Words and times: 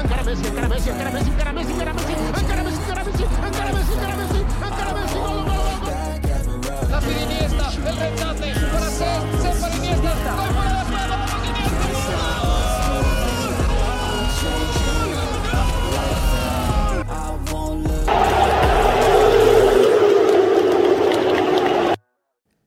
encara 0.00 0.22
Messi, 0.22 0.46
encara 0.46 0.68
Messi, 0.68 0.90
encara 0.90 1.10
Messi, 1.10 1.30
encara 1.30 1.52
Messi, 1.52 1.72
encara 1.72 1.92
Messi, 1.92 2.12
encara 2.12 2.62
Messi, 2.62 2.78
encara 2.78 3.02
Messi, 3.04 3.22
encara 3.22 3.72
Messi, 3.72 3.92
encara 3.92 4.16
Messi, 4.16 4.42
encara 4.70 4.92
Messi, 4.94 5.18
gol, 5.18 5.42
gol, 5.44 5.58
gol, 5.58 5.78
gol. 5.82 6.90
La 6.90 7.00
pide 7.00 7.22
Iniesta, 7.24 7.66
el 7.88 7.96
remate, 7.96 8.52
para 8.72 8.90
ser, 8.90 9.20
ser 9.42 9.54
para 9.60 9.74
Iniesta, 9.76 10.30
gol 10.36 10.50
fuera 10.54 10.72
de 10.72 10.82
juego, 10.88 11.14
vamos 11.18 11.42
Iniesta. 11.48 12.18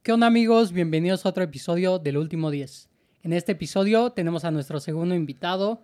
¿Qué 0.02 0.12
onda 0.12 0.26
amigos? 0.26 0.72
Bienvenidos 0.72 1.24
a 1.24 1.28
otro 1.30 1.44
episodio 1.44 1.98
del 1.98 2.18
Último 2.18 2.50
10. 2.50 2.88
En 3.22 3.32
este 3.32 3.52
episodio 3.52 4.10
tenemos 4.10 4.44
a 4.44 4.50
nuestro 4.50 4.80
segundo 4.80 5.14
invitado, 5.14 5.80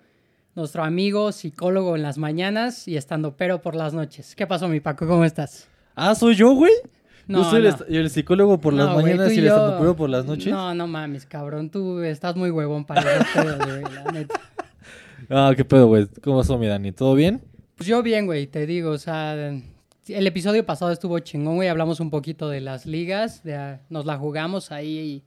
nuestro 0.54 0.82
amigo 0.84 1.32
psicólogo 1.32 1.96
en 1.96 2.02
las 2.02 2.18
mañanas 2.18 2.88
y 2.88 2.96
estando 2.96 3.36
pero 3.36 3.60
por 3.62 3.74
las 3.74 3.94
noches. 3.94 4.34
¿Qué 4.34 4.46
pasó 4.46 4.68
mi 4.68 4.80
Paco? 4.80 5.06
¿Cómo 5.06 5.24
estás? 5.24 5.68
Ah, 5.94 6.14
¿soy 6.14 6.34
yo, 6.34 6.52
güey? 6.54 6.72
No, 7.26 7.42
yo 7.42 7.50
soy 7.50 7.58
el, 7.58 7.64
no. 7.64 7.68
est- 7.70 7.84
el 7.90 8.10
psicólogo 8.10 8.58
por 8.58 8.72
las 8.72 8.88
No, 8.88 8.94
mañanas 8.96 9.28
tú 9.28 9.34
y 9.34 9.38
el 9.38 9.44
yo- 9.44 9.54
estandopero 9.54 9.96
por 9.96 10.08
las 10.10 10.24
noches. 10.24 10.52
No, 10.52 10.74
no 10.74 10.86
mames, 10.86 11.26
cabrón. 11.26 11.70
Tú 11.70 12.00
estás 12.00 12.34
muy 12.36 12.50
huevón 12.50 12.84
para 12.84 13.02
esos 13.16 13.26
pedos, 13.34 13.58
güey, 13.66 13.82
la 13.94 14.12
neta. 14.12 14.40
Ah, 15.30 15.52
qué 15.54 15.62
pedo, 15.64 15.88
güey. 15.88 16.06
¿Cómo 16.22 16.38
pasó, 16.38 16.56
mi 16.56 16.66
Dani? 16.68 16.90
¿Todo 16.92 17.14
bien? 17.14 17.42
Pues 17.76 17.86
yo 17.86 18.02
bien, 18.02 18.24
güey, 18.24 18.46
te 18.46 18.64
digo, 18.64 18.92
o 18.92 18.98
sea, 18.98 19.34
el 19.34 20.26
episodio 20.26 20.64
pasado 20.64 20.90
estuvo 20.90 21.18
chingón, 21.18 21.56
güey, 21.56 21.68
hablamos 21.68 22.00
un 22.00 22.08
poquito 22.08 22.48
de 22.48 22.62
las 22.62 22.86
ligas, 22.86 23.42
de, 23.42 23.78
nos 23.90 24.06
la 24.06 24.16
jugamos 24.16 24.72
ahí 24.72 24.98
y 24.98 25.24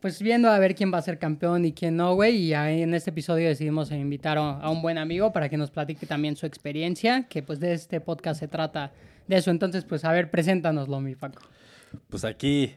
pues 0.00 0.20
viendo 0.20 0.50
a 0.50 0.58
ver 0.58 0.74
quién 0.74 0.92
va 0.92 0.98
a 0.98 1.02
ser 1.02 1.18
campeón 1.18 1.64
y 1.64 1.72
quién 1.72 1.96
no, 1.96 2.14
güey, 2.14 2.36
y 2.36 2.54
en 2.54 2.94
este 2.94 3.10
episodio 3.10 3.48
decidimos 3.48 3.90
invitar 3.90 4.38
a, 4.38 4.60
a 4.60 4.70
un 4.70 4.82
buen 4.82 4.98
amigo 4.98 5.32
para 5.32 5.48
que 5.48 5.56
nos 5.56 5.70
platique 5.70 6.06
también 6.06 6.36
su 6.36 6.46
experiencia, 6.46 7.26
que 7.28 7.42
pues 7.42 7.60
de 7.60 7.72
este 7.72 8.00
podcast 8.00 8.40
se 8.40 8.48
trata 8.48 8.92
de 9.26 9.36
eso, 9.36 9.50
entonces 9.50 9.84
pues 9.84 10.04
a 10.04 10.12
ver, 10.12 10.30
preséntanoslo, 10.30 11.00
mi 11.00 11.14
Paco. 11.14 11.42
Pues 12.08 12.24
aquí, 12.24 12.74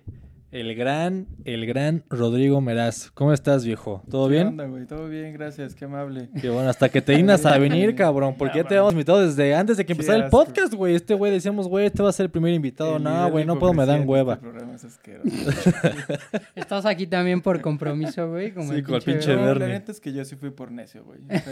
el 0.51 0.73
gran, 0.73 1.27
el 1.45 1.67
gran 1.67 2.03
Rodrigo 2.09 2.59
Meraz. 2.59 3.11
¿Cómo 3.13 3.33
estás, 3.33 3.63
viejo? 3.65 4.01
¿Todo 4.09 4.27
¿Qué 4.27 4.33
bien? 4.35 4.47
onda, 4.47 4.65
güey? 4.65 4.87
Todo 4.87 5.07
bien, 5.07 5.31
gracias, 5.33 5.75
qué 5.75 5.85
amable. 5.85 6.29
Qué 6.41 6.49
bueno, 6.49 6.69
hasta 6.69 6.89
que 6.89 7.01
te 7.03 7.11
dignas 7.13 7.45
a 7.45 7.57
venir, 7.59 7.93
cabrón. 7.95 8.33
Porque 8.35 8.57
ya 8.57 8.63
te 8.63 8.69
habíamos 8.73 8.93
invitado 8.93 9.23
desde 9.23 9.53
antes 9.53 9.77
de 9.77 9.83
que 9.83 9.87
Qué 9.87 9.93
empezara 9.93 10.23
el 10.25 10.29
podcast, 10.31 10.73
güey. 10.73 10.95
Este 10.95 11.13
güey 11.13 11.31
decíamos, 11.31 11.67
güey, 11.67 11.85
este 11.85 12.01
va 12.01 12.09
a 12.09 12.13
ser 12.13 12.23
el 12.25 12.31
primer 12.31 12.51
invitado. 12.53 12.97
El 12.97 13.03
no, 13.03 13.29
güey, 13.29 13.45
no 13.45 13.59
puedo, 13.59 13.73
me 13.73 13.85
dan 13.85 14.09
hueva. 14.09 14.39
Este 14.41 14.75
es 14.75 14.85
asqueroso. 14.85 15.29
Estás 16.55 16.85
aquí 16.87 17.05
también 17.05 17.41
por 17.41 17.61
compromiso, 17.61 18.27
güey, 18.29 18.51
como 18.51 18.69
Sí, 18.71 18.79
el 18.79 18.83
como 18.83 18.97
el 18.97 19.03
pinche... 19.03 19.35
Bernie. 19.35 19.59
la 19.59 19.67
neta 19.67 19.91
es 19.91 19.99
que 19.99 20.13
yo 20.13 20.25
sí 20.25 20.35
fui 20.35 20.49
por 20.49 20.71
necio, 20.71 21.03
güey. 21.03 21.19
O 21.25 21.27
sea, 21.27 21.51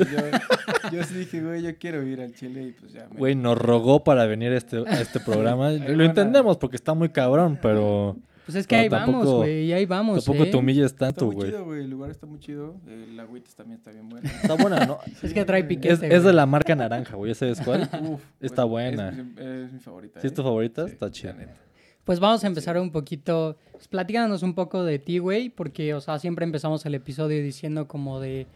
yo, 0.92 0.92
yo 0.98 1.03
sí 1.03 1.14
dije, 1.16 1.42
güey, 1.42 1.62
yo 1.62 1.78
quiero 1.78 2.02
ir 2.02 2.20
al 2.20 2.34
Chile 2.34 2.64
y 2.64 2.72
pues 2.72 2.94
ya. 2.94 3.08
me- 3.12 3.20
Güey, 3.20 3.36
nos 3.36 3.59
rogó 3.59 4.03
para 4.03 4.25
venir 4.25 4.53
a 4.53 4.58
este, 4.58 4.78
a 4.88 5.02
este 5.02 5.20
programa. 5.20 5.70
Lo 5.70 6.03
entendemos 6.03 6.58
porque 6.58 6.75
está 6.78 6.95
muy 6.95 7.09
cabrón, 7.09 7.59
pero 7.62 8.18
Pues 8.48 8.56
es 8.56 8.66
que 8.66 8.76
Pero 8.78 8.81
ahí 8.84 8.90
vamos, 8.90 9.28
güey, 9.28 9.66
y 9.66 9.73
ahí 9.73 9.86
vamos, 9.86 10.23
tampoco 10.26 10.45
¿eh? 10.48 10.50
te 10.52 10.58
humilles 10.58 10.86
Está 10.86 11.08
tanto, 11.08 11.26
muy 11.28 11.36
güey. 11.36 11.50
chido, 11.52 11.66
güey. 11.66 11.81
El 11.81 11.90
lugar 11.90 12.09
está 12.09 12.26
muy 12.26 12.40
chido. 12.40 12.78
El 12.88 13.20
agüitas 13.20 13.53
también 13.56 13.78
está 13.78 13.92
bien 13.92 14.08
bueno. 14.09 14.28
Está 14.42 14.56
buena, 14.56 14.86
¿no? 14.86 14.98
Es 15.22 15.34
que 15.34 15.45
trae 15.45 15.64
piquete, 15.66 15.94
Es, 15.94 16.02
es 16.02 16.23
de 16.23 16.34
la 16.34 16.45
marca 16.45 16.73
naranja, 16.73 17.16
güey. 17.18 17.31
¿Ya 17.31 17.36
sabes 17.36 17.62
cuál? 17.62 17.81
Uf, 18.09 18.22
Está 18.42 18.64
pues, 18.64 18.70
buena. 18.72 19.09
Es, 19.09 19.16
mi- 19.18 19.34
es 19.38 19.73
mi 19.73 19.80
favorita. 19.80 20.20
¿Sí 20.22 20.28
es 20.28 20.34
tu 20.34 20.42
¿eh? 20.42 20.45
favorita? 20.45 20.86
Sí, 20.88 20.94
Está 20.94 21.06
la 21.08 21.12
chida. 21.12 21.34
neta. 21.34 21.56
Pues 22.06 22.22
vamos 22.22 22.42
a 22.45 22.48
empezar 22.48 22.80
un 22.80 22.90
poquito, 22.92 23.58
pues, 23.73 23.90
platícanos 23.90 24.42
un 24.42 24.56
poco 24.56 24.86
de 24.86 24.98
ti, 24.98 25.18
güey, 25.20 25.50
porque, 25.50 25.94
o 25.94 26.00
sea, 26.00 26.18
siempre 26.18 26.45
empezamos 26.45 26.86
el 26.86 26.95
episodio 26.95 27.44
diciendo 27.44 27.86
como 27.90 28.22
de, 28.22 28.48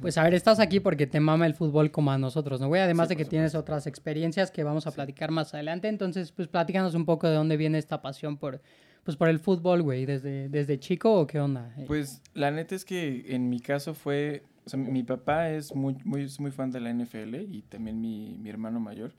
pues, 0.00 0.16
a 0.16 0.22
ver, 0.22 0.34
estás 0.34 0.60
aquí 0.60 0.78
porque 0.78 1.08
te 1.08 1.18
mama 1.18 1.44
el 1.46 1.54
fútbol 1.54 1.90
como 1.90 2.12
a 2.12 2.18
nosotros, 2.18 2.60
¿no, 2.60 2.68
güey? 2.68 2.80
Además 2.80 3.08
Sí, 3.08 3.14
de 3.14 3.16
que 3.16 3.24
tienes 3.24 3.56
otras 3.56 3.88
experiencias 3.88 4.52
que 4.52 4.62
vamos 4.62 4.86
a 4.86 4.92
platicar 4.92 5.32
más 5.32 5.54
adelante, 5.54 5.88
entonces, 5.88 6.30
pues, 6.30 6.46
platícanos 6.46 6.94
un 6.94 7.04
poco 7.04 7.26
de 7.28 7.34
dónde 7.34 7.56
viene 7.56 7.78
esta 7.78 8.00
pasión 8.00 8.36
por, 8.36 8.60
pues, 9.08 9.16
por 9.16 9.30
el 9.30 9.38
fútbol, 9.38 9.80
güey, 9.80 10.04
desde, 10.04 10.50
desde 10.50 10.78
chico 10.78 11.18
o 11.18 11.26
qué 11.26 11.40
onda. 11.40 11.72
Eh, 11.78 11.84
Pues 11.86 12.20
la 12.34 12.50
neta 12.50 12.74
es 12.74 12.84
que 12.84 13.24
en 13.34 13.48
mi 13.48 13.58
caso 13.58 13.94
fue, 13.94 14.42
o 14.66 14.68
sea, 14.68 14.78
mi 14.78 15.02
papá 15.02 15.48
es 15.48 15.74
muy, 15.74 15.96
muy, 16.04 16.24
es 16.24 16.38
muy 16.38 16.50
fan 16.50 16.70
de 16.70 16.78
la 16.80 16.90
NFL 16.92 17.36
y 17.50 17.62
también 17.70 18.02
mi, 18.02 18.36
mi 18.38 18.50
hermano 18.50 18.80
mayor. 18.80 19.14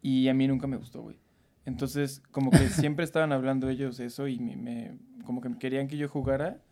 Y 0.00 0.28
a 0.28 0.32
mí 0.34 0.48
nunca 0.48 0.66
me 0.66 0.78
gustó, 0.78 1.02
güey. 1.02 1.18
Entonces, 1.66 2.22
como 2.30 2.50
que 2.50 2.56
siempre 2.70 3.04
estaban 3.04 3.32
hablando 3.32 3.68
ellos 3.68 4.00
eso 4.00 4.28
y 4.28 4.38
me, 4.38 4.56
me- 4.56 4.98
como 5.26 5.42
que 5.42 5.50
querían 5.58 5.88
que 5.88 5.98
yo 5.98 6.08
jugara 6.08 6.62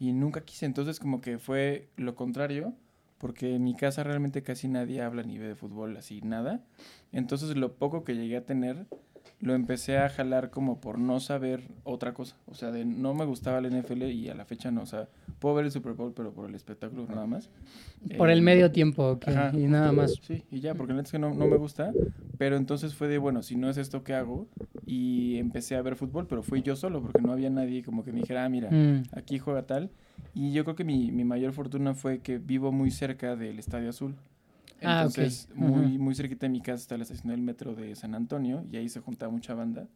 y 0.00 0.12
nunca 0.14 0.40
quise. 0.42 0.64
Entonces, 0.64 0.98
como 1.00 1.20
que 1.20 1.38
fue 1.38 1.90
lo 1.98 2.14
contrario, 2.14 2.72
porque 3.18 3.56
en 3.56 3.62
mi 3.62 3.74
casa 3.76 4.04
realmente 4.04 4.42
casi 4.42 4.68
nadie 4.68 5.02
habla 5.02 5.22
ni 5.22 5.36
ve 5.36 5.48
de 5.48 5.54
fútbol, 5.54 5.98
así 5.98 6.22
nada. 6.22 6.64
Entonces, 7.12 7.54
lo 7.58 7.74
poco 7.74 8.04
que 8.04 8.14
llegué 8.14 8.38
a 8.38 8.46
tener, 8.46 8.86
lo 9.42 9.54
empecé 9.54 9.98
a 9.98 10.08
jalar 10.08 10.48
como 10.50 10.80
por 10.80 10.98
no 10.98 11.20
saber 11.20 11.64
otra 11.84 12.14
cosa. 12.14 12.36
O 12.46 12.54
sea, 12.54 12.70
de 12.70 12.84
no 12.84 13.12
me 13.12 13.24
gustaba 13.26 13.60
la 13.60 13.68
NFL 13.68 14.04
y 14.10 14.28
a 14.30 14.34
la 14.34 14.44
fecha 14.44 14.70
no. 14.70 14.82
O 14.82 14.86
sea, 14.86 15.08
puedo 15.40 15.56
ver 15.56 15.64
el 15.66 15.70
Super 15.72 15.92
Bowl, 15.94 16.12
pero 16.14 16.32
por 16.32 16.48
el 16.48 16.54
espectáculo 16.54 17.06
nada 17.08 17.26
más. 17.26 17.50
por 18.16 18.30
Eh, 18.30 18.32
el 18.32 18.42
medio 18.42 18.70
tiempo 18.70 19.18
que- 19.18 19.30
Ajá, 19.32 19.50
y 19.52 19.66
nada 19.66 19.92
más. 19.92 20.14
Sí, 20.22 20.44
y 20.50 20.60
ya, 20.60 20.74
porque 20.74 20.92
la 20.92 20.98
neta 20.98 21.08
es 21.08 21.12
que 21.12 21.18
no, 21.18 21.34
no 21.34 21.46
me 21.46 21.56
gusta. 21.56 21.92
Pero 22.38 22.56
entonces 22.56 22.94
fue 22.94 23.08
de, 23.08 23.18
bueno, 23.18 23.42
si 23.42 23.56
no 23.56 23.68
es 23.68 23.76
esto, 23.76 24.02
¿qué 24.04 24.14
hago? 24.14 24.46
Y 24.86 25.36
empecé 25.38 25.74
a 25.76 25.82
ver 25.82 25.96
fútbol, 25.96 26.26
pero 26.28 26.42
fui 26.42 26.62
yo 26.62 26.74
solo, 26.76 27.02
porque 27.02 27.20
no 27.20 27.32
había 27.32 27.50
nadie 27.50 27.82
como 27.82 28.04
que 28.04 28.12
me 28.12 28.20
dijera, 28.20 28.44
ah, 28.44 28.48
mira, 28.48 28.70
Mm, 28.70 29.02
aquí 29.12 29.38
juega 29.38 29.62
tal. 29.66 29.90
Y 30.34 30.52
yo 30.52 30.64
creo 30.64 30.76
que 30.76 30.84
mi, 30.84 31.10
mi 31.12 31.24
mayor 31.24 31.52
fortuna 31.52 31.94
fue 31.94 32.20
que 32.20 32.38
vivo 32.38 32.70
muy 32.72 32.90
cerca 32.90 33.34
del 33.36 33.58
Estadio 33.58 33.90
Azul. 33.90 34.14
Ah, 34.84 35.06
ok. 35.06 35.18
Entonces, 35.18 35.48
Ujú. 35.52 35.60
muy, 35.64 35.98
muy 35.98 36.14
cerquita 36.14 36.46
de 36.46 36.50
mi 36.50 36.60
casa 36.60 36.82
está 36.82 36.96
la 36.96 37.02
estación 37.04 37.28
del 37.30 37.40
metro 37.42 37.74
de 37.74 37.94
San 37.94 38.14
Antonio 38.14 38.64
y 38.70 38.76
ahí 38.76 38.88
se 38.88 39.00
juntaba 39.00 39.30
mucha 39.30 39.54
banda. 39.54 39.88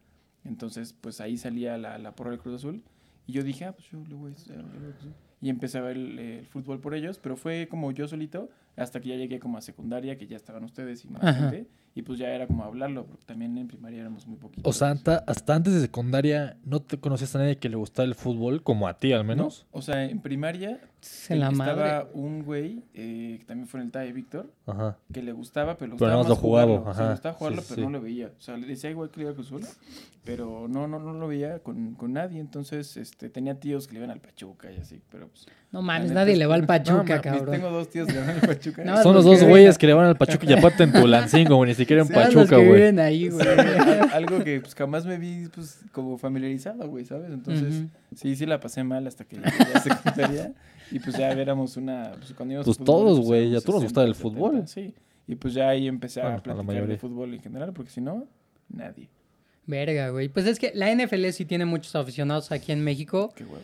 Entonces, 0.45 0.93
pues 0.93 1.21
ahí 1.21 1.37
salía 1.37 1.77
la, 1.79 1.99
la 1.99 2.15
porra 2.15 2.31
del 2.31 2.41
Cruz 2.41 2.57
Azul. 2.57 2.83
Y 3.27 3.33
yo 3.33 3.43
dije, 3.43 3.65
ah, 3.65 3.73
pues 3.73 3.89
yo 3.91 4.05
le 4.07 4.15
voy 4.15 4.31
a 4.33 4.35
hacer. 4.35 4.65
Y 5.41 5.51
empecé 5.51 5.79
a 5.79 5.81
ver 5.83 5.97
el, 5.97 6.19
el 6.19 6.47
fútbol 6.47 6.81
por 6.81 6.95
ellos, 6.95 7.19
pero 7.19 7.37
fue 7.37 7.67
como 7.69 7.91
yo 7.93 8.07
solito, 8.09 8.49
hasta 8.77 9.01
que 9.01 9.09
ya 9.11 9.17
llegué 9.17 9.39
como 9.41 9.59
a 9.59 9.61
secundaria, 9.61 10.17
que 10.17 10.27
ya 10.27 10.37
estaban 10.37 10.65
ustedes 10.65 11.05
y 11.05 11.09
más 11.09 11.23
Ajá. 11.25 11.51
gente. 11.51 11.69
Y 11.97 12.03
pues 12.03 12.19
ya 12.19 12.29
era 12.29 12.47
como 12.47 12.63
hablarlo, 12.63 13.07
porque 13.07 13.25
también 13.25 13.57
en 13.57 13.67
primaria 13.69 14.01
éramos 14.03 14.27
muy 14.27 14.37
poquitos. 14.37 14.65
O 14.69 14.79
sea, 14.79 14.91
anta- 14.95 15.25
hasta 15.27 15.55
antes 15.55 15.73
de 15.73 15.81
secundaria, 15.81 16.59
¿no 16.63 16.81
te 16.83 16.99
conocías 17.01 17.35
a 17.35 17.39
nadie 17.39 17.57
que 17.57 17.71
le 17.71 17.77
gustara 17.77 18.07
el 18.07 18.15
fútbol 18.15 18.63
como 18.63 18.87
a 18.87 18.99
ti, 18.99 19.13
al 19.15 19.21
¿No? 19.21 19.25
menos? 19.25 19.67
O 19.73 19.81
sea, 19.81 20.05
en 20.05 20.21
primaria 20.21 20.79
en 21.29 21.41
la 21.41 21.49
estaba 21.51 21.75
madre. 21.75 22.07
un 22.15 22.43
güey, 22.43 22.83
eh, 22.93 23.37
que 23.39 23.45
también 23.47 23.67
fue 23.69 23.81
en 23.81 23.87
el 23.87 23.93
TAE, 23.93 24.13
Víctor, 24.13 24.53
Ajá. 24.67 24.99
que 25.13 25.23
le 25.23 25.33
gustaba, 25.33 25.77
pero 25.79 25.87
le 25.87 25.93
gustaba 25.95 26.17
más 26.19 26.29
lo 26.29 26.37
jugaba, 26.37 26.79
jugarlo. 26.79 27.05
Le 27.05 27.11
gustaba 27.13 27.35
jugarlo, 27.35 27.61
sí, 27.63 27.67
pero 27.71 27.81
sí. 27.81 27.87
no 27.87 27.91
lo 27.99 28.01
veía. 28.03 28.27
O 28.27 28.41
sea, 28.43 28.57
le 28.59 28.67
decía 28.67 28.91
igual 28.91 29.11
que 29.11 29.17
le 29.21 29.23
iba 29.23 29.31
a 29.31 29.35
Cruz 29.35 29.47
Azul, 29.47 29.63
pero 30.25 30.67
no, 30.69 30.89
no, 30.89 30.99
no 30.99 31.13
lo 31.15 31.29
veía 31.29 31.61
con, 31.61 31.95
con 31.95 32.13
nadie. 32.13 32.41
Entonces, 32.41 32.97
este, 32.97 33.31
tenía 33.31 33.59
tíos 33.61 33.87
que 33.87 33.95
le 33.95 34.01
iban 34.01 34.11
al 34.11 34.21
Pachuca 34.21 34.71
y 34.73 34.77
así, 34.79 35.01
pero 35.11 35.29
pues... 35.29 35.47
No 35.71 35.83
mames, 35.83 36.11
nadie 36.13 36.37
le 36.37 36.47
va 36.47 36.55
al 36.57 36.61
No, 36.63 36.67
Pachuca, 36.67 37.03
mames, 37.05 37.21
cabrón. 37.23 37.51
Tengo 37.55 37.71
dos 37.71 37.89
tíos 37.89 38.07
que 38.09 38.15
le 38.15 38.21
van 38.21 38.31
al 38.31 38.41
Pachuca. 38.41 38.85
No, 38.85 39.03
Son 39.03 39.15
los 39.15 39.25
dos 39.25 39.43
güeyes 39.45 39.79
que 39.79 39.87
le 39.87 39.95
van 39.95 40.07
al 40.07 40.17
Pachuca 40.17 40.45
y 40.49 40.53
aparte 40.53 40.83
en 40.83 40.93
Tulancingo, 40.93 41.65
ni 41.65 41.75
siquiera 41.87 42.03
en 42.03 42.09
Pachuca, 42.09 42.57
güey. 42.57 42.73
viven 42.73 42.99
ahí, 42.99 43.29
güey. 43.29 43.47
Al- 43.49 44.11
algo 44.13 44.43
que 44.45 44.61
pues 44.61 44.75
jamás 44.75 45.07
me 45.07 45.19
vi 45.19 45.49
pues 45.55 45.81
como 45.93 46.19
familiarizado, 46.19 46.89
güey, 46.89 47.05
¿sabes? 47.05 47.31
Entonces, 47.33 47.85
sí, 48.15 48.37
sí 48.37 48.47
la 48.47 48.61
pasé 48.61 48.85
mal 48.85 49.07
hasta 49.07 49.25
que 49.25 49.37
llegué 49.37 49.49
a 49.75 49.81
secundaria 49.81 50.53
y 50.91 50.99
pues 51.01 51.17
ya 51.17 51.31
éramos 51.33 51.77
una 51.77 52.13
pues, 52.19 52.33
cuando 52.35 52.55
íbamos 52.55 52.65
a 52.65 52.69
Pues 52.69 52.77
fútbol, 52.79 52.87
todos, 52.87 53.17
pues, 53.19 53.27
güey, 53.29 53.51
ya 53.51 53.61
todos 53.61 53.75
nos 53.77 53.83
gustaba 53.85 54.07
el 54.07 54.15
60, 54.15 54.23
fútbol. 54.31 54.51
70, 54.67 54.69
sí. 54.69 54.95
Y 55.29 55.35
pues 55.35 55.55
ya 55.55 55.69
ahí 55.71 55.89
empecé 55.89 56.21
Bueno, 56.21 56.37
a 56.37 56.39
a 56.39 56.39
la 56.39 56.43
platicar 56.63 56.87
de 56.87 56.97
fútbol 56.99 57.35
en 57.35 57.41
general, 57.43 57.73
porque 57.73 57.91
si 57.91 58.01
no, 58.01 58.27
nadie. 58.69 59.09
Verga, 59.67 60.11
güey. 60.11 60.29
Pues 60.29 60.47
es 60.47 60.59
que 60.61 60.71
la 60.75 60.95
NFL 60.95 61.29
sí 61.31 61.45
tiene 61.45 61.65
muchos 61.65 61.97
aficionados 61.97 62.53
aquí 62.53 62.71
en 62.71 62.85
México, 62.85 63.33
Qué 63.35 63.43
huevo. 63.45 63.59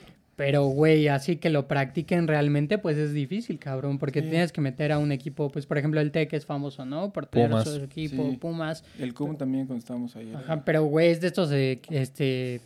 Pero, 0.45 0.65
güey, 0.67 1.07
así 1.07 1.37
que 1.37 1.51
lo 1.51 1.69
practiquen 1.69 2.27
realmente, 2.27 2.77
pues 2.79 2.97
es 2.99 3.13
difícil, 3.13 3.61
cabrón, 3.61 3.99
porque 4.01 4.23
Sí. 4.23 4.29
tienes 4.29 4.51
que 4.51 4.61
meter 4.61 4.91
a 4.91 4.99
un 4.99 5.13
equipo, 5.13 5.51
pues 5.51 5.67
por 5.67 5.79
ejemplo 5.79 6.01
el 6.01 6.11
TEC 6.11 6.33
es 6.33 6.45
famoso, 6.47 6.85
¿no? 6.85 7.13
Por 7.13 7.27
tener 7.27 7.49
Pumas. 7.51 7.69
su 7.69 7.77
equipo, 7.85 8.29
Sí. 8.29 8.37
Pumas. 8.39 8.85
El 8.99 9.15
CUM 9.15 9.37
también 9.37 9.67
cuando 9.67 9.79
estábamos 9.79 10.17
ahí. 10.17 10.33
Ajá, 10.35 10.65
pero, 10.65 10.83
güey, 10.85 11.11
es 11.11 11.21
de 11.21 11.29
estos, 11.29 11.49
de, 11.49 11.81
este, 11.91 12.61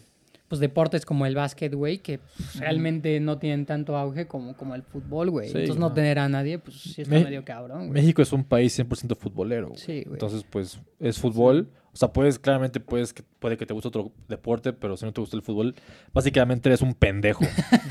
pues 0.48 0.60
deportes 0.60 1.04
como 1.04 1.26
el 1.26 1.34
básquet, 1.34 1.74
güey, 1.74 1.98
que 1.98 2.18
pues, 2.18 2.60
realmente 2.60 3.20
no 3.20 3.36
tienen 3.38 3.66
tanto 3.66 3.96
auge 3.96 4.26
como, 4.26 4.56
como 4.56 4.74
el 4.74 4.82
fútbol, 4.82 5.28
güey. 5.30 5.48
Sí, 5.48 5.58
Entonces 5.58 5.76
no 5.80 5.88
no. 5.88 5.94
tener 5.94 6.18
a 6.18 6.28
nadie, 6.28 6.58
pues 6.58 6.76
sí 6.80 7.02
está 7.02 7.14
Me- 7.14 7.24
medio 7.24 7.44
cabrón, 7.44 7.88
güey. 7.88 7.90
México 7.90 8.22
es 8.22 8.32
un 8.32 8.44
país 8.44 8.72
100% 8.72 9.16
futbolero, 9.16 9.68
güey. 9.68 9.78
Sí, 9.80 10.02
güey. 10.04 10.14
Entonces, 10.14 10.44
pues, 10.48 10.80
es 11.00 11.18
fútbol. 11.18 11.68
O 11.96 11.98
sea, 11.98 12.12
puedes, 12.12 12.38
claramente 12.38 12.78
puedes, 12.78 13.14
que, 13.14 13.22
puede 13.38 13.56
que 13.56 13.64
te 13.64 13.72
guste 13.72 13.88
otro 13.88 14.12
deporte, 14.28 14.74
pero 14.74 14.98
si 14.98 15.06
no 15.06 15.14
te 15.14 15.20
gusta 15.22 15.34
el 15.34 15.40
fútbol, 15.42 15.74
básicamente 16.12 16.68
eres 16.68 16.82
un 16.82 16.92
pendejo. 16.92 17.42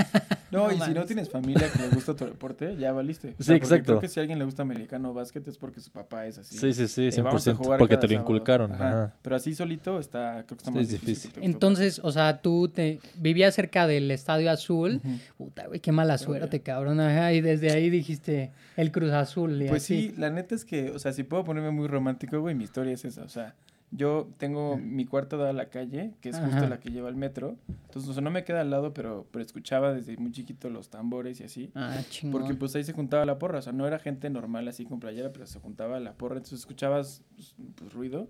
No, 0.52 0.68
No 0.69 0.74
y 0.74 0.80
si 0.80 0.94
no 0.94 1.04
tienes 1.04 1.30
familia 1.30 1.69
que 1.69 1.80
le 1.80 1.90
gusta 1.90 2.16
tu 2.16 2.24
deporte, 2.24 2.78
ya 2.78 2.94
valiste. 2.94 3.30
O 3.30 3.31
Sí, 3.40 3.44
sea, 3.46 3.56
exacto. 3.57 3.86
Creo 3.94 4.00
que 4.00 4.07
si 4.07 4.19
a 4.19 4.22
alguien 4.22 4.40
le 4.40 4.46
gusta 4.46 4.62
americano 4.62 5.10
o 5.10 5.13
básquet 5.13 5.46
es 5.50 5.57
porque 5.57 5.81
su 5.81 5.92
papá 5.92 6.28
es 6.28 6.38
así. 6.38 6.56
Sí, 6.57 6.72
sí, 6.72 6.88
sí, 6.88 7.07
Eh, 7.07 7.22
vamos 7.22 7.46
a 7.46 7.52
100%. 7.52 7.56
jugar 7.57 7.80
Porque 7.80 7.98
te 7.98 8.04
lo 8.07 8.13
sábado. 8.13 8.22
inculcaron. 8.24 8.72
Ajá. 8.72 8.88
Ajá. 8.88 9.13
Pero 9.22 9.36
así 9.36 9.54
solito 9.54 10.00
está, 10.00 10.44
creo 10.46 10.58
que 10.58 10.63
está 10.63 10.72
Sí, 10.72 10.78
más 10.78 10.84
es 10.86 10.92
difícil. 10.92 11.31
Entonces, 11.42 12.00
o 12.01 12.12
sea, 12.12 12.42
tú 12.42 12.69
te 12.69 13.00
vivías 13.16 13.54
cerca 13.54 13.86
del 13.86 14.10
Estadio 14.12 14.50
Azul. 14.50 15.01
Puta, 15.38 15.68
güey, 15.68 15.81
qué 15.81 15.92
mala 15.92 16.18
suerte, 16.18 16.62
cabrón. 16.62 17.01
Ajá, 17.01 17.34
y 17.34 17.42
desde 17.42 17.72
ahí 17.74 17.90
dijiste 17.90 18.51
el 18.78 18.92
Cruz 18.94 19.12
Azul. 19.12 19.62
y 19.62 19.68
Pues 19.68 19.84
así. 19.84 20.10
sí, 20.12 20.16
la 20.16 20.30
neta 20.30 20.56
es 20.56 20.63
que, 20.63 20.92
o 20.92 21.00
sea, 21.00 21.12
si 21.12 21.24
puedo 21.24 21.44
ponerme 21.44 21.72
muy 21.72 21.88
romántico, 21.88 22.40
güey, 22.40 22.56
mi 22.56 22.63
historia 22.63 22.94
es 22.94 23.04
esa. 23.04 23.24
O 23.24 23.30
sea, 23.30 23.56
yo 23.96 24.30
tengo 24.38 24.78
mi 24.78 25.06
cuarto 25.06 25.38
dado 25.38 25.50
a 25.50 25.54
la 25.54 25.70
calle, 25.70 26.14
que 26.22 26.30
es 26.30 26.38
justo 26.38 26.58
Ajá. 26.58 26.68
la 26.68 26.80
que 26.80 26.92
lleva 26.92 27.08
al 27.08 27.16
metro. 27.16 27.58
Entonces, 27.68 28.10
o 28.10 28.14
sea, 28.14 28.22
no 28.22 28.32
me 28.32 28.44
queda 28.44 28.62
al 28.62 28.70
lado, 28.70 28.94
pero, 28.94 29.28
pero 29.32 29.44
escuchaba 29.44 29.94
desde 29.94 30.18
muy 30.18 30.32
chiquito 30.32 30.70
los 30.70 30.90
tambores 30.90 31.40
y 31.40 31.44
así. 31.44 31.72
Ah, 31.76 32.02
chingón. 32.10 32.42
Porque 32.42 32.56
pues 32.56 32.76
ahí 32.76 32.84
se 32.84 32.94
juntaba 32.94 33.26
la 33.26 33.40
porra, 33.40 33.60
o 33.60 33.62
sea, 33.62 33.74
no 33.74 33.88
era 33.88 34.00
gente 34.00 34.30
normal 34.30 34.68
así 34.68 34.86
con 34.86 35.00
playera, 35.00 35.32
pero 35.32 35.48
se 35.48 35.60
juntaba 35.60 36.00
la 36.00 36.14
porra, 36.14 36.38
entonces 36.38 36.60
escuchabas 36.60 37.24
pues, 37.36 37.56
pues, 37.76 37.94
ruido 37.94 38.30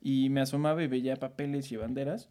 y 0.00 0.28
me 0.30 0.40
asomaba 0.40 0.82
y 0.82 0.88
veía 0.88 1.16
papeles 1.16 1.70
y 1.70 1.76
banderas 1.76 2.28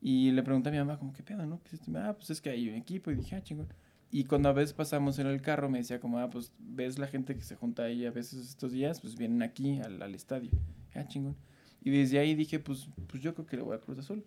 y 0.00 0.30
le 0.30 0.42
pregunté 0.42 0.68
a 0.68 0.72
mi 0.72 0.78
mamá 0.78 0.98
como, 0.98 1.12
¿qué 1.12 1.22
pedo, 1.22 1.44
no? 1.46 1.60
¿Qué 1.62 1.68
es 1.68 1.74
esto?". 1.74 1.92
Ah, 1.96 2.14
pues 2.16 2.30
es 2.30 2.40
que 2.40 2.50
hay 2.50 2.68
un 2.68 2.76
equipo 2.76 3.10
y 3.10 3.16
dije, 3.16 3.36
ah, 3.36 3.42
chingón. 3.42 3.68
Y 4.12 4.24
cuando 4.24 4.48
a 4.48 4.52
veces 4.52 4.72
pasamos 4.72 5.18
en 5.18 5.26
el 5.26 5.40
carro 5.40 5.68
me 5.68 5.78
decía 5.78 6.00
como, 6.00 6.18
ah, 6.18 6.30
pues 6.30 6.52
ves 6.58 6.98
la 6.98 7.06
gente 7.06 7.36
que 7.36 7.42
se 7.42 7.54
junta 7.54 7.84
ahí 7.84 8.06
a 8.06 8.10
veces 8.10 8.48
estos 8.48 8.72
días, 8.72 9.00
pues 9.00 9.16
vienen 9.16 9.42
aquí 9.42 9.80
al, 9.80 10.02
al 10.02 10.14
estadio. 10.14 10.50
Ah, 10.94 11.06
chingón. 11.06 11.36
Y 11.82 11.90
desde 11.90 12.18
ahí 12.18 12.34
dije, 12.34 12.58
pues, 12.58 12.88
pues 13.06 13.22
yo 13.22 13.34
creo 13.34 13.46
que 13.46 13.56
le 13.56 13.62
voy 13.62 13.76
a 13.76 13.80
Cruz 13.80 13.98
Azul. 13.98 14.24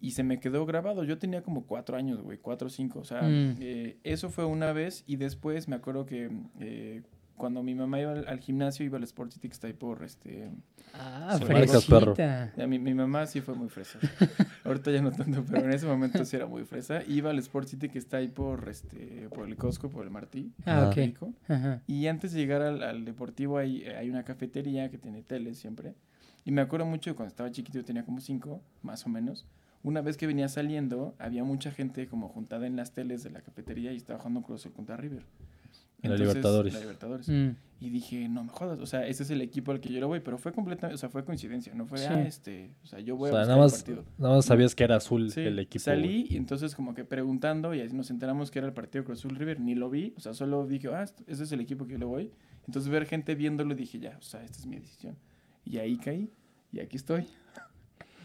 Y 0.00 0.10
se 0.10 0.22
me 0.22 0.38
quedó 0.40 0.66
grabado. 0.66 1.04
Yo 1.04 1.18
tenía 1.18 1.42
como 1.42 1.64
cuatro 1.66 1.96
años, 1.96 2.20
güey, 2.22 2.38
cuatro 2.38 2.66
o 2.66 2.70
cinco. 2.70 3.00
O 3.00 3.04
sea, 3.04 3.22
Mm. 3.22 3.56
eh, 3.60 3.96
eso 4.04 4.28
fue 4.30 4.44
una 4.44 4.72
vez 4.72 5.04
y 5.06 5.16
después 5.16 5.68
me 5.68 5.76
acuerdo 5.76 6.04
que 6.06 6.30
eh, 6.60 7.02
cuando 7.36 7.62
mi 7.62 7.74
mamá 7.74 8.00
iba 8.00 8.12
al, 8.12 8.28
al 8.28 8.40
gimnasio, 8.40 8.84
iba 8.86 8.96
al 8.98 9.04
Sport 9.04 9.32
City 9.32 9.48
que 9.48 9.52
está 9.52 9.66
ahí 9.66 9.72
por, 9.74 10.02
este... 10.04 10.50
Ah, 10.94 11.38
perro. 11.46 11.80
fresita. 11.80 12.52
ya, 12.56 12.66
mi, 12.66 12.78
mi 12.78 12.94
mamá 12.94 13.26
sí 13.26 13.40
fue 13.42 13.54
muy 13.54 13.68
fresa. 13.68 13.98
Ahorita 14.64 14.90
ya 14.90 15.02
no 15.02 15.12
tanto, 15.12 15.44
pero 15.50 15.64
en 15.66 15.72
ese 15.72 15.86
momento 15.86 16.24
sí 16.24 16.36
era 16.36 16.46
muy 16.46 16.64
fresa. 16.64 17.02
Iba 17.06 17.30
al 17.30 17.38
Sport 17.38 17.68
City 17.68 17.88
que 17.90 17.98
está 17.98 18.18
ahí 18.18 18.28
por, 18.28 18.68
este, 18.70 19.28
por 19.34 19.46
el 19.46 19.56
Costco, 19.56 19.90
por 19.90 20.04
el 20.04 20.10
Martí. 20.10 20.52
Ah, 20.64 20.84
Ah. 20.84 20.88
ok. 20.88 20.96
México. 20.96 21.32
Ajá. 21.48 21.82
Y 21.86 22.06
antes 22.06 22.32
de 22.32 22.38
llegar 22.40 22.62
al, 22.62 22.82
al 22.82 23.04
deportivo 23.04 23.58
hay, 23.58 23.82
hay 23.84 24.08
una 24.08 24.24
cafetería 24.24 24.90
que 24.90 24.96
tiene 24.98 25.22
tele 25.22 25.54
siempre. 25.54 25.94
Y 26.46 26.52
me 26.52 26.62
acuerdo 26.62 26.86
mucho 26.86 27.10
de 27.10 27.16
cuando 27.16 27.28
estaba 27.30 27.50
chiquito, 27.50 27.76
yo 27.78 27.84
tenía 27.84 28.04
como 28.04 28.20
cinco, 28.20 28.62
más 28.82 29.04
o 29.04 29.10
menos. 29.10 29.44
Una 29.82 30.00
vez 30.00 30.16
que 30.16 30.26
venía 30.26 30.48
saliendo, 30.48 31.14
había 31.18 31.44
mucha 31.44 31.70
gente 31.72 32.06
como 32.08 32.28
juntada 32.28 32.66
en 32.66 32.76
las 32.76 32.92
teles 32.92 33.22
de 33.22 33.30
la 33.30 33.40
cafetería 33.42 33.92
y 33.92 33.96
estaba 33.96 34.18
jugando 34.18 34.42
Cruz 34.42 34.62
Azul 34.62 34.72
contra 34.72 34.96
River. 34.96 35.24
En 36.02 36.10
la 36.10 36.16
Entonces, 36.16 36.20
Libertadores. 36.28 36.74
la 36.74 36.80
Libertadores. 36.80 37.28
Mm. 37.28 37.48
Y 37.80 37.90
dije, 37.90 38.28
no 38.28 38.44
me 38.44 38.50
jodas, 38.50 38.78
o 38.80 38.86
sea, 38.86 39.06
ese 39.06 39.22
es 39.24 39.30
el 39.30 39.40
equipo 39.42 39.72
al 39.72 39.80
que 39.80 39.88
yo 39.92 39.98
le 40.00 40.06
voy, 40.06 40.20
pero 40.20 40.38
fue 40.38 40.52
completamente, 40.52 40.94
o 40.94 40.98
sea, 40.98 41.08
fue 41.08 41.24
coincidencia, 41.24 41.74
no 41.74 41.84
fue, 41.86 41.98
Sí. 41.98 42.06
ah, 42.08 42.22
este, 42.22 42.70
o 42.82 42.86
sea, 42.86 43.00
yo 43.00 43.16
voy 43.16 43.30
O 43.30 43.32
sea, 43.32 43.42
a 43.42 43.46
nada 43.46 43.58
más, 43.58 43.72
el 43.74 43.78
partido. 43.80 44.04
nada 44.18 44.36
más 44.36 44.44
sabías 44.44 44.74
que 44.74 44.84
era 44.84 44.96
azul 44.96 45.30
Sí, 45.30 45.40
el 45.40 45.58
equipo. 45.58 45.82
salí 45.84 46.22
güey. 46.22 46.34
y 46.34 46.36
entonces 46.36 46.74
como 46.74 46.94
que 46.94 47.04
preguntando 47.04 47.74
y 47.74 47.80
así 47.80 47.94
nos 47.94 48.10
enteramos 48.10 48.50
que 48.50 48.60
era 48.60 48.68
el 48.68 48.74
partido 48.74 49.04
Cruz 49.04 49.18
Azul 49.18 49.36
River, 49.36 49.60
ni 49.60 49.74
lo 49.74 49.90
vi, 49.90 50.14
o 50.16 50.20
sea, 50.20 50.32
solo 50.32 50.66
dije, 50.66 50.88
ah, 50.94 51.02
esto- 51.02 51.24
ese 51.26 51.42
es 51.44 51.52
el 51.52 51.60
equipo 51.60 51.86
que 51.86 51.92
yo 51.94 51.98
le 51.98 52.04
voy. 52.06 52.30
Entonces 52.66 52.90
ver 52.90 53.04
gente 53.06 53.34
viéndolo 53.34 53.74
dije, 53.74 53.98
ya, 53.98 54.16
o 54.18 54.22
sea, 54.22 54.42
esta 54.44 54.58
es 54.58 54.66
mi 54.66 54.76
decisión. 54.76 55.16
Y 55.66 55.78
ahí 55.78 55.96
caí 55.98 56.30
y 56.72 56.80
aquí 56.80 56.96
estoy. 56.96 57.26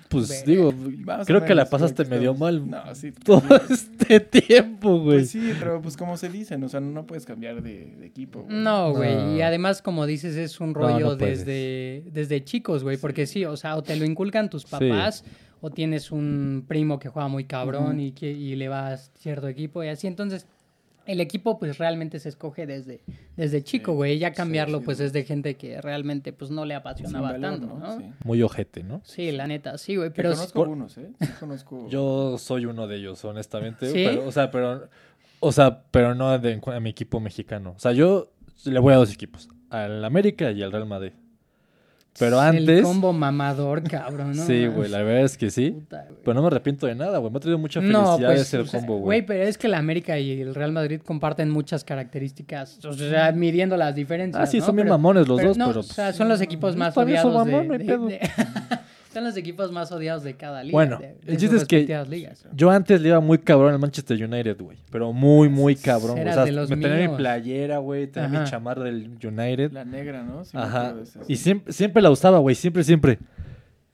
Pues 0.09 0.43
digo, 0.45 0.73
Más 1.05 1.25
creo 1.25 1.45
que 1.45 1.55
la 1.55 1.69
pasaste 1.69 2.03
medio 2.03 2.33
mal 2.33 2.69
No, 2.69 2.93
sí. 2.95 3.11
todo 3.23 3.41
sí. 3.69 3.73
este 3.73 4.19
tiempo, 4.19 4.99
güey. 4.99 5.19
Pues 5.19 5.29
sí, 5.29 5.53
pero 5.57 5.81
pues 5.81 5.95
como 5.95 6.17
se 6.17 6.27
dicen, 6.27 6.61
o 6.65 6.67
sea, 6.69 6.81
no 6.81 7.07
puedes 7.07 7.25
cambiar 7.25 7.61
de, 7.63 7.95
de 7.97 8.05
equipo. 8.07 8.41
güey. 8.43 8.57
No, 8.57 8.91
güey. 8.91 9.15
No. 9.15 9.37
Y 9.37 9.41
además, 9.41 9.81
como 9.81 10.05
dices, 10.05 10.35
es 10.35 10.59
un 10.59 10.73
rollo 10.73 10.99
no 11.11 11.15
desde, 11.15 12.03
desde 12.11 12.43
chicos, 12.43 12.83
güey. 12.83 12.97
Porque 12.97 13.25
sí, 13.25 13.45
o 13.45 13.55
sea, 13.55 13.77
o 13.77 13.83
te 13.83 13.95
lo 13.95 14.03
inculcan 14.03 14.49
tus 14.49 14.65
papás, 14.65 15.23
o 15.61 15.69
tienes 15.69 16.11
un 16.11 16.65
primo 16.67 16.99
que 16.99 17.07
juega 17.07 17.29
muy 17.29 17.45
cabrón 17.45 17.93
Ujú. 17.95 18.01
y, 18.01 18.11
que, 18.11 18.29
y 18.29 18.55
le 18.57 18.67
vas 18.67 19.11
a 19.15 19.17
cierto 19.17 19.47
equipo 19.47 19.81
y 19.81 19.87
así. 19.87 20.07
Entonces, 20.07 20.45
el 21.05 21.19
equipo, 21.19 21.57
pues 21.59 21.77
realmente 21.77 22.19
se 22.19 22.29
escoge 22.29 22.65
desde, 22.67 23.01
desde 23.35 23.63
chico, 23.63 23.91
Sí, 23.91 23.95
güey. 23.95 24.19
Ya 24.19 24.29
sí, 24.29 24.35
cambiarlo, 24.35 24.79
sí, 24.79 24.85
pues 24.85 24.99
es 24.99 25.13
de 25.13 25.23
gente 25.23 25.55
que 25.55 25.81
realmente, 25.81 26.33
pues 26.33 26.51
no 26.51 26.65
le 26.65 26.73
apasionaba 26.75 27.31
valor, 27.33 27.59
tanto, 27.59 27.79
¿no? 27.79 27.97
Sí. 27.97 28.05
Muy 28.23 28.41
ojete, 28.43 28.83
¿no? 28.83 29.01
Sí, 29.03 29.31
la 29.31 29.47
neta, 29.47 29.77
sí, 29.77 29.95
güey. 29.95 30.11
Pero 30.11 30.31
conozco 30.31 30.53
por- 30.53 30.67
algunos, 30.67 30.97
¿eh? 30.97 31.09
Sí 31.19 31.27
conozco. 31.39 31.87
Yo 31.89 32.37
soy 32.37 32.65
uno 32.65 32.87
de 32.87 32.97
ellos, 32.97 33.23
honestamente. 33.25 33.87
¿Sí? 33.87 34.03
Pero, 34.05 34.27
o 34.27 34.31
sea, 34.31 34.51
pero, 34.51 34.87
o 35.39 35.51
sea, 35.51 35.83
pero 35.91 36.13
no 36.15 36.37
de, 36.37 36.61
a 36.65 36.79
mi 36.79 36.89
equipo 36.91 37.19
mexicano. 37.19 37.73
O 37.75 37.79
sea, 37.79 37.91
yo 37.93 38.31
le 38.65 38.79
voy 38.79 38.93
a 38.93 38.97
dos 38.97 39.11
equipos, 39.11 39.49
al 39.69 40.05
América 40.05 40.51
y 40.51 40.61
al 40.61 40.71
Real 40.71 40.85
Madrid. 40.85 41.13
Pero 42.19 42.41
El 42.41 42.57
antes, 42.57 42.81
combo 42.81 43.13
mamador, 43.13 43.83
cabrón, 43.83 44.35
¿no? 44.35 44.45
sí, 44.47 44.67
güey, 44.67 44.89
la 44.89 45.01
verdad 45.01 45.23
es 45.23 45.37
que 45.37 45.49
sí. 45.49 45.71
Puta. 45.71 46.05
Pero 46.23 46.33
no 46.33 46.41
me 46.41 46.47
arrepiento 46.47 46.85
de 46.85 46.93
nada, 46.93 47.17
güey. 47.19 47.31
Me 47.31 47.37
ha 47.37 47.39
traído 47.39 47.57
mucha 47.57 47.79
No, 47.79 48.17
felicidad 48.17 48.29
pues, 48.29 48.41
ese 48.41 48.57
o 48.59 48.65
sea, 48.65 48.79
combo, 48.79 48.93
güey, 48.97 49.21
güey. 49.21 49.25
pero 49.25 49.43
es 49.43 49.57
que 49.57 49.67
la 49.69 49.77
América 49.77 50.19
y 50.19 50.41
el 50.41 50.53
Real 50.53 50.71
Madrid 50.73 50.99
comparten 51.03 51.49
muchas 51.49 51.83
características, 51.85 52.83
o 52.85 52.93
sea, 52.93 53.31
midiendo 53.31 53.77
las 53.77 53.95
diferencias, 53.95 54.43
Ah, 54.43 54.45
sí, 54.45 54.59
¿no? 54.59 54.65
son 54.65 54.75
bien 54.75 54.89
mamones 54.89 55.27
los 55.27 55.37
pero 55.37 55.49
dos, 55.49 55.57
no, 55.57 55.67
pero... 55.67 55.79
o 55.79 55.83
sea, 55.83 56.11
son 56.13 56.27
los 56.27 56.41
equipos 56.41 56.75
más 56.75 56.89
Está 56.89 57.03
bien, 57.05 57.19
odiados 57.19 57.33
son 57.33 57.45
de, 57.47 57.51
mamón, 57.53 57.67
no 57.69 57.73
hay 57.73 57.79
de- 57.79 57.85
pedo. 57.85 58.05
de- 58.07 58.19
son 59.13 59.23
los 59.23 59.35
equipos 59.37 59.71
más 59.71 59.91
odiados 59.91 60.23
de 60.23 60.35
cada 60.35 60.63
liga. 60.63 60.71
Bueno, 60.73 60.97
de- 60.99 61.07
de 61.23 61.31
el 61.33 61.37
chiste 61.37 61.57
es 61.57 61.65
que-. 61.65 61.87
Yo 62.53 62.69
antes 62.71 63.01
le 63.01 63.09
iba 63.09 63.19
muy 63.19 63.37
cabrón 63.39 63.73
al 63.73 63.79
Manchester 63.79 64.23
United, 64.23 64.57
güey. 64.61 64.77
Pero 64.91 65.11
muy, 65.13 65.49
muy 65.49 65.75
cabrón. 65.75 66.11
güey. 66.11 66.21
Eras 66.21 66.33
O 66.33 66.37
sea, 66.39 66.45
de 66.45 66.51
los 66.51 66.69
me 66.69 66.77
tenía 66.77 67.09
mi 67.09 67.15
playera, 67.17 67.77
güey. 67.79 68.07
Tenía 68.07 68.29
mi 68.41 68.43
chamarra 68.49 68.83
del 68.83 69.17
United. 69.23 69.71
La 69.71 69.85
negra, 69.85 70.23
¿no? 70.23 70.43
Sí 70.45 70.55
me 70.55 70.63
Ajá. 70.63 70.79
acuerdo 70.81 70.97
de 70.97 71.03
esas. 71.03 71.29
Y 71.29 71.35
siempre, 71.35 71.73
siempre 71.73 72.01
la 72.01 72.09
usaba, 72.11 72.39
güey. 72.39 72.55
Siempre, 72.55 72.83
siempre. 72.83 73.19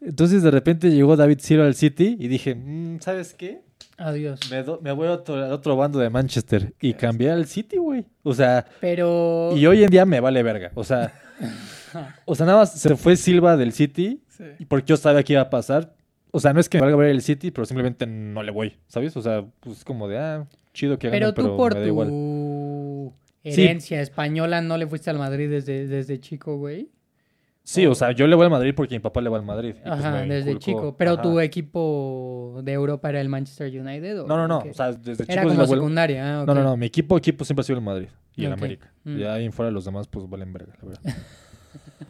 Entonces, 0.01 0.43
de 0.43 0.51
repente 0.51 0.91
llegó 0.91 1.15
David 1.15 1.39
Silva 1.39 1.65
al 1.65 1.73
City 1.75 2.15
y 2.19 2.27
dije, 2.27 2.53
"Mm, 2.55 2.99
¿sabes 3.01 3.33
qué? 3.33 3.61
Adiós. 3.97 4.39
Me, 4.51 4.61
do- 4.61 4.79
me 4.83 4.91
voy 4.91 5.07
a 5.07 5.13
otro, 5.13 5.43
al 5.43 5.51
otro 5.51 5.75
bando 5.75 5.97
de 5.97 6.09
Manchester. 6.11 6.71
Y 6.79 6.93
cambié 6.93 7.31
al 7.31 7.47
City, 7.47 7.77
güey. 7.77 8.05
O 8.21 8.33
sea, 8.35 8.63
Pero 8.79 9.53
y 9.57 9.65
hoy 9.65 9.83
en 9.83 9.89
día 9.89 10.05
me 10.05 10.19
vale 10.19 10.43
verga. 10.43 10.71
O 10.75 10.83
sea, 10.83 11.11
o 12.25 12.35
sea, 12.35 12.45
nada 12.45 12.59
más 12.59 12.73
se 12.79 12.95
fue 12.95 13.15
Silva 13.15 13.57
del 13.57 13.73
City 13.73 14.21
Sí. 14.37 14.43
y 14.59 14.65
porque 14.65 14.87
yo 14.89 14.97
sabía 14.97 15.23
que 15.23 15.33
iba 15.33 15.41
a 15.41 15.49
pasar. 15.49 15.93
O 16.31 16.39
sea, 16.39 16.53
no 16.53 16.59
es 16.59 16.67
que 16.69 16.77
me 16.77 16.81
valga 16.81 16.97
ver 16.97 17.09
el 17.09 17.21
City, 17.21 17.51
pero 17.51 17.65
simplemente 17.65 18.05
no 18.05 18.43
le 18.43 18.51
voy, 18.51 18.77
¿sabes? 18.87 19.15
O 19.17 19.21
sea, 19.21 19.45
pues 19.61 19.83
como 19.83 20.07
de, 20.07 20.17
ah, 20.19 20.47
chido 20.73 20.99
que 20.99 21.09
pero 21.09 21.27
ganen, 21.27 21.35
pero, 21.35 21.47
tú 21.51 21.57
por 21.57 21.73
me 21.73 21.79
da 21.81 21.87
igual. 21.87 22.07
tu 22.09 23.13
Sí. 23.45 23.63
herencia 23.63 24.01
española 24.01 24.61
no 24.61 24.77
le 24.77 24.85
fuiste 24.87 25.09
al 25.09 25.17
Madrid 25.17 25.49
desde, 25.49 25.87
desde 25.87 26.19
chico, 26.19 26.57
güey. 26.57 26.91
Sí, 27.63 27.85
o 27.85 27.95
sea, 27.95 28.11
yo 28.11 28.27
le 28.27 28.35
voy 28.35 28.45
al 28.45 28.51
Madrid 28.51 28.73
porque 28.75 28.95
mi 28.95 28.99
papá 28.99 29.19
le 29.21 29.29
va 29.29 29.37
al 29.37 29.43
Madrid. 29.45 29.75
y 29.77 29.81
pues 29.89 29.99
Ajá, 29.99 30.21
desde 30.21 30.51
inculcó. 30.51 30.59
chico. 30.59 30.95
Pero 30.97 31.11
Ajá. 31.13 31.21
tu 31.21 31.39
equipo 31.39 32.59
de 32.63 32.71
Europa 32.73 33.09
era 33.09 33.19
el 33.21 33.27
Manchester 33.29 33.67
United. 33.67 34.21
¿o 34.21 34.27
No, 34.27 34.37
no, 34.37 34.47
no. 34.47 34.59
O 34.59 34.73
sea, 34.73 34.91
desde 34.93 35.23
chico 35.25 35.31
era 35.33 35.43
como 35.43 35.65
secundaria. 35.65 36.41
ah, 36.41 36.45
No, 36.45 36.53
no, 36.53 36.63
no. 36.63 36.77
Mi 36.77 36.85
equipo, 36.85 37.17
equipo 37.17 37.43
siempre 37.45 37.61
ha 37.61 37.63
sido 37.65 37.79
el 37.79 37.83
Madrid 37.85 38.07
y 38.35 38.45
el 38.45 38.51
Ok. 38.53 38.57
América. 38.59 38.93
Mm. 39.03 39.17
Y 39.19 39.23
ahí 39.23 39.45
en 39.45 39.51
fuera 39.53 39.69
los 39.71 39.83
demás, 39.85 40.07
pues 40.07 40.29
valen 40.29 40.51
verga, 40.53 40.73
la 40.81 40.87
verdad. 40.89 41.01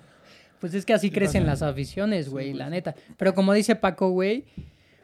Pues 0.60 0.74
es 0.74 0.86
que 0.86 0.94
así 0.94 1.08
Sí 1.08 1.14
crecen 1.14 1.46
las 1.46 1.62
aficiones, 1.62 2.30
güey, 2.30 2.52
pues. 2.52 2.58
la 2.58 2.70
neta. 2.70 2.96
Pero 3.18 3.34
como 3.34 3.54
dice 3.54 3.76
Paco, 3.76 4.10
güey, 4.10 4.46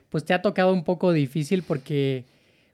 pues 0.09 0.25
te 0.25 0.33
ha 0.33 0.41
tocado 0.41 0.73
un 0.73 0.83
poco 0.83 1.11
difícil 1.11 1.63
porque 1.63 2.25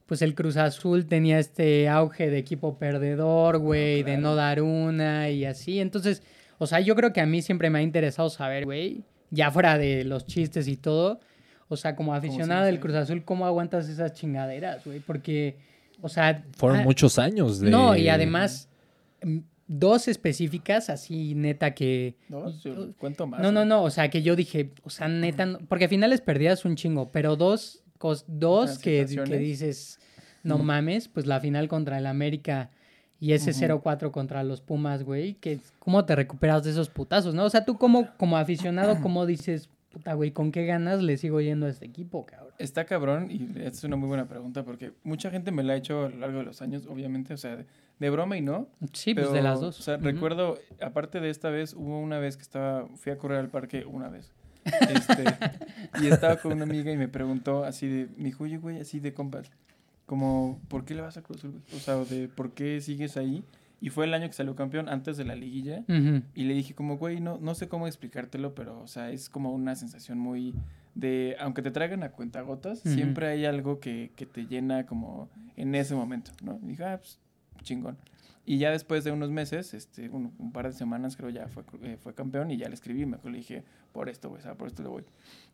pues 0.05 0.23
el 0.23 0.33
Cruz 0.33 0.57
Azul 0.57 1.05
tenía 1.05 1.37
este 1.37 1.87
auge 1.87 2.31
de 2.31 2.39
equipo 2.39 2.79
perdedor, 2.79 3.59
güey, 3.59 4.01
de 4.01 4.17
no 4.17 4.35
dar 4.35 4.61
una 4.61 5.29
y 5.29 5.45
así. 5.45 5.79
Entonces, 5.79 6.23
o 6.57 6.65
sea, 6.65 6.79
yo 6.79 6.95
creo 6.95 7.13
que 7.13 7.21
a 7.21 7.27
mí 7.27 7.43
siempre 7.43 7.69
me 7.69 7.79
ha 7.79 7.81
interesado 7.83 8.29
saber, 8.31 8.65
güey, 8.65 9.03
ya 9.29 9.51
fuera 9.51 9.77
de 9.77 10.03
los 10.03 10.25
chistes 10.25 10.67
y 10.67 10.77
todo, 10.77 11.19
o 11.67 11.77
sea, 11.77 11.95
como 11.95 12.15
aficionado 12.15 12.65
del? 12.65 12.79
Cruz 12.79 12.95
Azul, 12.95 13.23
¿cómo 13.23 13.45
aguantas 13.45 13.87
esas 13.87 14.13
chingaderas, 14.13 14.83
güey? 14.83 14.99
Porque, 14.99 15.57
o 16.01 16.09
sea... 16.09 16.43
Fueron 16.57 16.79
ah, 16.79 16.83
muchos 16.83 17.19
años 17.19 17.59
de... 17.59 17.69
No, 17.69 17.95
y 17.95 18.09
además, 18.09 18.67
dos 19.69 20.07
específicas, 20.07 20.89
así 20.89 21.35
neta 21.35 21.75
que... 21.75 22.15
No, 22.27 22.51
cuento 22.97 23.27
más. 23.27 23.39
No, 23.39 23.51
no, 23.51 23.65
no, 23.65 23.83
o 23.83 23.89
sea, 23.91 24.09
que 24.09 24.23
yo 24.23 24.35
dije, 24.35 24.71
o 24.83 24.89
sea, 24.89 25.07
neta, 25.07 25.45
no- 25.45 25.59
porque 25.59 25.85
al 25.85 25.89
final 25.91 26.09
les 26.09 26.21
perdías 26.21 26.65
un 26.65 26.75
chingo, 26.75 27.11
pero 27.11 27.35
dos, 27.35 27.83
cos- 27.99 28.25
dos 28.27 28.79
que, 28.79 29.05
dices, 29.05 29.99
no 30.43 30.57
mames, 30.57 31.07
pues 31.07 31.27
la 31.27 31.39
final 31.39 31.67
contra 31.67 31.99
el 31.99 32.07
América 32.07 32.71
y 33.19 33.33
ese 33.33 33.51
Ujú. 33.51 33.81
0-4 33.83 34.09
contra 34.11 34.43
los 34.43 34.61
Pumas, 34.61 35.03
güey, 35.03 35.35
que 35.35 35.59
cómo 35.77 36.03
te 36.03 36.15
recuperas 36.15 36.63
de 36.63 36.71
esos 36.71 36.89
putazos, 36.89 37.35
¿no? 37.35 37.43
O 37.43 37.49
sea, 37.51 37.63
tú 37.63 37.77
como, 37.77 38.07
como 38.17 38.37
aficionado, 38.37 38.97
¿cómo 39.03 39.27
dices, 39.27 39.69
puta, 39.91 40.13
güey, 40.15 40.31
con 40.31 40.51
qué 40.51 40.65
ganas 40.65 41.03
le 41.03 41.15
sigo 41.17 41.41
yendo 41.41 41.67
a 41.67 41.69
este 41.69 41.85
equipo, 41.85 42.25
cabrón? 42.25 42.53
Está 42.57 42.85
cabrón 42.85 43.29
y 43.29 43.51
es 43.61 43.83
una 43.83 43.97
muy 43.97 44.07
buena 44.07 44.27
pregunta 44.27 44.63
porque 44.65 44.93
mucha 45.03 45.29
gente 45.29 45.51
me 45.51 45.61
la 45.63 45.73
ha 45.73 45.75
hecho 45.75 46.05
a 46.05 46.09
lo 46.09 46.17
largo 46.17 46.39
de 46.39 46.45
los 46.45 46.61
años, 46.63 46.87
obviamente, 46.87 47.33
o 47.33 47.37
sea, 47.37 47.65
de, 47.99 48.09
broma 48.09 48.37
y 48.37 48.41
no. 48.41 48.67
Sí, 48.93 49.13
pues 49.13 49.27
de 49.27 49.33
pero, 49.33 49.43
las 49.43 49.61
dos. 49.61 49.79
O 49.79 49.83
sea, 49.83 49.97
recuerdo, 49.97 50.57
aparte 50.81 51.19
de 51.19 51.29
esta 51.29 51.49
vez, 51.49 51.73
hubo 51.73 51.99
una 51.99 52.19
vez 52.19 52.37
que 52.37 52.43
estaba, 52.43 52.87
fui 52.95 53.11
a 53.11 53.17
correr 53.17 53.39
al 53.39 53.49
parque 53.49 53.85
una 53.85 54.09
vez. 54.09 54.31
Este, 54.65 55.23
y 56.01 56.07
estaba 56.07 56.37
con 56.37 56.53
una 56.53 56.63
amiga 56.63 56.91
y 56.91 56.97
me 56.97 57.07
preguntó 57.07 57.63
así 57.63 57.87
de, 57.87 58.09
me 58.17 58.25
dijo, 58.25 58.43
oye, 58.43 58.57
güey, 58.57 58.79
así 58.79 58.99
de 58.99 59.13
compas, 59.13 59.51
como, 60.05 60.59
¿por 60.67 60.85
qué 60.85 60.95
le 60.95 61.01
vas 61.01 61.17
a 61.17 61.21
Cruz? 61.21 61.43
O 61.45 61.79
sea, 61.79 61.95
de 61.97 62.27
por 62.27 62.53
qué 62.53 62.81
sigues 62.81 63.17
ahí. 63.17 63.43
Y 63.81 63.89
fue 63.91 64.05
el 64.05 64.13
año 64.13 64.27
que 64.27 64.33
salió 64.33 64.55
campeón 64.55 64.89
antes 64.89 65.15
de 65.15 65.23
la 65.23 65.35
liguilla. 65.35 65.85
Y 66.35 66.43
le 66.43 66.53
dije 66.53 66.73
como, 66.75 66.97
güey, 66.97 67.21
no, 67.21 67.37
no 67.39 67.55
sé 67.55 67.69
cómo 67.69 67.87
explicártelo, 67.87 68.53
pero, 68.53 68.81
o 68.81 68.87
sea, 68.87 69.11
es 69.11 69.29
como 69.29 69.53
una 69.53 69.75
sensación 69.75 70.17
muy 70.19 70.53
de, 70.95 71.37
aunque 71.39 71.61
te 71.61 71.71
traigan 71.71 72.03
a 72.03 72.11
cuentagotas, 72.11 72.79
Ujú. 72.79 72.93
siempre 72.93 73.27
hay 73.27 73.45
algo 73.45 73.79
que, 73.79 74.11
que 74.15 74.25
te 74.25 74.47
llena 74.47 74.85
como 74.85 75.29
en 75.55 75.75
ese 75.75 75.95
momento, 75.95 76.31
¿no? 76.43 76.59
Y 76.63 76.67
dije, 76.67 76.83
ah, 76.83 76.97
pues, 76.99 77.19
chingón. 77.61 77.97
Y 78.45 78.57
ya 78.57 78.71
después 78.71 79.03
de 79.03 79.11
unos 79.11 79.29
meses, 79.29 79.73
este, 79.73 80.09
un, 80.09 80.51
par 80.51 80.67
de 80.67 80.73
semanas 80.73 81.15
creo 81.15 81.29
ya 81.29 81.47
fue, 81.47 81.63
eh, 81.83 81.97
fue 82.01 82.15
campeón 82.15 82.49
y 82.49 82.57
ya 82.57 82.67
le 82.67 82.73
escribí, 82.73 83.05
me 83.05 83.17
acuerdo, 83.17 83.33
le 83.33 83.37
dije, 83.39 83.63
por 83.91 84.09
esto, 84.09 84.29
güey, 84.29 84.41
por 84.57 84.67
esto 84.67 84.81
le 84.81 84.89
voy. 84.89 85.03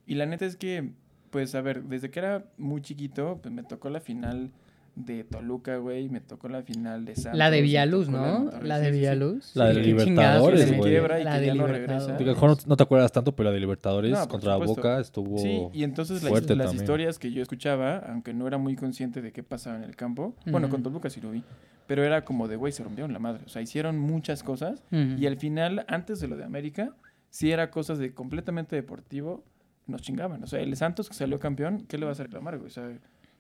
Y 0.06 0.16
la 0.16 0.26
neta 0.26 0.46
es 0.46 0.56
que, 0.56 0.92
pues, 1.30 1.56
a 1.56 1.62
ver, 1.62 1.84
desde 1.84 2.10
que 2.10 2.20
era 2.20 2.46
muy 2.58 2.82
chiquito, 2.82 3.40
pues 3.42 3.54
me 3.54 3.64
tocó 3.64 3.90
la 3.90 4.00
final 4.00 4.52
de 4.96 5.26
Toluca, 5.26 5.76
güey, 5.78 6.08
me 6.08 6.22
tocó 6.22 6.48
la 6.48 6.64
final 6.64 7.04
de 7.04 7.16
Santos. 7.16 7.38
La 7.38 7.52
de 7.52 7.62
Villaluz, 7.62 8.08
¿no? 8.08 8.50
La 8.64 8.80
de 8.80 8.86
sí, 8.88 8.92
sí. 8.94 8.98
Villaluz. 9.00 9.56
La 9.56 9.66
de 9.68 9.74
Libertadores, 9.82 10.78
güey. 10.78 10.94
La 11.24 11.36
que 11.40 11.46
de 11.46 11.54
Libertadores. 11.54 12.26
mejor 12.26 12.50
no, 12.52 12.58
no 12.66 12.78
te 12.78 12.84
acuerdas 12.84 13.12
tanto, 13.12 13.36
pero 13.36 13.50
la 13.50 13.54
de 13.54 13.60
Libertadores 13.60 14.12
No, 14.12 14.28
contra 14.28 14.54
supuesto. 14.54 14.76
Boca 14.76 15.00
estuvo. 15.02 15.38
Sí, 15.38 15.68
y 15.74 15.84
entonces 15.84 16.24
la- 16.24 16.30
fuerte 16.30 16.56
las 16.56 16.68
también. 16.68 16.84
historias 16.84 17.20
que 17.20 17.32
yo 17.32 17.42
escuchaba, 17.42 17.98
aunque 17.98 18.34
no 18.34 18.48
era 18.48 18.58
muy 18.58 18.76
consciente 18.78 19.22
de 19.22 19.32
qué 19.34 19.44
pasaba 19.44 19.76
en 19.76 19.84
el 19.84 19.96
campo, 19.98 20.36
bueno, 20.46 20.70
con 20.70 20.82
Toluca 20.82 21.10
sí 21.10 21.20
lo 21.20 21.32
vi, 21.32 21.44
pero 21.88 22.04
era 22.04 22.24
como 22.24 22.48
de, 22.48 22.56
güey, 22.56 22.72
se 22.72 22.84
rompieron 22.84 23.12
la 23.12 23.20
madre. 23.20 23.44
O 23.46 23.50
sea, 23.50 23.62
hicieron 23.62 24.00
muchas 24.00 24.44
cosas 24.44 24.82
y 24.92 25.26
al 25.26 25.36
final, 25.38 25.86
antes 25.90 26.22
de 26.22 26.28
lo 26.30 26.38
de 26.38 26.46
América, 26.46 26.92
sí 27.30 27.52
era 27.52 27.70
cosas 27.70 27.98
de 28.00 28.14
completamente 28.14 28.78
deportivo, 28.78 29.44
nos 29.88 30.02
chingaban. 30.02 30.42
O 30.42 30.48
sea, 30.48 30.62
el 30.62 30.76
Santos 30.78 31.10
que 31.10 31.16
salió 31.16 31.38
campeón, 31.38 31.86
¿qué 31.88 31.98
le 31.98 32.06
vas 32.06 32.20
a 32.20 32.24
reclamar, 32.24 32.58
güey? 32.58 32.68
O 32.70 32.74
sea, 32.74 32.90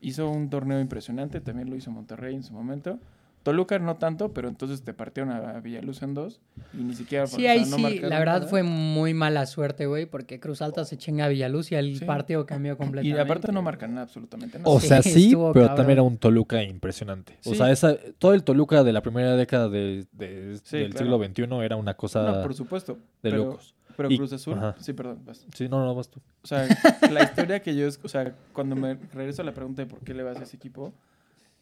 hizo 0.07 0.29
un 0.29 0.49
torneo 0.49 0.79
impresionante, 0.79 1.41
también 1.41 1.69
lo 1.69 1.75
hizo 1.75 1.91
Monterrey 1.91 2.35
en 2.35 2.43
su 2.43 2.53
momento. 2.53 2.99
Toluca 3.43 3.77
no 3.77 3.97
tanto, 3.97 4.33
pero 4.33 4.47
entonces 4.49 4.81
te 4.81 4.91
partieron 4.95 5.31
a 5.31 5.59
Villaluz 5.59 6.01
en 6.01 6.15
dos 6.15 6.41
y 6.73 6.77
ni 6.77 6.95
siquiera... 6.95 7.27
Sí, 7.27 7.43
sea, 7.43 7.51
ahí 7.51 7.59
no 7.69 7.77
sí, 7.77 7.99
la 7.99 8.17
verdad 8.17 8.39
nada. 8.39 8.47
fue 8.47 8.63
muy 8.63 9.13
mala 9.13 9.45
suerte, 9.45 9.85
güey, 9.85 10.07
porque 10.07 10.39
Cruz 10.39 10.63
Alta 10.63 10.83
se 10.83 10.97
chinga 10.97 11.25
a 11.25 11.27
Villaluz 11.27 11.71
y 11.71 11.75
el 11.75 11.99
Sí. 11.99 12.05
partido 12.05 12.47
cambió 12.47 12.73
Y 12.73 12.77
completamente. 12.77 13.21
aparte 13.21 13.51
no 13.51 13.61
marcan 13.61 13.91
nada, 13.93 14.05
absolutamente 14.05 14.57
nada. 14.57 14.67
O 14.71 14.79
sea, 14.79 15.03
sí, 15.03 15.29
pero 15.35 15.53
cabrón. 15.53 15.75
también 15.75 15.91
era 15.97 16.01
un 16.01 16.17
Toluca 16.17 16.63
impresionante. 16.63 17.37
O 17.45 17.53
sea, 17.53 17.69
esa, 17.71 17.95
todo 18.17 18.33
el 18.33 18.43
Toluca 18.43 18.83
de 18.83 18.93
la 18.93 19.03
primera 19.03 19.35
década 19.35 19.69
de, 19.69 20.07
de- 20.11 20.57
Sí, 20.63 20.77
del 20.79 20.95
claro. 20.95 21.19
siglo 21.19 21.23
XXI 21.47 21.63
era 21.63 21.75
una 21.75 21.93
cosa 21.93 22.23
No, 22.23 22.41
por 22.41 22.55
supuesto. 22.55 22.93
de 22.93 22.99
pero, 23.21 23.37
locos. 23.45 23.74
Pero 23.97 24.11
Y- 24.11 24.17
Cruz 24.17 24.33
Azul, 24.33 24.57
ajá. 24.57 24.75
sí, 24.79 24.93
perdón. 24.93 25.21
vas. 25.25 25.45
Sí, 25.55 25.69
no, 25.69 25.83
no, 25.85 25.95
vas 25.95 26.09
tú. 26.09 26.19
O 26.43 26.47
sea, 26.47 26.67
la 27.11 27.23
historia 27.23 27.61
que 27.61 27.75
yo, 27.75 27.87
o 27.87 28.07
sea, 28.09 28.35
cuando 28.53 28.75
me 28.75 28.95
regreso 29.13 29.41
a 29.41 29.45
la 29.45 29.53
pregunta 29.53 29.81
de 29.81 29.87
por 29.87 29.99
qué 30.01 30.13
le 30.13 30.23
vas 30.23 30.37
a 30.37 30.43
ese 30.43 30.57
equipo, 30.57 30.93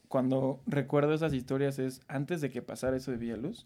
cuando 0.08 0.60
recuerdo 0.68 1.14
esas 1.14 1.34
historias 1.34 1.80
es 1.80 2.02
antes 2.08 2.42
de 2.42 2.50
que 2.50 2.62
pasara 2.62 2.96
eso 2.98 3.12
de 3.12 3.18
Villaluz, 3.18 3.66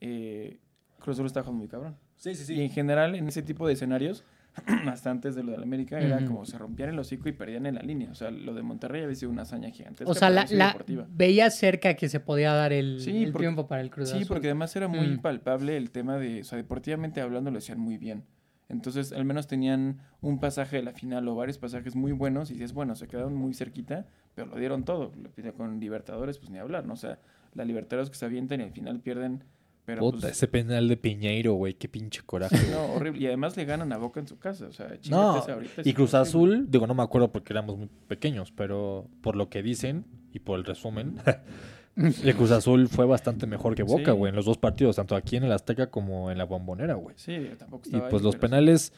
eh, 0.00 0.58
Cruz 1.00 1.16
Azul 1.16 1.26
estaba 1.26 1.44
jugando 1.44 1.58
muy 1.60 1.68
cabrón. 1.68 1.96
Sí, 2.16 2.34
sí, 2.34 2.54
Y 2.54 2.60
en 2.60 2.70
general, 2.70 3.14
en 3.16 3.26
ese 3.28 3.42
tipo 3.42 3.66
de 3.66 3.72
escenarios, 3.74 4.24
hasta 4.88 5.10
antes 5.10 5.34
de 5.34 5.42
lo 5.42 5.52
de 5.52 5.56
la 5.58 5.62
América, 5.62 5.98
era 5.98 6.24
como 6.26 6.44
se 6.44 6.58
rompían 6.58 6.90
el 6.90 6.98
hocico 6.98 7.28
y 7.28 7.32
perdían 7.32 7.66
en 7.66 7.76
la 7.76 7.82
línea. 7.82 8.10
O 8.10 8.14
sea, 8.14 8.30
lo 8.30 8.52
de 8.54 8.62
Monterrey 8.62 9.02
había 9.02 9.14
sido 9.14 9.30
una 9.32 9.42
hazaña 9.42 9.70
gigantesca. 9.70 10.10
O 10.10 10.14
sea, 10.14 10.28
la, 10.30 10.44
la 10.50 10.68
deportiva. 10.68 11.06
veía 11.10 11.48
cerca 11.50 11.94
que 11.94 12.08
se 12.08 12.20
podía 12.20 12.52
dar 12.52 12.72
el, 12.72 13.00
Sí, 13.00 13.24
el 13.24 13.32
porque- 13.32 13.44
triunfo 13.46 13.66
para 13.66 13.80
el 13.80 13.90
Cruz 13.90 14.10
Sí, 14.10 14.16
Azul. 14.18 14.28
porque 14.28 14.48
además 14.48 14.74
era 14.76 14.88
muy 14.88 15.06
Mm. 15.06 15.18
palpable 15.20 15.76
el 15.76 15.90
tema 15.90 16.18
de, 16.18 16.40
o 16.40 16.44
sea, 16.44 16.56
deportivamente 16.58 17.20
hablando 17.20 17.50
lo 17.50 17.58
hacían 17.58 17.78
muy 17.80 17.96
bien. 17.96 18.24
Entonces, 18.68 19.12
al 19.12 19.24
menos 19.26 19.46
tenían 19.48 19.98
un 20.22 20.38
pasaje 20.40 20.76
de 20.76 20.82
la 20.82 20.92
final 20.92 21.28
o 21.28 21.34
varios 21.34 21.58
pasajes 21.58 21.94
muy 21.94 22.12
buenos 22.12 22.50
y 22.50 22.54
dices, 22.54 22.72
bueno, 22.72 22.94
se 22.94 23.06
quedaron 23.06 23.34
muy 23.34 23.52
cerquita, 23.54 24.06
pero 24.34 24.48
lo 24.48 24.56
dieron 24.56 24.84
todo. 24.84 25.12
Con 25.56 25.78
Libertadores, 25.78 26.38
pues 26.38 26.50
ni 26.50 26.58
hablar, 26.58 26.86
¿no? 26.86 26.94
O 26.94 26.96
sea, 26.96 27.18
la 27.54 27.64
Libertadores 27.66 28.08
que 28.08 28.16
se 28.16 28.24
avientan 28.24 28.60
y 28.60 28.64
al 28.64 28.70
final 28.72 29.00
pierden, 29.00 29.44
pero 29.84 30.00
Puta, 30.00 30.20
pues, 30.20 30.32
ese 30.32 30.48
penal 30.48 30.88
de 30.88 30.96
Piñeiro, 30.96 31.54
güey, 31.54 31.74
qué 31.74 31.88
pinche 31.88 32.22
coraje. 32.24 32.56
no, 32.70 32.94
horrible. 32.94 33.20
Y 33.20 33.26
además 33.26 33.56
le 33.56 33.64
ganan 33.64 33.92
a 33.92 33.98
Boca 33.98 34.20
en 34.20 34.28
su 34.28 34.38
casa, 34.38 34.66
o 34.66 34.72
sea, 34.72 34.88
No, 35.10 35.30
ahorita, 35.36 35.82
y 35.84 35.92
Cruz. 35.92 36.14
Azul, 36.14 36.66
digo, 36.70 36.86
no 36.86 36.94
me 36.94 37.02
acuerdo 37.02 37.32
porque 37.32 37.52
éramos 37.52 37.76
muy 37.78 37.88
pequeños, 38.08 38.52
pero 38.52 39.08
por 39.22 39.36
lo 39.36 39.48
que 39.48 39.62
dicen 39.62 40.04
y 40.32 40.38
por 40.38 40.58
el 40.58 40.64
resumen, 40.64 41.16
el 41.96 42.36
Cruz 42.36 42.50
Azul 42.52 42.88
fue 42.88 43.06
bastante 43.06 43.46
mejor 43.46 43.74
que 43.74 43.82
Boca, 43.82 44.12
Sí. 44.12 44.16
güey, 44.18 44.30
en 44.30 44.36
los 44.36 44.44
dos 44.46 44.58
partidos, 44.58 44.96
tanto 44.96 45.16
aquí 45.16 45.36
en 45.36 45.44
el 45.44 45.52
Azteca 45.52 45.90
como 45.90 46.30
en 46.30 46.38
la 46.38 46.44
Bombonera, 46.44 46.94
güey. 46.94 47.14
Sí, 47.18 47.50
tampoco 47.58 47.82
Y 47.86 47.88
estaba 47.88 48.08
pues 48.08 48.22
ahí, 48.22 48.26
los 48.26 48.36
penales 48.36 48.92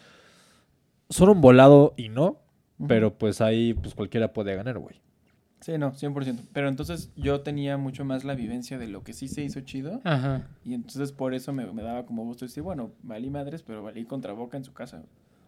son 1.08 1.28
un 1.30 1.40
volado 1.40 1.94
y 1.96 2.08
no, 2.08 2.40
pero 2.88 3.16
pues 3.16 3.40
ahí 3.40 3.74
pues 3.74 3.94
cualquiera 3.94 4.32
puede 4.32 4.54
ganar, 4.54 4.78
güey. 4.78 5.00
Sí, 5.64 5.78
no, 5.78 5.94
100%. 5.94 6.40
Pero 6.52 6.68
entonces 6.68 7.10
yo 7.16 7.40
tenía 7.40 7.78
mucho 7.78 8.04
más 8.04 8.22
la 8.24 8.34
vivencia 8.34 8.76
de 8.76 8.86
lo 8.86 9.02
que 9.02 9.14
sí 9.14 9.28
se 9.28 9.42
hizo 9.42 9.62
chido. 9.62 10.02
Ajá. 10.04 10.46
Y 10.62 10.74
entonces 10.74 11.10
por 11.10 11.32
eso 11.32 11.54
me, 11.54 11.64
me 11.72 11.82
daba 11.82 12.04
como 12.04 12.22
gusto 12.22 12.44
decir, 12.44 12.62
bueno, 12.62 12.92
valí 13.02 13.30
madres, 13.30 13.62
pero 13.62 13.82
valí 13.82 14.04
contra 14.04 14.34
Boca 14.34 14.58
en 14.58 14.64
su 14.64 14.74
casa. 14.74 15.04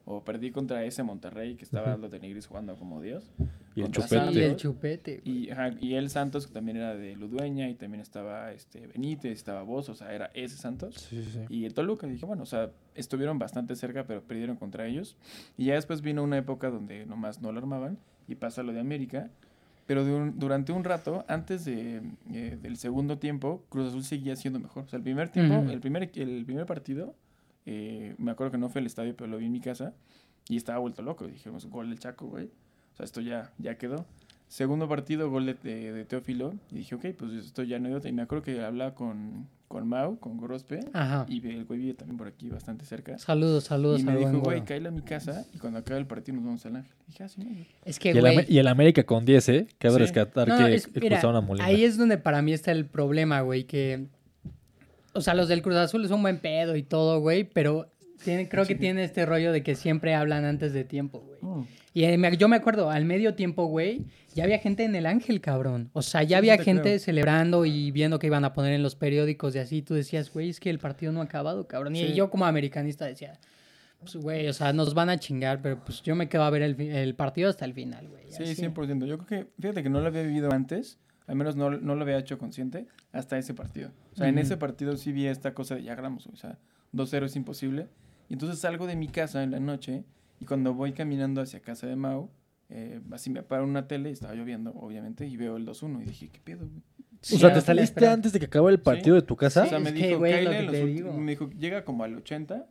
O 0.06 0.24
perdí 0.24 0.52
contra 0.52 0.82
ese 0.84 1.02
Monterrey 1.02 1.56
que 1.56 1.64
estaba 1.64 1.98
los 1.98 2.10
de 2.10 2.18
Nigris 2.18 2.46
jugando 2.46 2.76
como 2.76 3.02
Dios. 3.02 3.30
Y 3.74 3.82
el 3.82 3.90
chupete. 3.90 4.32
Y 4.32 4.38
el 4.38 4.56
chupete. 4.56 5.20
Y, 5.22 5.50
ajá, 5.50 5.74
y 5.82 5.96
el 5.96 6.08
Santos, 6.08 6.46
que 6.46 6.54
también 6.54 6.78
era 6.78 6.96
de 6.96 7.14
Ludueña, 7.14 7.68
y 7.68 7.74
también 7.74 8.00
estaba 8.00 8.52
este 8.52 8.86
Benítez, 8.86 9.32
estaba 9.32 9.64
Vos, 9.64 9.90
o 9.90 9.94
sea, 9.94 10.14
era 10.14 10.30
ese 10.32 10.56
Santos. 10.56 10.94
Sí, 10.94 11.22
sí, 11.22 11.30
sí. 11.30 11.40
Y 11.50 11.66
el 11.66 11.74
Toluca, 11.74 12.06
dije, 12.06 12.24
bueno, 12.24 12.44
o 12.44 12.46
sea, 12.46 12.70
estuvieron 12.94 13.38
bastante 13.38 13.76
cerca, 13.76 14.04
pero 14.06 14.22
perdieron 14.22 14.56
contra 14.56 14.86
ellos. 14.86 15.18
Y 15.58 15.66
ya 15.66 15.74
después 15.74 16.00
vino 16.00 16.22
una 16.22 16.38
época 16.38 16.70
donde 16.70 17.04
nomás 17.04 17.42
no 17.42 17.52
lo 17.52 17.58
armaban, 17.58 17.98
y 18.28 18.36
pasa 18.36 18.62
lo 18.62 18.72
de 18.72 18.80
América. 18.80 19.30
Pero 19.86 20.04
durante 20.04 20.72
un 20.72 20.82
rato, 20.84 21.24
antes 21.28 21.64
de, 21.64 22.02
eh, 22.32 22.58
del 22.60 22.76
segundo 22.76 23.18
tiempo, 23.18 23.64
Cruz 23.68 23.88
Azul 23.88 24.02
seguía 24.02 24.34
siendo 24.34 24.58
mejor. 24.58 24.84
O 24.84 24.88
sea, 24.88 24.96
el 24.96 25.02
primer 25.04 25.28
tiempo, 25.28 25.54
el, 25.70 25.80
primer, 25.80 26.10
el 26.14 26.44
primer 26.44 26.66
partido, 26.66 27.14
eh, 27.66 28.14
me 28.18 28.32
acuerdo 28.32 28.50
que 28.52 28.58
no 28.58 28.68
fue 28.68 28.80
al 28.80 28.86
estadio, 28.86 29.14
pero 29.16 29.28
lo 29.30 29.38
vi 29.38 29.46
en 29.46 29.52
mi 29.52 29.60
casa, 29.60 29.94
y 30.48 30.56
estaba 30.56 30.78
vuelto 30.78 31.02
loco. 31.02 31.26
Dijimos, 31.26 31.66
gol 31.66 31.88
del 31.88 31.98
Chaco, 32.00 32.26
güey. 32.26 32.46
O 32.46 32.96
sea, 32.96 33.04
esto 33.04 33.20
ya, 33.20 33.52
ya 33.58 33.78
quedó. 33.78 34.06
Segundo 34.48 34.88
partido, 34.88 35.30
gol 35.30 35.46
de, 35.46 35.54
de- 35.54 35.92
de 35.92 36.04
Teófilo. 36.04 36.54
Y 36.70 36.76
dije, 36.76 36.94
ok, 36.96 37.06
pues 37.18 37.32
esto 37.32 37.62
ya 37.62 37.78
no 37.78 37.88
hay 37.88 37.94
otra. 37.94 38.10
Y 38.10 38.12
me 38.12 38.22
acuerdo 38.22 38.42
que 38.44 38.60
hablaba 38.64 38.94
con, 38.94 39.48
con 39.68 39.88
Mau, 39.88 40.18
con 40.18 40.36
Gorospe. 40.36 40.80
Ajá. 40.92 41.26
Y 41.28 41.46
el 41.48 41.64
güey 41.64 41.80
vive 41.80 41.94
también 41.94 42.16
por 42.16 42.28
aquí, 42.28 42.48
bastante 42.48 42.84
cerca. 42.84 43.18
Saludos, 43.18 43.64
saludos 43.64 44.00
y 44.00 44.04
me 44.04 44.16
dijo, 44.16 44.38
güey, 44.40 44.64
cállate 44.64 44.88
a 44.88 44.90
mi 44.90 45.02
casa 45.02 45.44
y 45.54 45.58
cuando 45.58 45.78
acabe 45.80 45.98
el 46.00 46.06
partido 46.06 46.36
nos 46.36 46.44
vamos 46.44 46.66
al 46.66 46.76
Ángel. 46.76 46.92
dije, 47.06 47.24
ah, 47.24 47.28
sí, 47.28 47.40
no, 47.40 47.50
güey. 47.50 47.66
Es 47.84 47.98
que, 47.98 48.08
Y 48.08 48.12
el, 48.12 48.20
güey. 48.20 48.34
Ame- 48.38 48.46
y 48.48 48.58
el 48.58 48.68
América 48.68 49.02
con 49.04 49.24
10, 49.24 49.48
¿eh? 49.48 49.66
Cabe 49.78 49.94
Sí. 49.94 50.00
rescatar 50.00 50.48
No, 50.48 50.56
que 50.58 50.74
es- 50.74 50.86
mira, 50.88 50.98
expulsaron 51.16 51.36
a 51.36 51.40
Molina. 51.40 51.64
Ahí 51.66 51.84
es 51.84 51.96
donde 51.98 52.18
para 52.18 52.42
mí 52.42 52.52
está 52.52 52.70
el 52.72 52.86
problema, 52.86 53.40
güey, 53.40 53.64
que... 53.64 54.06
O 55.14 55.20
sea, 55.20 55.34
los 55.34 55.48
del 55.48 55.62
Cruz 55.62 55.76
Azul 55.76 56.04
es 56.04 56.10
un 56.10 56.20
buen 56.22 56.38
pedo 56.40 56.76
y 56.76 56.82
todo, 56.82 57.20
güey, 57.20 57.44
pero 57.44 57.90
tiene, 58.24 58.48
creo 58.48 58.64
que 58.66 58.74
tiene 58.74 59.04
este 59.04 59.26
rollo 59.26 59.52
de 59.52 59.62
que 59.62 59.74
siempre 59.74 60.14
hablan 60.14 60.44
antes 60.44 60.72
de 60.72 60.84
tiempo, 60.84 61.20
güey. 61.20 61.66
Y 61.94 62.04
eh, 62.04 62.18
me- 62.18 62.36
yo 62.36 62.48
me 62.48 62.56
acuerdo, 62.56 62.90
al 62.90 63.04
medio 63.06 63.34
tiempo, 63.34 63.66
güey, 63.66 64.04
ya 64.34 64.44
había 64.44 64.58
gente 64.58 64.84
en 64.84 64.94
el 64.94 65.06
Ángel, 65.06 65.40
cabrón. 65.40 65.88
O 65.94 66.02
sea, 66.02 66.22
ya 66.22 66.28
Sí, 66.28 66.34
había 66.34 66.56
te 66.58 66.64
gente 66.64 66.82
creo. 66.82 66.98
celebrando 66.98 67.64
y 67.64 67.90
viendo 67.90 68.18
que 68.18 68.26
iban 68.26 68.44
a 68.44 68.52
poner 68.52 68.74
en 68.74 68.82
los 68.82 68.94
periódicos 68.96 69.54
y 69.56 69.60
así. 69.60 69.80
Tú 69.82 69.94
decías, 69.94 70.30
güey, 70.32 70.50
es 70.50 70.60
que 70.60 70.68
el 70.70 70.78
partido 70.78 71.12
no 71.12 71.20
ha 71.20 71.24
acabado, 71.24 71.66
cabrón. 71.66 71.96
Y 71.96 72.12
yo 72.12 72.28
como 72.30 72.44
americanista 72.44 73.06
decía, 73.06 73.38
pues, 74.00 74.14
güey, 74.16 74.46
o 74.48 74.52
sea, 74.52 74.72
nos 74.74 74.92
van 74.92 75.08
a 75.08 75.18
chingar, 75.18 75.62
pero 75.62 75.82
pues 75.82 76.02
yo 76.02 76.14
me 76.14 76.28
quedo 76.28 76.42
a 76.42 76.50
ver 76.50 76.62
el, 76.62 76.78
el 76.80 77.14
partido 77.14 77.48
hasta 77.48 77.64
el 77.64 77.72
final, 77.72 78.08
güey. 78.08 78.24
Sí, 78.28 78.42
así. 78.42 78.54
100%. 78.62 79.06
Yo 79.06 79.18
creo 79.18 79.44
que, 79.46 79.50
fíjate 79.58 79.82
que 79.82 79.88
no 79.88 80.00
lo 80.00 80.06
había 80.08 80.22
vivido 80.22 80.52
antes, 80.52 80.98
al 81.26 81.36
menos 81.36 81.56
no, 81.56 81.70
no 81.70 81.94
lo 81.94 82.02
había 82.02 82.18
hecho 82.18 82.36
consciente 82.36 82.86
hasta 83.12 83.38
ese 83.38 83.54
partido. 83.54 83.90
O 84.12 84.16
sea, 84.16 84.28
en 84.28 84.34
Ujú. 84.34 84.42
ese 84.42 84.56
partido 84.58 84.96
sí 84.98 85.12
vi 85.12 85.26
esta 85.26 85.54
cosa 85.54 85.76
de 85.76 85.82
ya 85.84 85.94
ganamos, 85.94 86.26
o 86.26 86.36
sea, 86.36 86.58
2-0 86.92 87.24
es 87.24 87.36
imposible. 87.36 87.86
Y 88.28 88.34
entonces 88.34 88.58
salgo 88.58 88.86
de 88.86 88.96
mi 88.96 89.08
casa 89.08 89.42
en 89.42 89.50
la 89.52 89.60
noche 89.60 90.04
y 90.40 90.44
cuando 90.44 90.74
voy 90.74 90.92
caminando 90.92 91.40
hacia 91.40 91.60
casa 91.60 91.86
de 91.86 91.96
Mau, 91.96 92.30
eh, 92.68 93.00
así 93.12 93.30
me 93.30 93.42
paro 93.42 93.64
una 93.64 93.86
tele, 93.86 94.10
estaba 94.10 94.34
lloviendo, 94.34 94.72
obviamente, 94.72 95.26
y 95.26 95.36
veo 95.36 95.56
el 95.56 95.66
2-1 95.66 96.02
y 96.02 96.04
dije, 96.06 96.28
¿qué 96.32 96.40
pedo, 96.40 96.66
güey? 96.68 96.82
O 97.34 97.38
sea, 97.38 97.52
¿te 97.52 97.60
saliste 97.60 97.94
espera. 98.00 98.12
antes 98.12 98.32
de 98.32 98.38
que 98.40 98.46
acabara 98.46 98.72
el 98.74 98.80
partido 98.80 99.14
de 99.16 99.22
tu 99.22 99.36
casa? 99.36 99.64
o 99.64 99.66
sea, 99.66 99.78
me 99.78 99.88
es 99.90 99.94
que, 99.94 100.06
dijo, 100.08 100.18
güey, 100.18 100.44
lo 100.66 100.72
digo. 100.86 101.12
me 101.14 101.30
dijo, 101.32 101.50
llega 101.50 101.84
como 101.84 102.04
al 102.04 102.14
80 102.16 102.66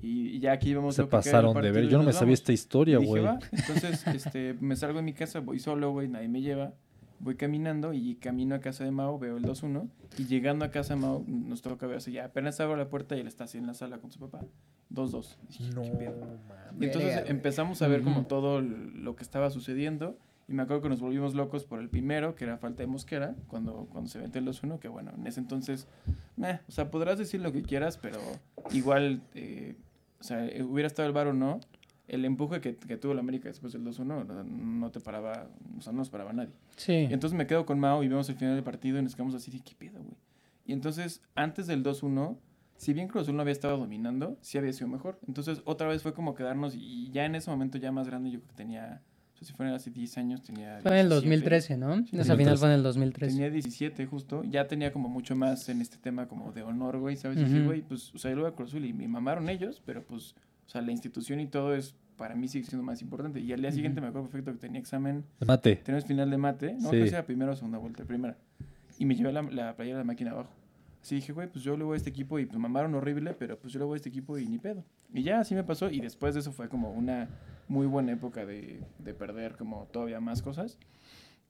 y, 0.00 0.28
y 0.36 0.38
ya 0.40 0.52
aquí 0.52 0.68
Se 0.68 0.74
lo 0.74 0.82
que 0.82 0.94
queda 0.94 1.02
del 1.02 1.08
pasaron 1.08 1.54
de 1.62 1.70
ver. 1.72 1.84
y 1.84 1.88
Yo 1.88 1.98
no 1.98 2.04
me 2.04 2.12
sabía 2.12 2.26
vamos". 2.26 2.40
esta 2.40 2.52
historia, 2.52 2.98
Y 3.00 3.04
güey. 3.06 3.24
Entonces, 3.52 4.06
este, 4.06 4.54
me 4.60 4.76
salgo 4.76 4.98
de 4.98 5.02
mi 5.02 5.12
casa, 5.14 5.40
voy 5.40 5.58
solo, 5.58 5.90
güey, 5.90 6.08
nadie 6.08 6.28
me 6.28 6.40
lleva. 6.40 6.74
Voy 7.20 7.34
caminando 7.36 7.92
y 7.92 8.14
camino 8.16 8.54
a 8.54 8.60
casa 8.60 8.84
de 8.84 8.90
Mao, 8.90 9.18
veo 9.18 9.36
el 9.36 9.44
2-1. 9.44 9.88
Y 10.18 10.26
llegando 10.26 10.64
a 10.64 10.70
casa 10.70 10.94
de 10.94 11.00
Mao, 11.00 11.24
nos 11.26 11.62
toca 11.62 11.86
ver 11.86 11.96
así, 11.98 12.12
ya 12.12 12.26
apenas 12.26 12.60
abro 12.60 12.76
la 12.76 12.88
puerta 12.88 13.16
y 13.16 13.20
él 13.20 13.26
está 13.26 13.44
así 13.44 13.58
en 13.58 13.66
la 13.66 13.74
sala 13.74 13.98
con 13.98 14.10
su 14.10 14.18
papá. 14.20 14.44
2-2. 14.90 15.36
Dije, 15.48 15.70
No, 15.74 15.82
"¿Qué 15.82 15.90
pedo?". 15.90 16.38
mames. 16.48 16.80
Y 16.80 16.84
entonces 16.86 17.24
empezamos 17.28 17.82
a 17.82 17.88
ver 17.88 18.02
como 18.02 18.26
todo 18.26 18.60
lo 18.60 19.16
que 19.16 19.22
estaba 19.22 19.50
sucediendo. 19.50 20.16
Y 20.50 20.54
me 20.54 20.62
acuerdo 20.62 20.80
que 20.82 20.88
nos 20.88 21.00
volvimos 21.00 21.34
locos 21.34 21.66
por 21.66 21.78
el 21.78 21.90
primero, 21.90 22.34
que 22.34 22.44
era 22.44 22.56
falta 22.56 22.82
de 22.82 22.86
Mosquera, 22.86 23.34
cuando, 23.48 23.86
cuando 23.90 24.08
se 24.08 24.18
mete 24.18 24.38
el 24.38 24.46
2-1, 24.46 24.78
que 24.78 24.88
bueno, 24.88 25.12
en 25.14 25.26
ese 25.26 25.40
entonces, 25.40 25.86
meh, 26.36 26.60
o 26.66 26.72
sea, 26.72 26.90
podrás 26.90 27.18
decir 27.18 27.42
lo 27.42 27.52
que 27.52 27.60
quieras, 27.60 27.98
pero 27.98 28.18
igual, 28.72 29.20
eh, 29.34 29.76
o 30.20 30.22
sea, 30.24 30.46
eh, 30.46 30.62
hubiera 30.62 30.86
estado 30.86 31.06
el 31.06 31.12
bar 31.12 31.26
o 31.26 31.34
no, 31.34 31.60
el 32.08 32.24
empuje 32.24 32.60
que, 32.60 32.74
que 32.76 32.96
tuvo 32.96 33.14
la 33.14 33.20
América 33.20 33.48
después 33.48 33.72
del 33.72 33.84
2-1 33.84 34.04
no, 34.04 34.24
no 34.24 34.90
te 34.90 34.98
paraba, 35.00 35.48
o 35.78 35.80
sea, 35.82 35.92
no 35.92 35.98
nos 35.98 36.10
paraba 36.10 36.32
nadie. 36.32 36.50
Sí. 36.76 36.92
Y 37.08 37.12
entonces 37.12 37.36
me 37.36 37.46
quedo 37.46 37.64
con 37.66 37.78
Mao 37.78 38.02
y 38.02 38.08
vemos 38.08 38.28
el 38.28 38.34
final 38.36 38.54
del 38.54 38.64
partido 38.64 38.98
y 38.98 39.02
nos 39.02 39.14
quedamos 39.14 39.34
así 39.34 39.50
de 39.50 39.60
qué 39.60 39.74
pedo, 39.78 39.98
güey. 40.02 40.16
Y 40.66 40.72
entonces, 40.72 41.22
antes 41.34 41.66
del 41.66 41.82
2-1, 41.84 42.36
si 42.76 42.92
bien 42.92 43.08
Cruz 43.08 43.22
Azul 43.22 43.36
no 43.36 43.42
había 43.42 43.52
estado 43.52 43.76
dominando, 43.78 44.36
sí 44.40 44.58
había 44.58 44.72
sido 44.72 44.88
mejor. 44.88 45.18
Entonces, 45.26 45.62
otra 45.64 45.88
vez 45.88 46.02
fue 46.02 46.12
como 46.14 46.34
quedarnos 46.34 46.74
y 46.76 47.10
ya 47.10 47.24
en 47.24 47.34
ese 47.34 47.50
momento 47.50 47.78
ya 47.78 47.90
más 47.92 48.06
grande, 48.06 48.30
yo 48.30 48.38
creo 48.38 48.48
que 48.50 48.54
tenía, 48.54 49.02
o 49.34 49.38
sea, 49.38 49.46
si 49.48 49.52
fueran 49.54 49.74
así 49.74 49.90
10 49.90 50.18
años, 50.18 50.42
tenía... 50.42 50.78
Fue 50.82 50.92
en 50.92 50.98
el 50.98 51.08
17. 51.08 51.26
2013, 51.28 51.76
¿no? 51.78 51.96
Sí, 52.06 52.16
Esa 52.18 52.36
final 52.36 52.54
2013. 52.54 52.56
fue 52.58 52.68
en 52.68 52.74
el 52.74 52.82
2013. 52.82 53.34
Tenía 53.34 53.50
17 53.50 54.06
justo, 54.06 54.44
ya 54.44 54.66
tenía 54.68 54.92
como 54.92 55.08
mucho 55.08 55.34
más 55.34 55.68
en 55.68 55.80
este 55.80 55.96
tema 55.96 56.28
como 56.28 56.52
de 56.52 56.62
honor, 56.62 56.98
güey, 56.98 57.16
¿sabes? 57.16 57.38
Y 57.38 57.44
dije, 57.44 57.56
Ujú. 57.58 57.66
güey, 57.66 57.82
pues, 57.82 58.14
o 58.14 58.18
sea, 58.18 58.30
yo 58.30 58.36
lo 58.36 58.42
voy 58.42 58.52
a 58.52 58.54
Cruz 58.54 58.70
Azul 58.70 58.84
y 58.84 58.92
me 58.92 59.08
mamaron 59.08 59.48
ellos, 59.48 59.82
pero 59.84 60.04
pues, 60.04 60.34
o 60.68 60.70
sea, 60.70 60.82
la 60.82 60.92
institución 60.92 61.40
y 61.40 61.46
todo 61.46 61.74
es, 61.74 61.96
para 62.16 62.34
mí 62.36 62.46
sigue 62.46 62.66
siendo 62.66 62.84
más 62.84 63.00
importante. 63.02 63.40
Y 63.40 63.52
al 63.52 63.60
día 63.62 63.72
siguiente 63.72 64.00
me 64.00 64.06
acuerdo 64.08 64.28
perfecto 64.28 64.52
que 64.52 64.58
tenía 64.58 64.78
examen, 64.80 65.24
Mate. 65.46 65.76
tenemos 65.76 66.04
final 66.04 66.30
de 66.30 66.36
mate, 66.36 66.74
no, 66.74 66.90
Sí. 66.90 66.96
que 66.98 67.08
era 67.08 67.24
primera 67.24 67.52
o 67.52 67.56
segunda 67.56 67.78
vuelta, 67.78 68.04
primera. 68.04 68.36
Y 68.98 69.06
me 69.06 69.14
llevé 69.16 69.32
la, 69.32 69.42
la 69.42 69.74
playera 69.74 69.98
de 69.98 70.04
la 70.04 70.06
máquina 70.06 70.32
abajo. 70.32 70.50
Así 71.00 71.14
dije, 71.14 71.32
güey, 71.32 71.48
pues 71.50 71.64
yo 71.64 71.76
le 71.76 71.84
voy 71.84 71.94
a 71.94 71.96
este 71.96 72.10
equipo 72.10 72.38
y 72.38 72.44
pues 72.46 72.58
mamaron 72.58 72.94
horrible, 72.94 73.32
pero 73.32 73.58
pues 73.58 73.72
yo 73.72 73.78
le 73.78 73.86
voy 73.86 73.94
a 73.94 73.96
este 73.96 74.08
equipo 74.10 74.36
y 74.36 74.46
ni 74.46 74.58
pedo. 74.58 74.84
Y 75.14 75.22
ya 75.22 75.40
así 75.40 75.54
me 75.54 75.64
pasó 75.64 75.88
y 75.90 76.00
después 76.00 76.34
de 76.34 76.40
eso 76.40 76.52
fue 76.52 76.68
como 76.68 76.90
una 76.90 77.28
muy 77.68 77.86
buena 77.86 78.12
época 78.12 78.44
de, 78.44 78.82
de 78.98 79.14
perder 79.14 79.56
como 79.56 79.84
todavía 79.92 80.20
más 80.20 80.42
cosas. 80.42 80.76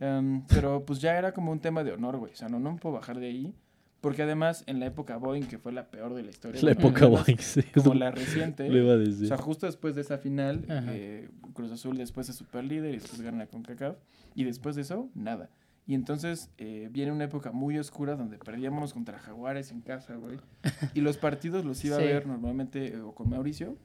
Em, 0.00 0.42
pero 0.46 0.84
pues 0.84 1.00
ya 1.00 1.18
era 1.18 1.32
como 1.32 1.50
un 1.50 1.58
tema 1.58 1.82
de 1.82 1.92
honor, 1.92 2.18
güey. 2.18 2.32
O 2.32 2.36
sea, 2.36 2.48
no, 2.48 2.60
no 2.60 2.72
me 2.72 2.78
puedo 2.78 2.94
bajar 2.94 3.18
de 3.18 3.26
ahí. 3.26 3.54
Porque 4.00 4.22
además 4.22 4.62
en 4.66 4.78
la 4.78 4.86
época 4.86 5.16
Boeing, 5.16 5.42
que 5.48 5.58
fue 5.58 5.72
la 5.72 5.90
peor 5.90 6.14
de 6.14 6.22
la 6.22 6.30
historia. 6.30 6.60
La 6.62 6.70
época 6.72 7.00
además, 7.06 7.24
Boeing, 7.26 7.38
sí. 7.38 7.62
Como 7.74 7.94
la 7.94 8.10
reciente. 8.12 8.68
Lo 8.70 8.78
iba 8.78 8.92
a 8.92 8.96
O 8.96 8.98
decir. 8.98 9.26
sea, 9.28 9.36
justo 9.38 9.66
después 9.66 9.94
de 9.96 10.02
esa 10.02 10.18
final, 10.18 10.64
eh, 10.68 11.28
Cruz 11.52 11.72
Azul 11.72 11.96
después 11.96 12.28
es 12.28 12.36
super 12.36 12.62
líder 12.64 12.94
y 12.94 12.98
después 12.98 13.20
gana 13.22 13.38
la 13.38 13.46
CONCACAF. 13.48 13.96
Y 14.36 14.44
después 14.44 14.76
de 14.76 14.82
eso, 14.82 15.10
nada. 15.14 15.50
Y 15.86 15.94
entonces 15.94 16.50
eh, 16.58 16.88
viene 16.92 17.10
una 17.12 17.24
época 17.24 17.50
muy 17.50 17.76
oscura 17.78 18.14
donde 18.14 18.38
perdíamos 18.38 18.92
contra 18.92 19.18
Jaguares 19.18 19.72
en 19.72 19.80
casa, 19.80 20.14
güey. 20.16 20.36
Y 20.94 21.00
los 21.00 21.16
partidos 21.16 21.64
los 21.64 21.84
iba 21.84 21.96
Sí. 21.96 22.02
a 22.02 22.06
ver 22.06 22.26
normalmente 22.26 22.88
eh, 22.94 23.00
o 23.00 23.14
con 23.14 23.28
Mauricio 23.30 23.76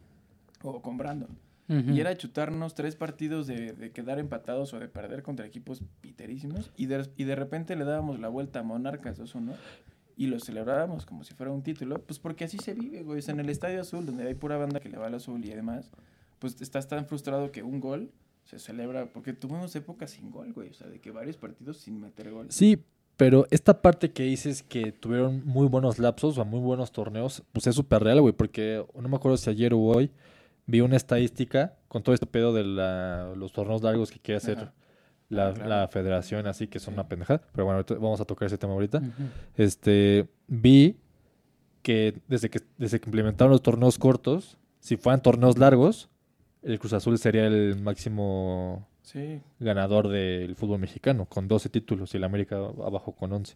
o 0.62 0.82
con 0.82 0.98
Brandon. 0.98 1.30
Y 1.70 2.00
era 2.02 2.16
chutarnos 2.16 2.76
tres 2.76 2.96
partidos 2.96 3.48
de, 3.48 3.72
de 3.74 3.90
quedar 3.92 4.20
empatados 4.20 4.74
o 4.76 4.80
de 4.80 4.88
perder 4.90 5.24
contra 5.24 5.48
equipos 5.48 5.82
piterísimos. 6.02 6.70
Y 6.78 6.86
de, 6.86 7.10
y 7.18 7.24
de 7.24 7.36
repente 7.36 7.76
le 7.76 7.84
dábamos 7.84 8.20
la 8.20 8.28
vuelta 8.28 8.60
a 8.60 8.64
Monarcas 8.64 9.20
2-1 9.20 9.54
y 10.16 10.28
lo 10.28 10.40
celebrábamos 10.40 11.06
como 11.06 11.24
si 11.24 11.34
fuera 11.34 11.52
un 11.52 11.64
título. 11.64 12.02
Pues 12.02 12.20
porque 12.20 12.44
así 12.46 12.58
se 12.58 12.74
vive, 12.74 13.04
güey. 13.04 13.20
O 13.20 13.22
sea, 13.22 13.34
en 13.34 13.40
el 13.40 13.50
Estadio 13.50 13.82
Azul, 13.82 14.06
donde 14.06 14.28
hay 14.28 14.36
pura 14.36 14.58
banda 14.58 14.80
que 14.80 14.90
le 14.90 14.98
va 14.98 15.08
al 15.08 15.16
azul 15.16 15.44
y 15.46 15.52
además, 15.52 15.90
pues 16.40 16.62
estás 16.62 16.88
tan 16.88 17.06
frustrado 17.06 17.52
que 17.52 17.64
un 17.64 17.80
gol 17.80 18.12
se 18.44 18.60
celebra. 18.60 19.06
Porque 19.12 19.34
tuvimos 19.34 19.76
épocas 19.76 20.12
sin 20.12 20.30
gol, 20.32 20.54
güey. 20.54 20.70
O 20.70 20.74
sea, 20.74 20.88
de 20.88 21.00
que 21.00 21.12
varios 21.12 21.38
partidos 21.38 21.78
sin 21.78 22.00
meter 22.00 22.32
gol. 22.32 22.48
Sí, 22.50 22.78
pero 23.18 23.46
esta 23.52 23.82
parte 23.82 24.12
que 24.12 24.24
dices 24.24 24.64
que 24.64 24.92
tuvieron 24.92 25.46
muy 25.46 25.68
buenos 25.68 26.00
lapsos 26.00 26.38
o 26.38 26.46
muy 26.46 26.60
buenos 26.60 26.92
torneos, 26.92 27.44
pues 27.54 27.68
es 27.68 27.76
súper 27.76 28.04
real, 28.04 28.22
güey, 28.22 28.34
porque 28.34 28.84
no 29.00 29.08
me 29.08 29.16
acuerdo 29.16 29.38
si 29.38 29.50
ayer 29.50 29.74
o 29.74 29.80
hoy 29.80 30.12
vi 30.66 30.82
una 30.82 30.96
estadística 30.98 31.76
con 31.88 32.02
todo 32.04 32.14
este 32.16 32.26
pedo 32.26 32.54
de 32.54 32.64
la- 32.64 33.34
los 33.36 33.52
torneos 33.52 33.84
largos 33.84 34.10
que 34.12 34.20
quiere 34.20 34.38
hacer 34.38 34.58
Ajá. 34.58 34.74
La, 35.34 35.54
claro. 35.54 35.70
la 35.70 35.88
federación, 35.88 36.48
así 36.48 36.68
que 36.68 36.80
son 36.80 36.94
una 36.96 37.08
pendejada. 37.08 37.42
Pero 37.54 37.66
bueno, 37.66 37.84
vamos 38.00 38.22
a 38.22 38.26
tocar 38.26 38.46
ese 38.48 38.58
tema 38.58 38.74
ahorita. 38.74 39.02
Este, 39.58 40.28
vi 40.48 40.98
que 41.82 42.22
desde 42.28 42.50
que 42.50 42.62
desde 42.78 43.00
que 43.00 43.10
implementaron 43.10 43.52
los 43.52 43.62
torneos 43.62 43.98
cortos, 43.98 44.58
si 44.80 44.98
fueran 44.98 45.22
torneos 45.22 45.58
largos, 45.58 46.10
el 46.62 46.80
Cruz 46.80 46.94
Azul 46.94 47.18
sería 47.18 47.46
el 47.48 47.82
máximo 47.82 48.88
Sí. 49.02 49.42
ganador 49.60 50.08
del 50.08 50.56
fútbol 50.56 50.80
mexicano, 50.80 51.26
con 51.26 51.48
12 51.50 51.68
títulos 51.70 52.14
y 52.14 52.18
el 52.18 52.24
América 52.24 52.56
abajo 52.56 53.12
con 53.14 53.34
11. 53.34 53.56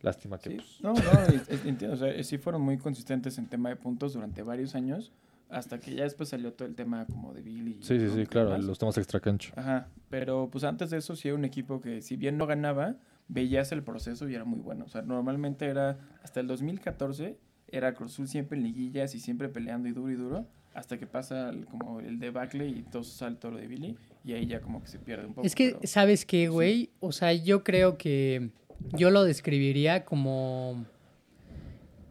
Lástima 0.00 0.38
que 0.38 0.50
Sí, 0.50 0.56
pues, 0.56 0.78
no, 0.80 0.92
no, 0.94 1.20
es- 1.34 1.48
es- 1.48 1.64
entiendo. 1.66 1.94
O 1.94 1.96
sea, 1.98 2.22
sí 2.22 2.38
fueron 2.38 2.62
muy 2.62 2.78
consistentes 2.78 3.36
en 3.36 3.46
tema 3.48 3.68
de 3.68 3.76
puntos 3.76 4.12
durante 4.14 4.42
varios 4.42 4.74
años, 4.76 5.10
hasta 5.50 5.80
que 5.80 5.94
ya 5.94 6.04
después 6.04 6.28
salió 6.28 6.52
todo 6.52 6.68
el 6.68 6.74
tema 6.74 7.04
como 7.06 7.32
de 7.34 7.42
Billy. 7.42 7.78
y 7.80 7.82
Sí, 7.82 7.98
sí, 7.98 8.06
todo 8.06 8.16
sí, 8.16 8.26
claro, 8.26 8.50
demás. 8.50 8.64
los 8.64 8.78
temas 8.78 8.96
extracancha. 8.98 9.52
Ajá, 9.56 9.88
pero 10.08 10.48
pues 10.50 10.64
antes 10.64 10.90
de 10.90 10.98
eso 10.98 11.16
sí 11.16 11.28
era 11.28 11.36
un 11.36 11.44
equipo 11.44 11.80
que 11.80 12.02
si 12.02 12.16
bien 12.16 12.38
no 12.38 12.46
ganaba, 12.46 12.96
veías 13.28 13.70
el 13.72 13.82
proceso 13.82 14.28
y 14.28 14.34
era 14.34 14.44
muy 14.44 14.60
bueno. 14.60 14.84
O 14.84 14.88
sea, 14.88 15.02
normalmente 15.02 15.66
era, 15.66 15.98
hasta 16.22 16.40
el 16.40 16.46
2014, 16.46 17.38
era 17.68 17.94
Cruz 17.94 18.12
Azul 18.14 18.26
siempre 18.28 18.56
en 18.58 18.64
liguillas 18.64 19.14
y 19.14 19.20
siempre 19.20 19.48
peleando 19.48 19.88
y 19.88 19.92
duro 19.92 20.10
y 20.10 20.16
duro, 20.16 20.46
hasta 20.74 20.98
que 20.98 21.06
pasa 21.06 21.50
el- 21.50 21.66
como 21.66 22.00
el 22.00 22.18
debacle 22.18 22.68
y 22.68 22.82
todo 22.82 23.02
salto 23.04 23.50
lo 23.50 23.58
de 23.58 23.66
Billy, 23.66 23.96
y 24.24 24.32
ahí 24.32 24.46
ya 24.46 24.60
como 24.60 24.80
que 24.82 24.88
se 24.88 24.98
pierde 24.98 25.26
un 25.26 25.34
poco. 25.34 25.46
Es 25.46 25.54
que, 25.54 25.70
pero- 25.70 25.80
¿sabes 25.84 26.24
qué, 26.26 26.48
güey? 26.48 26.90
O 27.00 27.12
sea, 27.12 27.32
yo 27.32 27.62
creo 27.64 27.96
que 27.98 28.50
yo 28.96 29.10
lo 29.10 29.24
describiría 29.24 30.04
como... 30.04 30.84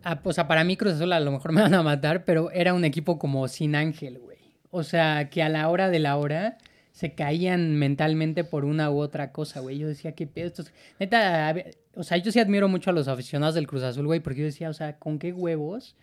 Ah, 0.03 0.19
o 0.23 0.33
sea, 0.33 0.47
para 0.47 0.63
mí 0.63 0.77
Cruz 0.77 0.93
Azul 0.93 1.12
a 1.12 1.19
lo 1.19 1.31
mejor 1.31 1.51
me 1.51 1.62
van 1.62 1.73
a 1.73 1.83
matar, 1.83 2.23
pero 2.25 2.51
era 2.51 2.73
un 2.73 2.85
equipo 2.85 3.19
como 3.19 3.47
sin 3.47 3.75
ángel, 3.75 4.19
güey. 4.19 4.38
O 4.71 4.83
sea, 4.83 5.29
que 5.29 5.41
a 5.43 5.49
la 5.49 5.67
hora 5.69 5.89
de 5.89 5.99
la 5.99 6.17
hora 6.17 6.57
se 6.91 7.13
caían 7.15 7.75
mentalmente 7.75 8.43
por 8.43 8.65
una 8.65 8.91
u 8.91 8.99
otra 8.99 9.31
cosa, 9.31 9.59
güey. 9.62 9.77
Yo 9.77 9.88
decía, 9.88 10.13
qué 10.13 10.27
pedo. 10.27 10.51
Neta, 10.99 11.55
o 11.95 12.03
sea, 12.03 12.17
yo 12.17 12.31
sí 12.31 12.39
admiro 12.39 12.67
mucho 12.67 12.89
a 12.89 12.93
los 12.93 13.07
aficionados 13.07 13.55
del 13.55 13.67
Cruz 13.67 13.83
Azul, 13.83 14.05
güey, 14.05 14.19
porque 14.19 14.41
yo 14.41 14.45
decía, 14.45 14.69
o 14.69 14.73
sea, 14.73 14.97
¿con 14.99 15.19
qué 15.19 15.33
huevos 15.33 15.95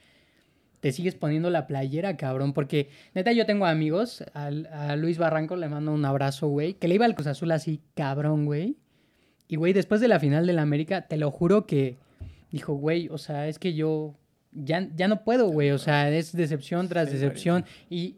te 0.81 0.93
sigues 0.93 1.15
poniendo 1.15 1.51
la 1.51 1.67
playera, 1.67 2.17
cabrón? 2.17 2.53
Porque, 2.53 2.91
neta, 3.15 3.33
yo 3.33 3.47
tengo 3.47 3.67
amigos, 3.67 4.25
a, 4.35 4.97
Luis 4.97 5.19
Barranco 5.19 5.57
le 5.57 5.69
mando 5.69 5.93
un 5.93 6.05
abrazo, 6.05 6.49
güey, 6.49 6.75
que 6.75 6.89
le 6.89 6.95
iba 6.97 7.07
al 7.07 7.15
Cruz 7.15 7.29
Azul 7.29 7.53
así, 7.53 7.81
cabrón, 7.95 8.47
güey. 8.47 8.77
Y, 9.49 9.57
güey, 9.57 9.73
después 9.73 10.01
de 10.01 10.09
la 10.09 10.19
final 10.19 10.47
del 10.47 10.59
América, 10.59 11.03
te 11.09 11.17
lo 11.17 11.31
juro 11.31 11.67
que 11.67 11.99
dijo, 12.51 12.75
güey, 12.75 13.09
o 13.11 13.19
sea, 13.19 13.49
es 13.49 13.59
que 13.59 13.75
yo 13.75 14.15
ya, 14.53 14.89
ya 14.97 15.09
no 15.09 15.23
puedo, 15.25 15.49
güey. 15.49 15.71
O 15.71 15.79
sea, 15.79 16.11
es 16.11 16.33
decepción 16.35 16.89
tras 16.89 17.09
Sí, 17.09 17.15
decepción. 17.15 17.65
Y 17.91 18.17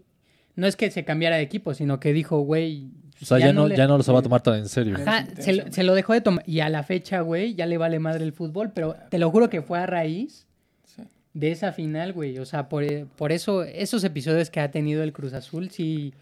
no 0.57 0.67
es 0.67 0.77
que 0.77 0.91
se 0.91 1.05
cambiara 1.05 1.37
de 1.37 1.43
equipo, 1.43 1.75
sino 1.75 1.99
que 2.01 2.13
dijo, 2.13 2.41
güey. 2.41 2.89
O 3.21 3.25
sea, 3.25 3.39
ya, 3.41 3.53
no, 3.53 3.67
le- 3.67 3.77
ya 3.77 3.89
no 3.89 3.97
los 3.97 4.09
va 4.09 4.21
a 4.21 4.23
tomar 4.23 4.41
tan 4.43 4.55
en 4.61 4.69
serio. 4.69 4.97
Ajá. 4.97 5.27
Se, 5.39 5.53
lo- 5.53 5.73
se 5.73 5.83
lo 5.83 5.95
dejó 5.95 6.13
de 6.13 6.21
tomar. 6.21 6.45
Y 6.47 6.61
a 6.61 6.69
la 6.69 6.85
fecha, 6.85 7.21
güey, 7.23 7.55
ya 7.55 7.67
le 7.67 7.77
vale 7.79 7.99
madre 7.99 8.23
el 8.25 8.33
fútbol. 8.33 8.71
Pero 8.73 8.95
te 9.11 9.19
lo 9.19 9.31
juro 9.31 9.51
que 9.51 9.61
fue 9.63 9.79
a 9.81 9.87
raíz 9.87 10.47
de 11.35 11.51
esa 11.51 11.73
final, 11.73 12.13
güey. 12.13 12.39
O 12.39 12.47
sea, 12.47 12.69
por, 12.69 12.85
por 13.17 13.33
eso, 13.33 13.65
esos 13.65 14.05
episodios 14.05 14.51
que 14.51 14.61
ha 14.61 14.71
tenido 14.71 15.03
el 15.03 15.13
Cruz 15.13 15.33
Azul, 15.33 15.71
sí, 15.71 16.15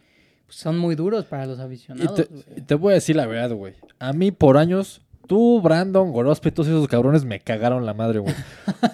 pues, 0.46 0.56
son 0.58 0.78
muy 0.78 0.94
duros 0.94 1.26
para 1.26 1.44
los 1.46 1.58
Y 1.58 1.62
aficionados. 1.62 2.14
te, 2.14 2.28
y 2.56 2.60
te 2.62 2.74
voy 2.74 2.92
a 2.92 2.94
decir 2.94 3.16
la 3.16 3.26
verdad, 3.26 3.54
güey. 3.54 3.74
A 3.98 4.12
mí 4.14 4.30
por 4.30 4.56
años, 4.56 5.02
tú, 5.26 5.60
Brandon, 5.60 6.12
Gorospe, 6.12 6.52
todos 6.52 6.68
esos 6.68 6.88
cabrones 6.88 7.24
me 7.24 7.40
cagaron 7.40 7.86
la 7.86 7.94
madre, 7.94 8.20
güey. 8.20 8.34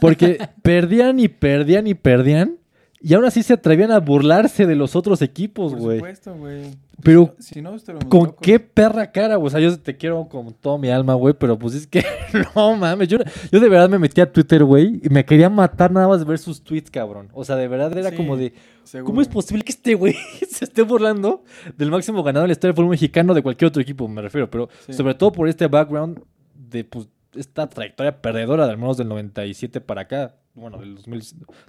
Porque 0.01 0.39
perdían 0.63 1.21
y 1.21 1.29
perdían 1.29 1.87
y 1.87 1.95
perdían. 1.95 2.59
Y 3.05 3.15
aún 3.15 3.25
así 3.25 3.43
se 3.43 3.55
atrevían 3.55 3.91
a 3.91 3.99
burlarse 3.99 4.65
de 4.65 4.77
los 4.77 4.95
otros 4.95 5.23
equipos, 5.23 5.73
Por 5.73 5.81
güey. 5.81 5.99
supuesto, 5.99 6.35
güey. 6.37 6.71
Pero, 7.03 7.35
Si 7.41 7.61
no, 7.61 7.75
estuviéramos 7.75 8.09
¿Con 8.09 8.21
locos. 8.29 8.37
qué 8.43 8.61
perra 8.61 9.11
cara, 9.11 9.35
güey? 9.35 9.49
O 9.49 9.51
sea, 9.51 9.59
yo 9.59 9.77
te 9.77 9.97
quiero 9.97 10.29
con 10.29 10.55
toda 10.55 10.79
mi 10.79 10.89
alma, 10.89 11.15
güey, 11.15 11.35
pero 11.37 11.59
pues 11.59 11.75
es 11.75 11.87
que 11.89 12.05
no 12.55 12.77
mames. 12.77 13.09
Yo, 13.09 13.19
yo 13.51 13.59
de 13.59 13.69
verdad 13.69 13.89
me 13.89 13.99
metí 13.99 14.21
a 14.21 14.31
Twitter, 14.33 14.63
güey, 14.63 15.01
y 15.03 15.09
me 15.09 15.25
quería 15.25 15.51
matar 15.51 15.91
nada 15.91 16.07
más 16.07 16.21
de 16.21 16.27
ver 16.27 16.39
sus 16.39 16.63
tweets, 16.63 16.93
cabrón. 16.93 17.29
O 17.33 17.45
sea, 17.45 17.57
de 17.57 17.67
verdad 17.67 17.97
era 17.99 18.11
Sí, 18.11 18.17
como 18.17 18.37
de, 18.37 18.53
seguro. 18.85 19.07
¿cómo 19.07 19.21
es 19.21 19.27
posible 19.27 19.65
que 19.65 19.73
este 19.73 19.95
güey 19.95 20.15
se 20.49 20.65
esté 20.65 20.83
burlando 20.83 21.43
del 21.77 21.91
máximo 21.91 22.23
ganador 22.23 22.45
de 22.45 22.49
la 22.49 22.53
historia 22.53 22.71
del 22.73 22.77
fútbol 22.77 22.91
mexicano 22.91 23.35
de 23.35 23.43
cualquier 23.43 23.67
otro 23.69 23.83
equipo, 23.83 24.07
me 24.07 24.23
refiero? 24.23 24.49
Pero 24.49 24.69
Sí. 24.87 24.93
sobre 24.93 25.15
todo 25.15 25.33
por 25.33 25.49
este 25.49 25.67
background 25.67 26.21
de, 26.55 26.85
pues, 26.85 27.09
esta 27.35 27.67
trayectoria 27.69 28.21
perdedora, 28.23 28.67
de 28.67 28.73
al 28.73 28.79
menos 28.79 28.97
del 28.97 29.09
97 29.09 29.81
para 29.81 30.03
acá. 30.03 30.37
Bueno, 30.55 30.79
del 30.79 30.97
2000 30.97 31.23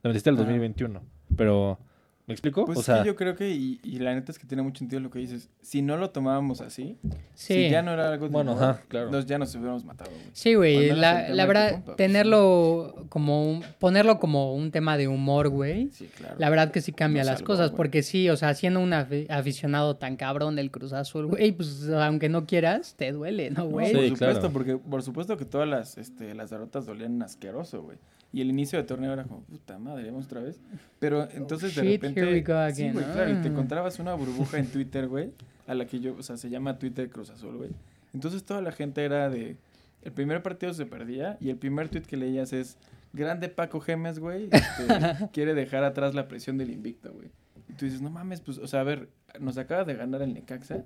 97 0.04 0.30
al 0.30 0.36
Ajá. 0.36 0.43
2021. 0.43 1.02
Pero, 1.38 1.80
¿me 2.28 2.34
explico? 2.34 2.65
Pues 2.65 2.78
o 2.80 2.82
sea, 2.84 3.02
que 3.02 3.08
yo 3.08 3.15
creo 3.15 3.36
que, 3.36 3.50
y, 3.50 3.80
y 3.84 4.00
la 4.00 4.13
neta 4.13 4.32
es 4.32 4.38
que 4.39 4.46
tiene 4.46 4.62
mucho 4.62 4.80
sentido 4.80 5.00
lo 5.00 5.10
que 5.10 5.19
dices. 5.19 5.50
Si 5.62 5.82
no 5.82 5.98
lo 5.98 6.10
tomábamos 6.12 6.60
así, 6.62 6.98
Sí. 7.34 7.54
si 7.65 7.69
ya 7.69 7.82
no 7.82 7.91
era 7.93 8.12
algo 8.12 8.26
de 8.26 8.32
Bueno, 8.32 8.52
ajá, 8.54 8.82
claro. 8.89 9.10
nos- 9.10 9.26
ya 9.26 9.38
nos 9.39 9.56
hubiéramos 9.56 9.84
matado, 9.86 10.12
güey. 10.12 10.24
Sí, 10.34 10.54
güey, 10.56 10.91
la, 10.91 11.30
la 11.30 11.46
verdad, 11.46 11.72
compa, 11.76 11.96
tenerlo 11.96 13.06
como 13.10 13.50
un, 13.50 13.63
ponerlo 13.80 14.19
como 14.19 14.54
un 14.54 14.72
tema 14.72 14.98
de 14.98 15.08
humor, 15.08 15.48
güey. 15.50 15.89
Sí, 15.91 16.08
claro. 16.15 16.36
La 16.38 16.50
verdad 16.50 16.72
que 16.72 16.82
sí 16.82 16.91
cambia 16.91 17.22
Nos 17.22 17.28
las 17.28 17.39
salvó, 17.39 17.48
cosas, 17.48 17.69
güey. 17.72 17.78
porque 17.78 18.04
sí, 18.04 18.30
o 18.30 18.36
sea, 18.38 18.54
siendo 18.54 18.80
un 18.82 18.91
afi- 18.91 19.28
aficionado 19.30 19.96
tan 19.96 20.17
cabrón 20.17 20.56
del 20.58 20.72
Cruz 20.72 20.91
Azul, 20.93 21.26
güey, 21.28 21.52
pues 21.54 21.89
aunque 21.89 22.28
no 22.30 22.46
quieras, 22.46 22.96
te 22.96 23.12
duele, 23.13 23.50
¿no, 23.50 23.63
No, 23.63 23.69
güey? 23.69 23.88
Sí, 23.88 23.93
por 23.93 24.04
supuesto, 24.10 24.39
claro. 24.39 24.54
porque 24.54 24.78
por 24.78 25.04
supuesto 25.04 25.38
que 25.38 25.46
todas 25.46 25.67
las, 25.69 25.98
este, 25.98 26.36
las 26.36 26.50
derrotas 26.52 26.86
dolían 26.86 27.22
asqueroso, 27.24 27.82
güey. 27.82 27.98
Y 28.34 28.41
el 28.41 28.50
inicio 28.50 28.80
de 28.80 28.84
torneo 28.84 29.13
era 29.13 29.24
como, 29.24 29.41
puta 29.43 29.78
madre, 29.78 30.10
vamos 30.10 30.26
otra 30.26 30.41
vez. 30.41 30.60
Pero 31.00 31.30
entonces 31.32 31.76
de 31.76 31.82
Oh, 31.82 31.86
shit, 31.86 32.02
repente. 32.02 32.41
go 32.41 32.54
sí, 32.54 32.82
again, 32.82 32.93
güey, 32.93 33.06
claro, 33.06 33.30
y 33.30 33.36
te 33.36 33.48
ah. 33.48 33.52
encontrabas 33.52 34.00
una 34.00 34.15
burbuja 34.15 34.58
en 34.58 34.65
Twitter, 34.72 35.08
güey, 35.08 35.32
a 35.67 35.76
la 35.76 35.86
que 35.86 36.00
yo, 36.00 36.15
o 36.17 36.24
sea, 36.24 36.36
se 36.36 36.50
llama 36.50 36.80
Twitter 36.80 37.10
Cruz 37.10 37.30
Azul, 37.30 37.58
güey. 37.58 37.69
Entonces 38.13 38.43
toda 38.43 38.62
la 38.62 38.72
gente 38.72 39.06
era 39.06 39.30
de. 39.30 39.56
El 40.02 40.12
primer 40.12 40.41
partido 40.43 40.74
se 40.74 40.86
perdía 40.86 41.38
y 41.39 41.50
el 41.50 41.58
primer 41.58 41.89
tweet 41.89 42.02
que 42.02 42.17
leías 42.17 42.54
es: 42.54 42.78
Grande 43.13 43.50
Paco 43.50 43.80
Gemes, 43.80 44.17
güey, 44.19 44.50
este, 44.52 45.28
quiere 45.32 45.54
dejar 45.54 45.84
atrás 45.84 46.15
la 46.15 46.28
presión 46.28 46.58
del 46.58 46.72
invicto, 46.72 47.13
güey. 47.13 47.30
Y 47.69 47.73
tú 47.73 47.86
dices, 47.86 48.02
no 48.02 48.10
mames, 48.10 48.41
pues, 48.41 48.58
o 48.58 48.67
sea, 48.67 48.82
a 48.82 48.84
ver, 48.84 49.10
nos 49.39 49.58
acaba 49.58 49.84
de 49.84 49.95
ganar 49.95 50.21
el 50.21 50.34
Necaxa, 50.34 50.84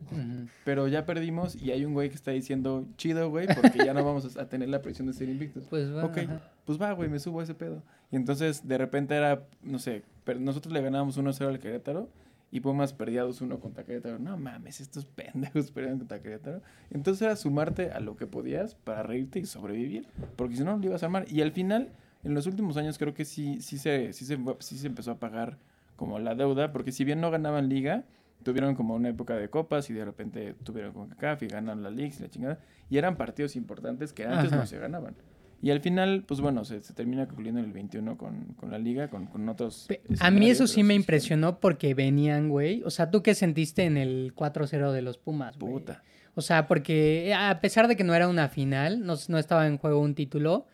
pero 0.64 0.88
ya 0.88 1.06
perdimos 1.06 1.56
y 1.56 1.72
hay 1.72 1.86
un 1.86 1.94
güey 1.94 2.10
que 2.10 2.16
está 2.16 2.32
diciendo, 2.32 2.86
chido, 2.98 3.30
güey, 3.30 3.48
porque 3.48 3.80
ya 3.84 3.94
no 3.94 4.06
vamos 4.06 4.38
a 4.38 4.48
tener 4.48 4.70
la 4.70 4.82
presión 4.82 5.08
de 5.08 5.14
ser 5.14 5.30
invictos. 5.30 5.66
Pues 5.70 5.94
va. 5.94 6.06
Ok, 6.06 6.18
ajá. 6.20 6.42
pues 6.66 6.82
va, 6.82 6.92
güey, 6.94 7.10
me 7.10 7.20
subo 7.20 7.40
a 7.40 7.44
ese 7.44 7.56
pedo. 7.56 7.84
Y 8.12 8.16
entonces, 8.16 8.68
de 8.68 8.78
repente 8.78 9.16
era, 9.16 9.48
no 9.62 9.80
sé, 9.80 10.04
pero 10.24 10.40
nosotros 10.40 10.74
le 10.74 10.82
ganábamos 10.82 11.18
1-0 11.18 11.48
al 11.48 11.60
Querétaro 11.60 12.10
y 12.52 12.62
Pumas 12.62 12.94
perdía 12.94 13.26
2-1 13.26 13.60
contra 13.60 13.84
Querétaro. 13.84 14.20
No 14.20 14.38
mames, 14.38 14.80
estos 14.80 15.06
pendejos 15.06 15.72
perdieron 15.74 16.00
contra 16.00 16.22
Querétaro. 16.22 16.62
Entonces 16.92 17.22
era 17.22 17.36
sumarte 17.36 17.92
a 17.92 18.00
lo 18.00 18.16
que 18.16 18.28
podías 18.28 18.76
para 18.76 19.04
reírte 19.04 19.40
y 19.40 19.46
sobrevivir, 19.46 20.08
porque 20.36 20.56
si 20.56 20.64
no, 20.64 20.72
no 20.72 20.78
lo 20.78 20.86
ibas 20.86 21.04
a 21.04 21.08
armar. 21.08 21.26
Y 21.30 21.42
al 21.42 21.52
final, 21.52 21.90
en 22.24 22.34
los 22.34 22.48
últimos 22.48 22.78
años, 22.78 22.98
creo 22.98 23.14
que 23.14 23.26
sí, 23.26 23.60
sí, 23.62 23.78
se, 23.78 24.14
sí, 24.14 24.26
se, 24.26 24.38
sí 24.60 24.78
se 24.78 24.88
empezó 24.88 25.12
a 25.12 25.20
pagar 25.20 25.58
como 25.98 26.18
la 26.20 26.34
deuda, 26.36 26.72
porque 26.72 26.94
si 26.94 27.04
bien 27.04 27.20
no 27.20 27.30
ganaban 27.32 27.68
liga, 27.68 28.06
tuvieron 28.44 28.76
como 28.76 28.96
una 28.96 29.10
época 29.10 29.36
de 29.36 29.50
copas 29.50 29.90
y 29.90 29.94
de 29.94 30.06
repente 30.06 30.56
tuvieron 30.64 30.94
con 30.94 31.10
CACAF 31.10 31.44
y 31.44 31.48
ganaron 31.48 31.84
la 31.84 31.90
Liga 31.90 32.16
y 32.18 32.22
la 32.22 32.30
chingada. 32.30 32.60
Y 32.90 32.98
eran 32.98 33.18
partidos 33.18 33.58
importantes 33.58 34.14
que 34.14 34.24
antes 34.24 34.48
Ajá. 34.54 34.56
no 34.62 34.66
se 34.66 34.80
ganaban. 34.80 35.16
Y 35.62 35.72
al 35.72 35.82
final, 35.82 36.24
pues 36.28 36.40
bueno, 36.40 36.64
se, 36.64 36.82
se 36.82 36.94
termina 36.94 37.26
concluyendo 37.28 37.60
en 37.60 37.66
el 37.66 37.74
21 37.74 38.16
con, 38.16 38.44
con 38.58 38.70
la 38.70 38.78
liga, 38.78 39.10
con, 39.10 39.26
con 39.26 39.50
otros... 39.50 39.88
A 40.20 40.30
mí 40.30 40.50
eso 40.52 40.68
sí 40.68 40.84
me 40.84 40.94
impresionó 40.94 41.60
porque 41.60 41.96
venían, 41.96 42.48
güey. 42.48 42.84
O 42.86 42.92
sea, 42.92 43.10
¿tú 43.10 43.24
qué 43.24 43.34
sentiste 43.34 43.84
en 43.84 43.98
el 43.98 44.36
4-0 44.36 44.92
de 44.92 45.02
los 45.02 45.18
Pumas, 45.18 45.58
güey? 45.58 45.74
Puta. 45.74 46.04
O 46.36 46.42
sea, 46.42 46.68
porque 46.68 47.34
a 47.36 47.60
pesar 47.60 47.88
de 47.88 47.96
que 47.96 48.04
no 48.04 48.14
era 48.14 48.28
una 48.28 48.50
final, 48.50 49.04
no, 49.04 49.16
no 49.30 49.40
estaba 49.40 49.66
en 49.66 49.80
juego 49.80 50.00
un 50.00 50.14
título, 50.14 50.68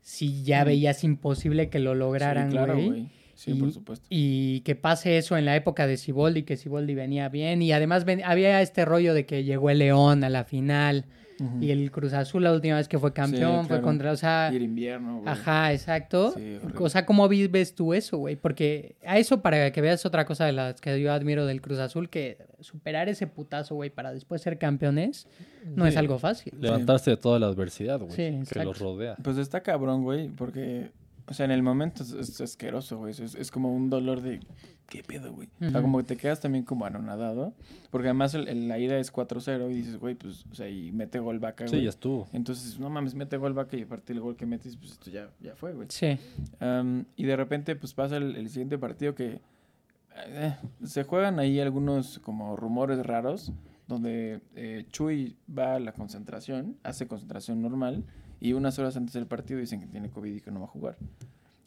sí 0.00 0.42
ya 0.42 0.62
Mm. 0.64 0.66
veías 0.66 1.04
imposible 1.04 1.68
que 1.68 1.78
lo 1.78 1.94
lograran, 1.94 2.46
Sí, 2.50 2.56
claro, 2.56 2.74
güey. 2.74 2.88
güey. 2.88 3.08
Sí, 3.42 3.52
y, 3.52 3.54
por 3.54 3.72
supuesto. 3.72 4.06
y 4.08 4.60
que 4.60 4.74
pase 4.76 5.18
eso 5.18 5.36
en 5.36 5.44
la 5.44 5.56
época 5.56 5.86
de 5.86 5.96
Siboldi, 5.96 6.44
que 6.44 6.56
Siboldi 6.56 6.94
venía 6.94 7.28
bien. 7.28 7.60
Y 7.62 7.72
además 7.72 8.04
ven- 8.04 8.22
había 8.24 8.60
este 8.62 8.84
rollo 8.84 9.14
de 9.14 9.26
que 9.26 9.42
llegó 9.44 9.70
el 9.70 9.78
León 9.78 10.22
a 10.24 10.28
la 10.28 10.44
final. 10.44 11.04
Y 11.60 11.72
el 11.72 11.90
Cruz 11.90 12.12
Azul 12.12 12.44
la 12.44 12.52
última 12.52 12.76
vez 12.76 12.86
que 12.86 13.00
fue 13.00 13.12
campeón 13.12 13.60
fue 13.62 13.78
claro. 13.78 13.82
contra, 13.82 14.12
o 14.12 14.16
sea, 14.16 14.50
Y 14.52 14.56
el 14.56 14.62
invierno, 14.62 15.16
güey. 15.22 15.28
ajá, 15.28 15.72
exacto. 15.72 16.34
Sí, 16.36 16.58
o 16.78 16.88
sea, 16.88 17.04
¿cómo 17.04 17.26
vives 17.26 17.74
tú 17.74 17.94
eso, 17.94 18.16
güey? 18.18 18.36
Porque 18.36 18.94
a 19.04 19.18
eso 19.18 19.42
para 19.42 19.72
que 19.72 19.80
veas 19.80 20.06
otra 20.06 20.24
cosa 20.24 20.46
de 20.46 20.52
las 20.52 20.80
que 20.80 21.00
yo 21.00 21.12
admiro 21.12 21.44
del 21.44 21.60
Cruz 21.60 21.80
Azul, 21.80 22.08
que 22.10 22.38
superar 22.60 23.08
ese 23.08 23.26
putazo, 23.26 23.74
güey, 23.74 23.90
para 23.90 24.12
después 24.12 24.40
ser 24.40 24.56
campeones, 24.58 25.26
no 25.74 25.84
es 25.84 25.96
algo 25.96 26.20
fácil. 26.20 26.52
Levantarse 26.60 27.10
de 27.10 27.16
toda 27.16 27.40
la 27.40 27.46
adversidad, 27.48 27.98
güey, 27.98 28.12
Sí, 28.12 28.38
que 28.52 28.62
los 28.64 28.78
rodea. 28.78 29.16
Pues 29.20 29.36
está 29.36 29.62
cabrón, 29.64 30.04
güey, 30.04 30.28
porque, 30.28 30.92
o 31.26 31.34
sea, 31.34 31.44
en 31.44 31.50
el 31.52 31.62
momento 31.62 32.02
es, 32.02 32.12
es 32.12 32.40
asqueroso, 32.40 32.98
güey. 32.98 33.12
Es, 33.12 33.34
es 33.34 33.50
como 33.50 33.74
un 33.74 33.88
dolor 33.90 34.20
de, 34.20 34.40
¿qué 34.88 35.02
pedo, 35.02 35.32
güey? 35.32 35.48
O 35.60 35.70
sea, 35.70 35.80
como 35.80 35.98
que 35.98 36.04
te 36.04 36.16
quedas 36.16 36.40
también 36.40 36.64
como 36.64 36.84
anonadado, 36.84 37.54
porque 37.90 38.08
además 38.08 38.34
el- 38.34 38.48
el- 38.48 38.68
la 38.68 38.78
ida 38.78 38.98
es 38.98 39.10
4-0 39.12 39.70
y 39.70 39.74
dices, 39.74 39.96
güey, 39.98 40.14
pues, 40.14 40.44
o 40.50 40.54
sea, 40.54 40.68
y 40.68 40.92
mete 40.92 41.18
gol 41.18 41.38
vaca, 41.38 41.66
Sí, 41.66 41.72
güey. 41.76 41.84
ya 41.84 41.90
estuvo. 41.90 42.28
Entonces, 42.32 42.78
no 42.78 42.90
mames, 42.90 43.14
mete 43.14 43.36
gol 43.36 43.52
vaca 43.54 43.76
y 43.76 43.82
aparte 43.82 44.12
el 44.12 44.20
gol 44.20 44.36
que 44.36 44.46
metes, 44.46 44.76
pues 44.76 44.92
esto 44.92 45.10
ya, 45.10 45.30
ya 45.40 45.54
fue, 45.54 45.72
güey. 45.72 45.88
Sí. 45.90 46.18
Am, 46.60 47.04
y 47.16 47.24
de 47.24 47.36
repente, 47.36 47.76
pues 47.76 47.94
pasa 47.94 48.16
el, 48.16 48.36
el 48.36 48.48
siguiente 48.48 48.78
partido 48.78 49.14
que 49.14 49.40
eh, 50.26 50.56
se 50.84 51.04
juegan 51.04 51.38
ahí 51.38 51.58
algunos 51.60 52.18
como 52.18 52.54
rumores 52.56 52.98
raros, 53.06 53.52
donde 53.88 54.40
eh, 54.54 54.84
Chuy 54.90 55.36
va 55.56 55.74
a 55.76 55.80
la 55.80 55.92
concentración, 55.92 56.76
hace 56.82 57.06
concentración 57.06 57.60
normal, 57.62 58.04
y 58.42 58.54
unas 58.54 58.76
horas 58.80 58.96
antes 58.96 59.14
del 59.14 59.28
partido 59.28 59.60
dicen 59.60 59.78
que 59.78 59.86
tiene 59.86 60.10
COVID 60.10 60.34
y 60.34 60.40
que 60.40 60.50
no 60.50 60.58
va 60.58 60.66
a 60.66 60.68
jugar. 60.68 60.96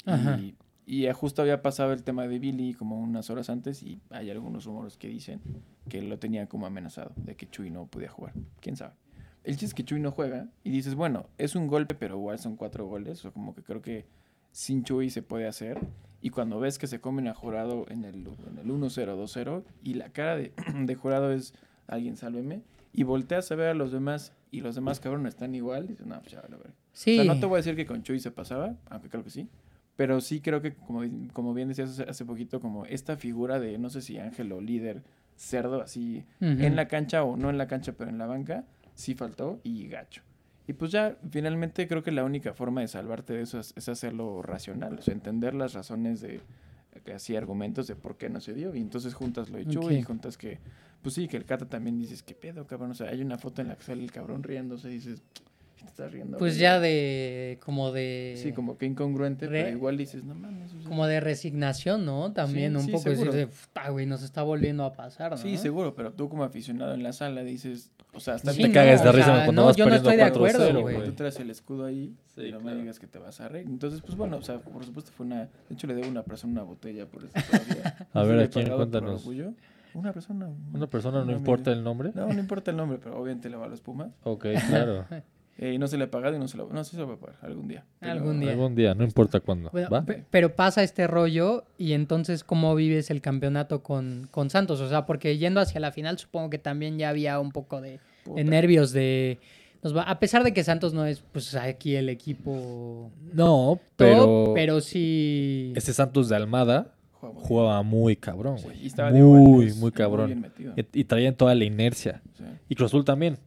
Ajá. 0.05 0.37
Y, 0.37 0.57
y 0.85 1.09
justo 1.13 1.41
había 1.41 1.61
pasado 1.61 1.93
el 1.93 2.03
tema 2.03 2.27
de 2.27 2.37
Billy 2.37 2.73
como 2.73 2.99
unas 2.99 3.29
horas 3.29 3.49
antes, 3.49 3.81
y 3.81 4.01
hay 4.09 4.29
algunos 4.29 4.65
rumores 4.65 4.97
que 4.97 5.07
dicen 5.07 5.39
que 5.87 6.01
lo 6.01 6.19
tenía 6.19 6.47
como 6.47 6.65
amenazado, 6.65 7.13
de 7.15 7.35
que 7.35 7.49
Chuy 7.49 7.69
no 7.69 7.87
podía 7.87 8.09
jugar. 8.09 8.33
¿Quién 8.59 8.75
sabe? 8.75 8.93
El 9.45 9.53
chiste 9.53 9.67
es 9.67 9.73
que 9.73 9.85
Chuy 9.85 10.01
no 10.01 10.11
juega, 10.11 10.49
y 10.65 10.69
dices, 10.69 10.95
bueno, 10.95 11.27
es 11.37 11.55
un 11.55 11.67
golpe, 11.67 11.95
pero 11.95 12.17
igual 12.17 12.39
son 12.39 12.57
cuatro 12.57 12.85
goles, 12.87 13.23
o 13.23 13.31
como 13.31 13.55
que 13.55 13.63
creo 13.63 13.81
que 13.81 14.05
sin 14.51 14.83
Chuy 14.83 15.09
se 15.09 15.21
puede 15.21 15.47
hacer. 15.47 15.79
Y 16.21 16.31
cuando 16.31 16.59
ves 16.59 16.77
que 16.77 16.87
se 16.87 16.99
comen 16.99 17.29
a 17.29 17.33
Jurado 17.33 17.85
en 17.87 18.03
el, 18.03 18.27
en 18.51 18.57
el 18.57 18.67
1-0, 18.67 19.15
2-0, 19.15 19.63
y 19.81 19.93
la 19.93 20.09
cara 20.09 20.35
de, 20.35 20.51
de 20.85 20.95
Jurado 20.95 21.31
es, 21.31 21.53
alguien 21.87 22.17
sálveme, 22.17 22.63
y 22.95 23.03
volteas 23.03 23.51
a 23.51 23.55
ver 23.55 23.67
a 23.69 23.73
los 23.73 23.91
demás, 23.91 24.33
y 24.51 24.61
los 24.61 24.75
demás 24.75 24.99
cabrones 24.99 25.33
están 25.33 25.53
igual, 25.55 25.87
dices, 25.87 26.05
no, 26.05 26.19
pues 26.21 26.31
ya 26.31 26.41
vale, 26.41 26.57
ver. 26.57 26.71
Sí. 26.93 27.19
O 27.19 27.23
sea, 27.23 27.33
no 27.33 27.39
te 27.39 27.45
voy 27.45 27.55
a 27.55 27.57
decir 27.57 27.75
que 27.75 27.85
con 27.85 28.03
Chuy 28.03 28.19
se 28.19 28.31
pasaba, 28.31 28.75
aunque 28.89 29.09
creo 29.09 29.23
que 29.23 29.29
sí. 29.29 29.49
Pero 29.95 30.19
sí 30.21 30.41
creo 30.41 30.61
que, 30.61 30.73
como, 30.73 31.01
como 31.33 31.53
bien 31.53 31.69
decías 31.69 31.99
hace, 31.99 32.25
poquito, 32.25 32.59
como 32.59 32.85
esta 32.85 33.15
figura 33.15 33.59
de, 33.59 33.77
no 33.77 33.89
sé 33.89 34.01
si 34.01 34.17
ángel 34.17 34.51
o 34.51 34.61
líder, 34.61 35.03
cerdo, 35.35 35.81
así, 35.81 36.25
Ujú. 36.41 36.51
en 36.63 36.75
la 36.75 36.87
cancha 36.87 37.23
o 37.23 37.37
no 37.37 37.49
en 37.49 37.57
la 37.57 37.67
cancha, 37.67 37.93
pero 37.93 38.09
en 38.09 38.17
la 38.17 38.25
banca, 38.25 38.65
sí 38.93 39.15
faltó 39.15 39.59
y 39.63 39.87
gacho. 39.87 40.21
Y 40.67 40.73
pues 40.73 40.91
ya, 40.91 41.17
finalmente 41.29 41.87
creo 41.87 42.01
que 42.03 42.11
la 42.11 42.23
única 42.23 42.53
forma 42.53 42.81
de 42.81 42.87
salvarte 42.87 43.33
de 43.33 43.41
eso 43.43 43.59
es, 43.59 43.73
es 43.77 43.87
hacerlo 43.87 44.41
racional, 44.41 44.97
o 44.97 45.01
sea, 45.01 45.13
entender 45.13 45.53
las 45.53 45.73
razones 45.73 46.21
de, 46.21 46.41
así 47.13 47.35
argumentos 47.35 47.87
de 47.87 47.95
por 47.95 48.17
qué 48.17 48.29
no 48.29 48.41
se 48.41 48.53
dio. 48.53 48.73
Y 48.75 48.81
entonces 48.81 49.13
juntas 49.13 49.49
lo 49.49 49.57
de 49.57 49.65
Chuy 49.67 49.85
Ok. 49.85 49.91
y 49.91 50.01
juntas 50.01 50.37
que, 50.37 50.59
pues 51.05 51.13
sí, 51.13 51.27
que 51.27 51.37
el 51.37 51.45
Cata 51.45 51.67
también 51.67 51.99
dices, 51.99 52.23
¿qué 52.23 52.33
pedo, 52.33 52.65
cabrón? 52.65 52.89
O 52.89 52.93
sea, 52.95 53.09
hay 53.09 53.21
una 53.21 53.37
foto 53.37 53.61
en 53.61 53.67
la 53.67 53.75
que 53.75 53.83
sale 53.83 54.01
el 54.03 54.11
cabrón 54.11 54.41
riéndose 54.41 54.89
y 54.89 54.93
dices, 54.93 55.21
¿qué 55.77 55.83
te 55.83 55.89
estás 55.89 56.11
riendo? 56.11 56.39
Pues 56.39 56.53
güey?" 56.53 56.61
ya 56.61 56.79
de. 56.79 57.59
como 57.63 57.91
de. 57.91 58.33
Sí, 58.41 58.53
como 58.53 58.75
que 58.79 58.87
incongruente, 58.87 59.45
Re- 59.45 59.65
pero 59.65 59.77
igual 59.77 59.97
dices, 59.97 60.23
no 60.23 60.33
mames. 60.33 60.73
o 60.73 60.79
sea, 60.79 60.89
como 60.89 61.05
de 61.05 61.19
resignación, 61.19 62.05
¿no? 62.05 62.33
También 62.33 62.71
Sí, 62.71 62.77
un 62.77 62.85
sí, 62.85 62.91
poco 62.91 63.03
decir 63.11 63.17
seguro. 63.25 63.33
de, 63.37 63.45
"Puta, 63.45 63.89
güey, 63.91 64.07
nos 64.07 64.23
está 64.23 64.41
volviendo 64.41 64.83
a 64.83 64.93
pasar, 64.93 65.29
¿no? 65.33 65.37
Sí, 65.37 65.57
seguro, 65.57 65.93
pero 65.93 66.11
tú 66.11 66.27
como 66.27 66.43
aficionado 66.43 66.95
en 66.95 67.03
la 67.03 67.13
sala 67.13 67.43
dices, 67.43 67.91
o 68.13 68.19
sea, 68.19 68.33
hasta 68.33 68.51
Sí, 68.53 68.63
te 68.63 68.67
no, 68.69 68.73
cagas 68.73 69.03
de 69.03 69.09
o 69.09 69.11
risa 69.11 69.25
sea, 69.35 69.43
cuando 69.45 69.61
no, 69.61 69.65
vas 69.67 69.75
yo 69.75 69.85
no 69.85 69.91
perdiendo 69.91 70.09
estoy 70.09 70.25
de 70.25 70.31
4-0, 70.31 70.35
acuerdo, 70.71 70.81
güey. 70.81 71.03
Tú 71.05 71.11
traes 71.13 71.39
el 71.39 71.51
escudo 71.51 71.85
ahí 71.85 72.15
Sí, 72.33 72.41
y 72.41 72.51
no 72.51 72.59
claro. 72.59 72.75
me 72.75 72.81
digas 72.81 72.97
que 72.97 73.05
te 73.07 73.19
vas 73.19 73.39
a 73.41 73.47
reír. 73.47 73.67
Entonces, 73.67 74.01
pues 74.01 74.17
bueno, 74.17 74.37
o 74.37 74.41
sea, 74.41 74.57
por 74.59 74.83
supuesto 74.83 75.11
fue 75.11 75.25
una... 75.27 75.41
De 75.43 75.49
hecho, 75.73 75.85
le 75.85 75.93
debo 75.93 76.07
a 76.07 76.09
una 76.09 76.23
persona 76.23 76.51
una 76.53 76.63
botella 76.63 77.05
por 77.05 77.23
eso 77.25 77.33
todavía. 77.51 78.07
A 78.13 78.23
ver, 78.23 78.39
¿a 78.39 78.47
quién? 78.49 78.69
Cuéntanos. 78.69 79.23
Una 79.95 80.13
persona. 80.13 80.49
Una 80.73 80.87
persona, 80.87 81.23
no 81.25 81.31
importa 81.31 81.71
el 81.71 81.83
nombre. 81.83 82.11
No, 82.13 82.27
no 82.27 82.39
importa 82.39 82.71
el 82.71 82.77
nombre, 82.77 82.99
pero 83.01 83.19
obviamente 83.19 83.49
le 83.49 83.55
va 83.57 83.65
a 83.65 83.69
los 83.69 83.81
Pumas. 83.81 84.11
Ok, 84.23 84.45
claro. 84.69 85.05
Eh, 85.57 85.71
y 85.71 85.77
no 85.77 85.87
se 85.87 85.95
le 85.97 86.03
ha 86.03 86.11
pagado 86.11 86.35
y 86.35 86.39
no 86.39 86.49
se 86.49 86.57
lo... 86.57 86.67
No, 86.67 86.83
sí 86.83 86.97
se 86.97 87.01
lo 87.01 87.07
va 87.07 87.13
a 87.13 87.17
pagar 87.17 87.37
algún 87.41 87.69
día. 87.69 87.85
Pero- 88.01 88.11
Algún 88.11 88.41
día. 88.41 88.51
Algún 88.51 88.75
día, 88.75 88.93
no 88.93 89.05
importa 89.05 89.39
cuándo. 89.39 89.69
Bueno, 89.71 89.87
¿Va? 89.89 90.01
pe- 90.03 90.25
pero 90.29 90.53
pasa 90.53 90.83
este 90.83 91.07
rollo 91.07 91.63
y 91.77 91.93
entonces 91.93 92.43
cómo 92.43 92.75
vives 92.75 93.09
el 93.09 93.21
campeonato 93.21 93.81
con, 93.81 94.27
con 94.31 94.49
Santos, 94.49 94.81
o 94.81 94.89
sea, 94.89 95.05
porque 95.05 95.37
yendo 95.37 95.61
hacia 95.61 95.79
la 95.79 95.93
final 95.93 96.17
supongo 96.19 96.49
que 96.49 96.57
también 96.57 96.97
ya 96.99 97.07
había 97.07 97.39
un 97.39 97.53
poco 97.53 97.79
de, 97.79 98.01
de 98.25 98.43
nervios 98.43 98.91
de 98.91 99.39
nos 99.81 99.95
va- 99.95 100.03
a 100.03 100.19
pesar 100.19 100.43
de 100.43 100.51
que 100.51 100.61
Santos 100.61 100.93
no 100.93 101.05
es 101.05 101.21
pues 101.31 101.55
aquí 101.55 101.95
el 101.95 102.09
equipo 102.09 103.09
No, 103.31 103.79
top, 103.79 103.81
pero, 103.95 104.51
pero 104.53 104.81
sí 104.81 105.71
ese 105.77 105.93
Santos 105.93 106.27
de 106.27 106.35
Almada 106.35 106.94
Jugaba 107.33 107.81
muy 107.83 108.15
cabrón, 108.15 108.57
Sí, 108.59 108.65
güey. 108.65 109.17
y 109.17 109.21
muy, 109.21 109.73
muy 109.73 109.91
cabrón. 109.91 110.27
bien 110.57 110.85
y, 110.93 110.99
y 111.01 111.03
traían 111.05 111.35
toda 111.35 111.55
la 111.55 111.63
inercia. 111.65 112.21
Sí. 112.37 112.43
Y 112.69 112.75
Cruz 112.75 112.91
Azul 112.91 113.05
también. 113.05 113.37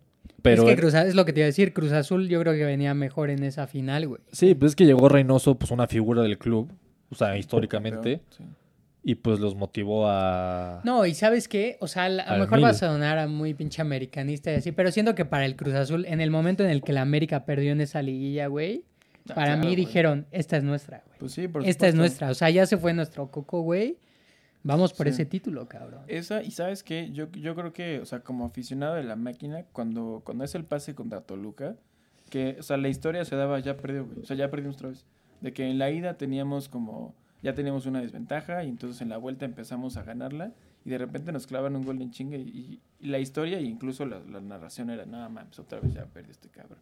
Pero 0.42 0.62
es 0.62 0.74
que 0.74 0.80
Cruz, 0.80 0.94
es 0.94 1.14
lo 1.14 1.24
que 1.24 1.32
te 1.32 1.40
iba 1.40 1.44
a 1.44 1.48
decir, 1.48 1.72
Cruz 1.72 1.90
Azul 1.92 2.28
yo 2.28 2.40
creo 2.40 2.52
que 2.54 2.64
venía 2.64 2.94
mejor 2.94 3.30
en 3.30 3.42
esa 3.42 3.66
final, 3.66 4.06
güey. 4.06 4.20
sí, 4.32 4.54
pues 4.54 4.72
es 4.72 4.76
que 4.76 4.86
llegó 4.86 5.08
Reynoso, 5.08 5.56
pues 5.56 5.70
una 5.72 5.86
figura 5.88 6.22
del 6.22 6.38
club, 6.38 6.70
o 7.10 7.14
sea, 7.16 7.36
históricamente, 7.36 8.20
Sí. 8.30 8.44
y 9.02 9.14
pues 9.16 9.40
los 9.40 9.56
motivó 9.56 10.06
a... 10.08 10.80
No, 10.84 11.04
y 11.06 11.14
¿sabes 11.14 11.48
qué? 11.48 11.76
O 11.80 11.88
sea, 11.88 12.04
a 12.04 12.08
lo 12.08 12.38
mejor 12.38 12.58
mil. 12.58 12.64
va 12.66 12.70
a 12.70 12.74
sonar 12.74 13.18
a 13.18 13.26
muy 13.26 13.52
pinche 13.54 13.82
americanista 13.82 14.52
y 14.52 14.54
así, 14.56 14.70
pero 14.70 14.92
siento 14.92 15.16
que 15.16 15.24
para 15.24 15.44
el 15.44 15.56
Cruz 15.56 15.74
Azul, 15.74 16.06
en 16.06 16.20
el 16.20 16.30
momento 16.30 16.62
en 16.62 16.70
el 16.70 16.82
que 16.82 16.92
la 16.92 17.02
América 17.02 17.44
perdió 17.44 17.72
en 17.72 17.80
esa 17.80 18.00
liguilla, 18.02 18.46
güey, 18.46 18.84
para 19.34 19.46
claro, 19.54 19.60
mí 19.60 19.66
güey. 19.68 19.76
dijeron, 19.76 20.26
esta 20.30 20.56
es 20.56 20.64
nuestra, 20.64 21.02
güey. 21.06 21.18
Pues 21.18 21.32
sí, 21.32 21.48
por 21.48 21.64
Esta 21.66 21.88
es 21.88 21.94
nuestra. 21.94 22.30
O 22.30 22.34
sea, 22.34 22.50
ya 22.50 22.66
se 22.66 22.76
fue 22.76 22.92
nuestro 22.94 23.30
coco, 23.30 23.62
güey. 23.62 23.98
Vamos 24.64 24.92
por 24.92 25.06
Sí. 25.06 25.12
ese 25.12 25.24
título, 25.24 25.68
cabrón. 25.68 26.02
Esa, 26.08 26.42
y 26.42 26.50
sabes 26.50 26.82
qué, 26.82 27.10
yo, 27.12 27.30
yo 27.32 27.54
creo 27.54 27.72
que, 27.72 28.00
o 28.00 28.06
sea, 28.06 28.20
como 28.20 28.44
aficionado 28.44 28.94
de 28.96 29.04
la 29.04 29.14
máquina, 29.16 29.64
cuando, 29.72 30.20
cuando 30.24 30.44
es 30.44 30.54
el 30.54 30.64
pase 30.64 30.94
contra 30.94 31.20
Toluca, 31.20 31.76
que, 32.28 32.56
o 32.58 32.62
sea, 32.62 32.76
la 32.76 32.88
historia 32.88 33.24
se 33.24 33.36
daba, 33.36 33.58
ya 33.60 33.76
perdió, 33.76 34.04
güey. 34.04 34.20
O 34.20 34.26
sea, 34.26 34.36
ya 34.36 34.50
perdimos 34.50 34.76
otra 34.76 34.88
vez. 34.90 35.04
De 35.40 35.52
que 35.52 35.70
en 35.70 35.78
la 35.78 35.90
ida 35.90 36.14
teníamos 36.14 36.68
como, 36.68 37.14
ya 37.42 37.54
teníamos 37.54 37.86
una 37.86 38.00
desventaja, 38.00 38.64
y 38.64 38.68
entonces 38.68 39.00
en 39.00 39.08
la 39.08 39.16
vuelta 39.16 39.44
empezamos 39.44 39.96
a 39.96 40.02
ganarla, 40.02 40.52
y 40.84 40.90
de 40.90 40.98
repente 40.98 41.30
nos 41.32 41.46
clavan 41.46 41.76
un 41.76 41.84
gol 41.84 42.02
en 42.02 42.10
chinga, 42.10 42.36
y, 42.36 42.80
y 43.00 43.06
la 43.08 43.20
historia, 43.20 43.58
e 43.58 43.62
incluso 43.62 44.04
la, 44.06 44.18
la 44.20 44.40
narración 44.40 44.90
era, 44.90 45.06
nada 45.06 45.28
más, 45.28 45.56
otra 45.58 45.78
vez 45.80 45.94
ya 45.94 46.04
perdió 46.06 46.32
este 46.32 46.48
cabrón. 46.48 46.78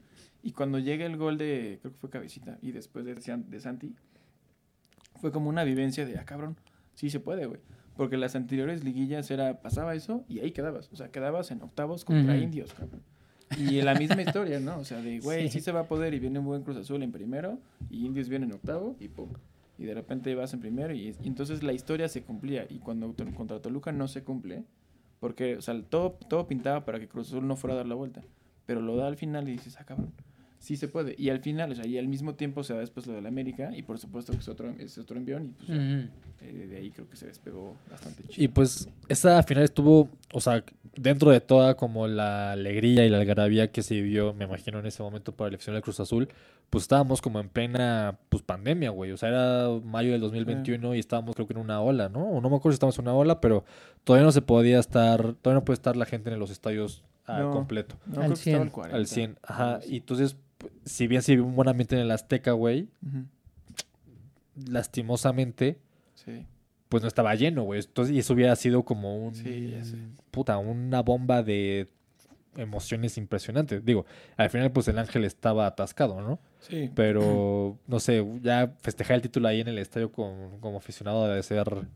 Y 0.46 0.52
cuando 0.52 0.78
llega 0.78 1.04
el 1.06 1.16
gol 1.16 1.38
de, 1.38 1.78
creo 1.80 1.92
que 1.92 1.98
fue 1.98 2.08
Cabecita, 2.08 2.56
y 2.62 2.70
después 2.70 3.04
de, 3.04 3.20
San- 3.20 3.50
de 3.50 3.58
Santi, 3.58 3.94
fue 5.20 5.32
como 5.32 5.48
una 5.48 5.64
vivencia 5.64 6.06
de, 6.06 6.18
ah, 6.18 6.24
cabrón, 6.24 6.56
sí 6.94 7.10
se 7.10 7.18
puede, 7.20 7.46
güey. 7.46 7.60
Porque 7.96 8.16
las 8.16 8.36
anteriores 8.36 8.84
liguillas 8.84 9.28
era, 9.30 9.60
pasaba 9.60 9.94
eso 9.94 10.24
y 10.28 10.38
ahí 10.40 10.52
quedabas. 10.52 10.88
O 10.92 10.96
sea, 10.96 11.10
quedabas 11.10 11.50
en 11.50 11.62
octavos 11.62 12.04
contra 12.04 12.36
indios, 12.36 12.72
cabrón. 12.74 13.02
Y 13.58 13.80
la 13.82 13.94
misma 13.94 14.22
historia, 14.22 14.60
¿no? 14.60 14.78
O 14.78 14.84
sea, 14.84 15.00
de, 15.00 15.18
güey, 15.18 15.48
Sí. 15.48 15.58
sí. 15.58 15.60
se 15.62 15.72
va 15.72 15.80
a 15.80 15.88
poder 15.88 16.12
y 16.14 16.18
viene 16.20 16.38
un 16.38 16.44
buen 16.44 16.62
Cruz 16.62 16.76
Azul 16.76 17.02
en 17.02 17.10
primero 17.10 17.58
y 17.90 18.04
indios 18.06 18.28
viene 18.28 18.44
en 18.46 18.52
octavo 18.52 18.96
y 19.00 19.08
pum. 19.08 19.30
Y 19.78 19.84
de 19.84 19.94
repente 19.94 20.34
vas 20.36 20.52
en 20.54 20.60
primero 20.60 20.94
y, 20.94 21.08
y 21.22 21.26
entonces 21.28 21.62
la 21.62 21.72
historia 21.72 22.08
se 22.08 22.22
cumplía. 22.22 22.66
Y 22.68 22.78
cuando 22.78 23.14
contra 23.34 23.60
Toluca 23.60 23.90
no 23.92 24.06
se 24.08 24.22
cumple, 24.22 24.64
porque, 25.18 25.56
o 25.56 25.62
sea, 25.62 25.80
todo, 25.82 26.12
todo 26.28 26.46
pintaba 26.46 26.84
para 26.84 27.00
que 27.00 27.08
Cruz 27.08 27.28
Azul 27.28 27.46
no 27.48 27.56
fuera 27.56 27.74
a 27.74 27.78
dar 27.78 27.86
la 27.88 27.94
vuelta. 27.96 28.22
Pero 28.66 28.80
lo 28.80 28.94
da 28.96 29.06
al 29.06 29.16
final 29.16 29.48
y 29.48 29.52
dices, 29.52 29.76
ah, 29.80 29.84
cabrón, 29.84 30.12
sí 30.58 30.76
se 30.76 30.88
puede. 30.88 31.14
Y 31.18 31.30
al 31.30 31.40
final, 31.40 31.72
o 31.72 31.74
sea, 31.74 31.86
y 31.86 31.98
al 31.98 32.08
mismo 32.08 32.34
tiempo 32.34 32.64
se 32.64 32.74
da 32.74 32.80
después 32.80 33.06
lo 33.06 33.14
del 33.14 33.26
América. 33.26 33.70
Y 33.76 33.82
por 33.82 33.98
supuesto 33.98 34.32
que 34.32 34.38
es 34.38 34.48
otro, 34.48 34.70
es 34.78 34.98
otro 34.98 35.16
envión. 35.16 35.44
Y 35.46 35.52
pues 35.54 35.68
ya, 35.68 35.74
eh, 36.42 36.66
de 36.68 36.76
ahí 36.76 36.90
creo 36.90 37.08
que 37.08 37.16
se 37.16 37.26
despegó 37.26 37.76
bastante 37.90 38.22
chido. 38.24 38.44
Y 38.44 38.48
pues 38.48 38.88
esa 39.08 39.42
final 39.42 39.64
estuvo, 39.64 40.08
o 40.32 40.40
sea, 40.40 40.64
dentro 40.96 41.30
de 41.30 41.40
toda 41.40 41.76
como 41.76 42.06
la 42.08 42.52
alegría 42.52 43.04
y 43.04 43.10
la 43.10 43.18
algarabía 43.18 43.70
que 43.70 43.82
se 43.82 43.94
vivió, 43.94 44.34
me 44.34 44.44
imagino 44.44 44.78
en 44.78 44.86
ese 44.86 45.02
momento 45.02 45.32
para 45.32 45.50
la 45.50 45.56
afición 45.56 45.74
del 45.74 45.82
Cruz 45.82 46.00
Azul, 46.00 46.28
pues 46.70 46.82
estábamos 46.82 47.22
como 47.22 47.38
en 47.38 47.48
plena 47.48 48.18
pues 48.28 48.42
pandemia, 48.42 48.90
güey. 48.90 49.12
O 49.12 49.16
sea, 49.16 49.28
era 49.28 49.68
mayo 49.84 50.12
del 50.12 50.20
2021 50.20 50.94
y 50.94 50.98
estábamos 50.98 51.34
creo 51.34 51.46
que 51.46 51.52
en 51.54 51.60
una 51.60 51.80
ola, 51.80 52.08
¿no? 52.08 52.24
O 52.24 52.40
no 52.40 52.50
me 52.50 52.56
acuerdo 52.56 52.72
si 52.72 52.76
estábamos 52.76 52.98
en 52.98 53.02
una 53.04 53.14
ola, 53.14 53.40
pero 53.40 53.64
todavía 54.04 54.24
no 54.24 54.32
se 54.32 54.42
podía 54.42 54.78
estar, 54.80 55.34
todavía 55.34 55.60
no 55.60 55.64
puede 55.64 55.74
estar 55.76 55.96
la 55.96 56.06
gente 56.06 56.30
en 56.32 56.38
los 56.38 56.50
estadios 56.50 57.04
ah, 57.26 57.40
No. 57.40 57.52
completo. 57.52 57.96
No, 58.06 58.22
Al 58.22 58.32
creo 58.32 58.34
que 58.34 58.34
estaba 58.34 58.56
100. 58.56 58.62
al 58.62 58.70
40. 58.72 58.96
Al 58.96 59.06
100. 59.06 59.38
Ajá. 59.42 59.80
Y 59.88 59.96
entonces, 59.98 60.36
si 60.84 61.06
bien 61.06 61.22
se 61.22 61.32
vivió 61.32 61.44
un 61.46 61.54
buen 61.56 61.68
ambiente 61.68 61.94
en 61.96 62.02
el 62.02 62.10
Azteca, 62.10 62.52
güey, 62.52 62.88
lastimosamente, 64.66 65.78
Sí. 66.14 66.46
pues 66.88 67.02
no 67.02 67.08
estaba 67.08 67.34
lleno, 67.34 67.62
güey. 67.64 67.80
Entonces, 67.80 68.14
y 68.14 68.18
eso 68.18 68.34
hubiera 68.34 68.54
sido 68.56 68.84
como 68.84 69.16
un. 69.26 69.34
Sí, 69.34 69.70
ya 69.70 69.84
sé. 69.84 69.96
Puta, 70.30 70.58
una 70.58 71.02
bomba 71.02 71.42
de 71.42 71.88
emociones 72.56 73.18
impresionantes. 73.18 73.84
Digo, 73.84 74.06
al 74.36 74.48
final, 74.50 74.72
pues 74.72 74.88
el 74.88 74.98
ángel 74.98 75.24
estaba 75.24 75.66
atascado, 75.66 76.20
¿no? 76.22 76.38
Sí. 76.60 76.90
Pero, 76.94 77.78
no 77.86 78.00
sé, 78.00 78.24
ya 78.42 78.74
festejar 78.80 79.16
el 79.16 79.22
título 79.22 79.48
ahí 79.48 79.60
en 79.60 79.68
el 79.68 79.78
estadio 79.78 80.10
con- 80.10 80.58
como 80.60 80.78
aficionado 80.78 81.26
debe 81.28 81.42
ser. 81.42 81.86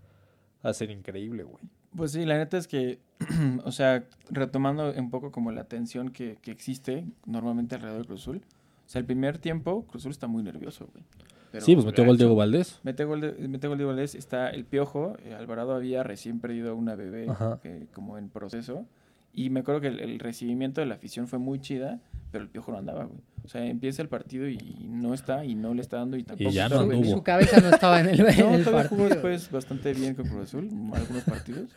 A 0.62 0.74
ser 0.74 0.90
increíble, 0.90 1.42
güey. 1.44 1.62
Pues 1.96 2.12
sí, 2.12 2.26
la 2.26 2.36
neta 2.36 2.58
es 2.58 2.68
que, 2.68 2.98
o 3.64 3.72
sea, 3.72 4.04
retomando 4.28 4.92
un 4.92 5.08
poco 5.08 5.32
como 5.32 5.50
la 5.52 5.64
tensión 5.64 6.10
que, 6.10 6.36
que 6.42 6.50
existe 6.50 7.06
normalmente 7.24 7.76
alrededor 7.76 8.02
de 8.02 8.06
Cruz 8.08 8.20
Azul. 8.20 8.42
O 8.90 8.92
sea, 8.92 8.98
el 8.98 9.06
primer 9.06 9.38
tiempo, 9.38 9.84
Cruz 9.86 10.02
Azul 10.02 10.10
está 10.10 10.26
muy 10.26 10.42
nervioso, 10.42 10.88
güey. 10.92 11.04
Pero 11.52 11.64
Sí, 11.64 11.74
pues 11.74 11.86
metió 11.86 12.04
gol. 12.04 12.16
Diego 12.18 12.34
Valdés. 12.34 12.80
Mete 12.82 13.04
gol, 13.04 13.20
de, 13.20 13.48
mete 13.48 13.68
gol 13.68 13.78
Diego 13.78 13.92
Valdés, 13.92 14.16
está 14.16 14.50
el 14.50 14.64
Piojo, 14.64 15.14
eh, 15.24 15.32
Alvarado 15.32 15.74
había 15.76 16.02
recién 16.02 16.40
perdido 16.40 16.74
una 16.74 16.96
bebé 16.96 17.28
que- 17.62 17.86
como 17.94 18.18
en 18.18 18.28
proceso. 18.30 18.86
Y 19.32 19.50
me 19.50 19.60
acuerdo 19.60 19.80
que 19.80 19.86
el, 19.86 20.00
el 20.00 20.18
recibimiento 20.18 20.80
de 20.80 20.88
la 20.88 20.96
afición 20.96 21.28
fue 21.28 21.38
muy 21.38 21.60
chida, 21.60 22.00
pero 22.32 22.42
el 22.42 22.50
Piojo 22.50 22.72
no 22.72 22.78
andaba, 22.78 23.04
güey. 23.04 23.20
O 23.50 23.52
sea, 23.52 23.66
empieza 23.66 24.00
el 24.00 24.08
partido 24.08 24.48
y 24.48 24.86
no 24.88 25.12
está, 25.12 25.44
y 25.44 25.56
no 25.56 25.74
le 25.74 25.82
está 25.82 25.96
dando, 25.96 26.16
y 26.16 26.22
tampoco 26.22 26.50
ya 26.52 26.66
está, 26.66 26.86
no. 26.86 27.04
Su 27.04 27.24
cabeza 27.24 27.60
no 27.60 27.70
estaba 27.70 27.98
en 27.98 28.10
el, 28.10 28.20
en 28.28 28.38
No, 28.38 28.54
el 28.54 28.62
todavía 28.62 28.88
jugó 28.88 29.08
partido. 29.08 29.08
después 29.08 29.50
bastante 29.50 29.92
bien 29.92 30.14
con 30.14 30.28
Cruz 30.28 30.44
Azul, 30.44 30.68
algunos 30.94 31.24
partidos. 31.24 31.68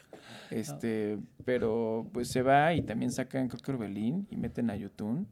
Este, 0.52 1.18
pero 1.46 2.08
pues 2.14 2.28
se 2.28 2.44
va 2.44 2.76
y 2.76 2.84
también 2.84 3.12
sacan, 3.12 3.48
creo 3.48 3.60
que 3.60 3.72
Orbelín, 3.72 4.28
y 4.30 4.38
meten 4.38 4.70
a 4.70 4.76
Yotun. 4.76 5.28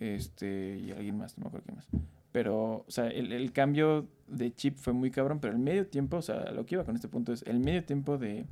Este, 0.00 0.78
y 0.82 0.92
alguien 0.92 1.18
más, 1.18 1.36
no 1.36 1.42
me 1.42 1.48
acuerdo 1.48 1.66
quién 1.66 1.76
más. 1.76 1.86
Pero, 2.32 2.86
o 2.88 2.90
sea, 2.90 3.08
el, 3.08 3.30
el 3.32 3.52
cambio 3.52 4.08
de 4.28 4.54
chip 4.54 4.78
fue 4.78 4.94
muy 4.94 5.10
cabrón, 5.10 5.40
pero 5.40 5.52
el 5.52 5.58
medio 5.58 5.86
tiempo, 5.86 6.16
o 6.16 6.22
sea, 6.22 6.52
lo 6.52 6.64
que 6.64 6.76
iba 6.76 6.84
con 6.84 6.94
este 6.94 7.08
punto 7.08 7.34
es, 7.34 7.42
el 7.42 7.58
medio 7.60 7.84
tiempo 7.84 8.16
de, 8.16 8.46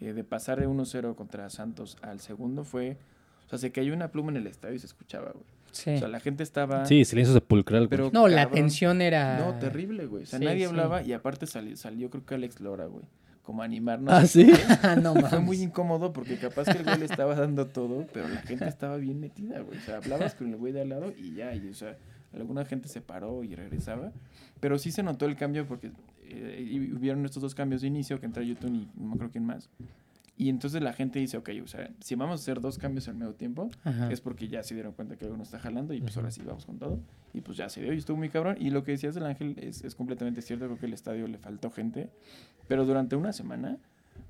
eh, 0.00 0.14
de 0.14 0.24
pasar 0.24 0.60
de 0.60 0.66
1-0 0.66 1.14
contra 1.14 1.50
Santos 1.50 1.98
al 2.00 2.20
segundo 2.20 2.64
fue, 2.64 2.96
o 3.44 3.50
sea, 3.50 3.58
se 3.58 3.70
cayó 3.70 3.92
una 3.92 4.08
pluma 4.08 4.30
en 4.30 4.38
el 4.38 4.46
estadio 4.46 4.76
y 4.76 4.78
se 4.78 4.86
escuchaba, 4.86 5.30
güey. 5.30 5.44
Sí. 5.74 5.90
O 5.94 5.98
sea, 5.98 6.08
la 6.08 6.20
gente 6.20 6.42
estaba... 6.42 6.86
Sí, 6.86 7.04
silencio 7.04 7.34
sepulcral. 7.34 7.88
Pero 7.88 8.10
No, 8.12 8.28
la 8.28 8.48
tensión 8.48 9.02
era. 9.02 9.38
No, 9.38 9.58
terrible, 9.58 10.06
güey. 10.06 10.22
O 10.22 10.26
sea, 10.26 10.38
Sí, 10.38 10.44
nadie 10.44 10.60
sí. 10.60 10.64
hablaba 10.64 11.02
y 11.02 11.12
aparte 11.12 11.46
salió, 11.46 11.76
salió 11.76 12.10
creo 12.10 12.24
que 12.24 12.34
Alex 12.36 12.60
Lora, 12.60 12.86
güey. 12.86 13.04
Como 13.42 13.60
a 13.60 13.64
animarnos. 13.66 14.14
Ah, 14.14 14.26
sí. 14.26 14.50
Ah, 14.82 14.96
no 14.96 15.12
Fue 15.14 15.38
muy 15.40 15.56
mames. 15.56 15.60
incómodo 15.60 16.12
porque 16.12 16.36
capaz 16.38 16.64
que 16.64 16.78
el 16.78 16.84
güey 16.84 16.98
le 17.00 17.04
estaba 17.04 17.34
dando 17.34 17.66
todo, 17.66 18.06
pero 18.12 18.26
la 18.28 18.40
gente 18.42 18.66
estaba 18.68 18.96
bien 18.96 19.20
metida, 19.20 19.60
güey. 19.60 19.78
O 19.78 19.82
sea, 19.82 19.96
hablabas 19.98 20.34
con 20.34 20.48
el 20.48 20.56
güey 20.56 20.72
de 20.72 20.80
al 20.82 20.88
lado 20.88 21.12
y 21.18 21.34
ya, 21.34 21.54
y, 21.54 21.68
o 21.68 21.74
sea, 21.74 21.96
alguna 22.32 22.64
gente 22.64 22.88
se 22.88 23.00
paró 23.02 23.44
y 23.44 23.54
regresaba. 23.54 24.12
Pero 24.60 24.78
sí 24.78 24.90
se 24.92 25.02
notó 25.02 25.26
el 25.26 25.36
cambio 25.36 25.66
porque 25.66 25.90
eh, 26.26 26.66
y 26.70 26.92
hubieron 26.92 27.24
estos 27.26 27.42
dos 27.42 27.54
cambios 27.54 27.82
de 27.82 27.88
inicio, 27.88 28.18
que 28.18 28.24
entra 28.26 28.42
YouTube 28.42 28.72
y 28.72 28.88
no 28.96 29.12
acuerdo 29.12 29.32
quién 29.32 29.44
más. 29.44 29.68
Y 30.36 30.48
entonces 30.48 30.82
la 30.82 30.92
gente 30.92 31.20
dice, 31.20 31.36
ok, 31.36 31.50
o 31.62 31.66
sea, 31.68 31.90
si 32.00 32.16
vamos 32.16 32.40
a 32.40 32.42
hacer 32.42 32.60
dos 32.60 32.76
cambios 32.78 33.06
al 33.08 33.14
medio 33.14 33.34
tiempo, 33.34 33.70
Ajá. 33.84 34.10
es 34.10 34.20
porque 34.20 34.48
ya 34.48 34.64
se 34.64 34.74
dieron 34.74 34.92
cuenta 34.92 35.16
que 35.16 35.24
algo 35.26 35.36
no 35.36 35.44
está 35.44 35.60
jalando 35.60 35.94
y 35.94 36.00
pues 36.00 36.12
Ujú. 36.12 36.20
ahora 36.20 36.30
sí 36.32 36.42
vamos 36.44 36.66
con 36.66 36.78
todo. 36.78 36.98
Y 37.32 37.40
pues 37.40 37.56
ya 37.56 37.68
se 37.68 37.80
dio 37.82 37.92
y 37.92 37.98
estuvo 37.98 38.16
muy 38.16 38.30
cabrón. 38.30 38.56
Y 38.58 38.70
lo 38.70 38.82
que 38.82 38.92
decías 38.92 39.14
del 39.14 39.26
Ángel 39.26 39.56
es, 39.60 39.84
es 39.84 39.94
completamente 39.94 40.42
cierto, 40.42 40.64
creo 40.66 40.78
que 40.78 40.86
el 40.86 40.92
estadio 40.92 41.28
le 41.28 41.38
faltó 41.38 41.70
gente. 41.70 42.10
Pero 42.66 42.84
durante 42.84 43.14
una 43.14 43.32
semana 43.32 43.78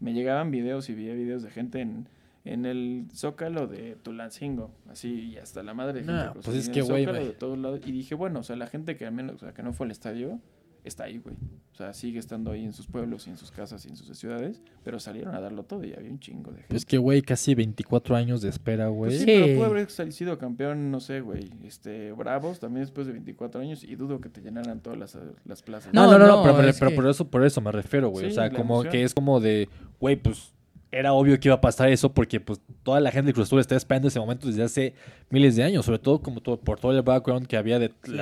me 0.01 0.13
llegaban 0.13 0.51
videos 0.51 0.91
y 0.91 0.95
veía 0.95 1.15
videos 1.15 1.43
de 1.43 1.51
gente 1.51 1.81
en, 1.81 2.07
en 2.45 2.67
el 2.67 3.07
Zócalo 3.15 3.67
de 3.67 3.97
Tulancingo, 4.03 4.71
así 4.91 5.09
y 5.33 5.37
hasta 5.39 5.63
la 5.63 5.73
madre 5.73 6.01
de 6.03 6.07
No, 6.07 6.19
gente. 6.19 6.35
pues 6.35 6.49
así, 6.49 6.59
es 6.59 6.69
que, 6.69 6.83
güey, 6.83 7.07
de 7.07 7.31
todos 7.33 7.57
lados. 7.59 7.81
Y 7.87 7.93
dije, 7.93 8.15
bueno, 8.15 8.41
o 8.41 8.43
sea, 8.43 8.57
la 8.57 8.67
gente 8.67 8.97
que 8.99 9.07
al 9.07 9.13
menos, 9.15 9.37
o 9.37 9.39
sea, 9.39 9.55
que 9.55 9.63
no 9.63 9.73
fue 9.73 9.87
al 9.87 9.91
estadio, 9.93 10.39
está 10.85 11.05
ahí, 11.05 11.19
güey. 11.19 11.35
O 11.73 11.77
sea, 11.77 11.93
sigue 11.93 12.19
estando 12.21 12.53
ahí 12.53 12.65
en 12.65 12.73
sus 12.73 12.87
pueblos 12.87 13.27
y 13.27 13.31
en 13.31 13.37
sus 13.37 13.51
casas 13.51 13.85
y 13.85 13.89
en 13.89 13.97
sus 13.97 14.17
ciudades, 14.17 14.63
pero 14.85 15.01
salieron 15.01 15.35
a 15.35 15.41
darlo 15.41 15.65
todo 15.65 15.83
y 15.85 15.93
había 15.93 16.11
un 16.11 16.21
chingo 16.21 16.53
de 16.53 16.59
gente. 16.61 16.77
Es 16.77 16.85
que, 16.87 16.99
güey, 16.99 17.21
casi 17.23 17.55
24 17.57 18.15
años 18.15 18.43
de 18.43 18.51
espera, 18.51 18.87
güey. 18.89 19.11
Pues 19.11 19.21
sí, 19.23 19.25
Sí. 19.27 19.41
pero 19.43 19.57
pudo 19.57 19.65
haber 19.67 19.91
sido 20.13 20.39
campeón, 20.39 20.91
no 20.93 21.01
sé, 21.01 21.21
güey. 21.21 21.51
Este, 21.65 22.13
Bravos 22.13 22.61
también 22.61 22.83
después 22.85 23.07
de 23.09 23.15
24 23.15 23.61
años 23.61 23.83
y 23.83 23.97
dudo 23.97 24.21
que 24.21 24.29
te 24.29 24.41
llenaran 24.41 24.81
todas 24.81 24.99
las, 24.99 25.19
las 25.45 25.63
plazas. 25.63 25.93
No, 25.93 26.05
No, 26.07 26.13
no, 26.13 26.19
no, 26.19 26.27
no, 26.37 26.43
pero, 26.45 26.57
pero- 26.57 26.69
es 26.69 26.79
pero 26.79 26.91
que- 26.91 26.97
por 26.97 27.09
eso, 27.09 27.29
por 27.29 27.45
eso 27.45 27.61
me 27.61 27.73
refiero, 27.73 28.11
güey. 28.11 28.27
o 28.27 28.31
sea, 28.31 28.51
como 28.51 28.75
emoción. 28.75 28.93
que 28.93 29.03
es 29.03 29.15
como 29.15 29.41
de, 29.41 29.69
güey, 29.99 30.15
pues 30.17 30.53
era 30.99 31.13
obvio 31.13 31.39
que 31.39 31.49
iba 31.49 31.57
a 31.57 31.61
pasar 31.61 31.89
eso 31.91 32.13
porque 32.13 32.41
pues 32.41 32.61
toda 32.83 33.01
la 33.01 33.11
gente 33.11 33.29
de 33.29 33.35
Cruz 33.35 33.49
Azul 33.49 33.61
está 33.61 33.77
esperando 33.77 34.09
ese 34.09 34.21
momento 34.21 34.47
desde 34.47 34.63
hace 34.63 34.95
miles 35.31 35.57
de 35.57 35.65
años, 35.65 35.85
sobre 35.85 35.99
todo 35.99 36.21
como 36.23 36.41
todo, 36.41 36.59
por 36.59 36.79
todo 36.81 36.93
el 36.93 37.03
background 37.03 37.47
que 37.47 37.57
había 37.57 37.79
de 37.79 37.93
Sí, 38.05 38.13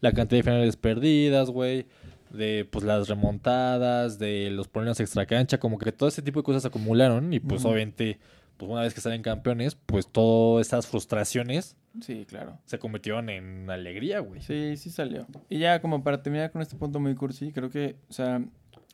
la 0.00 0.12
cantidad 0.12 0.38
de 0.38 0.42
finales 0.42 0.76
perdidas, 0.76 1.50
güey, 1.50 1.86
de 2.30 2.66
pues 2.70 2.84
las 2.84 3.08
remontadas, 3.08 4.18
de 4.18 4.50
los 4.50 4.68
problemas 4.68 5.00
extracancha, 5.00 5.58
como 5.58 5.78
que 5.78 5.92
todo 5.92 6.08
ese 6.08 6.22
tipo 6.22 6.40
de 6.40 6.44
cosas 6.44 6.62
se 6.62 6.68
acumularon 6.68 7.32
y 7.32 7.40
pues 7.40 7.64
obviamente 7.64 8.18
pues 8.56 8.70
una 8.70 8.82
vez 8.82 8.94
que 8.94 9.00
salen 9.00 9.22
campeones, 9.22 9.74
pues 9.74 10.06
todas 10.06 10.66
esas 10.66 10.86
frustraciones 10.86 11.76
Sí, 12.00 12.24
claro. 12.28 12.58
se 12.64 12.78
convirtieron 12.78 13.28
en 13.28 13.68
alegría, 13.70 14.20
güey. 14.20 14.40
Sí, 14.40 14.76
sí 14.76 14.90
salió. 14.90 15.26
Y 15.48 15.58
ya 15.58 15.80
como 15.80 16.02
para 16.04 16.22
terminar 16.22 16.50
con 16.52 16.62
este 16.62 16.76
punto 16.76 17.00
muy 17.00 17.14
cursi, 17.14 17.52
creo 17.52 17.70
que, 17.70 17.96
o 18.08 18.12
sea, 18.12 18.42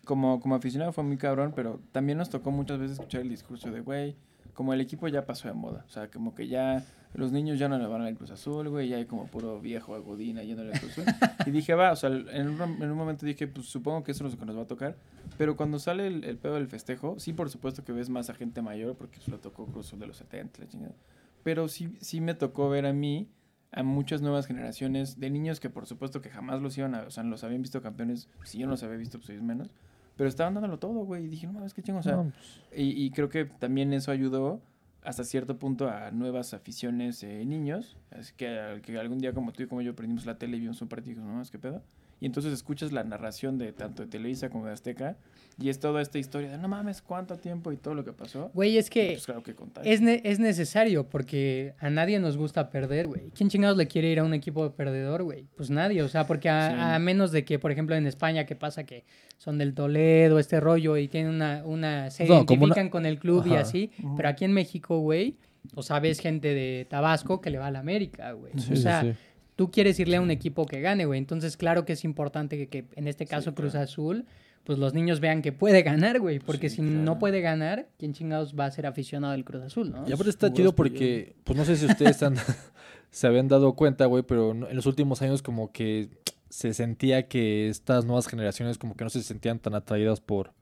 como, 0.09 0.41
como 0.41 0.55
aficionado 0.55 0.91
fue 0.91 1.05
muy 1.05 1.19
cabrón, 1.19 1.53
pero 1.55 1.83
también 1.93 2.17
nos 2.17 2.31
tocó 2.31 2.51
muchas 2.51 2.79
veces 2.79 2.95
escuchar 2.95 3.21
el 3.21 3.29
discurso 3.29 3.71
de, 3.71 3.83
güey, 3.83 4.17
como 4.55 4.73
el 4.73 4.81
equipo 4.81 5.07
ya 5.07 5.27
pasó 5.27 5.49
de 5.49 5.55
moda. 5.55 5.85
O 5.87 5.91
sea, 5.91 6.09
como 6.11 6.35
que 6.35 6.49
ya 6.49 6.83
los 7.13 7.31
niños 7.31 7.59
ya 7.59 7.69
no 7.69 7.79
le 7.79 7.87
van 7.87 8.01
al 8.01 8.17
Cruz 8.17 8.31
Azul, 8.31 8.71
güey, 8.71 8.89
ya 8.89 8.97
hay 8.97 9.05
como 9.05 9.27
puro 9.27 9.61
viejo 9.61 9.95
agudina 9.95 10.43
yéndole 10.43 10.73
al 10.73 10.81
Cruz 10.81 10.97
Azul. 10.97 11.05
y 11.47 11.51
dije, 11.51 11.75
va, 11.75 11.93
o 11.93 11.97
sea, 11.97 12.09
en 12.09 12.49
un, 12.49 12.83
en 12.83 12.91
un 12.91 12.97
momento 12.97 13.27
dije, 13.27 13.47
pues 13.49 13.67
supongo 13.67 14.03
que 14.03 14.13
eso 14.13 14.27
es 14.27 14.33
lo 14.33 14.39
que 14.39 14.47
nos 14.47 14.57
va 14.57 14.63
a 14.63 14.67
tocar. 14.67 14.97
Pero 15.37 15.57
cuando 15.57 15.79
sale 15.79 16.07
el, 16.07 16.25
el 16.25 16.39
pedo 16.39 16.55
del 16.55 16.69
festejo, 16.69 17.19
sí, 17.19 17.35
por 17.35 17.51
supuesto 17.51 17.85
que 17.85 17.93
ves 17.93 18.09
más 18.09 18.31
a 18.31 18.35
gente 18.35 18.63
mayor, 18.63 18.97
porque 18.97 19.21
solo 19.21 19.39
tocó 19.41 19.67
Cruz 19.67 19.89
Azul 19.89 19.99
de 19.99 20.07
los 20.07 20.17
70, 20.17 20.63
la 20.63 20.69
chingada. 20.69 20.95
Pero 21.43 21.69
sí, 21.69 21.99
sí 22.01 22.23
me 22.23 22.33
tocó 22.33 22.71
ver 22.71 22.87
a 22.87 22.95
mí 22.95 23.29
a 23.73 23.83
muchas 23.83 24.23
nuevas 24.23 24.47
generaciones 24.47 25.21
de 25.21 25.29
niños 25.29 25.61
que 25.61 25.69
por 25.69 25.87
supuesto 25.87 26.23
que 26.23 26.31
jamás 26.31 26.63
los 26.63 26.79
iban 26.79 26.95
a, 26.95 27.03
o 27.03 27.11
sea, 27.11 27.23
los 27.25 27.45
habían 27.45 27.61
visto 27.61 27.83
campeones, 27.83 28.29
si 28.45 28.59
yo 28.59 28.67
no 28.67 28.73
los 28.73 28.83
había 28.83 28.97
visto, 28.97 29.19
pues 29.19 29.29
ellos 29.31 29.43
menos, 29.43 29.71
pero 30.19 30.29
estaban 30.29 30.53
dándolo 30.53 30.79
todo, 30.79 31.05
güey, 31.05 31.25
y 31.25 31.29
dije, 31.29 31.47
no, 31.47 31.65
es 31.65 31.73
que 31.73 31.83
chingo, 31.83 32.01
o 32.01 32.03
sea, 32.03 32.17
No, 32.17 32.25
pues, 32.25 32.61
y, 32.77 33.05
y 33.05 33.11
creo 33.13 33.31
que 33.31 33.47
también 33.47 33.95
eso 33.95 34.11
ayudó 34.11 34.61
hasta 35.05 35.23
cierto 35.25 35.59
punto 35.59 35.89
a 35.89 36.11
nuevas 36.11 36.53
aficiones 36.53 37.21
de 37.21 37.47
niños, 37.47 37.97
así 38.11 38.35
que, 38.37 38.83
que 38.83 38.99
algún 38.99 39.21
día 39.21 39.33
como 39.33 39.53
tú 39.53 39.63
y 39.63 39.67
como 39.67 39.81
yo 39.81 39.95
prendimos 39.95 40.27
la 40.27 40.37
tele 40.37 40.57
y 40.57 40.61
vimos 40.61 40.83
un 40.83 40.89
partido 40.89 41.13
y 41.13 41.15
dijimos, 41.15 41.35
no, 41.35 41.41
es 41.41 41.51
que 41.51 41.59
pedo, 41.59 41.83
y 42.21 42.27
entonces 42.27 42.53
escuchas 42.53 42.93
la 42.93 43.05
narración 43.05 43.59
de 43.59 43.73
tanto 43.73 44.03
de 44.03 44.09
Televisa 44.09 44.51
como 44.51 44.67
de 44.67 44.73
Azteca, 44.73 45.17
y 45.61 45.71
es 45.71 45.81
toda 45.81 46.01
esta 46.03 46.19
historia 46.19 46.51
de, 46.51 46.59
no 46.59 46.69
mames, 46.69 47.03
cuánto 47.03 47.37
tiempo 47.37 47.73
y 47.73 47.77
todo 47.77 47.95
lo 47.95 48.05
que 48.05 48.13
pasó, 48.13 48.51
Güey, 48.55 48.79
es 48.79 48.89
que 48.91 49.09
pues 49.15 49.25
claro 49.27 49.43
que 49.43 49.55
contar. 49.57 49.87
es, 49.87 50.01
ne- 50.01 50.21
es 50.25 50.39
necesario 50.39 51.09
porque 51.09 51.75
a 51.81 51.91
nadie 51.91 52.21
nos 52.21 52.37
gusta 52.37 52.71
perder, 52.71 53.09
güey. 53.09 53.31
¿Quién 53.35 53.49
chingados 53.49 53.77
le 53.77 53.89
quiere 53.89 54.09
ir 54.09 54.21
a 54.21 54.25
un 54.25 54.35
equipo 54.35 54.71
perdedor, 54.73 55.25
güey? 55.25 55.47
Pues 55.57 55.69
nadie, 55.71 56.03
o 56.03 56.09
sea, 56.09 56.27
porque 56.29 56.49
a, 56.49 56.69
Sí. 56.71 56.77
a 56.79 56.99
menos 57.01 57.33
de 57.33 57.45
que, 57.45 57.59
por 57.59 57.73
ejemplo, 57.73 57.97
en 57.97 58.07
España, 58.07 58.47
que 58.47 58.55
pasa 58.55 58.85
que 58.85 59.05
son 59.37 59.59
del 59.59 59.75
Toledo, 59.75 60.39
este 60.39 60.61
rollo, 60.61 60.97
y 60.97 61.09
tienen 61.09 61.35
una, 61.35 61.63
una 61.65 62.11
se 62.11 62.25
No, 62.27 62.35
una- 62.35 62.45
identifican 62.45 62.89
con 62.89 63.05
el 63.05 63.19
club 63.19 63.45
y 63.49 63.55
así, 63.55 63.91
pero 64.17 64.29
aquí 64.29 64.45
en 64.45 64.53
México, 64.53 65.01
güey, 65.01 65.37
o 65.75 65.83
sea, 65.83 65.99
ves 65.99 66.21
gente 66.21 66.55
de 66.55 66.87
Tabasco 66.89 67.41
que 67.41 67.51
le 67.51 67.59
va 67.59 67.67
a 67.67 67.71
la 67.73 67.81
América, 67.81 68.31
güey. 68.33 68.53
sí, 68.59 68.73
o 68.73 68.77
sí, 68.77 68.83
sea, 68.83 69.03
sí. 69.03 69.13
Tú 69.59 69.73
quieres 69.73 69.99
irle 69.99 70.15
a 70.19 70.21
un 70.21 70.31
equipo 70.31 70.67
que 70.67 70.81
gane, 70.81 71.05
güey. 71.05 71.19
Entonces, 71.19 71.57
claro 71.57 71.85
que 71.85 71.95
es 71.95 72.05
importante 72.05 72.57
que, 72.57 72.69
que 72.69 72.85
en 72.95 73.09
este 73.09 73.27
caso 73.27 73.57
Cruz 73.57 73.73
claro. 73.73 73.85
Azul, 73.87 74.25
pues 74.63 74.79
los 74.79 74.95
niños 74.95 75.19
vean 75.19 75.43
que 75.43 75.51
puede 75.51 75.83
ganar, 75.83 76.21
güey. 76.21 76.39
Porque 76.39 76.71
Sí, 76.71 76.77
si 76.77 76.83
claro. 76.83 76.99
no 77.03 77.19
puede 77.19 77.41
ganar, 77.41 77.89
¿quién 77.99 78.13
chingados 78.13 78.55
va 78.57 78.67
a 78.67 78.71
ser 78.71 78.87
aficionado 78.87 79.33
del 79.33 79.45
Cruz 79.45 79.65
Azul, 79.65 79.91
no? 79.91 80.09
Y 80.09 80.13
aparte 80.13 80.31
está 80.31 80.53
chido 80.53 80.77
porque, 80.77 81.35
pues 81.43 81.59
no 81.59 81.65
sé 81.65 81.75
si 81.77 81.87
ustedes 81.87 82.23
han- 82.23 82.37
se 83.11 83.27
habían 83.27 83.49
dado 83.49 83.73
cuenta, 83.75 84.07
güey, 84.07 84.23
pero 84.23 84.53
en 84.53 84.77
los 84.77 84.87
últimos 84.87 85.23
años 85.23 85.43
como 85.43 85.73
que 85.73 86.09
se 86.51 86.73
sentía 86.73 87.27
que 87.27 87.69
estas 87.69 88.05
nuevas 88.05 88.29
generaciones 88.29 88.79
como 88.79 88.95
que 88.95 89.03
no 89.03 89.11
se 89.11 89.25
sentían 89.25 89.59
tan 89.59 89.75
atraídas 89.75 90.21
por, 90.21 90.53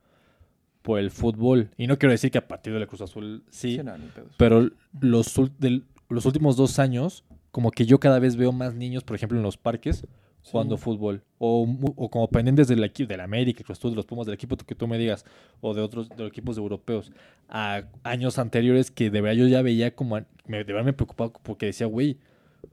por 0.80 0.98
el 1.00 1.10
fútbol. 1.10 1.68
Y 1.76 1.86
no 1.86 1.98
quiero 1.98 2.12
decir 2.12 2.30
que 2.30 2.38
a 2.38 2.48
partir 2.48 2.72
de 2.72 2.80
la 2.80 2.86
Cruz 2.86 3.02
Azul 3.02 3.44
sí, 3.50 3.78
no, 3.84 3.92
pero 4.38 4.70
los, 5.00 5.34
del- 5.58 5.84
los 6.08 6.24
últimos 6.24 6.56
dos 6.56 6.78
años, 6.78 7.24
como 7.56 7.70
que 7.70 7.86
yo 7.86 7.98
cada 7.98 8.18
vez 8.18 8.36
veo 8.36 8.52
más 8.52 8.74
niños, 8.74 9.02
por 9.02 9.16
ejemplo, 9.16 9.38
en 9.38 9.42
los 9.42 9.56
parques, 9.56 10.06
jugando 10.42 10.76
Sí. 10.76 10.82
fútbol. 10.82 11.22
O, 11.38 11.66
o 11.96 12.10
como 12.10 12.28
pendientes 12.28 12.68
del 12.68 12.84
equipo, 12.84 13.08
del 13.08 13.22
América, 13.22 13.64
Cruz 13.64 13.78
Azul, 13.78 13.92
de 13.92 13.96
los 13.96 14.04
Pumas, 14.04 14.26
del 14.26 14.34
equipo 14.34 14.58
que 14.58 14.74
tú 14.74 14.86
me 14.86 14.98
digas, 14.98 15.24
o 15.62 15.72
de 15.72 15.80
otros 15.80 16.10
de 16.10 16.18
los 16.18 16.28
equipos 16.28 16.58
europeos. 16.58 17.10
A 17.48 17.84
años 18.02 18.38
anteriores 18.38 18.90
que 18.90 19.08
de 19.08 19.22
verdad 19.22 19.38
yo 19.38 19.48
ya 19.48 19.62
veía 19.62 19.94
como... 19.94 20.20
Me, 20.46 20.58
de 20.58 20.64
verdad 20.64 20.84
me 20.84 20.92
preocupaba 20.92 21.32
porque 21.32 21.64
decía, 21.64 21.86
güey, 21.86 22.18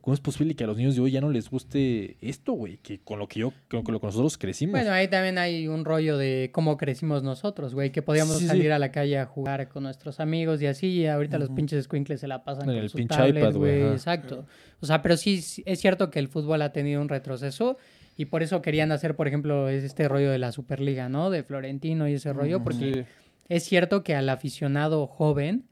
¿cómo 0.01 0.13
es 0.13 0.19
posible 0.19 0.55
que 0.55 0.63
a 0.63 0.67
los 0.67 0.77
niños 0.77 0.95
de 0.95 1.01
hoy 1.01 1.11
ya 1.11 1.21
no 1.21 1.29
les 1.29 1.49
guste 1.49 2.17
esto, 2.21 2.53
güey? 2.53 2.77
Que 2.77 2.99
con 2.99 3.19
lo 3.19 3.27
que 3.27 3.39
yo, 3.39 3.53
con, 3.69 3.83
con 3.83 3.93
lo 3.93 3.99
que 3.99 4.07
nosotros 4.07 4.37
crecimos. 4.37 4.73
Bueno, 4.73 4.91
ahí 4.91 5.07
también 5.07 5.37
hay 5.37 5.67
un 5.67 5.85
rollo 5.85 6.17
de 6.17 6.49
cómo 6.53 6.77
crecimos 6.77 7.23
nosotros, 7.23 7.73
güey, 7.73 7.91
que 7.91 8.01
podíamos 8.01 8.35
Sí, 8.37 8.41
sí. 8.43 8.47
salir 8.47 8.71
a 8.71 8.79
la 8.79 8.91
calle 8.91 9.17
a 9.19 9.25
jugar 9.25 9.67
con 9.69 9.83
nuestros 9.83 10.19
amigos 10.19 10.61
y 10.61 10.67
así, 10.67 10.87
y 10.87 11.07
ahorita 11.07 11.37
los 11.39 11.49
pinches 11.49 11.85
squinkles 11.85 12.19
se 12.19 12.27
la 12.27 12.43
pasan 12.43 12.69
En 12.69 12.75
con 12.75 12.83
el 12.83 12.89
sus 12.89 12.97
pinche 12.97 13.15
tablets, 13.15 13.39
iPad, 13.39 13.55
güey, 13.55 13.81
exacto. 13.83 14.45
O 14.79 14.85
sea, 14.85 15.01
pero 15.01 15.17
sí, 15.17 15.41
sí, 15.41 15.63
es 15.65 15.79
cierto 15.79 16.09
que 16.09 16.19
el 16.19 16.27
fútbol 16.27 16.61
ha 16.61 16.71
tenido 16.71 17.01
un 17.01 17.09
retroceso 17.09 17.77
y 18.15 18.25
por 18.25 18.43
eso 18.43 18.61
querían 18.61 18.91
hacer, 18.91 19.15
por 19.15 19.27
ejemplo, 19.27 19.69
es 19.69 19.83
este 19.83 20.07
rollo 20.07 20.29
de 20.31 20.37
la 20.37 20.51
Superliga, 20.51 21.09
¿no? 21.09 21.29
De 21.29 21.43
Florentino 21.43 22.07
y 22.07 22.13
ese 22.13 22.31
rollo, 22.33 22.63
porque 22.63 22.93
Sí, 22.93 23.03
es 23.49 23.63
cierto 23.63 24.03
que 24.03 24.15
al 24.15 24.29
aficionado 24.29 25.07
joven 25.07 25.65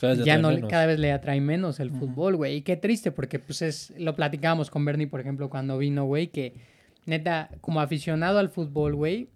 cada 0.00 0.12
vez 0.14 0.18
le 0.20 0.24
ya 0.24 0.38
no 0.38 0.48
le- 0.50 0.56
menos. 0.56 0.70
cada 0.70 0.86
vez 0.86 0.98
le 0.98 1.12
atrae 1.12 1.40
menos 1.40 1.78
el 1.80 1.90
fútbol, 1.90 2.36
güey. 2.36 2.56
Y 2.56 2.62
qué 2.62 2.76
triste, 2.76 3.12
porque 3.12 3.38
pues 3.38 3.62
es, 3.62 3.92
lo 3.98 4.16
platicábamos 4.16 4.70
con 4.70 4.84
Bernie, 4.84 5.06
por 5.06 5.20
ejemplo, 5.20 5.50
cuando 5.50 5.76
vino, 5.78 6.04
güey, 6.06 6.28
que 6.28 6.54
neta, 7.06 7.50
como 7.60 7.80
aficionado 7.80 8.38
al 8.38 8.48
fútbol, 8.48 8.94
güey, 8.94 9.28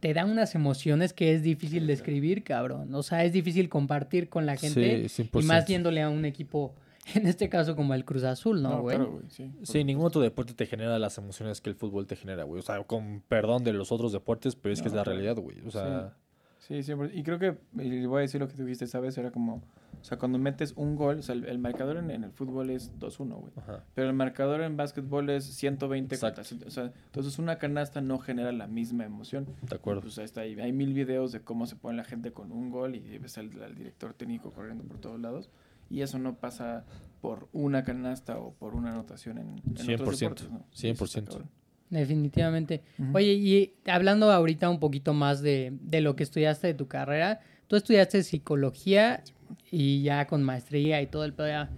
te 0.00 0.12
da 0.14 0.24
unas 0.24 0.54
emociones 0.54 1.12
que 1.12 1.32
es 1.34 1.42
difícil 1.42 1.86
describir, 1.86 2.42
cabrón. 2.44 2.94
O 2.94 3.02
sea, 3.02 3.24
es 3.24 3.32
difícil 3.32 3.68
compartir 3.68 4.28
con 4.28 4.46
la 4.46 4.56
gente. 4.56 5.08
Sí, 5.08 5.22
y 5.22 5.24
100%. 5.28 5.42
más 5.44 5.66
yéndole 5.66 6.02
a 6.02 6.08
un 6.10 6.24
equipo, 6.24 6.74
en 7.14 7.26
este 7.26 7.48
caso 7.48 7.76
como 7.76 7.94
el 7.94 8.04
Cruz 8.04 8.24
Azul, 8.24 8.62
¿no, 8.62 8.70
No, 8.70 8.82
güey? 8.82 8.96
claro, 8.96 9.12
güey, 9.12 9.24
sí. 9.28 9.50
Sí, 9.62 9.84
ningún 9.84 10.06
otro 10.06 10.20
deporte 10.20 10.54
te 10.54 10.66
genera 10.66 10.98
las 10.98 11.16
emociones 11.18 11.60
que 11.60 11.70
el 11.70 11.76
fútbol 11.76 12.06
te 12.06 12.16
genera, 12.16 12.42
güey. 12.44 12.58
O 12.60 12.62
sea, 12.62 12.82
con 12.84 13.22
perdón 13.28 13.64
de 13.64 13.72
los 13.72 13.90
otros 13.92 14.12
deportes, 14.12 14.54
pero 14.56 14.72
es 14.72 14.82
que 14.82 14.88
es 14.88 14.94
la 14.94 15.04
realidad, 15.04 15.36
güey. 15.36 15.60
O 15.66 15.70
sea, 15.70 16.10
Sí, 16.10 16.25
siempre. 16.66 17.10
Y 17.14 17.22
creo 17.22 17.38
que, 17.38 17.56
y 17.82 18.06
voy 18.06 18.18
a 18.18 18.20
decir 18.22 18.40
lo 18.40 18.48
que 18.48 18.54
tú 18.54 18.64
dijiste, 18.64 18.86
¿sabes? 18.86 19.16
Era 19.18 19.30
como, 19.30 19.62
o 20.00 20.04
sea, 20.04 20.18
cuando 20.18 20.38
metes 20.38 20.72
un 20.76 20.96
gol, 20.96 21.18
o 21.18 21.22
sea, 21.22 21.34
el, 21.34 21.44
el 21.44 21.58
marcador 21.58 21.96
en, 21.96 22.10
en 22.10 22.24
el 22.24 22.30
fútbol 22.32 22.70
es 22.70 22.92
2-1, 22.98 23.40
güey. 23.40 23.52
Pero 23.94 24.08
el 24.08 24.14
marcador 24.14 24.60
en 24.60 24.76
básquetbol 24.76 25.30
es 25.30 25.44
120 25.44 26.14
Exacto. 26.14 26.42
contra 26.42 26.44
100. 26.44 26.68
O 26.68 26.70
sea, 26.70 26.92
entonces 27.06 27.38
una 27.38 27.58
canasta 27.58 28.00
no 28.00 28.18
genera 28.18 28.52
la 28.52 28.66
misma 28.66 29.04
emoción. 29.04 29.46
de 29.62 29.76
acuerdo. 29.76 30.02
Pues 30.02 30.18
está, 30.18 30.42
ahí. 30.42 30.58
hay 30.60 30.72
mil 30.72 30.92
videos 30.92 31.32
de 31.32 31.40
cómo 31.40 31.66
se 31.66 31.76
pone 31.76 31.96
la 31.96 32.04
gente 32.04 32.32
con 32.32 32.52
un 32.52 32.70
gol 32.70 32.94
y 32.94 33.18
ves 33.18 33.38
al, 33.38 33.50
al 33.62 33.74
director 33.74 34.14
técnico 34.14 34.52
corriendo 34.52 34.84
por 34.84 34.98
todos 34.98 35.20
lados. 35.20 35.50
Y 35.88 36.00
eso 36.00 36.18
no 36.18 36.34
pasa 36.34 36.84
por 37.20 37.48
una 37.52 37.84
canasta 37.84 38.38
o 38.38 38.52
por 38.54 38.74
una 38.74 38.90
anotación 38.90 39.38
en, 39.38 39.48
en 39.76 39.94
otros 39.94 40.16
100%, 40.16 40.18
deportes, 40.18 40.50
¿no? 40.50 40.64
Sí, 40.72 40.88
eso 40.88 41.04
está 41.04 41.20
100%. 41.20 41.42
Definitivamente. 41.90 42.82
Oye, 43.12 43.32
y 43.34 43.74
hablando 43.86 44.30
ahorita 44.32 44.68
un 44.68 44.80
poquito 44.80 45.14
más 45.14 45.40
de, 45.42 45.72
de 45.80 46.00
lo 46.00 46.16
que 46.16 46.24
estudiaste 46.24 46.66
de 46.66 46.74
tu 46.74 46.88
carrera, 46.88 47.40
tú 47.68 47.76
estudiaste 47.76 48.22
psicología 48.22 49.22
y 49.70 50.02
ya 50.02 50.26
con 50.26 50.42
maestría 50.42 51.00
y 51.02 51.06
todo 51.06 51.24
el 51.24 51.32
pedo. 51.32 51.68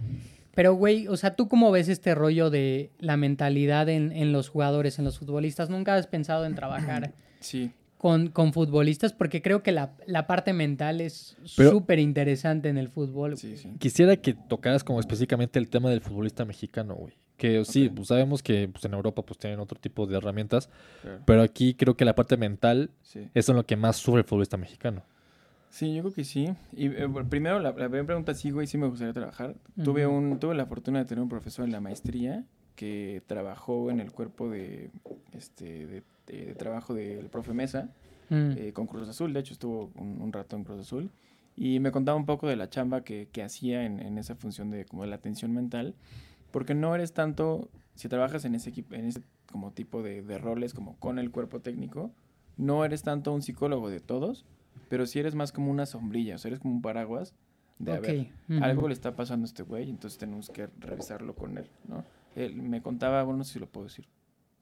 Pero, 0.55 0.73
güey, 0.73 1.07
o 1.07 1.15
sea, 1.15 1.35
¿tú 1.35 1.47
cómo 1.47 1.71
ves 1.71 1.87
este 1.89 2.15
rollo 2.15 2.49
de 2.49 2.91
la 2.99 3.17
mentalidad 3.17 3.87
en, 3.87 4.11
en 4.11 4.33
los 4.33 4.49
jugadores, 4.49 4.99
en 4.99 5.05
los 5.05 5.19
futbolistas? 5.19 5.69
¿Nunca 5.69 5.95
has 5.95 6.07
pensado 6.07 6.45
en 6.45 6.55
trabajar 6.55 7.13
Sí, 7.39 7.71
con, 7.97 8.27
con 8.29 8.51
futbolistas? 8.51 9.13
Porque 9.13 9.41
creo 9.41 9.63
que 9.63 9.71
la, 9.71 9.93
la 10.05 10.27
parte 10.27 10.51
mental 10.53 11.01
es 11.01 11.37
súper 11.45 11.99
interesante 11.99 12.67
en 12.67 12.77
el 12.77 12.89
fútbol. 12.89 13.37
sí, 13.37 13.55
sí. 13.57 13.69
Quisiera 13.79 14.17
que 14.17 14.33
tocaras 14.33 14.83
como 14.83 14.99
específicamente 14.99 15.59
el 15.59 15.69
tema 15.69 15.89
del 15.91 16.01
futbolista 16.01 16.43
mexicano, 16.45 16.95
güey. 16.95 17.13
Que 17.39 17.65
sí, 17.65 17.89
pues 17.89 18.09
sabemos 18.09 18.43
que 18.43 18.67
pues, 18.67 18.85
en 18.85 18.93
Europa 18.93 19.23
pues 19.23 19.39
tienen 19.39 19.59
otro 19.59 19.79
tipo 19.79 20.05
de 20.05 20.17
herramientas, 20.17 20.69
claro. 21.01 21.19
pero 21.25 21.41
aquí 21.41 21.73
creo 21.73 21.95
que 21.95 22.05
la 22.05 22.13
parte 22.13 22.37
mental 22.37 22.91
Sí. 23.01 23.27
es 23.33 23.49
en 23.49 23.55
lo 23.55 23.65
que 23.65 23.75
más 23.77 23.95
sufre 23.97 24.19
el 24.21 24.25
futbolista 24.27 24.57
mexicano. 24.57 25.01
Sí, 25.71 25.95
yo 25.95 26.01
creo 26.03 26.13
que 26.13 26.23
sí. 26.23 26.49
Y 26.75 26.87
eh, 26.87 27.07
primero, 27.29 27.59
la, 27.59 27.69
la 27.69 27.75
primera 27.87 28.05
pregunta, 28.05 28.33
sí, 28.33 28.49
güey, 28.51 28.67
sí 28.67 28.77
me 28.77 28.87
gustaría 28.87 29.13
trabajar. 29.13 29.55
Tuve, 29.83 30.05
un, 30.07 30.39
tuve 30.39 30.55
la 30.55 30.65
fortuna 30.65 30.99
de 30.99 31.05
tener 31.05 31.21
un 31.21 31.29
profesor 31.29 31.63
en 31.65 31.71
la 31.71 31.79
maestría 31.79 32.43
que 32.75 33.21
trabajó 33.27 33.89
en 33.91 33.99
el 33.99 34.11
cuerpo 34.11 34.49
de, 34.49 34.89
este, 35.33 35.85
de, 35.87 36.03
de- 36.27 36.45
de 36.47 36.55
trabajo 36.55 36.93
del 36.93 37.27
profe 37.29 37.53
Mesa 37.53 37.89
Mm. 38.31 38.51
eh, 38.57 38.73
con 38.73 38.85
Cruz 38.85 39.09
Azul. 39.09 39.33
De 39.33 39.39
hecho, 39.39 39.53
estuvo 39.53 39.89
un, 39.95 40.21
un 40.21 40.31
rato 40.31 40.55
en 40.55 40.63
Cruz 40.63 40.81
Azul. 40.81 41.09
Y 41.57 41.79
me 41.79 41.91
contaba 41.91 42.15
un 42.15 42.25
poco 42.27 42.47
de 42.47 42.55
la 42.55 42.69
chamba 42.69 43.03
que, 43.03 43.27
que 43.31 43.41
hacía 43.43 43.85
en, 43.85 43.99
en 43.99 44.17
esa 44.19 44.35
función 44.35 44.69
de 44.69 44.85
como 44.85 45.01
de 45.03 45.09
la 45.09 45.15
atención 45.15 45.51
mental. 45.53 45.93
Porque 46.51 46.73
no 46.75 46.93
eres 46.95 47.13
tanto, 47.13 47.69
si 47.95 48.07
trabajas 48.09 48.45
en 48.45 48.55
ese 48.55 48.69
equipo, 48.69 48.95
en 48.95 49.05
ese 49.05 49.21
como 49.51 49.71
tipo 49.71 50.01
de, 50.03 50.21
de 50.21 50.37
roles, 50.37 50.73
como 50.73 50.95
con 50.97 51.19
el 51.19 51.31
cuerpo 51.31 51.59
técnico, 51.59 52.11
no 52.57 52.83
eres 52.85 53.03
tanto 53.03 53.33
un 53.33 53.41
psicólogo 53.41 53.89
de 53.89 53.99
todos, 53.99 54.45
pero 54.89 55.05
sí 55.05 55.19
eres 55.19 55.35
más 55.35 55.51
como 55.51 55.71
una 55.71 55.85
sombrilla, 55.85 56.35
o 56.35 56.37
sea, 56.37 56.49
eres 56.49 56.59
como 56.59 56.73
un 56.75 56.81
paraguas 56.81 57.33
de, 57.79 57.93
a 57.93 57.99
ver, 57.99 58.27
algo 58.61 58.87
le 58.87 58.93
está 58.93 59.15
pasando 59.15 59.45
a 59.45 59.47
este 59.47 59.63
güey, 59.63 59.89
entonces 59.89 60.17
tenemos 60.19 60.49
que 60.49 60.67
revisarlo 60.79 61.33
con 61.35 61.57
él, 61.57 61.69
¿no? 61.87 62.03
Él 62.35 62.55
me 62.61 62.81
contaba, 62.81 63.23
bueno, 63.23 63.37
no 63.39 63.43
sé 63.43 63.53
si 63.53 63.59
lo 63.59 63.67
puedo 63.67 63.85
decir, 63.87 64.05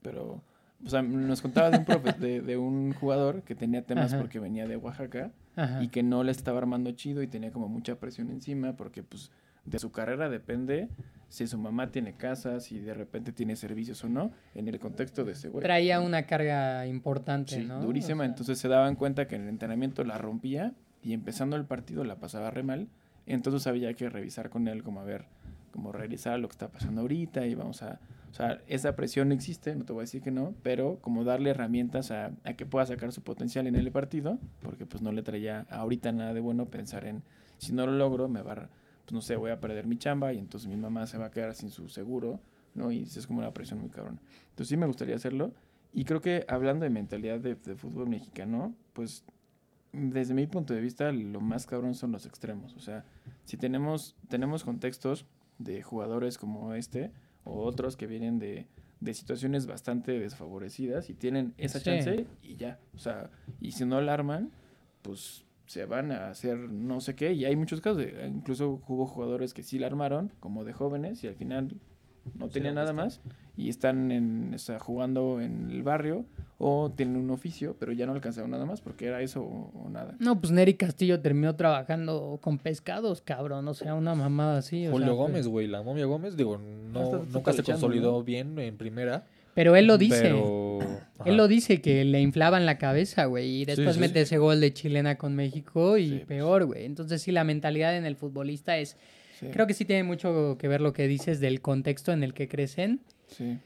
pero, 0.01 0.41
o 0.85 0.89
sea, 0.89 1.01
nos 1.01 1.41
contaba 1.41 1.69
de 1.71 1.79
un, 1.79 1.85
profe- 1.85 2.17
de, 2.17 2.41
de 2.41 2.57
un 2.57 2.93
jugador 2.93 3.41
que 3.41 3.55
tenía 3.55 3.81
temas 3.83 4.13
Ajá. 4.13 4.21
porque 4.21 4.39
venía 4.39 4.67
de 4.67 4.77
Oaxaca 4.77 5.31
Ajá. 5.55 5.83
y 5.83 5.87
que 5.89 6.03
no 6.03 6.23
le 6.23 6.31
estaba 6.31 6.59
armando 6.59 6.91
chido 6.91 7.23
y 7.23 7.27
tenía 7.27 7.51
como 7.51 7.67
mucha 7.67 7.95
presión 7.99 8.29
encima 8.29 8.73
porque, 8.77 9.01
pues, 9.03 9.31
de 9.67 9.79
su 9.79 9.91
carrera 9.91 10.29
depende 10.29 10.89
si 11.29 11.45
su 11.45 11.57
mamá 11.57 11.91
tiene 11.91 12.13
casa, 12.13 12.59
si 12.61 12.79
de 12.79 12.93
repente 12.93 13.33
tiene 13.33 13.55
servicios 13.57 14.01
o 14.03 14.09
no, 14.09 14.31
en 14.55 14.67
el 14.69 14.79
contexto 14.79 15.25
de 15.25 15.33
ese 15.33 15.49
güey. 15.49 15.61
Traía 15.61 15.99
una 15.99 16.23
carga 16.23 16.87
importante, 16.87 17.55
Sí, 17.55 17.65
¿no? 17.65 17.81
durísima. 17.81 18.23
O 18.23 18.25
sea, 18.25 18.25
Entonces 18.27 18.57
se 18.59 18.67
daban 18.69 18.95
cuenta 18.95 19.27
que 19.27 19.35
en 19.35 19.43
el 19.43 19.49
entrenamiento 19.49 20.03
la 20.05 20.17
rompía 20.17 20.73
y 21.03 21.13
empezando 21.13 21.57
el 21.57 21.65
partido 21.65 22.03
la 22.05 22.15
pasaba 22.15 22.49
re 22.49 22.63
mal. 22.63 22.87
Entonces 23.25 23.67
había 23.67 23.93
que 23.93 24.09
revisar 24.09 24.49
con 24.49 24.69
él, 24.69 24.83
como 24.83 25.01
a 25.01 25.03
ver, 25.03 25.25
como 25.71 25.91
revisar 25.91 26.39
lo 26.39 26.47
que 26.47 26.53
está 26.53 26.69
pasando 26.69 27.01
ahorita 27.01 27.45
y 27.45 27.55
vamos 27.55 27.83
a... 27.83 27.99
O 28.31 28.33
sea, 28.33 28.61
esa 28.67 28.95
presión 28.95 29.31
existe, 29.31 29.75
no 29.75 29.83
te 29.83 29.93
voy 29.93 30.01
a 30.01 30.03
decir 30.03 30.21
que 30.21 30.31
no, 30.31 30.53
pero 30.63 30.99
como 31.01 31.23
darle 31.23 31.49
herramientas 31.49 32.11
a, 32.11 32.31
a 32.43 32.53
que 32.53 32.65
pueda 32.65 32.85
sacar 32.85 33.11
su 33.11 33.21
potencial 33.21 33.67
en 33.67 33.75
el 33.75 33.91
partido, 33.91 34.37
porque 34.61 34.85
pues 34.85 35.01
no 35.01 35.11
le 35.11 35.23
traía 35.23 35.65
ahorita 35.69 36.11
nada 36.11 36.33
de 36.33 36.39
bueno 36.39 36.65
pensar 36.67 37.05
en, 37.05 37.23
si 37.57 37.73
no 37.73 37.85
lo 37.85 37.93
logro, 37.93 38.27
me 38.29 38.41
va 38.41 38.53
a, 38.53 38.69
pues 39.07 39.13
no 39.13 39.21
sé, 39.21 39.37
voy 39.37 39.51
a 39.51 39.61
perder 39.61 39.87
mi 39.87 39.97
chamba 39.97 40.33
y 40.33 40.37
entonces 40.37 40.67
mi 40.69 40.75
mamá 40.75 41.07
se 41.07 41.17
va 41.17 41.27
a 41.27 41.31
quedar 41.31 41.55
sin 41.55 41.69
su 41.71 41.87
seguro, 41.87 42.41
¿no? 42.75 42.91
Y 42.91 43.03
es 43.03 43.25
como 43.25 43.39
una 43.39 43.53
presión 43.53 43.79
muy 43.79 43.89
cabrón. 43.89 44.19
Entonces 44.49 44.67
sí 44.67 44.75
me 44.75 44.85
gustaría 44.85 45.15
hacerlo. 45.15 45.53
Y 45.93 46.03
creo 46.03 46.19
que 46.19 46.43
hablando 46.49 46.83
de 46.83 46.89
mentalidad 46.89 47.39
de, 47.39 47.55
de 47.55 47.75
fútbol 47.77 48.09
mexicano, 48.09 48.75
pues 48.91 49.23
desde 49.93 50.33
mi 50.33 50.45
punto 50.45 50.73
de 50.73 50.81
vista 50.81 51.09
lo 51.13 51.39
más 51.39 51.65
cabrón 51.65 51.95
son 51.95 52.11
los 52.11 52.25
extremos. 52.25 52.75
O 52.75 52.81
sea, 52.81 53.05
si 53.45 53.55
tenemos, 53.55 54.17
tenemos 54.27 54.65
contextos 54.65 55.25
de 55.57 55.81
jugadores 55.83 56.37
como 56.37 56.73
este 56.73 57.13
o 57.45 57.63
otros 57.63 57.95
que 57.95 58.07
vienen 58.07 58.39
de, 58.39 58.67
de 58.99 59.13
situaciones 59.13 59.67
bastante 59.67 60.19
desfavorecidas 60.19 61.09
y 61.09 61.13
tienen 61.13 61.53
esa 61.57 61.79
Sí. 61.79 61.85
chance 61.85 62.27
y 62.43 62.57
ya. 62.57 62.77
O 62.93 62.99
sea, 62.99 63.31
y 63.61 63.71
si 63.71 63.85
no 63.85 64.01
la 64.01 64.13
arman, 64.13 64.51
pues 65.01 65.45
se 65.67 65.85
van 65.85 66.11
a 66.11 66.29
hacer 66.29 66.57
no 66.57 66.99
sé 67.01 67.15
qué. 67.15 67.33
Y 67.33 67.45
hay 67.45 67.55
muchos 67.55 67.79
casos, 67.81 67.97
de- 67.99 68.27
incluso 68.27 68.81
hubo 68.87 69.05
jugadores 69.05 69.53
que 69.53 69.61
sí 69.63 69.77
la 69.79 69.87
armaron, 69.87 70.31
como 70.39 70.63
de 70.63 70.73
jóvenes, 70.73 71.23
y 71.23 71.27
al 71.27 71.35
final 71.35 71.69
no 72.37 72.49
tenían 72.49 72.75
nada 72.75 72.91
más 72.91 73.21
y 73.55 73.69
están 73.69 74.11
en, 74.11 74.53
o 74.53 74.57
sea, 74.57 74.79
jugando 74.79 75.39
en 75.39 75.69
el 75.71 75.81
barrio 75.81 76.25
o 76.57 76.91
tienen 76.93 77.15
un 77.15 77.29
oficio, 77.29 77.75
pero 77.79 77.93
ya 77.93 78.05
no 78.05 78.11
alcanzaron 78.11 78.51
nada 78.51 78.65
más 78.65 78.81
porque 78.81 79.05
era 79.05 79.21
eso 79.21 79.41
o, 79.43 79.71
o 79.85 79.89
nada. 79.89 80.15
No, 80.19 80.39
pues 80.41 80.51
Neri 80.51 80.73
Castillo 80.73 81.21
terminó 81.21 81.55
trabajando 81.55 82.39
con 82.41 82.57
pescados, 82.57 83.21
cabrón. 83.21 83.67
O 83.67 83.73
sea, 83.73 83.95
una 83.95 84.13
mamada 84.13 84.57
así. 84.57 84.87
o 84.87 84.91
Julio 84.91 85.07
sea, 85.07 85.15
pues 85.15 85.27
Gómez, 85.29 85.47
güey, 85.47 85.67
la 85.67 85.81
momia 85.83 86.05
Gómez, 86.05 86.35
digo, 86.35 86.57
no, 86.91 87.03
está 87.03 87.17
nunca 87.31 87.53
se 87.53 87.63
consolidó 87.63 88.11
¿no? 88.11 88.23
bien 88.23 88.59
en 88.59 88.75
primera. 88.77 89.25
Pero 89.57 89.75
él 89.75 89.87
lo 89.87 89.97
dice. 89.97 90.21
Pero. 90.21 90.77
Él 91.25 91.35
lo 91.35 91.47
dice 91.47 91.81
que 91.81 92.05
le 92.05 92.21
inflaban 92.21 92.67
la 92.67 92.77
cabeza, 92.77 93.25
güey. 93.25 93.61
Y 93.61 93.65
después 93.65 93.95
sí, 93.95 93.99
mete 93.99 94.19
sí. 94.19 94.19
ese 94.19 94.37
gol 94.37 94.61
de 94.61 94.71
chilena 94.71 95.17
con 95.17 95.35
México 95.35 95.97
y 95.97 96.09
pues. 96.09 96.25
peor, 96.25 96.65
güey. 96.65 96.85
Entonces 96.85 97.23
sí, 97.23 97.31
la 97.31 97.43
mentalidad 97.43 97.97
en 97.97 98.05
el 98.05 98.15
futbolista 98.15 98.77
es... 98.77 98.97
Creo 99.51 99.65
que 99.65 99.73
sí 99.73 99.83
tiene 99.83 100.03
mucho 100.03 100.57
que 100.59 100.67
ver 100.67 100.79
lo 100.79 100.93
que 100.93 101.07
dices 101.07 101.39
del 101.39 101.61
contexto 101.61 102.11
en 102.11 102.21
el 102.21 102.35
que 102.35 102.47
crecen. 102.47 103.01
sí. 103.27 103.57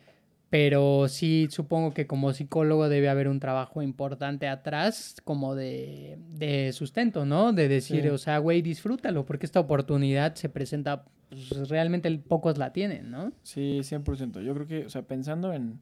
Pero 0.52 1.08
sí, 1.08 1.48
supongo 1.50 1.94
que 1.94 2.06
como 2.08 2.34
psicólogo 2.34 2.90
debe 2.90 3.08
haber 3.08 3.30
un 3.30 3.40
trabajo 3.40 3.82
importante 3.82 4.48
atrás, 4.50 5.16
como 5.24 5.56
de, 5.56 6.20
de 6.34 6.74
sustento, 6.74 7.26
¿no? 7.26 7.54
De 7.54 7.68
decir, 7.70 8.02
Sí. 8.04 8.10
o 8.10 8.18
sea, 8.18 8.38
güey, 8.38 8.62
disfrútalo, 8.62 9.26
porque 9.26 9.46
esta 9.46 9.62
oportunidad 9.62 10.36
se 10.36 10.50
presenta, 10.50 11.06
pues 11.30 11.70
realmente 11.70 12.12
pocos 12.20 12.58
la 12.58 12.74
tienen, 12.74 13.10
¿no? 13.10 13.32
Sí, 13.44 13.80
100%. 13.82 14.42
Yo 14.42 14.54
creo 14.54 14.68
que, 14.68 14.86
o 14.86 14.90
sea, 14.90 15.04
pensando 15.04 15.54
en, 15.54 15.82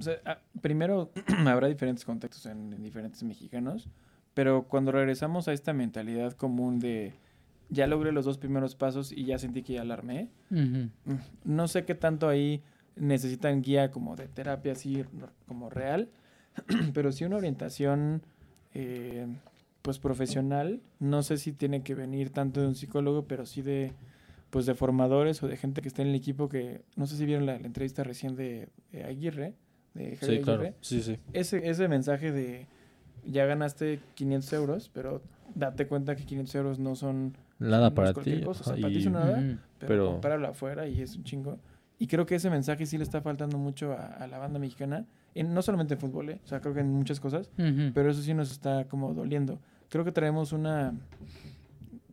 O 0.00 0.02
sea, 0.02 0.16
ah, 0.26 0.40
primero 0.60 1.12
habrá 1.46 1.68
diferentes 1.68 2.04
contextos 2.04 2.46
en, 2.46 2.72
en 2.72 2.82
diferentes 2.82 3.22
mexicanos, 3.22 3.88
pero 4.34 4.64
cuando 4.64 4.90
regresamos 4.90 5.46
a 5.46 5.52
esta 5.52 5.72
mentalidad 5.72 6.32
común 6.32 6.80
de 6.80 7.12
ya 7.68 7.86
logré 7.86 8.10
los 8.10 8.24
dos 8.24 8.38
primeros 8.38 8.74
pasos 8.74 9.12
y 9.12 9.24
ya 9.24 9.38
sentí 9.38 9.62
que 9.62 9.74
ya 9.74 9.84
la 9.84 9.94
armé, 9.94 10.28
Ujú. 10.50 10.90
mm, 11.04 11.14
no 11.44 11.68
sé 11.68 11.84
qué 11.84 11.94
tanto 11.94 12.28
ahí 12.28 12.62
necesitan 13.00 13.62
guía 13.62 13.90
como 13.90 14.14
de 14.16 14.28
terapia 14.28 14.72
así 14.72 15.04
como 15.48 15.70
real, 15.70 16.08
pero 16.94 17.10
sí 17.12 17.24
una 17.24 17.36
orientación 17.36 18.22
eh, 18.74 19.26
pues 19.82 19.98
profesional, 19.98 20.80
no 20.98 21.22
sé 21.22 21.38
si 21.38 21.52
tiene 21.52 21.82
que 21.82 21.94
venir 21.94 22.30
tanto 22.30 22.60
de 22.60 22.66
un 22.68 22.74
psicólogo, 22.74 23.24
pero 23.26 23.46
sí 23.46 23.62
de 23.62 23.92
pues 24.50 24.66
de 24.66 24.74
formadores 24.74 25.42
o 25.44 25.48
de 25.48 25.56
gente 25.56 25.80
que 25.80 25.88
esté 25.88 26.02
en 26.02 26.08
el 26.08 26.14
equipo 26.16 26.48
que 26.48 26.82
no 26.96 27.06
sé 27.06 27.16
si 27.16 27.24
vieron 27.24 27.46
la, 27.46 27.58
la 27.58 27.66
entrevista 27.66 28.02
recién 28.02 28.34
de, 28.36 28.68
de 28.92 29.04
Aguirre, 29.04 29.54
de 29.94 30.16
Javier 30.16 30.38
Sí, 30.38 30.44
claro. 30.44 30.60
Aguirre, 30.62 30.76
Sí, 30.80 31.02
sí. 31.02 31.18
ese, 31.32 31.68
ese 31.70 31.86
mensaje 31.88 32.32
de 32.32 32.66
ya 33.24 33.44
ganaste 33.46 34.00
500 34.14 34.52
euros, 34.54 34.90
pero 34.92 35.22
date 35.54 35.86
cuenta 35.86 36.16
que 36.16 36.24
500 36.24 36.54
euros 36.56 36.78
no 36.80 36.96
son 36.96 37.36
Nada 37.60 37.94
para 37.94 38.12
ti. 38.12 38.40
cosa, 38.42 38.62
o 38.62 38.64
sea, 38.64 38.74
para 38.74 38.88
ti 38.88 38.98
es 38.98 39.06
una- 39.06 39.20
nada, 39.24 39.36
pero, 39.78 39.88
Pero- 39.88 40.06
compáralo 40.12 40.48
afuera 40.48 40.86
y 40.88 41.00
es 41.00 41.14
un 41.16 41.22
chingo. 41.24 41.58
Y 42.00 42.06
creo 42.08 42.24
que 42.26 42.34
ese 42.34 42.48
mensaje 42.50 42.86
sí 42.86 42.96
le 42.96 43.04
está 43.04 43.20
faltando 43.20 43.58
mucho 43.58 43.92
a, 43.92 44.06
a 44.06 44.26
la 44.26 44.38
banda 44.38 44.58
mexicana, 44.58 45.06
en, 45.34 45.54
no 45.54 45.60
solamente 45.62 45.94
en 45.94 46.00
fútbol, 46.00 46.30
¿eh? 46.30 46.40
o 46.42 46.48
sea, 46.48 46.60
creo 46.60 46.72
que 46.74 46.80
en 46.80 46.90
muchas 46.92 47.20
cosas, 47.20 47.50
Ujú. 47.58 47.92
pero 47.94 48.10
eso 48.10 48.22
sí 48.22 48.32
nos 48.34 48.50
está 48.50 48.86
como 48.88 49.12
doliendo. 49.14 49.60
Creo 49.90 50.02
que 50.02 50.10
traemos 50.10 50.52
una, 50.52 50.94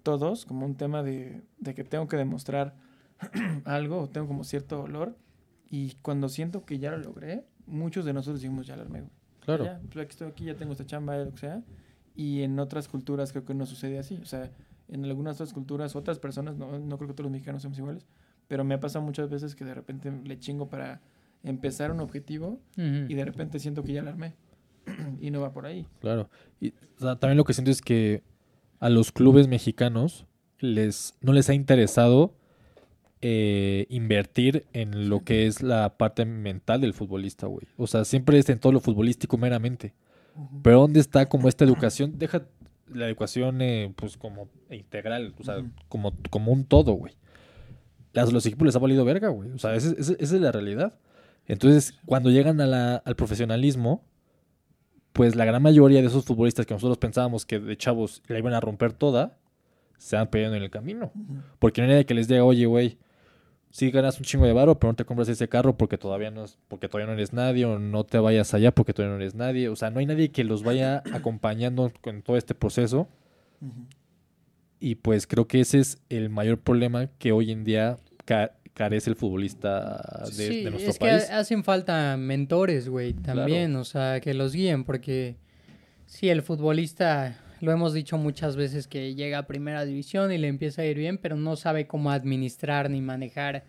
todos, 0.03 0.45
como 0.45 0.65
un 0.65 0.75
tema 0.75 1.03
de, 1.03 1.41
de 1.59 1.73
que 1.73 1.83
tengo 1.83 2.07
que 2.07 2.17
demostrar 2.17 2.75
algo, 3.65 4.01
o 4.01 4.09
tengo 4.09 4.27
como 4.27 4.43
cierto 4.43 4.77
dolor, 4.77 5.17
y 5.69 5.93
cuando 6.01 6.29
siento 6.29 6.65
que 6.65 6.79
ya 6.79 6.91
lo 6.91 6.97
logré, 6.97 7.45
muchos 7.65 8.03
de 8.05 8.13
nosotros 8.13 8.41
decimos, 8.41 8.67
ya 8.67 8.75
lo 8.75 8.83
armé, 8.83 9.01
güey. 9.01 9.11
Claro. 9.39 9.63
Ya, 9.63 9.79
pues 9.91 10.03
aquí 10.05 10.11
estoy 10.11 10.27
aquí, 10.27 10.45
ya 10.45 10.55
tengo 10.55 10.73
esta 10.73 10.85
chamba, 10.85 11.17
lo 11.17 11.31
que 11.31 11.37
sea. 11.37 11.63
Y 12.13 12.41
en 12.41 12.59
otras 12.59 12.89
culturas 12.89 13.31
creo 13.31 13.45
que 13.45 13.53
no 13.53 13.65
sucede 13.65 13.99
así. 13.99 14.19
O 14.21 14.25
sea, 14.25 14.51
en 14.89 15.05
algunas 15.05 15.35
otras 15.35 15.53
culturas, 15.53 15.95
otras 15.95 16.19
personas, 16.19 16.57
no, 16.57 16.77
no 16.77 16.97
creo 16.97 17.07
que 17.07 17.13
todos 17.13 17.25
los 17.25 17.31
mexicanos 17.31 17.61
somos 17.61 17.77
iguales, 17.77 18.05
pero 18.47 18.63
me 18.63 18.75
ha 18.75 18.79
pasado 18.79 19.03
muchas 19.05 19.29
veces 19.29 19.55
que 19.55 19.65
de 19.65 19.73
repente 19.73 20.11
le 20.23 20.39
chingo 20.39 20.69
para 20.69 21.01
empezar 21.43 21.91
un 21.91 21.99
objetivo 21.99 22.59
y 22.75 23.13
de 23.13 23.25
repente 23.25 23.59
siento 23.59 23.83
que 23.83 23.93
ya 23.93 24.03
la 24.03 24.11
armé. 24.11 24.33
y 25.21 25.31
no 25.31 25.41
va 25.41 25.51
por 25.51 25.65
ahí. 25.65 25.85
Claro. 25.99 26.29
Y 26.59 26.69
o 26.69 27.01
sea, 27.01 27.17
también 27.17 27.37
lo 27.37 27.43
que 27.43 27.53
siento 27.53 27.71
es 27.71 27.81
que 27.81 28.23
a 28.79 28.89
los 28.89 29.11
clubes 29.11 29.47
mexicanos 29.47 30.25
les 30.59 31.15
no 31.21 31.33
les 31.33 31.49
ha 31.49 31.53
interesado 31.53 32.33
eh, 33.21 33.85
invertir 33.89 34.65
en 34.73 35.09
lo 35.09 35.23
que 35.23 35.47
es 35.47 35.61
la 35.61 35.97
parte 35.97 36.25
mental 36.25 36.81
del 36.81 36.93
futbolista, 36.93 37.47
güey. 37.47 37.67
O 37.77 37.87
sea, 37.87 38.05
siempre 38.05 38.37
es 38.37 38.49
en 38.49 38.59
todo 38.59 38.71
lo 38.71 38.79
futbolístico 38.79 39.37
meramente. 39.37 39.93
Pero 40.61 40.81
¿dónde 40.81 40.99
está 40.99 41.25
como 41.25 41.49
esta 41.49 41.65
educación? 41.65 42.19
Deja 42.19 42.45
la 42.93 43.07
educación 43.07 43.59
eh, 43.61 43.91
pues 43.95 44.17
como 44.17 44.49
integral, 44.69 45.33
o 45.39 45.43
sea, 45.43 45.65
como, 45.89 46.13
como 46.29 46.51
un 46.51 46.63
todo, 46.63 46.93
güey. 46.93 47.15
Las, 48.17 48.33
los 48.33 48.45
equipos 48.45 48.65
les 48.65 48.75
ha 48.75 48.79
valido 48.79 49.05
verga, 49.05 49.29
güey. 49.29 49.51
O 49.51 49.57
sea, 49.59 49.75
esa, 49.75 49.91
esa- 49.91 50.13
esa 50.19 50.35
es 50.35 50.41
la 50.41 50.51
realidad. 50.51 50.95
Entonces, 51.45 51.93
cuando 52.05 52.29
llegan 52.29 52.59
a 52.61 52.65
la- 52.67 52.95
al 52.97 53.15
profesionalismo, 53.15 54.03
pues 55.13 55.35
la 55.35 55.45
gran 55.45 55.61
mayoría 55.61 56.01
de 56.01 56.07
esos 56.07 56.25
futbolistas 56.25 56.65
que 56.65 56.73
nosotros 56.73 56.97
pensábamos 56.97 57.45
que 57.45 57.59
de 57.59 57.77
chavos 57.77 58.21
la 58.27 58.37
iban 58.37 58.53
a 58.53 58.59
romper 58.59 58.93
toda, 58.93 59.37
se 59.97 60.15
van 60.15 60.27
perdiendo 60.29 60.57
en 60.57 60.63
el 60.63 60.69
camino. 60.69 61.11
Porque 61.59 61.81
no 61.81 61.85
hay 61.87 61.91
nadie 61.93 62.05
que 62.05 62.13
les 62.13 62.27
diga, 62.27 62.43
oye, 62.43 62.65
güey, 62.67 62.97
sí 63.71 63.89
ganas 63.91 64.17
un 64.19 64.25
chingo 64.25 64.45
de 64.45 64.53
varo, 64.53 64.77
pero 64.79 64.91
no 64.91 64.95
te 64.95 65.05
compras 65.05 65.27
ese 65.29 65.47
carro 65.49 65.75
porque 65.77 65.97
todavía 65.97 66.29
no 66.31 66.43
es, 66.43 66.57
porque 66.67 66.87
todavía 66.87 67.07
no 67.07 67.13
eres 67.13 67.33
nadie, 67.33 67.65
o 67.65 67.79
no 67.79 68.03
te 68.03 68.19
vayas 68.19 68.53
allá 68.53 68.71
porque 68.73 68.93
todavía 68.93 69.15
no 69.17 69.21
eres 69.21 69.33
nadie. 69.35 69.69
O 69.69 69.75
sea, 69.75 69.89
no 69.89 69.99
hay 69.99 70.05
nadie 70.05 70.29
que 70.31 70.43
los 70.43 70.61
vaya 70.63 71.01
acompañando 71.13 71.91
con 72.01 72.21
todo 72.21 72.37
este 72.37 72.53
proceso. 72.55 73.07
Y 74.79 74.95
pues 74.95 75.25
creo 75.25 75.47
que 75.47 75.59
ese 75.61 75.79
es 75.79 75.99
el 76.09 76.29
mayor 76.29 76.59
problema 76.59 77.07
que 77.17 77.31
hoy 77.31 77.51
en 77.51 77.63
día 77.63 77.97
carece 78.73 79.09
el 79.09 79.15
futbolista 79.15 80.23
de, 80.25 80.31
sí, 80.31 80.63
de 80.63 80.69
nuestro 80.69 80.91
es 80.91 80.99
país. 80.99 81.25
que 81.25 81.33
hacen 81.33 81.63
falta 81.63 82.15
mentores, 82.17 82.89
güey, 82.89 83.13
también, 83.13 83.75
o 83.75 83.83
sea, 83.83 84.19
que 84.19 84.33
los 84.33 84.53
guíen, 84.53 84.83
porque 84.83 85.37
sí, 86.05 86.29
el 86.29 86.43
futbolista, 86.43 87.39
lo 87.61 87.71
hemos 87.71 87.93
dicho 87.93 88.17
muchas 88.17 88.55
veces, 88.55 88.87
que 88.87 89.15
llega 89.15 89.39
a 89.39 89.47
primera 89.47 89.85
división 89.85 90.31
y 90.31 90.37
le 90.37 90.47
empieza 90.47 90.83
a 90.83 90.85
ir 90.85 90.97
bien, 90.97 91.17
pero 91.17 91.35
no 91.35 91.55
sabe 91.55 91.87
cómo 91.87 92.11
administrar 92.11 92.89
ni 92.89 93.01
manejar 93.01 93.63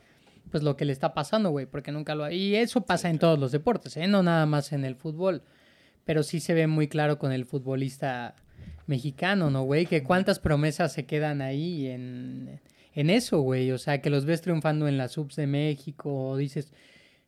pues 0.50 0.62
lo 0.62 0.76
que 0.76 0.84
le 0.84 0.92
está 0.92 1.14
pasando, 1.14 1.50
güey, 1.50 1.66
porque 1.66 1.92
nunca 1.92 2.14
lo... 2.14 2.30
Y 2.30 2.56
eso 2.56 2.82
pasa 2.82 3.10
en 3.10 3.18
todos 3.18 3.38
los 3.38 3.52
deportes, 3.52 3.96
¿eh? 3.96 4.06
No 4.06 4.22
nada 4.22 4.46
más 4.46 4.72
en 4.72 4.84
el 4.84 4.96
fútbol, 4.96 5.42
pero 6.04 6.22
sí 6.22 6.40
se 6.40 6.54
ve 6.54 6.66
muy 6.66 6.88
claro 6.88 7.18
con 7.18 7.32
el 7.32 7.44
futbolista 7.44 8.34
mexicano, 8.86 9.50
¿no, 9.50 9.62
güey? 9.62 9.86
Que 9.86 10.02
cuántas 10.02 10.38
promesas 10.38 10.92
se 10.92 11.04
quedan 11.04 11.42
ahí 11.42 11.86
en, 11.86 12.60
en 12.94 13.10
eso, 13.10 13.40
güey. 13.40 13.70
O 13.72 13.78
sea, 13.78 14.00
que 14.00 14.10
los 14.10 14.24
ves 14.24 14.40
triunfando 14.40 14.88
en 14.88 14.98
las 14.98 15.12
subs 15.12 15.36
de 15.36 15.46
México, 15.46 16.28
o 16.30 16.36
dices... 16.36 16.72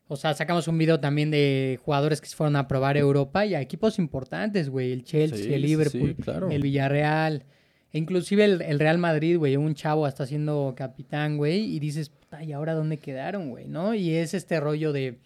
O 0.07 0.17
sea, 0.17 0.33
sacamos 0.33 0.67
un 0.67 0.77
video 0.77 0.99
también 0.99 1.31
de 1.31 1.79
jugadores 1.85 2.19
que 2.19 2.27
se 2.27 2.35
fueron 2.35 2.57
a 2.57 2.67
probar 2.67 2.97
Europa 2.97 3.45
y 3.45 3.55
a 3.55 3.61
equipos 3.61 3.97
importantes, 3.97 4.69
güey. 4.69 4.91
El 4.91 5.05
Chelsea, 5.05 5.37
Sí, 5.37 5.53
el 5.53 5.61
Liverpool, 5.61 6.15
sí, 6.17 6.21
claro. 6.21 6.49
el 6.51 6.61
Villarreal. 6.61 7.45
E 7.93 7.97
inclusive 7.97 8.43
el, 8.43 8.61
el 8.61 8.77
Real 8.77 8.97
Madrid, 8.97 9.37
güey. 9.37 9.55
Un 9.55 9.73
chavo 9.73 10.05
hasta 10.05 10.25
siendo 10.25 10.73
capitán, 10.75 11.37
güey. 11.37 11.61
Y 11.61 11.79
dices, 11.79 12.09
puta, 12.09 12.43
¿y 12.43 12.51
ahora 12.51 12.73
dónde 12.73 12.97
quedaron, 12.97 13.51
güey? 13.51 13.69
¿No? 13.69 13.93
Y 13.93 14.13
es 14.15 14.33
este 14.33 14.59
rollo 14.59 14.91
de... 14.91 15.19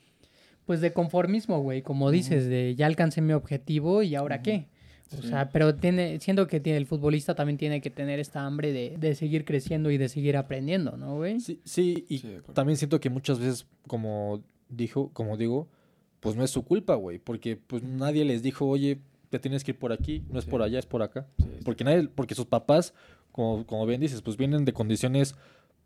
Pues 0.67 0.81
de 0.81 0.93
conformismo, 0.93 1.63
güey. 1.63 1.81
Como 1.81 2.11
dices, 2.11 2.47
de 2.47 2.75
ya 2.75 2.85
alcancé 2.85 3.21
mi 3.21 3.33
objetivo 3.33 4.03
y 4.03 4.13
ahora 4.13 4.43
qué. 4.43 4.67
O 5.17 5.21
Sí. 5.21 5.27
sea, 5.29 5.49
pero 5.49 5.75
tiene, 5.75 6.19
siento 6.19 6.47
que 6.47 6.59
tiene, 6.59 6.77
el 6.77 6.87
futbolista 6.87 7.35
también 7.35 7.57
tiene 7.57 7.79
que 7.79 7.89
tener 7.89 8.19
esta 8.19 8.45
hambre 8.45 8.73
de, 8.73 8.97
de 8.97 9.15
seguir 9.15 9.45
creciendo 9.45 9.91
y 9.91 9.97
de 9.97 10.09
seguir 10.09 10.35
aprendiendo, 10.35 10.97
¿no, 10.97 11.15
güey? 11.17 11.39
Sí, 11.39 11.59
sí, 11.63 12.05
y 12.09 12.17
Sí, 12.19 12.37
también 12.53 12.77
siento 12.77 12.99
que 12.99 13.09
muchas 13.09 13.39
veces, 13.39 13.67
como 13.87 14.43
dijo, 14.69 15.11
como 15.13 15.37
digo, 15.37 15.67
pues 16.19 16.35
no 16.35 16.43
es 16.43 16.49
su 16.49 16.63
culpa, 16.65 16.95
güey, 16.95 17.19
porque 17.19 17.55
pues 17.55 17.83
nadie 17.83 18.25
les 18.25 18.41
dijo, 18.41 18.65
oye, 18.67 18.99
te 19.29 19.37
tienes 19.39 19.63
que 19.63 19.71
ir 19.71 19.77
por 19.79 19.91
aquí, 19.93 20.23
no 20.29 20.39
es 20.39 20.45
Sí. 20.45 20.51
por 20.51 20.63
allá, 20.63 20.79
es 20.79 20.85
por 20.87 21.03
acá. 21.03 21.27
Sí, 21.37 21.45
Porque 21.63 21.83
nadie, 21.83 22.07
porque 22.07 22.33
sus 22.35 22.45
papás, 22.47 22.93
como, 23.31 23.65
como 23.67 23.85
bien 23.85 24.01
dices, 24.01 24.21
pues 24.23 24.37
vienen 24.37 24.65
de 24.65 24.73
condiciones 24.73 25.35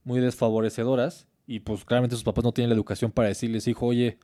muy 0.05 0.21
desfavorecedoras 0.21 1.27
y 1.45 1.59
pues 1.59 1.83
claramente 1.83 2.15
sus 2.15 2.23
papás 2.23 2.43
no 2.45 2.51
tienen 2.53 2.69
la 2.69 2.75
educación 2.75 3.11
para 3.11 3.27
decirles, 3.27 3.67
hijo, 3.67 3.85
oye, 3.87 4.17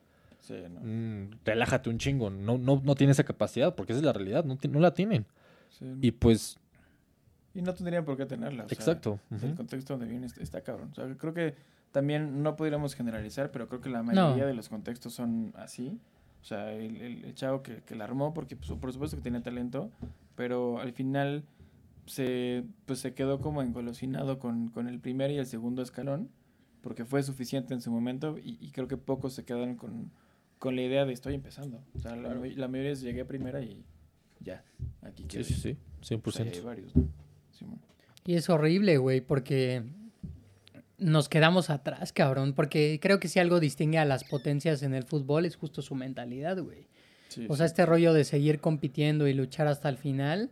sí, 0.46 0.54
no. 0.70 0.80
mm, 0.80 1.30
relájate 1.44 1.90
un 1.90 1.98
chingo, 1.98 2.30
no, 2.30 2.58
no, 2.58 2.80
no 2.84 2.94
tiene 2.94 3.12
esa 3.12 3.24
capacidad, 3.24 3.74
porque 3.74 3.92
esa 3.92 4.00
es 4.00 4.04
la 4.06 4.12
realidad, 4.12 4.44
no, 4.44 4.56
la 4.80 4.94
tienen. 4.94 5.26
Sí, 5.70 5.84
Y 6.00 6.10
pues, 6.12 6.58
Y 7.54 7.62
no 7.62 7.74
tendrían 7.74 8.04
por 8.04 8.16
qué 8.16 8.26
tenerla. 8.26 8.64
o 8.64 8.68
sea, 8.68 8.76
exacto. 8.76 9.18
El 9.42 9.54
contexto 9.54 9.94
donde 9.94 10.06
viene 10.06 10.26
está, 10.26 10.42
está 10.42 10.60
cabrón. 10.62 10.90
O 10.92 10.94
sea, 10.94 11.14
creo 11.16 11.32
que 11.34 11.54
también 11.92 12.42
no 12.42 12.56
podríamos 12.56 12.94
generalizar, 12.94 13.50
pero 13.50 13.68
creo 13.68 13.80
que 13.80 13.88
la 13.90 14.02
mayoría 14.02 14.46
de 14.46 14.54
los 14.54 14.68
contextos 14.68 15.14
son 15.14 15.52
así. 15.56 15.98
O 16.42 16.44
sea, 16.44 16.72
el, 16.72 16.96
el- 17.00 17.24
el 17.24 17.34
chavo 17.34 17.62
que, 17.62 17.82
que 17.82 17.94
la 17.96 18.04
armó, 18.04 18.32
porque 18.34 18.54
pues, 18.56 18.70
por 18.78 18.92
supuesto 18.92 19.16
que 19.16 19.22
tenía 19.22 19.42
talento, 19.42 19.90
pero 20.36 20.78
al 20.80 20.92
final 20.92 21.44
se, 22.06 22.64
pues, 22.84 23.00
se 23.00 23.14
quedó 23.14 23.40
como 23.40 23.62
engolosinado 23.62 24.38
con, 24.38 24.68
con 24.68 24.86
el 24.88 25.00
primer 25.00 25.30
y 25.30 25.38
el 25.38 25.46
segundo 25.46 25.82
escalón, 25.82 26.28
porque 26.82 27.04
fue 27.04 27.22
suficiente 27.22 27.74
en 27.74 27.80
su 27.80 27.90
momento 27.90 28.38
y, 28.38 28.58
y 28.60 28.70
creo 28.70 28.86
que 28.86 28.96
pocos 28.96 29.32
se 29.32 29.44
quedaron 29.44 29.74
con, 29.74 30.10
con 30.58 30.76
la 30.76 30.82
idea 30.82 31.04
de 31.04 31.12
estoy 31.12 31.34
empezando. 31.34 31.82
O 31.94 31.98
sea, 31.98 32.16
la, 32.16 32.34
la 32.34 32.68
mayoría 32.68 32.92
es 32.92 33.00
llegué 33.00 33.20
a 33.22 33.26
primera 33.26 33.60
y 33.62 33.84
ya, 34.40 34.64
aquí 35.02 35.22
Sí, 35.24 35.28
quedé. 35.28 35.44
sí, 35.44 35.54
sí, 35.54 35.76
100%. 36.14 36.22
O 36.26 36.30
sea, 36.32 36.44
hay 36.44 36.60
varios, 36.60 36.94
¿no? 36.96 37.08
Y 38.24 38.34
es 38.34 38.48
horrible, 38.50 38.96
güey, 38.98 39.20
porque 39.20 39.84
nos 40.98 41.28
quedamos 41.28 41.70
atrás, 41.70 42.12
cabrón. 42.12 42.54
Porque 42.54 42.98
creo 43.00 43.20
que 43.20 43.28
si 43.28 43.38
algo 43.38 43.60
distingue 43.60 43.98
a 43.98 44.04
las 44.04 44.24
potencias 44.24 44.82
en 44.82 44.94
el 44.94 45.04
fútbol 45.04 45.44
es 45.46 45.56
justo 45.56 45.80
su 45.82 45.94
mentalidad, 45.94 46.58
güey. 46.58 46.88
Sí, 47.28 47.46
O 47.48 47.56
sea, 47.56 47.66
sí. 47.66 47.70
este 47.72 47.86
rollo 47.86 48.12
de 48.12 48.24
seguir 48.24 48.60
compitiendo 48.60 49.28
y 49.28 49.34
luchar 49.34 49.68
hasta 49.68 49.88
el 49.88 49.96
final. 49.96 50.50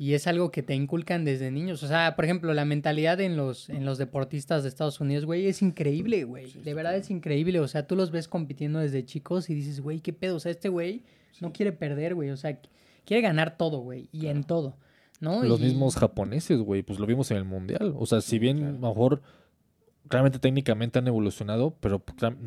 Y 0.00 0.14
es 0.14 0.28
algo 0.28 0.52
que 0.52 0.62
te 0.62 0.74
inculcan 0.76 1.24
desde 1.24 1.50
niños. 1.50 1.82
O 1.82 1.88
sea, 1.88 2.14
por 2.14 2.24
ejemplo, 2.24 2.54
la 2.54 2.64
mentalidad 2.64 3.20
en 3.20 3.36
los, 3.36 3.68
en 3.68 3.84
los 3.84 3.98
deportistas 3.98 4.62
de 4.62 4.68
Estados 4.68 5.00
Unidos, 5.00 5.24
güey, 5.26 5.46
es 5.46 5.60
increíble, 5.60 6.22
güey. 6.22 6.46
Sí, 6.46 6.60
de 6.60 6.72
verdad 6.72 6.94
es 6.96 7.10
increíble. 7.10 7.58
O 7.58 7.66
sea, 7.66 7.86
tú 7.88 7.96
los 7.96 8.12
ves 8.12 8.28
compitiendo 8.28 8.78
desde 8.78 9.04
chicos 9.04 9.50
y 9.50 9.54
dices, 9.54 9.80
güey, 9.80 10.00
¿qué 10.00 10.12
pedo? 10.12 10.36
O 10.36 10.40
sea, 10.40 10.52
este 10.52 10.68
güey 10.68 11.02
no 11.40 11.52
quiere 11.52 11.72
perder, 11.72 12.14
güey. 12.14 12.30
O 12.30 12.36
sea, 12.36 12.60
quiere 13.04 13.22
ganar 13.22 13.56
todo, 13.56 13.78
güey. 13.80 14.08
Y 14.12 14.26
en 14.28 14.44
todo. 14.44 14.76
¿no? 15.20 15.42
Los 15.42 15.58
Y- 15.60 15.64
mismos 15.64 15.96
japoneses, 15.96 16.60
güey, 16.60 16.82
pues 16.84 17.00
lo 17.00 17.06
vimos 17.06 17.32
en 17.32 17.38
el 17.38 17.44
mundial. 17.44 17.92
O 17.98 18.06
sea, 18.06 18.20
si 18.20 18.38
bien 18.38 18.58
claro. 18.58 18.70
a 18.76 18.80
lo 18.80 18.88
mejor 18.90 19.22
realmente 20.08 20.38
técnicamente 20.38 21.00
han 21.00 21.08
evolucionado, 21.08 21.76
pero, 21.80 22.04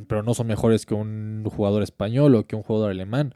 pero 0.08 0.24
no 0.24 0.34
son 0.34 0.48
mejores 0.48 0.86
que 0.86 0.94
un 0.94 1.44
jugador 1.54 1.84
español 1.84 2.34
o 2.36 2.48
que 2.48 2.56
un 2.56 2.64
jugador 2.64 2.92
alemán. 2.92 3.36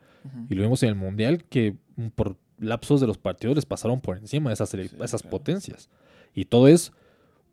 Y 0.49 0.55
lo 0.55 0.63
vimos 0.63 0.81
en 0.83 0.89
el 0.89 0.95
mundial 0.95 1.43
que 1.43 1.75
por 2.15 2.37
lapsos 2.59 3.01
de 3.01 3.07
los 3.07 3.17
partidos 3.17 3.55
les 3.55 3.65
pasaron 3.65 4.01
por 4.01 4.17
encima 4.17 4.49
de 4.49 4.53
esas, 4.55 4.69
Sí, 4.69 4.79
esas 4.81 5.21
claro. 5.21 5.29
potencias. 5.29 5.89
Y 6.33 6.45
todo 6.45 6.67
es 6.67 6.91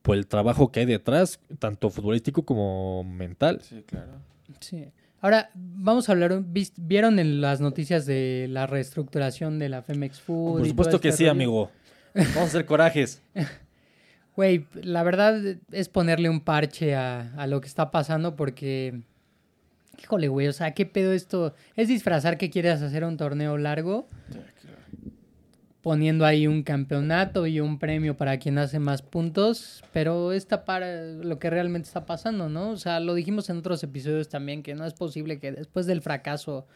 por 0.03 0.17
el 0.17 0.27
trabajo 0.27 0.73
que 0.73 0.81
hay 0.81 0.87
detrás, 0.87 1.41
tanto 1.59 1.91
futbolístico 1.91 2.45
como 2.45 3.05
mental. 3.05 3.61
Sí, 3.63 3.85
claro. 3.87 4.13
Sí. 4.61 4.89
Ahora, 5.21 5.51
vamos 5.55 6.09
a 6.09 6.13
hablar, 6.13 6.43
¿vieron 6.77 7.21
en 7.21 7.41
las 7.41 7.61
noticias 7.61 8.07
de 8.07 8.49
la 8.51 8.67
reestructuración 8.67 9.61
de 9.61 9.69
la 9.69 9.83
Femex 9.83 10.21
Food? 10.21 10.59
Por 10.59 10.69
supuesto 10.69 10.91
todo 10.93 11.01
que 11.01 11.09
este 11.11 11.19
sí, 11.19 11.25
rollo? 11.25 11.31
amigo. 11.31 11.71
Vamos 12.15 12.37
a 12.37 12.43
hacer 12.45 12.67
corajes. 12.67 13.23
Güey, 14.35 14.67
la 14.73 15.03
verdad 15.03 15.39
es 15.73 15.91
ponerle 15.91 16.31
un 16.31 16.41
parche 16.41 16.95
a, 16.95 17.35
a 17.37 17.47
lo 17.47 17.61
que 17.61 17.69
está 17.69 17.91
pasando 17.91 18.35
porque... 18.35 19.03
Híjole, 20.03 20.29
güey, 20.29 20.49
o 20.49 20.55
sea, 20.55 20.73
¿qué 20.73 20.87
pedo 20.87 21.13
esto? 21.13 21.55
¿Es 21.77 21.89
disfrazar 21.89 22.39
que 22.39 22.49
quieres 22.49 22.81
hacer 22.81 23.05
un 23.05 23.19
torneo 23.19 23.59
largo? 23.59 24.09
Poniendo 25.83 26.25
ahí 26.25 26.47
un 26.47 26.63
campeonato 26.63 27.47
y 27.47 27.59
un 27.61 27.79
premio 27.79 28.17
para 28.17 28.39
quien 28.39 28.59
hace 28.59 28.79
más 28.79 29.03
puntos, 29.03 29.83
pero 29.93 30.33
es 30.33 30.47
tapar 30.47 30.83
eh, 30.85 31.19
lo 31.23 31.39
que 31.39 31.51
realmente 31.51 31.89
está 31.89 32.07
pasando, 32.07 32.49
¿no? 32.49 32.71
O 32.71 32.77
sea, 32.77 33.01
lo 33.01 33.15
dijimos 33.15 33.51
en 33.51 33.59
otros 33.59 33.83
episodios 33.83 34.29
también, 34.29 34.63
que 34.63 34.75
no 34.75 34.87
es 34.87 34.95
posible 34.95 35.41
que 35.41 35.51
después 35.51 35.87
del 35.87 36.01
fracaso 36.01 36.67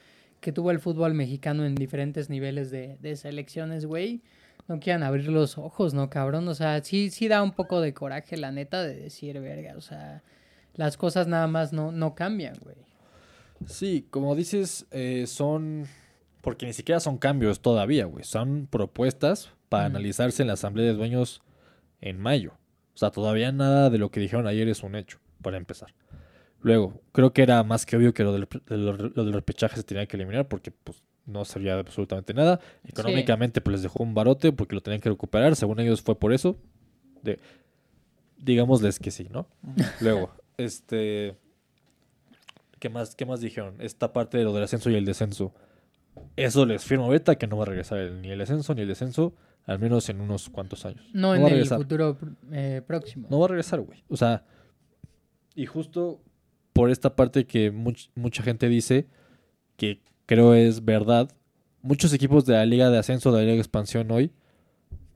que 0.40 0.52
tuvo 0.52 0.70
el 0.70 0.80
fútbol 0.80 1.14
mexicano 1.14 1.64
en 1.64 1.76
diferentes 1.76 2.28
niveles 2.28 2.70
de, 2.70 2.98
de 3.00 3.16
selecciones, 3.16 3.86
güey, 3.86 4.22
no 4.68 4.80
quieran 4.80 5.02
abrir 5.02 5.28
los 5.28 5.58
ojos, 5.58 5.94
¿no, 5.94 6.10
cabrón? 6.10 6.48
O 6.48 6.54
sea, 6.54 6.82
sí, 6.82 7.10
sí 7.10 7.28
da 7.28 7.42
un 7.42 7.52
poco 7.52 7.80
de 7.80 7.94
coraje, 7.94 8.36
la 8.36 8.50
neta, 8.50 8.82
de 8.82 8.94
decir, 8.96 9.38
verga, 9.40 9.74
o 9.76 9.80
sea, 9.80 10.22
las 10.74 10.96
cosas 10.96 11.26
nada 11.26 11.46
más 11.46 11.72
no, 11.72 11.92
no 11.92 12.14
cambian, 12.14 12.56
güey. 12.62 12.76
Sí, 13.64 14.06
como 14.10 14.34
dices, 14.34 14.86
eh, 14.90 15.24
son. 15.26 15.86
Porque 16.46 16.64
ni 16.64 16.72
siquiera 16.72 17.00
son 17.00 17.18
cambios 17.18 17.58
todavía, 17.58 18.04
güey. 18.04 18.22
Son 18.22 18.68
propuestas 18.70 19.50
para 19.68 19.86
analizarse 19.86 20.42
en 20.42 20.46
la 20.46 20.54
asamblea 20.54 20.86
de 20.86 20.94
dueños 20.94 21.42
en 22.00 22.20
mayo. 22.20 22.52
O 22.94 22.98
sea, 22.98 23.10
todavía 23.10 23.50
nada 23.50 23.90
de 23.90 23.98
lo 23.98 24.12
que 24.12 24.20
dijeron 24.20 24.46
ayer 24.46 24.68
es 24.68 24.84
un 24.84 24.94
hecho, 24.94 25.18
para 25.42 25.56
empezar. 25.56 25.92
Luego, 26.60 27.02
creo 27.10 27.32
que 27.32 27.42
era 27.42 27.64
más 27.64 27.84
que 27.84 27.96
obvio 27.96 28.14
que 28.14 28.22
lo 28.22 28.32
del, 28.32 28.46
de 28.64 28.76
lo, 28.76 28.92
lo 28.92 29.24
del 29.24 29.32
repechaje 29.32 29.74
se 29.74 29.82
tenía 29.82 30.06
que 30.06 30.16
eliminar 30.16 30.46
porque 30.46 30.70
pues, 30.70 31.02
no 31.24 31.44
servía 31.44 31.74
de 31.74 31.80
absolutamente 31.80 32.32
nada. 32.32 32.60
Económicamente, 32.84 33.60
pues 33.60 33.72
les 33.72 33.82
dejó 33.82 34.04
un 34.04 34.14
barote 34.14 34.52
porque 34.52 34.76
lo 34.76 34.82
tenían 34.82 35.00
que 35.00 35.08
recuperar. 35.08 35.56
Según 35.56 35.80
ellos, 35.80 36.00
fue 36.00 36.16
por 36.16 36.32
eso. 36.32 36.56
De, 37.24 37.40
digámosles 38.38 39.00
que 39.00 39.10
sí, 39.10 39.26
¿no? 39.32 39.48
Luego, 40.00 40.30
este. 40.58 41.36
¿Qué 42.78 42.88
más, 42.88 43.16
¿Qué 43.16 43.26
más 43.26 43.40
dijeron? 43.40 43.74
Esta 43.80 44.12
parte 44.12 44.38
de 44.38 44.44
lo 44.44 44.52
del 44.52 44.62
ascenso 44.62 44.90
y 44.90 44.94
el 44.94 45.04
descenso. 45.04 45.52
Eso 46.36 46.66
les 46.66 46.84
firmo 46.84 47.04
ahorita 47.06 47.36
que 47.36 47.46
no 47.46 47.56
va 47.56 47.64
a 47.64 47.66
regresar 47.66 47.98
el- 47.98 48.20
ni 48.22 48.30
el 48.30 48.40
ascenso 48.40 48.74
ni 48.74 48.82
el 48.82 48.88
descenso, 48.88 49.34
al 49.64 49.78
menos 49.78 50.08
en 50.08 50.20
unos 50.20 50.48
cuantos 50.50 50.84
años. 50.86 51.04
No, 51.12 51.34
en 51.34 51.42
a 51.44 51.48
el 51.48 51.66
futuro 51.66 52.16
eh, 52.52 52.82
próximo. 52.86 53.26
No 53.30 53.38
va 53.38 53.46
a 53.46 53.48
regresar, 53.48 53.80
güey. 53.80 54.04
O 54.08 54.16
sea, 54.16 54.44
y 55.54 55.66
justo 55.66 56.20
por 56.72 56.90
esta 56.90 57.16
parte 57.16 57.46
que 57.46 57.72
much- 57.72 58.10
mucha 58.14 58.42
gente 58.42 58.68
dice, 58.68 59.06
que 59.76 60.02
creo 60.26 60.54
es 60.54 60.84
verdad, 60.84 61.30
muchos 61.82 62.12
equipos 62.12 62.44
de 62.46 62.54
la 62.54 62.66
Liga 62.66 62.90
de 62.90 62.98
Ascenso, 62.98 63.30
de 63.32 63.38
la 63.38 63.42
Liga 63.44 63.54
de 63.54 63.60
Expansión 63.60 64.10
hoy, 64.10 64.30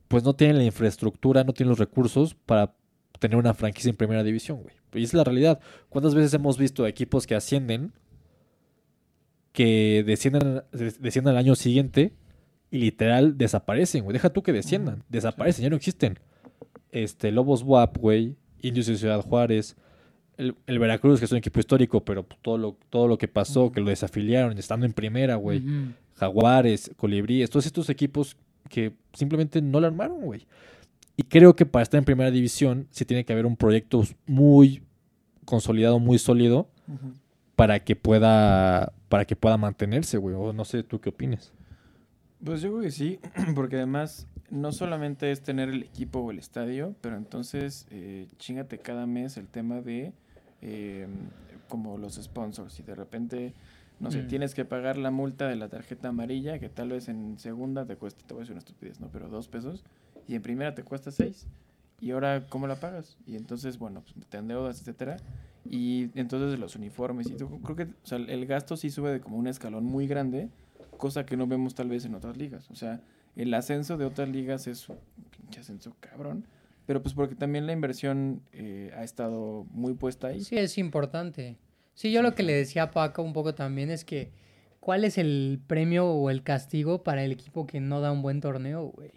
pues 0.09 0.25
no 0.25 0.35
tienen 0.35 0.57
la 0.59 0.65
infraestructura, 0.65 1.45
no 1.45 1.53
tienen 1.53 1.71
los 1.71 1.79
recursos 1.79 2.35
para 2.35 2.75
tener 3.19 3.37
una 3.37 3.55
franquicia 3.55 3.91
en 3.91 3.97
primera 3.97 4.23
división, 4.25 4.63
güey. 4.63 4.75
Y 4.95 5.05
es 5.05 5.15
la 5.15 5.23
realidad. 5.23 5.61
¿Cuántas 5.89 6.15
veces 6.15 6.33
hemos 6.35 6.59
visto 6.59 6.87
equipos 6.87 7.27
que 7.27 7.35
ascienden, 7.35 7.93
que 9.53 10.03
descienden, 10.07 10.63
des- 10.73 11.01
descienden 11.01 11.33
al 11.33 11.39
año 11.39 11.55
siguiente 11.55 12.13
y 12.71 12.79
literal 12.79 13.37
desaparecen, 13.37 14.05
güey? 14.05 14.13
Deja 14.13 14.31
tú 14.31 14.43
que 14.43 14.53
desciendan, 14.53 15.03
desaparecen, 15.09 15.65
ya 15.65 15.71
no 15.71 15.77
existen. 15.77 16.19
Este, 16.93 17.31
Lobos 17.33 17.63
WAP, 17.63 17.99
güey, 17.99 18.37
Indios 18.63 18.87
de 18.87 18.97
Ciudad 18.97 19.23
Juárez, 19.23 19.77
el, 20.37 20.55
el 20.67 20.79
Veracruz, 20.79 21.19
que 21.19 21.25
es 21.27 21.33
un 21.33 21.39
equipo 21.39 21.61
histórico, 21.61 22.05
pero 22.05 22.23
pues, 22.25 22.41
todo 22.43 22.59
lo, 22.59 22.77
todo 22.91 23.09
lo 23.09 23.19
que 23.19 23.29
pasó, 23.29 23.71
que 23.73 23.81
lo 23.81 23.91
desafiliaron, 23.91 24.57
estando 24.59 24.87
en 24.87 24.93
primera, 24.93 25.35
güey. 25.37 25.63
Jaguares, 26.15 26.91
Colibríes, 26.97 27.49
todos 27.51 27.67
estos 27.67 27.89
equipos 27.91 28.37
que 28.69 28.93
simplemente 29.15 29.61
no 29.63 29.81
la 29.81 29.87
armaron, 29.89 30.21
güey. 30.21 30.47
Y 31.17 31.23
creo 31.25 31.57
que 31.57 31.67
para 31.67 31.83
estar 31.83 31.99
en 31.99 32.05
primera 32.05 32.31
división 32.31 32.87
sí 32.91 33.05
tiene 33.05 33.25
que 33.25 33.33
haber 33.33 33.47
un 33.47 33.57
proyecto 33.57 34.03
muy 34.27 34.83
consolidado, 35.45 35.99
muy 35.99 36.19
sólido 36.19 36.69
para 37.57 37.81
que 37.85 37.97
pueda 37.97 38.93
para 39.11 39.27
que 39.27 39.37
pueda 39.37 39.59
mantenerse, 39.59 40.17
güey. 40.17 40.35
O 40.35 40.55
no 40.55 40.65
sé, 40.65 40.83
¿tú 40.83 41.01
qué 41.01 41.11
opinas? 41.11 41.53
Pues 42.43 42.63
yo 42.63 42.71
creo 42.71 42.81
que 42.83 42.91
sí, 42.91 43.19
porque 43.55 43.77
además 43.77 44.27
no 44.49 44.73
solamente 44.73 45.31
es 45.31 45.43
tener 45.43 45.69
el 45.69 45.83
equipo 45.83 46.21
o 46.21 46.31
el 46.31 46.39
estadio, 46.39 46.95
pero 47.03 47.17
entonces 47.19 47.87
eh, 47.91 48.29
chingate 48.39 48.79
cada 48.79 49.07
mes 49.07 49.37
el 49.37 49.49
tema 49.49 49.83
de 49.83 50.13
eh, 50.63 51.07
como 51.69 51.99
los 51.99 52.15
sponsors 52.15 52.79
y 52.81 52.83
de 52.83 52.95
repente, 52.95 53.53
no 53.99 54.11
sé, 54.11 54.23
Mm. 54.23 54.29
tienes 54.29 54.55
que 54.55 54.65
pagar 54.65 54.97
la 54.97 55.11
multa 55.11 55.49
de 55.49 55.57
la 55.57 55.69
tarjeta 55.69 56.09
amarilla 56.09 56.59
que 56.59 56.69
tal 56.69 56.89
vez 56.91 57.09
en 57.09 57.39
segunda 57.39 57.85
te 57.85 57.97
cuesta, 57.97 58.25
te 58.27 58.33
voy 58.33 58.41
a 58.41 58.43
decir 58.43 58.53
una 58.55 58.61
estupidez, 58.61 59.01
¿no? 59.01 59.09
Pero 59.13 59.29
dos 59.29 59.49
pesos 59.49 59.85
y 60.27 60.35
en 60.37 60.43
primera 60.43 60.75
te 60.75 60.83
cuesta 60.85 61.11
seis. 61.11 61.47
Y 62.01 62.13
ahora, 62.13 62.47
¿cómo 62.49 62.67
la 62.67 62.77
pagas? 62.77 63.19
Y 63.27 63.37
entonces, 63.37 63.79
bueno, 63.79 64.03
pues 64.03 64.15
te 64.29 64.39
endeudas, 64.39 64.81
etcétera. 64.81 65.19
Y 65.69 66.11
entonces 66.15 66.59
los 66.59 66.77
uniformes 66.77 67.29
y 67.31 67.35
todo. 67.35 67.59
Creo 67.59 67.77
que 67.77 67.89
el 68.11 68.47
gasto 68.47 68.77
sí 68.77 68.91
sube 68.91 69.13
de 69.13 69.21
como 69.21 69.37
un 69.37 69.47
escalón 69.47 69.85
muy 69.85 70.07
grande, 70.07 70.49
cosa 70.97 71.27
que 71.27 71.37
no 71.37 71.47
vemos 71.47 71.75
tal 71.75 71.89
vez 71.89 72.05
en 72.05 72.15
otras 72.15 72.37
ligas. 72.37 72.71
O 72.71 72.75
sea, 72.75 73.01
el 73.37 73.53
ascenso 73.55 73.97
de 73.97 74.05
otras 74.05 74.29
ligas 74.29 74.67
es 74.67 74.89
un 74.89 74.99
pinche 75.31 75.61
ascenso 75.61 75.95
cabrón. 76.01 76.47
Pero 76.87 77.03
pues 77.03 77.15
porque 77.15 77.37
también 77.37 77.67
la 77.67 77.73
inversión 77.73 78.43
eh, 78.53 78.91
ha 78.97 79.05
estado 79.05 79.65
muy 79.71 79.95
puesta 79.95 80.29
ahí. 80.29 80.41
Sí, 80.41 80.59
es 80.59 80.77
importante. 80.77 81.57
Sí, 81.95 82.11
yo 82.11 82.23
lo 82.23 82.35
que 82.35 82.43
le 82.43 82.55
decía 82.55 82.85
a 82.85 82.91
Paco 82.91 83.23
un 83.23 83.33
poco 83.33 83.55
también 83.55 83.91
es 83.91 84.05
que, 84.05 84.33
¿cuál 84.81 85.05
es 85.05 85.19
el 85.19 85.61
premio 85.67 86.07
o 86.07 86.31
el 86.31 86.43
castigo 86.43 87.05
para 87.05 87.23
el 87.23 87.31
equipo 87.31 87.67
que 87.67 87.79
no 87.79 88.01
da 88.01 88.11
un 88.11 88.23
buen 88.23 88.41
torneo, 88.41 88.87
güey? 88.87 89.13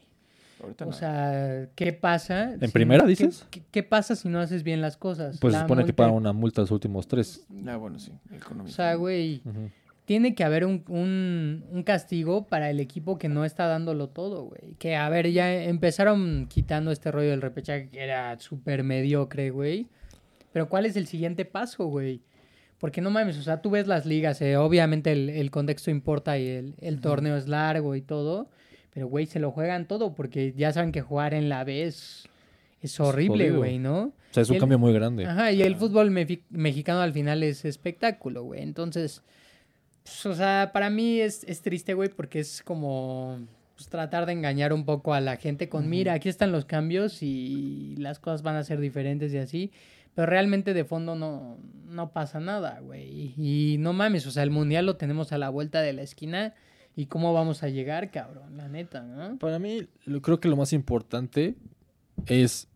Ahorita 0.63 0.85
O 0.85 0.87
no. 0.87 0.93
sea, 0.93 1.67
¿qué 1.75 1.93
pasa? 1.93 2.53
¿En 2.53 2.61
si- 2.61 2.67
primera 2.69 3.05
dices? 3.05 3.45
¿qué, 3.51 3.61
qué 3.69 3.83
pasa 3.83 4.15
si 4.15 4.29
no 4.29 4.39
haces 4.39 4.63
bien 4.63 4.81
las 4.81 4.97
cosas? 4.97 5.37
Pues 5.39 5.53
se 5.53 5.59
La 5.59 5.63
supone 5.65 5.81
que 5.83 5.87
multa- 5.91 5.95
pagan 6.03 6.15
una 6.15 6.33
multa 6.33 6.61
los 6.61 6.71
últimos 6.71 7.07
tres. 7.07 7.45
Ah, 7.67 7.75
bueno, 7.77 7.99
sí, 7.99 8.11
O 8.31 8.35
económico. 8.35 8.73
sea, 8.73 8.95
güey, 8.95 9.41
tiene 10.05 10.35
que 10.35 10.43
haber 10.43 10.65
un, 10.65 10.83
un- 10.87 11.63
un 11.71 11.83
castigo 11.83 12.47
para 12.47 12.69
el 12.69 12.79
equipo 12.79 13.17
que 13.17 13.29
no 13.29 13.45
está 13.45 13.67
dándolo 13.67 14.09
todo, 14.09 14.43
güey. 14.45 14.75
Que, 14.79 14.95
a 14.95 15.07
ver, 15.09 15.29
ya 15.31 15.53
empezaron 15.63 16.47
quitando 16.49 16.91
este 16.91 17.11
rollo 17.11 17.29
del 17.29 17.41
repechaje 17.41 17.89
que 17.89 18.01
era 18.01 18.39
súper 18.39 18.83
mediocre, 18.83 19.49
güey. 19.51 19.87
Pero 20.51 20.69
¿cuál 20.69 20.85
es 20.85 20.95
el 20.95 21.07
siguiente 21.07 21.45
paso, 21.45 21.85
güey? 21.87 22.21
Porque 22.79 22.99
no 23.01 23.09
mames, 23.11 23.37
o 23.37 23.41
sea, 23.41 23.61
tú 23.61 23.69
ves 23.69 23.87
las 23.87 24.05
ligas, 24.05 24.41
eh, 24.41 24.57
obviamente 24.57 25.11
el, 25.13 25.29
el 25.29 25.51
contexto 25.51 25.89
importa 25.89 26.37
y 26.37 26.47
el, 26.47 26.75
el 26.81 26.99
torneo 26.99 27.37
es 27.37 27.47
largo 27.47 27.95
y 27.95 28.01
todo. 28.01 28.49
Pero, 28.93 29.07
güey, 29.07 29.25
se 29.25 29.39
lo 29.39 29.51
juegan 29.51 29.87
todo 29.87 30.13
porque 30.13 30.53
ya 30.55 30.71
saben 30.71 30.91
que 30.91 31.01
jugar 31.01 31.33
en 31.33 31.49
la 31.49 31.63
B 31.63 31.83
es, 31.83 32.27
es 32.81 32.99
horrible, 32.99 33.51
güey, 33.51 33.79
¿no? 33.79 34.03
O 34.03 34.13
sea, 34.33 34.43
es 34.43 34.49
un 34.49 34.55
el- 34.55 34.59
cambio 34.59 34.79
muy 34.79 34.93
grande. 34.93 35.25
Ajá, 35.25 35.51
y 35.51 35.61
el 35.61 35.75
fútbol 35.75 36.11
mexicano 36.49 37.01
al 37.01 37.13
final 37.13 37.41
es 37.43 37.65
espectáculo, 37.65 38.43
güey. 38.43 38.61
Entonces, 38.61 39.23
pues, 40.03 40.25
o 40.25 40.35
sea, 40.35 40.71
para 40.73 40.89
mí 40.89 41.19
es, 41.21 41.43
es 41.45 41.61
triste, 41.61 41.93
güey, 41.95 42.09
porque 42.09 42.39
es 42.39 42.61
como 42.61 43.39
pues, 43.75 43.87
tratar 43.89 44.25
de 44.27 44.33
engañar 44.33 44.73
un 44.73 44.85
poco 44.85 45.13
a 45.13 45.21
la 45.21 45.37
gente 45.37 45.69
con, 45.69 45.89
mira, 45.89 46.13
aquí 46.13 46.29
están 46.29 46.51
los 46.51 46.65
cambios 46.65 47.23
y 47.23 47.95
las 47.97 48.19
cosas 48.19 48.43
van 48.43 48.55
a 48.55 48.63
ser 48.63 48.79
diferentes 48.79 49.33
y 49.33 49.37
así. 49.39 49.71
Pero 50.13 50.27
realmente 50.27 50.75
de 50.75 50.85
fondo 50.85 51.15
no, 51.15 51.57
no 51.87 52.11
pasa 52.11 52.39
nada, 52.39 52.79
güey. 52.81 53.33
Y 53.35 53.77
no 53.79 53.93
mames, 53.93 54.27
o 54.27 54.31
sea, 54.31 54.43
el 54.43 54.51
mundial 54.51 54.85
lo 54.85 54.97
tenemos 54.97 55.31
a 55.31 55.39
la 55.39 55.49
vuelta 55.49 55.81
de 55.81 55.93
la 55.93 56.03
esquina. 56.03 56.53
¿Y 56.95 57.07
cómo 57.07 57.33
vamos 57.33 57.63
a 57.63 57.69
llegar, 57.69 58.11
cabrón? 58.11 58.55
La 58.57 58.67
neta, 58.67 59.01
¿no? 59.01 59.37
Para 59.39 59.57
mí, 59.59 59.87
lo- 60.05 60.21
creo 60.21 60.39
que 60.39 60.47
lo 60.47 60.55
más 60.55 60.73
importante 60.73 61.55
es, 62.27 62.67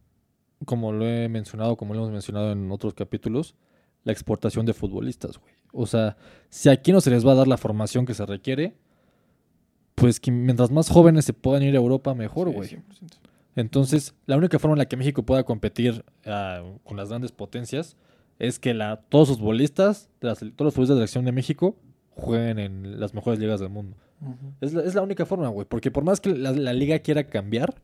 como 0.66 0.92
lo 0.92 1.06
he 1.08 1.30
mencionado, 1.30 1.76
como 1.78 1.94
lo 1.94 2.00
hemos 2.02 2.12
mencionado 2.12 2.52
en 2.52 2.72
otros 2.72 2.94
capítulos, 2.96 3.54
la 4.04 4.12
exportación 4.14 4.66
de 4.66 4.74
futbolistas, 4.74 5.38
güey. 5.38 5.54
O 5.72 5.86
sea, 5.86 6.18
si 6.50 6.70
aquí 6.70 6.92
no 6.92 7.02
se 7.02 7.12
les 7.12 7.26
va 7.28 7.34
a 7.34 7.36
dar 7.36 7.48
la 7.48 7.58
formación 7.58 8.06
que 8.06 8.14
se 8.14 8.26
requiere, 8.26 8.76
pues 9.96 10.20
que 10.20 10.32
mientras 10.32 10.72
más 10.72 10.90
jóvenes 10.90 11.26
se 11.26 11.34
puedan 11.34 11.64
ir 11.64 11.74
a 11.76 11.78
Europa, 11.78 12.14
mejor, 12.14 12.50
güey. 12.52 12.70
100%. 12.70 12.82
Entonces, 13.56 14.14
la 14.28 14.38
única 14.38 14.60
forma 14.60 14.76
en 14.76 14.80
la 14.80 14.86
que 14.88 14.98
México 14.98 15.24
pueda 15.24 15.44
competir 15.44 16.06
ah, 16.26 16.64
con 16.84 16.96
las 16.98 17.10
grandes 17.10 17.32
potencias 17.32 17.98
es 18.40 18.60
que 18.60 18.74
la, 18.76 18.98
todos 19.10 19.30
sus 19.30 19.38
futbolistas, 19.40 20.10
todos 20.20 20.42
los 20.42 20.74
futbolistas 20.74 20.90
de 20.90 21.02
la 21.02 21.08
selección 21.08 21.26
de 21.26 21.32
México, 21.32 21.76
jueguen 22.12 22.60
en 22.60 23.00
las 23.00 23.14
mejores 23.16 23.40
ligas 23.40 23.60
del 23.60 23.70
mundo. 23.70 23.98
Es 24.62 24.74
la, 24.74 24.84
es 24.84 24.96
la 24.96 25.02
única 25.02 25.26
forma, 25.26 25.48
güey. 25.50 25.68
Porque 25.68 25.92
por 25.92 26.04
más 26.04 26.20
que 26.20 26.36
la, 26.36 26.52
la 26.52 26.74
liga 26.74 27.00
quiera 27.00 27.24
cambiar, 27.26 27.76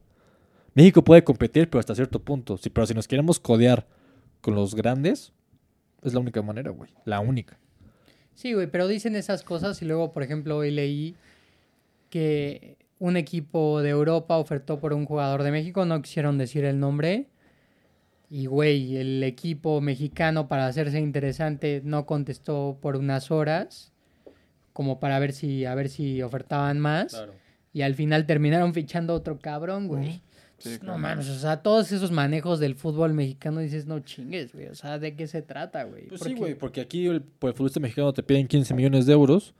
México 0.73 1.03
puede 1.03 1.23
competir, 1.23 1.69
pero 1.69 1.79
hasta 1.79 1.95
cierto 1.95 2.19
punto. 2.19 2.57
Sí, 2.57 2.69
pero 2.69 2.87
si 2.87 2.93
nos 2.93 3.07
queremos 3.07 3.39
codear 3.39 3.85
con 4.41 4.55
los 4.55 4.75
grandes, 4.75 5.31
es 6.01 6.13
la 6.13 6.19
única 6.19 6.41
manera, 6.41 6.71
güey. 6.71 6.91
La 7.05 7.19
única. 7.19 7.57
Sí, 8.33 8.53
güey, 8.53 8.67
pero 8.67 8.87
dicen 8.87 9.15
esas 9.15 9.43
cosas 9.43 9.81
y 9.81 9.85
luego, 9.85 10.11
por 10.11 10.23
ejemplo, 10.23 10.57
hoy 10.57 10.71
leí 10.71 11.15
que 12.09 12.77
un 12.99 13.15
equipo 13.15 13.81
de 13.81 13.89
Europa 13.89 14.37
ofertó 14.37 14.79
por 14.79 14.93
un 14.93 15.05
jugador 15.05 15.43
de 15.43 15.51
México, 15.51 15.85
no 15.85 16.01
quisieron 16.01 16.37
decir 16.37 16.65
el 16.65 16.79
nombre, 16.79 17.27
Y, 18.29 18.47
güey, 18.47 18.97
el 18.97 19.23
equipo 19.23 19.79
mexicano, 19.79 20.47
para 20.47 20.65
hacerse 20.65 20.99
interesante, 20.99 21.81
no 21.85 22.07
contestó 22.07 22.79
por 22.81 22.95
unas 22.95 23.29
horas, 23.29 23.92
como 24.73 24.99
para 24.99 25.19
ver 25.19 25.31
si, 25.33 25.65
a 25.65 25.75
ver 25.75 25.89
si 25.89 26.21
ofertaban 26.21 26.79
más. 26.79 27.23
Y 27.71 27.81
al 27.81 27.95
final 27.95 28.25
terminaron 28.25 28.73
fichando 28.73 29.13
otro 29.13 29.39
cabrón, 29.39 29.87
güey. 29.87 30.11
Sí, 30.11 30.21
Pues, 30.63 30.79
claro. 30.79 30.93
No 30.93 30.99
mames, 30.99 31.27
o 31.29 31.37
sea, 31.39 31.61
todos 31.61 31.91
esos 31.91 32.11
manejos 32.11 32.59
del 32.59 32.75
fútbol 32.75 33.13
mexicano 33.13 33.59
dices, 33.59 33.85
no 33.85 33.99
chingues, 33.99 34.53
güey. 34.53 34.67
O 34.67 34.75
sea, 34.75 34.99
¿de 34.99 35.15
qué 35.15 35.27
se 35.27 35.41
trata, 35.41 35.83
güey? 35.83 36.07
Pues 36.07 36.21
sí, 36.21 36.35
güey, 36.35 36.55
porque 36.55 36.81
aquí 36.81 37.07
el, 37.07 37.21
por 37.21 37.49
el 37.49 37.55
futbolista 37.55 37.79
mexicano 37.79 38.13
te 38.13 38.23
piden 38.23 38.47
15 38.47 38.73
millones 38.73 39.05
de 39.05 39.13
euros. 39.13 39.53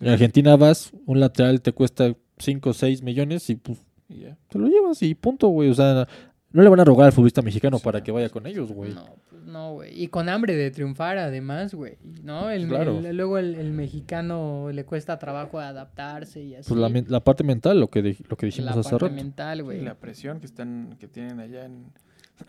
En 0.00 0.08
Argentina 0.08 0.56
vas, 0.56 0.92
un 1.06 1.20
lateral 1.20 1.60
te 1.62 1.72
cuesta 1.72 2.14
5 2.38 2.70
o 2.70 2.72
6 2.72 3.02
millones 3.02 3.48
y 3.50 3.56
pues 3.56 3.78
Y 4.08 4.20
ya. 4.20 4.36
te 4.48 4.58
lo 4.58 4.66
llevas 4.68 5.02
y 5.02 5.14
punto, 5.14 5.48
güey. 5.48 5.70
O 5.70 5.74
sea, 5.74 6.06
no 6.54 6.62
le 6.62 6.68
van 6.70 6.80
a 6.80 6.84
rogar 6.84 7.06
al 7.06 7.12
futbolista 7.12 7.42
mexicano 7.42 7.78
para 7.80 8.02
que 8.02 8.10
vaya 8.12 8.30
con 8.30 8.46
ellos, 8.46 8.72
güey. 8.72 8.94
No, 8.94 9.04
pues 9.28 9.42
no, 9.44 9.72
güey. 9.74 10.02
Y 10.02 10.08
con 10.08 10.28
hambre 10.30 10.54
de 10.56 10.70
triunfar, 10.70 11.18
además, 11.18 11.74
güey. 11.74 11.98
¿No? 12.22 12.48
El, 12.50 12.68
Claro. 12.68 13.00
el- 13.00 13.14
luego 13.16 13.36
el, 13.38 13.56
el 13.56 13.72
mexicano 13.72 14.70
le 14.72 14.84
cuesta 14.86 15.18
trabajo 15.18 15.58
adaptarse 15.60 16.42
y 16.42 16.54
así. 16.54 16.68
Pues 16.72 16.80
la, 16.80 17.02
la 17.08 17.20
parte 17.22 17.44
mental, 17.44 17.78
lo 17.80 17.88
que, 17.90 18.16
lo 18.28 18.36
que 18.36 18.46
La 18.46 18.50
dijimos 18.50 18.70
hace 18.76 18.90
parte 18.90 19.04
rato. 19.06 19.14
mental, 19.14 19.58
Y 19.58 19.62
güey. 19.62 19.80
la 19.82 19.94
presión 19.96 20.40
que 20.40 20.46
están 20.46 20.96
que 20.98 21.08
tienen 21.08 21.40
allá 21.40 21.66
en, 21.66 21.86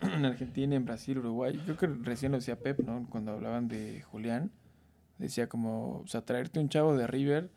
en 0.00 0.24
Argentina, 0.24 0.74
en 0.76 0.84
Brasil, 0.84 1.18
Uruguay. 1.18 1.60
Creo 1.64 1.76
que 1.76 1.86
recién 1.86 2.32
lo 2.32 2.38
decía 2.38 2.56
Pep, 2.56 2.80
¿no? 2.80 3.06
Cuando 3.10 3.32
hablaban 3.32 3.68
de 3.68 4.02
Julián. 4.02 4.50
Decía 5.18 5.48
como, 5.48 6.00
o 6.00 6.06
sea, 6.06 6.20
traerte 6.20 6.60
un 6.60 6.68
chavo 6.68 6.96
de 6.96 7.06
River 7.06 7.48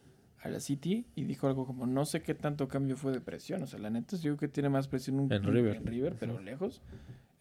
a 0.41 0.49
la 0.49 0.59
City 0.59 1.05
y 1.15 1.23
dijo 1.25 1.47
algo 1.47 1.65
como, 1.65 1.85
no 1.85 2.05
sé 2.05 2.21
qué 2.21 2.33
tanto 2.33 2.67
cambio 2.67 2.95
fue 2.95 3.11
de 3.11 3.19
presión. 3.21 3.61
O 3.63 3.67
sea, 3.67 3.79
la 3.79 3.89
neta, 3.89 4.15
yo 4.17 4.35
creo 4.35 4.37
que 4.37 4.47
tiene 4.47 4.69
más 4.69 4.87
presión 4.87 5.19
un, 5.19 5.31
En 5.33 5.43
River. 5.43 5.75
en 5.77 5.85
River, 5.85 6.15
pero 6.19 6.39
lejos, 6.39 6.81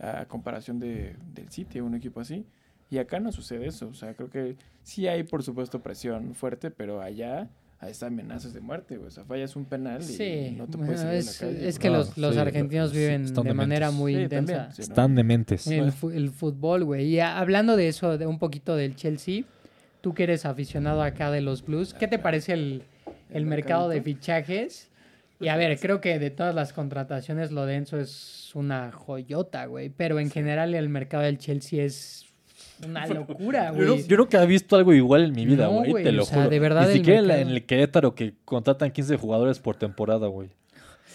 a 0.01 0.25
comparación 0.27 0.79
de, 0.79 1.17
del 1.35 1.49
City, 1.51 1.81
un 1.81 1.95
equipo 1.95 2.21
así. 2.21 2.45
Y 2.91 2.99
acá 2.99 3.21
no 3.21 3.31
sucede 3.33 3.67
eso. 3.67 3.89
O 3.89 3.95
sea, 3.95 4.15
creo 4.15 4.31
que 4.31 4.57
sí 4.83 5.07
hay, 5.07 5.23
por 5.23 5.43
supuesto, 5.43 5.81
presión 5.83 6.35
fuerte, 6.35 6.71
pero 6.71 7.01
allá 7.03 7.49
hay 7.81 7.91
estas 7.93 8.09
amenazas 8.09 8.53
de 8.55 8.61
muerte, 8.61 8.97
güey. 8.97 9.09
O 9.09 9.11
sea, 9.11 9.25
fallas 9.25 9.55
un 9.55 9.65
penal 9.67 10.01
y 10.01 10.05
Sí, 10.05 10.55
no 10.57 10.67
te 10.67 10.79
puedes 10.79 11.01
ir 11.03 11.07
a 11.07 11.13
la 11.13 11.15
es, 11.19 11.39
calle. 11.39 11.69
es 11.69 11.79
que 11.79 11.91
No, 11.91 11.99
los, 11.99 12.19
los 12.19 12.35
sí, 12.35 12.41
argentinos 12.41 12.91
sí, 12.91 12.97
viven 12.99 13.27
de 13.33 13.55
manera 13.55 13.87
dementes. 13.87 13.95
muy 13.95 14.15
Sí, 14.17 14.21
intensa. 14.23 14.53
también, 14.55 14.75
sí, 14.75 14.83
¿no? 14.83 14.89
Están 14.89 15.15
dementes. 15.15 15.67
El, 15.69 15.93
el 16.15 16.31
fútbol, 16.31 16.85
güey. 16.85 17.07
Y 17.07 17.21
a- 17.21 17.39
hablando 17.39 17.77
de 17.77 17.87
eso, 17.89 18.19
de 18.19 18.27
un 18.27 18.39
poquito 18.41 18.75
del 18.75 18.97
Chelsea, 18.97 19.45
tú 20.01 20.15
que 20.15 20.25
eres 20.25 20.45
aficionado 20.47 21.03
acá 21.03 21.31
de 21.31 21.41
los 21.41 21.65
Blues, 21.65 21.95
¿qué 21.95 22.09
te 22.09 22.19
parece 22.19 22.53
el, 22.53 22.83
el 23.31 23.47
mercado 23.47 23.89
de 23.89 24.01
fichajes? 24.03 24.89
Y 25.41 25.49
a 25.49 25.57
ver, 25.57 25.79
creo 25.79 26.01
que 26.01 26.19
de 26.19 26.31
todas 26.31 26.55
las 26.55 26.73
contrataciones, 26.73 27.53
lo 27.53 27.65
denso 27.67 27.99
es 27.99 28.51
una 28.55 28.91
joyota, 28.91 29.67
güey. 29.67 29.89
Pero 29.89 30.19
en 30.19 30.31
general 30.31 30.75
el 30.75 30.89
mercado 30.89 31.23
del 31.23 31.39
Chelsea 31.39 31.85
es 31.85 32.27
una 32.85 33.07
locura, 33.07 33.73
Yo, 33.77 33.93
güey. 33.95 34.07
yo 34.07 34.17
nunca 34.17 34.43
he 34.43 34.47
visto 34.47 34.75
algo 34.77 34.93
igual 34.93 35.25
en 35.25 35.33
mi 35.33 35.47
vida, 35.47 35.65
No, 35.67 35.75
güey, 35.79 35.91
güey, 35.93 36.05
te 36.05 36.13
lo 36.13 36.23
o 36.23 36.27
sea, 36.27 36.39
juro. 36.39 36.51
de 36.51 36.59
verdad 36.59 36.89
Ni 36.89 36.95
siquiera 36.95 37.21
en 37.21 37.27
la- 37.29 37.35
mercado- 37.35 37.51
en 37.51 37.57
el 37.57 37.67
Querétaro 37.67 38.15
que 38.17 38.35
contratan 38.45 38.91
15 38.91 39.17
jugadores 39.17 39.59
por 39.61 39.77
temporada, 39.77 40.27
güey. 40.27 40.49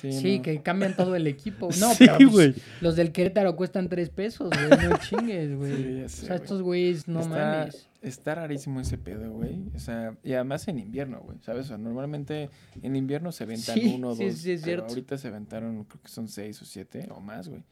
Sí, 0.01 0.37
no. 0.37 0.43
que 0.43 0.61
cambian 0.61 0.95
todo 0.95 1.15
el 1.15 1.27
equipo. 1.27 1.69
No, 1.79 1.93
Sí, 1.93 2.05
pero 2.17 2.29
pues, 2.31 2.55
los 2.81 2.95
del 2.97 3.11
Querétaro 3.13 3.55
cuestan 3.55 3.87
tres 3.89 4.09
pesos, 4.09 4.49
güey. 4.49 4.89
No 4.89 4.97
chingues, 4.97 5.55
güey. 5.55 6.09
Sí, 6.09 6.23
o 6.23 6.27
sea, 6.27 6.35
estos 6.37 6.61
güeyes, 6.61 7.07
no 7.07 7.21
está, 7.21 7.29
mames. 7.59 7.87
Está 8.03 8.35
rarísimo 8.35 8.79
ese 8.81 8.97
pedo, 8.97 9.31
güey. 9.31 9.63
O 9.75 9.79
sea, 9.79 10.15
y 10.23 10.33
además 10.33 10.67
en 10.67 10.77
invierno, 10.79 11.21
güey. 11.21 11.37
¿Sabes? 11.41 11.65
O 11.65 11.67
sea, 11.69 11.77
normalmente 11.77 12.49
en 12.81 12.95
invierno 12.95 13.31
se 13.31 13.45
aventan 13.45 13.75
Sí, 13.75 13.93
uno 13.95 14.09
o 14.09 14.15
sí, 14.15 14.25
dos. 14.25 14.33
sí, 14.37 14.51
es 14.51 14.61
pero 14.61 14.65
cierto. 14.81 14.85
ahorita 14.89 15.17
se 15.17 15.27
aventaron, 15.29 15.83
creo 15.85 16.01
que 16.01 16.09
son 16.09 16.27
seis 16.27 16.61
o 16.61 16.65
siete 16.65 17.07
o 17.11 17.19
más, 17.21 17.47
güey. 17.47 17.63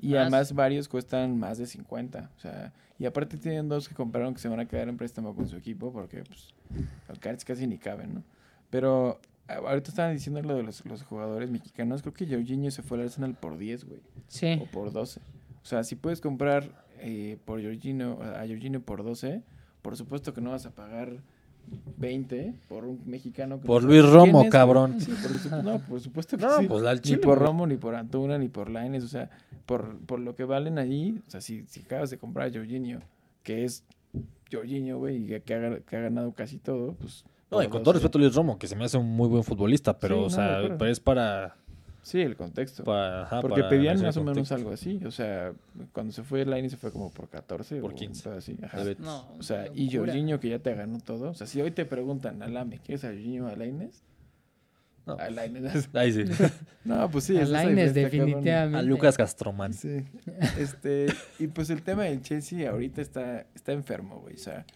Y 0.00 0.08
Más. 0.12 0.22
además 0.22 0.52
varios 0.54 0.88
cuestan 0.88 1.38
más 1.38 1.58
de 1.58 1.66
50. 1.66 2.30
O 2.36 2.40
sea, 2.40 2.72
y 2.98 3.06
aparte 3.06 3.36
tienen 3.36 3.68
dos 3.68 3.88
que 3.88 3.94
compraron 3.94 4.34
que 4.34 4.40
se 4.40 4.48
van 4.48 4.60
a 4.60 4.66
quedar 4.66 4.88
en 4.88 4.96
préstamo 4.96 5.34
con 5.34 5.46
su 5.48 5.56
equipo 5.56 5.92
porque, 5.92 6.22
pues, 6.24 6.54
Cards 7.20 7.44
casi 7.44 7.66
ni 7.66 7.78
caben, 7.78 8.14
¿no? 8.14 8.24
Pero 8.70 9.20
ahorita 9.46 9.90
estaban 9.90 10.12
diciendo 10.14 10.42
lo 10.42 10.56
de 10.56 10.62
los, 10.62 10.84
los 10.86 11.02
jugadores 11.04 11.50
mexicanos. 11.50 12.02
Creo 12.02 12.12
que 12.14 12.26
Jorginho 12.26 12.70
se 12.70 12.82
fue 12.82 12.98
al 12.98 13.04
Arsenal 13.04 13.34
por 13.34 13.56
10, 13.58 13.84
güey 13.84 14.00
Sí. 14.28 14.58
o 14.60 14.66
por 14.66 14.92
12. 14.92 15.20
O 15.62 15.66
sea, 15.66 15.84
si 15.84 15.94
puedes 15.96 16.20
comprar 16.20 16.84
eh, 17.00 17.38
por 17.44 17.62
Jorginho, 17.62 18.18
a 18.22 18.40
Jorginho 18.46 18.80
por 18.80 19.04
12, 19.04 19.42
por 19.84 19.98
supuesto 19.98 20.32
que 20.32 20.40
no 20.40 20.50
vas 20.52 20.64
a 20.64 20.70
pagar 20.70 21.12
20 21.98 22.54
por 22.70 22.86
un 22.86 23.02
mexicano. 23.04 23.60
que 23.60 23.66
Por 23.66 23.82
no 23.82 23.88
Luis 23.90 24.02
Romo, 24.10 24.42
es, 24.44 24.50
cabrón. 24.50 24.98
Sí, 24.98 25.12
por 25.12 25.30
supuesto, 25.32 25.62
no, 25.62 25.78
por 25.78 26.00
supuesto 26.00 26.36
que 26.38 26.42
No, 26.46 26.58
sí. 26.58 26.66
pues 26.66 26.84
al 26.84 26.96
ni 26.96 27.02
chile, 27.02 27.18
por 27.18 27.36
güey. 27.38 27.46
Romo, 27.48 27.66
ni 27.66 27.76
por 27.76 27.94
Antuna, 27.94 28.38
ni 28.38 28.48
por 28.48 28.70
Laines. 28.70 29.04
O 29.04 29.08
sea, 29.08 29.28
por, 29.66 29.98
por 30.06 30.20
lo 30.20 30.34
que 30.34 30.44
valen 30.44 30.78
allí, 30.78 31.20
o 31.26 31.30
sea, 31.30 31.42
si, 31.42 31.64
si 31.66 31.80
acabas 31.80 32.08
de 32.08 32.16
comprar 32.16 32.48
a 32.48 32.52
Jorginho, 32.52 33.00
que 33.42 33.64
es 33.64 33.84
Jorginho, 34.50 34.96
güey, 34.98 35.24
y 35.24 35.40
que, 35.40 35.54
ha, 35.54 35.80
que 35.80 35.96
ha 35.96 36.00
ganado 36.00 36.32
casi 36.32 36.56
todo, 36.58 36.94
pues... 36.94 37.24
No, 37.50 37.60
y 37.62 37.66
por 37.66 37.72
con 37.72 37.82
todo 37.82 37.92
12. 37.92 38.02
respeto 38.04 38.18
a 38.18 38.20
Luis 38.22 38.34
Romo, 38.34 38.58
que 38.58 38.66
se 38.66 38.74
me 38.76 38.84
hace 38.86 38.96
un 38.96 39.06
muy 39.06 39.28
buen 39.28 39.44
futbolista, 39.44 39.98
pero, 39.98 40.20
Sí, 40.20 40.24
o 40.24 40.30
sea, 40.30 40.60
pero 40.78 40.90
es 40.90 40.98
para... 40.98 41.56
Sí, 42.04 42.20
el 42.20 42.36
contexto. 42.36 42.84
para 42.84 43.22
ajá, 43.22 43.40
Porque 43.40 43.62
para 43.62 43.70
pedían 43.70 44.00
más 44.02 44.16
o 44.16 44.20
menos 44.20 44.34
contexto. 44.36 44.54
algo 44.54 44.70
así. 44.72 45.00
O 45.06 45.10
sea, 45.10 45.52
cuando 45.92 46.12
se 46.12 46.22
fue 46.22 46.44
Line 46.44 46.68
se 46.70 46.76
fue 46.76 46.92
como 46.92 47.10
por 47.12 47.28
14 47.30 47.80
Por 47.80 47.92
o 47.92 47.94
15. 47.96 48.18
un 48.20 48.22
pedo 48.22 48.38
así. 48.38 48.56
Ajá. 48.62 48.84
No, 48.98 49.26
O 49.38 49.42
sea, 49.42 49.66
y. 49.74 49.90
Jorginho 49.94 50.38
que 50.38 50.50
ya 50.50 50.58
te 50.58 50.74
ganó 50.74 51.00
todo. 51.00 51.30
O 51.30 51.34
sea, 51.34 51.46
si 51.46 51.60
hoy 51.62 51.70
te 51.70 51.84
preguntan 51.86 52.42
a 52.42 52.46
Lame, 52.48 52.78
¿quieres 52.78 53.04
a 53.04 53.08
Jorginho 53.08 53.46
o 53.46 53.48
a 53.48 53.56
Lainez? 53.56 54.02
No, 55.06 55.14
A 55.18 55.28
Lainez. 55.30 55.88
Ahí 55.94 56.12
sí. 56.12 56.24
No, 56.84 57.10
pues 57.10 57.24
sí. 57.24 57.36
A 57.38 57.42
es 57.42 57.48
esa 57.48 57.52
Lainez, 57.52 57.94
diferencia, 57.94 58.02
cabrón. 58.10 58.26
definitivamente. 58.26 58.78
A 58.78 58.82
Lucas 58.82 59.16
Castromán. 59.16 59.72
Sí. 59.72 60.04
Este, 60.58 61.06
y 61.38 61.46
pues 61.46 61.70
el 61.70 61.82
tema 61.82 62.04
del 62.04 62.20
Chelsea 62.20 62.70
ahorita 62.70 63.00
está, 63.00 63.46
está 63.54 63.72
enfermo, 63.72 64.20
güey. 64.20 64.34
O 64.34 64.38
sea, 64.38 64.66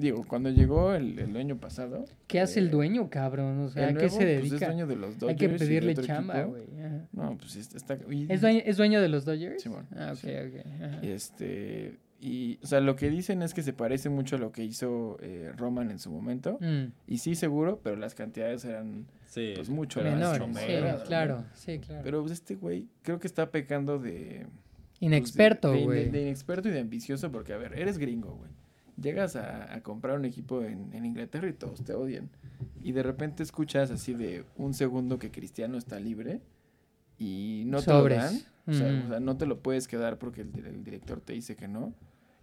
digo, 0.00 0.24
cuando 0.26 0.50
llegó 0.50 0.94
el, 0.94 1.18
el 1.18 1.36
año 1.36 1.56
pasado. 1.58 2.04
¿Qué 2.26 2.40
hace 2.40 2.58
eh, 2.58 2.62
el 2.64 2.70
dueño, 2.70 3.08
cabrón? 3.10 3.60
O 3.60 3.68
sea, 3.68 3.84
¿a 3.84 3.88
qué 3.88 3.94
nuevo, 3.94 4.08
se 4.10 4.16
pues, 4.16 4.28
es 4.44 4.50
dedica? 4.50 4.66
dueño 4.66 4.86
de 4.86 4.96
los 4.96 5.10
Hay 5.14 5.18
Dodgers 5.20 5.38
que 5.38 5.44
y 5.44 5.48
de 5.48 5.58
pedirle 5.58 5.94
chamba, 5.94 6.42
güey. 6.42 6.64
No, 7.12 7.36
pues 7.38 7.56
está. 7.56 7.76
está 7.76 7.98
y- 8.10 8.26
¿Es 8.32 8.40
dueño, 8.40 8.60
¿Es 8.64 8.76
dueño 8.76 9.00
de 9.00 9.08
los 9.08 9.24
Dodgers? 9.24 9.62
Simón, 9.62 9.86
Ah, 9.96 10.10
ok, 10.12 10.18
sí. 10.18 10.28
ok. 10.30 10.66
ajá. 10.82 11.00
Este, 11.02 11.98
y, 12.20 12.58
o 12.62 12.66
sea, 12.66 12.80
lo 12.80 12.96
que 12.96 13.08
dicen 13.08 13.40
es 13.42 13.54
que 13.54 13.62
se 13.62 13.72
parece 13.72 14.08
mucho 14.10 14.36
a 14.36 14.38
lo 14.38 14.52
que 14.52 14.62
hizo 14.64 15.16
eh, 15.22 15.52
Roman 15.56 15.90
en 15.90 15.98
su 15.98 16.10
momento. 16.10 16.58
Mm, 16.60 16.92
Y 17.06 17.18
sí, 17.18 17.34
seguro, 17.34 17.80
pero 17.82 17.96
las 17.96 18.14
cantidades 18.14 18.64
eran, 18.64 19.06
Sí. 19.26 19.52
pues, 19.54 19.70
mucho 19.70 20.00
pero 20.00 20.10
más 20.10 20.18
menor, 20.20 20.38
chomero, 20.38 20.98
sí, 20.98 21.04
claro, 21.06 21.44
sí, 21.54 21.78
claro. 21.78 22.02
Pero 22.04 22.20
pues, 22.20 22.32
este 22.32 22.56
güey 22.56 22.88
creo 23.02 23.18
que 23.20 23.26
está 23.26 23.50
pecando 23.50 23.98
de... 23.98 24.46
pues, 24.46 25.00
de- 25.00 25.06
Inexperto, 25.06 25.72
de, 25.72 25.78
de- 25.78 25.84
güey. 25.84 26.08
de 26.10 26.22
inexperto 26.22 26.68
y 26.68 26.72
de 26.72 26.80
ambicioso 26.80 27.32
porque, 27.32 27.54
a 27.54 27.56
ver, 27.56 27.72
eres 27.78 27.96
gringo, 27.96 28.34
güey. 28.36 28.50
Llegas 29.00 29.36
a, 29.36 29.74
a 29.74 29.80
comprar 29.82 30.18
un 30.18 30.24
equipo 30.24 30.62
en, 30.62 30.92
en 30.92 31.04
Inglaterra 31.04 31.48
y 31.48 31.52
todos 31.52 31.82
te 31.82 31.94
odian. 31.94 32.28
Y 32.82 32.92
de 32.92 33.02
repente 33.02 33.42
escuchas 33.42 33.90
así 33.90 34.14
de 34.14 34.44
un 34.56 34.74
segundo 34.74 35.18
que 35.18 35.30
Cristiano 35.30 35.78
está 35.78 35.98
libre 36.00 36.40
y 37.18 37.64
no 37.66 37.78
te 37.78 37.84
Sobres. 37.84 38.18
lo 38.18 38.24
dan. 38.24 38.40
O 38.66 38.72
sea, 38.72 38.92
Ujú. 38.92 39.04
o 39.06 39.08
sea, 39.08 39.20
no 39.20 39.36
te 39.36 39.46
lo 39.46 39.60
puedes 39.60 39.88
quedar 39.88 40.18
porque 40.18 40.42
el, 40.42 40.50
el 40.66 40.84
director 40.84 41.20
te 41.20 41.32
dice 41.32 41.56
que 41.56 41.68
no. 41.68 41.92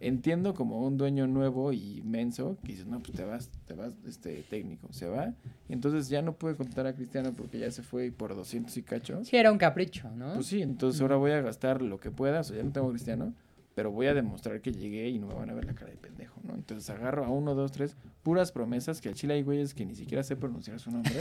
Entiendo 0.00 0.54
como 0.54 0.86
un 0.86 0.96
dueño 0.96 1.26
nuevo 1.26 1.72
y 1.72 2.02
menso 2.04 2.56
que 2.62 2.70
dices, 2.72 2.86
no, 2.86 3.00
pues 3.00 3.12
te 3.16 3.24
vas, 3.24 3.50
te 3.66 3.74
vas, 3.74 3.94
este 4.06 4.44
técnico, 4.48 4.92
se 4.92 5.08
va. 5.08 5.34
Y 5.68 5.72
entonces 5.72 6.08
ya 6.08 6.22
no 6.22 6.34
puede 6.34 6.54
contar 6.54 6.86
a 6.86 6.92
Cristiano 6.94 7.32
porque 7.36 7.58
ya 7.58 7.70
se 7.72 7.82
fue 7.82 8.12
por 8.12 8.36
200 8.36 8.76
y 8.76 8.82
cacho. 8.84 9.24
Sí, 9.24 9.36
era 9.36 9.50
un 9.50 9.58
capricho, 9.58 10.08
¿no? 10.10 10.34
Pues 10.34 10.46
sí, 10.46 10.62
entonces 10.62 11.00
ahora 11.00 11.16
voy 11.16 11.32
a 11.32 11.40
gastar 11.40 11.82
lo 11.82 11.98
que 11.98 12.12
pueda, 12.12 12.40
o 12.40 12.44
sea, 12.44 12.56
ya 12.56 12.62
no 12.62 12.70
tengo 12.70 12.88
cristiano, 12.90 13.34
pero 13.78 13.92
voy 13.92 14.08
a 14.08 14.14
demostrar 14.14 14.60
que 14.60 14.72
llegué 14.72 15.08
y 15.08 15.20
no 15.20 15.28
me 15.28 15.34
van 15.34 15.50
a 15.50 15.54
ver 15.54 15.64
la 15.64 15.72
cara 15.72 15.92
de 15.92 15.96
pendejo, 15.96 16.40
¿no? 16.42 16.56
Entonces 16.56 16.90
agarro 16.90 17.24
a 17.24 17.28
uno, 17.28 17.54
dos, 17.54 17.70
tres, 17.70 17.96
puras 18.24 18.50
promesas 18.50 19.00
que 19.00 19.08
al 19.08 19.14
chile 19.14 19.34
hay 19.34 19.44
güeyes 19.44 19.72
que 19.72 19.86
ni 19.86 19.94
siquiera 19.94 20.24
sé 20.24 20.34
pronunciar 20.34 20.80
su 20.80 20.90
nombre 20.90 21.14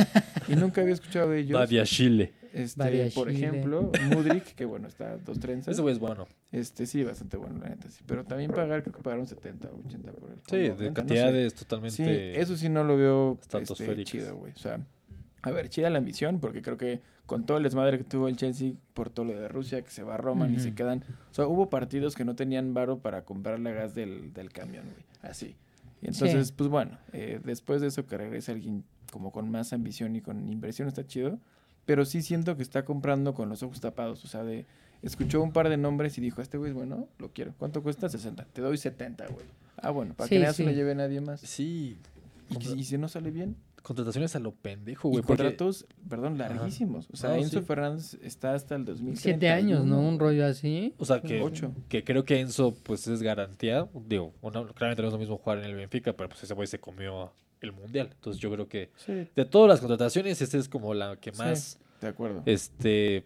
y 0.48 0.56
nunca 0.56 0.82
había 0.82 0.96
escuchado 0.96 1.30
de 1.30 1.42
ellos. 1.42 1.60
Badia 1.60 1.86
Chile. 1.86 2.34
Este, 2.54 2.82
Badia 2.82 3.10
por 3.14 3.28
Chile. 3.28 3.48
ejemplo, 3.48 3.92
Mudrik, 4.12 4.56
que 4.56 4.66
bueno, 4.66 4.88
está 4.88 5.18
dos 5.18 5.40
trenzas. 5.40 5.74
Ese 5.74 5.84
güey 5.84 5.94
es 5.94 6.00
bueno. 6.00 6.28
Este, 6.52 6.88
sí, 6.88 7.04
bastante 7.04 7.38
bueno, 7.38 7.60
la 7.60 7.70
neta, 7.70 7.92
sí. 7.92 8.04
Pero 8.08 8.26
también 8.26 8.50
pagar, 8.50 8.82
creo 8.82 8.96
que 8.96 9.04
pagaron 9.04 9.28
70 9.28 9.70
o 9.70 9.80
80 9.86 10.12
por 10.14 10.32
él. 10.32 10.40
Sí, 10.50 10.58
de 10.58 10.70
90, 10.70 10.84
no 10.84 10.88
sé. 10.88 10.94
cantidades 10.94 11.54
Sí, 11.54 11.60
totalmente... 11.60 12.42
eso 12.42 12.58
sí 12.58 12.70
no 12.70 12.84
lo 12.84 12.98
veo 12.98 13.40
este, 13.40 14.04
chido, 14.04 14.36
güey. 14.36 14.54
O 14.54 14.58
sea, 14.58 14.84
a 15.48 15.52
ver, 15.52 15.70
chida 15.70 15.90
la 15.90 15.98
ambición, 16.00 16.40
porque 16.40 16.62
creo 16.62 16.78
que 16.78 17.02
con 17.26 17.46
todo 17.46 17.58
el 17.58 17.64
desmadre 17.64 17.98
que 17.98 18.04
tuvo 18.04 18.28
el 18.28 18.38
Chelsea 18.38 18.74
por 18.94 19.10
todo 19.10 19.26
lo 19.26 19.40
de 19.40 19.48
Rusia, 19.48 19.82
que 19.82 19.90
se 19.90 20.04
va 20.04 20.16
a 20.16 20.18
Roma 20.18 20.48
y 20.50 20.60
se 20.60 20.74
quedan. 20.76 21.04
O 21.32 21.34
sea, 21.34 21.48
hubo 21.48 21.70
partidos 21.70 22.16
que 22.16 22.24
no 22.26 22.36
tenían 22.36 22.74
varo 22.74 23.00
para 23.00 23.24
comprar 23.26 23.60
la 23.60 23.72
gas 23.72 23.96
del, 23.96 24.34
del 24.34 24.52
camión, 24.52 24.86
güey. 24.86 25.06
Así. 25.22 25.56
Y 26.02 26.08
entonces, 26.08 26.48
Sí. 26.48 26.54
pues 26.56 26.70
bueno, 26.70 26.98
eh, 27.14 27.40
después 27.44 27.82
de 27.82 27.88
eso 27.88 28.06
que 28.06 28.18
regrese 28.18 28.52
alguien 28.52 28.84
como 29.12 29.32
con 29.32 29.50
más 29.50 29.74
ambición 29.74 30.16
y 30.16 30.22
con 30.22 30.48
inversión 30.48 30.88
está 30.88 31.06
chido. 31.06 31.40
Pero 31.86 32.04
sí 32.06 32.22
siento 32.22 32.56
que 32.58 32.64
está 32.64 32.84
comprando 32.86 33.34
con 33.34 33.50
los 33.50 33.64
ojos 33.64 33.80
tapados. 33.82 34.24
O 34.26 34.28
sea, 34.28 34.44
de 34.44 34.66
escuchó 35.02 35.42
un 35.42 35.52
par 35.54 35.70
de 35.70 35.78
nombres 35.78 36.18
y 36.18 36.22
dijo, 36.22 36.42
este 36.42 36.58
güey 36.58 36.72
es 36.72 36.76
bueno, 36.76 37.08
lo 37.18 37.32
quiero. 37.32 37.54
¿Cuánto 37.58 37.82
cuesta? 37.84 38.10
60. 38.10 38.46
Te 38.52 38.62
doy 38.62 38.78
70, 38.78 39.28
güey. 39.28 39.46
Ah, 39.78 39.92
bueno, 39.92 40.14
para 40.14 40.28
Sí, 40.28 40.36
que 40.36 40.40
nada 40.42 40.54
se 40.54 40.64
sí. 40.64 40.70
lo 40.70 40.72
lleve 40.76 40.96
nadie 40.96 41.22
más. 41.22 41.40
Sí. 41.42 41.98
Y, 42.50 42.74
y 42.80 42.84
si 42.84 42.98
no 42.98 43.08
sale 43.08 43.32
bien, 43.32 43.56
contrataciones 43.88 44.36
a 44.36 44.40
lo 44.40 44.52
pendejo, 44.54 45.08
Y 45.08 45.12
güey. 45.12 45.24
porque- 45.24 45.44
contratos, 45.44 45.88
perdón, 46.10 46.38
larguísimos. 46.38 47.08
O 47.12 47.16
sea, 47.16 47.30
No, 47.32 47.36
Enzo 47.38 47.60
sí. 47.60 47.66
Fernández 47.66 48.14
está 48.22 48.54
hasta 48.54 48.76
el 48.76 48.86
2031. 48.86 49.20
Siete 49.22 49.50
años, 49.50 49.86
¿no? 49.86 50.00
Un 50.00 50.20
rollo 50.20 50.46
así. 50.46 50.94
O 50.98 51.06
sea, 51.06 51.22
que, 51.22 51.42
Ocho. 51.42 51.74
que 51.90 52.04
creo 52.04 52.26
que 52.26 52.40
Enzo, 52.40 52.76
pues, 52.84 53.08
es 53.08 53.22
garantía. 53.24 53.88
Digo, 54.08 54.34
claramente 54.76 55.02
no 55.02 55.08
es 55.08 55.14
lo 55.14 55.20
mismo 55.20 55.38
jugar 55.38 55.60
en 55.60 55.66
el 55.66 55.76
Benfica, 55.76 56.14
pero 56.14 56.30
pues 56.30 56.44
ese 56.44 56.54
güey 56.54 56.68
se 56.68 56.80
comió 56.80 57.32
el 57.62 57.72
Mundial. 57.72 58.10
Entonces 58.14 58.42
yo 58.42 58.52
creo 58.52 58.68
que 58.68 58.92
Sí, 58.98 59.28
de 59.36 59.46
todas 59.46 59.68
las 59.70 59.80
contrataciones, 59.80 60.42
esta 60.42 60.58
es 60.58 60.70
como 60.70 60.94
la 60.94 61.16
que 61.16 61.32
más, 61.32 61.80
de 62.02 62.08
acuerdo. 62.10 62.44
este, 62.46 63.26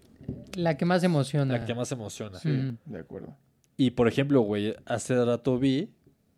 La 0.55 0.77
que 0.77 0.85
más 0.85 1.03
emociona. 1.03 1.57
la 1.57 1.65
que 1.65 1.73
más 1.75 1.91
emociona. 1.91 2.39
Sí, 2.39 2.47
Mm. 2.49 2.77
de 2.85 2.99
acuerdo. 2.99 3.35
Y 3.77 3.91
por 3.91 4.07
ejemplo, 4.07 4.41
güey, 4.41 4.75
hace 4.85 5.15
rato 5.25 5.57
vi 5.59 5.89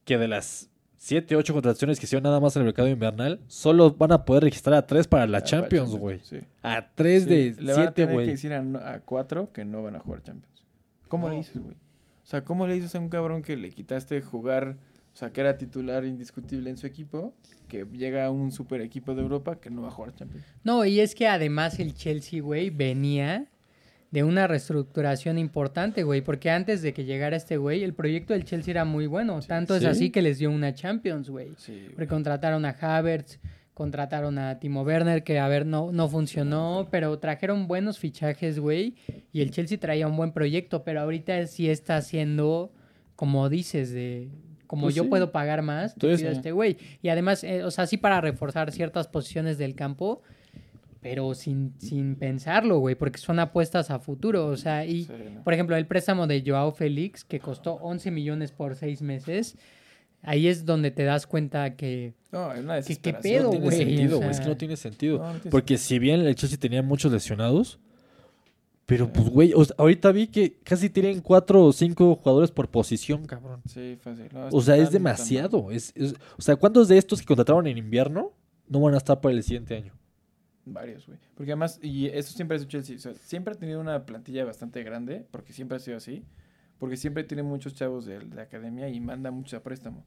que 0.06 0.18
de 0.18 0.28
las 0.28 0.70
7, 1.06 1.36
8 1.36 1.51
contrataciones 1.54 1.99
que 1.99 2.06
hicieron 2.06 2.24
nada 2.24 2.39
más 2.39 2.56
en 2.56 2.62
el 2.62 2.66
mercado 2.68 2.88
invernal, 2.88 3.41
solo 3.47 3.91
van 3.91 4.14
a 4.14 4.24
poder 4.24 4.43
registrar 4.43 4.76
a 4.76 4.88
3 4.88 5.06
para 5.08 5.28
la 5.28 5.39
Ah, 5.39 5.43
Champions, 5.43 5.91
güey. 5.97 6.20
Sí. 6.24 6.38
A 6.62 6.88
3 6.95 7.24
Sí, 7.24 7.30
de 7.30 7.62
Le 7.62 7.74
van 7.74 7.82
a 7.82 7.86
7, 7.88 7.91
tener 7.93 8.08
que 8.10 8.14
güey. 8.14 8.28
decir 8.28 8.54
a, 8.54 8.62
no- 8.62 8.80
a 8.80 8.99
cuatro 9.01 9.51
que 9.51 9.66
no 9.66 9.84
van 9.84 9.97
a 9.97 9.99
jugar 9.99 10.24
Champions. 10.24 10.64
¿Cómo 11.10 11.28
le 11.28 11.36
dices, 11.36 11.62
güey? 11.62 11.76
O 11.76 12.26
sea, 12.26 12.45
¿cómo 12.45 12.66
le 12.68 12.76
dices 12.76 12.95
a 12.95 12.99
un 12.99 13.10
cabrón 13.10 13.41
que 13.41 13.58
le 13.58 13.70
quitaste 13.72 14.22
jugar, 14.22 14.78
o 15.14 15.16
sea, 15.18 15.32
que 15.34 15.41
era 15.41 15.58
titular 15.58 16.06
indiscutible 16.06 16.70
en 16.70 16.78
su 16.78 16.88
equipo, 16.88 17.34
que 17.68 17.86
llega 17.91 18.26
a 18.26 18.32
un 18.32 18.54
super 18.54 18.80
equipo 18.80 19.14
de 19.14 19.24
Europa 19.24 19.58
que 19.60 19.70
no 19.70 19.82
va 19.82 19.89
a 19.89 19.91
jugar 19.91 20.16
Champions? 20.16 20.45
No, 20.64 20.86
y 20.86 21.01
es 21.01 21.16
que 21.16 21.28
además 21.28 21.80
el 21.80 21.93
Chelsea, 21.95 22.41
güey, 22.41 22.70
venía 22.70 23.47
de 24.14 24.24
una 24.24 24.45
reestructuración 24.45 25.39
importante, 25.39 26.03
güey, 26.03 26.22
porque 26.22 26.51
antes 26.51 26.84
de 26.84 26.93
que 26.93 27.03
llegara 27.03 27.36
este 27.36 27.57
güey, 27.57 27.84
el 27.84 27.95
proyecto 27.95 28.34
del 28.34 28.45
Chelsea 28.45 28.70
era 28.72 28.86
muy 28.86 29.07
bueno. 29.07 29.39
Tanto 29.39 29.74
es 29.76 29.82
¿Sí? 29.82 29.88
así 29.88 30.09
que 30.11 30.22
les 30.22 30.38
dio 30.38 30.51
una 30.51 30.76
Champions, 30.76 31.32
güey. 31.32 31.53
Sí, 31.57 31.88
Porque 31.95 32.05
contrataron 32.05 32.64
a 32.64 32.78
Havertz, 32.80 33.39
contrataron 33.74 34.38
a 34.38 34.59
Timo 34.59 34.84
Werner, 34.84 35.24
que 35.24 35.39
a 35.39 35.47
ver, 35.47 35.66
no, 35.66 35.91
no 35.91 36.07
funcionó, 36.09 36.89
pero 36.91 37.18
trajeron 37.18 37.68
buenos 37.68 37.97
fichajes, 37.97 38.59
güey, 38.59 38.93
y 39.32 39.41
el 39.41 39.49
Chelsea 39.49 39.80
traía 39.80 40.05
un 40.05 40.16
buen 40.16 40.32
proyecto, 40.32 40.84
pero 40.84 41.01
ahorita 41.01 41.47
sí 41.47 41.68
está 41.68 41.97
haciendo, 41.97 42.72
como 43.16 43.49
dices, 43.49 43.91
de 43.91 44.30
como 44.68 44.84
Pues 44.84 44.93
yo 44.93 45.03
sí. 45.03 45.09
puedo 45.09 45.32
pagar 45.32 45.64
más, 45.64 45.93
Entonces, 45.93 46.20
pido 46.20 46.30
a 46.30 46.34
este 46.34 46.51
güey. 46.51 46.78
Y 47.01 47.09
además, 47.09 47.43
eh, 47.43 47.64
o 47.64 47.72
sea, 47.72 47.88
sí 47.88 47.97
para 47.97 48.22
reforzar 48.22 48.72
ciertas 48.72 49.07
posiciones 49.07 49.57
del 49.57 49.74
campo, 49.74 50.22
pero 51.04 51.34
sin, 51.36 51.74
sin 51.78 52.16
pensarlo, 52.16 52.80
güey, 52.80 52.95
porque 52.95 53.20
son 53.20 53.38
apuestas 53.39 53.91
a 53.91 53.99
futuro, 53.99 54.47
o 54.47 54.58
sea, 54.58 54.86
y... 54.86 55.04
Sí, 55.04 55.14
¿no? 55.36 55.43
Por 55.43 55.54
ejemplo, 55.54 55.76
el 55.76 55.86
préstamo 55.86 56.26
de 56.26 56.41
Joao 56.45 56.72
Félix, 56.72 57.24
que 57.24 57.39
costó 57.39 57.74
11 57.76 58.10
millones 58.12 58.51
por 58.51 58.76
seis 58.76 59.01
meses, 59.01 59.58
ahí 60.22 60.47
es 60.47 60.66
donde 60.66 60.89
te 60.91 61.04
das 61.04 61.28
cuenta 61.28 61.76
que... 61.76 62.14
No, 62.32 62.51
es 62.54 62.64
una 62.64 62.82
¿Qué- 62.82 62.95
qué 62.95 63.14
pedo, 63.14 63.43
No 63.43 63.49
tiene 63.51 63.66
güey, 63.66 63.78
sentido, 63.78 64.16
o 64.16 64.20
güey. 64.20 64.32
Es 64.32 64.39
que 64.39 64.47
no 64.47 64.58
tiene 64.58 64.78
sentido. 64.78 65.18
No, 65.20 65.26
no 65.34 65.39
tiene 65.39 65.51
Porque 65.51 65.78
si 65.78 65.99
bien 65.99 66.22
el 66.22 66.34
Chelsea 66.36 66.58
tenía 66.58 66.82
muchos 66.82 67.12
lesionados, 67.12 67.80
pero 68.86 69.12
pues, 69.14 69.30
güey, 69.30 69.54
o 69.56 69.64
sea, 69.64 69.76
ahorita 69.80 70.12
vi 70.12 70.28
que 70.28 70.58
casi 70.64 70.89
tienen 70.89 71.22
cuatro 71.22 71.64
o 71.64 71.72
cinco 71.72 72.16
jugadores 72.16 72.51
por 72.51 72.70
posición, 72.70 73.26
cabrón. 73.26 73.62
Sí, 73.68 73.97
fácil. 74.01 74.28
No, 74.34 74.47
O 74.51 74.62
sea, 74.62 74.76
es 74.76 74.91
demasiado. 74.91 75.72
Es, 75.72 75.93
es- 75.95 76.16
o 76.38 76.41
sea, 76.41 76.56
¿cuántos 76.58 76.88
de 76.89 76.97
estos 76.97 77.20
que 77.22 77.26
contrataron 77.26 77.66
en 77.68 77.78
invierno 77.78 78.34
no 78.68 78.82
van 78.82 78.93
a 78.93 78.97
estar 78.97 79.22
para 79.22 79.36
el 79.36 79.43
siguiente 79.43 79.76
año? 79.78 79.93
Varios, 80.66 81.07
güey. 81.07 81.20
Porque 81.36 81.51
además, 81.51 81.80
y 81.82 82.07
eso 82.07 82.34
siempre 82.34 82.57
es 82.57 82.68
Chelsea. 82.68 82.97
Siempre 83.16 83.53
ha 83.53 83.57
tenido 83.57 83.82
una 83.82 84.05
plantilla 84.05 84.45
bastante 84.45 84.84
grande, 84.84 85.26
porque 85.32 85.53
siempre 85.53 85.78
ha 85.78 85.80
sido 85.80 85.97
así. 85.97 86.24
Porque 86.80 86.97
siempre 86.97 87.24
tiene 87.24 87.43
muchos 87.43 87.76
chavos 87.76 88.05
de, 88.05 88.20
de 88.20 88.41
academia 88.41 88.89
y 88.89 88.99
manda 88.99 89.32
mucho 89.32 89.57
a 89.57 89.64
préstamo. 89.64 90.05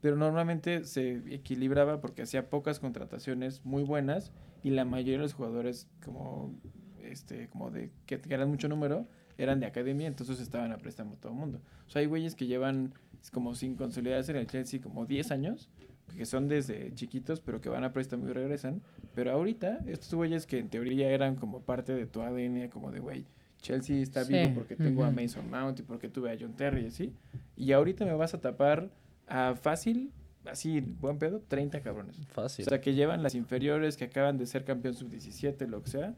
Pero 0.00 0.16
normalmente 0.16 0.84
se 0.84 1.34
equilibraba 1.34 2.00
porque 2.00 2.22
hacía 2.22 2.48
pocas 2.48 2.80
contrataciones 2.80 3.64
muy 3.64 3.82
buenas 3.82 4.32
y 4.62 4.70
la 4.70 4.84
mayoría 4.84 5.14
de 5.14 5.22
los 5.22 5.34
jugadores 5.34 5.88
como 6.04 6.54
este 7.02 7.48
como 7.48 7.70
de 7.70 7.90
que 8.06 8.20
eran 8.28 8.48
mucho 8.48 8.68
número 8.68 9.06
eran 9.38 9.60
de 9.60 9.66
academia, 9.66 10.06
entonces 10.06 10.40
estaban 10.40 10.72
a 10.72 10.78
préstamo 10.78 11.16
todo 11.16 11.32
el 11.32 11.38
mundo. 11.38 11.60
O 11.86 11.90
sea, 11.90 12.00
hay 12.00 12.06
güeyes 12.06 12.34
que 12.34 12.46
llevan 12.46 12.92
como 13.32 13.54
sin 13.54 13.76
consolidarse 13.76 14.32
en 14.32 14.38
el 14.38 14.46
Chelsea 14.46 14.80
como 14.80 15.06
10 15.06 15.30
años, 15.30 15.70
que 16.16 16.26
son 16.26 16.48
desde 16.48 16.92
chiquitos, 16.94 17.40
pero 17.40 17.60
que 17.60 17.68
van 17.68 17.84
a 17.84 17.92
préstamo 17.92 18.28
y 18.28 18.32
regresan. 18.32 18.82
Pero 19.14 19.32
ahorita, 19.32 19.80
estos 19.86 20.14
güeyes 20.14 20.46
que 20.46 20.58
en 20.58 20.68
teoría 20.68 21.10
eran 21.10 21.36
como 21.36 21.60
parte 21.62 21.94
de 21.94 22.06
tu 22.06 22.22
ADN, 22.22 22.68
como 22.68 22.90
de, 22.90 23.00
güey, 23.00 23.24
Chelsea 23.60 24.00
está 24.00 24.24
Sí, 24.24 24.32
vivo 24.34 24.54
porque 24.54 24.76
tengo 24.76 25.04
a 25.04 25.08
ujú. 25.08 25.20
Mason 25.20 25.50
Mount 25.50 25.80
y 25.80 25.82
porque 25.82 26.08
tuve 26.08 26.30
a 26.30 26.36
John 26.38 26.54
Terry 26.54 26.84
y 26.84 26.86
así. 26.86 27.12
Y 27.56 27.72
ahorita 27.72 28.04
me 28.04 28.14
vas 28.14 28.34
a 28.34 28.40
tapar 28.40 28.90
a 29.26 29.54
fácil, 29.54 30.12
así, 30.46 30.80
buen 30.80 31.18
pedo, 31.18 31.42
30 31.48 31.80
cabrones. 31.82 32.16
Fácil. 32.28 32.66
O 32.66 32.68
sea, 32.68 32.80
que 32.80 32.94
llevan 32.94 33.22
las 33.22 33.34
inferiores, 33.34 33.96
que 33.96 34.04
acaban 34.04 34.38
de 34.38 34.46
ser 34.46 34.64
campeón 34.64 34.94
sub-17, 34.94 35.66
lo 35.66 35.82
que 35.82 35.90
sea. 35.90 36.14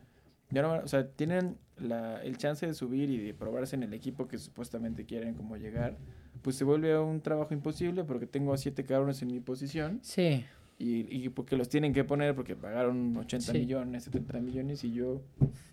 Ya 0.50 0.62
no 0.62 0.74
o 0.74 0.88
sea, 0.88 1.06
tienen 1.08 1.56
la, 1.78 2.22
el 2.22 2.36
chance 2.36 2.66
de 2.66 2.74
subir 2.74 3.08
y 3.08 3.18
de 3.18 3.34
probarse 3.34 3.76
en 3.76 3.84
el 3.84 3.94
equipo 3.94 4.26
que 4.28 4.36
supuestamente 4.36 5.06
quieren 5.06 5.34
como 5.34 5.56
llegar. 5.56 5.96
Pues 6.42 6.56
se 6.56 6.64
vuelve 6.64 6.98
un 6.98 7.20
trabajo 7.20 7.52
imposible 7.54 8.04
porque 8.04 8.26
tengo 8.26 8.52
a 8.52 8.56
siete 8.56 8.84
cabrones 8.84 9.20
en 9.22 9.28
mi 9.28 9.40
posición 9.40 9.98
Sí, 10.02 10.44
y, 10.78 11.24
y 11.24 11.28
porque 11.28 11.56
los 11.56 11.68
tienen 11.68 11.92
que 11.92 12.04
poner 12.04 12.34
porque 12.34 12.56
pagaron 12.56 13.16
80 13.16 13.52
Sí. 13.52 13.58
millones, 13.58 14.04
70 14.04 14.40
millones 14.40 14.82
y 14.84 14.92
yo 14.92 15.20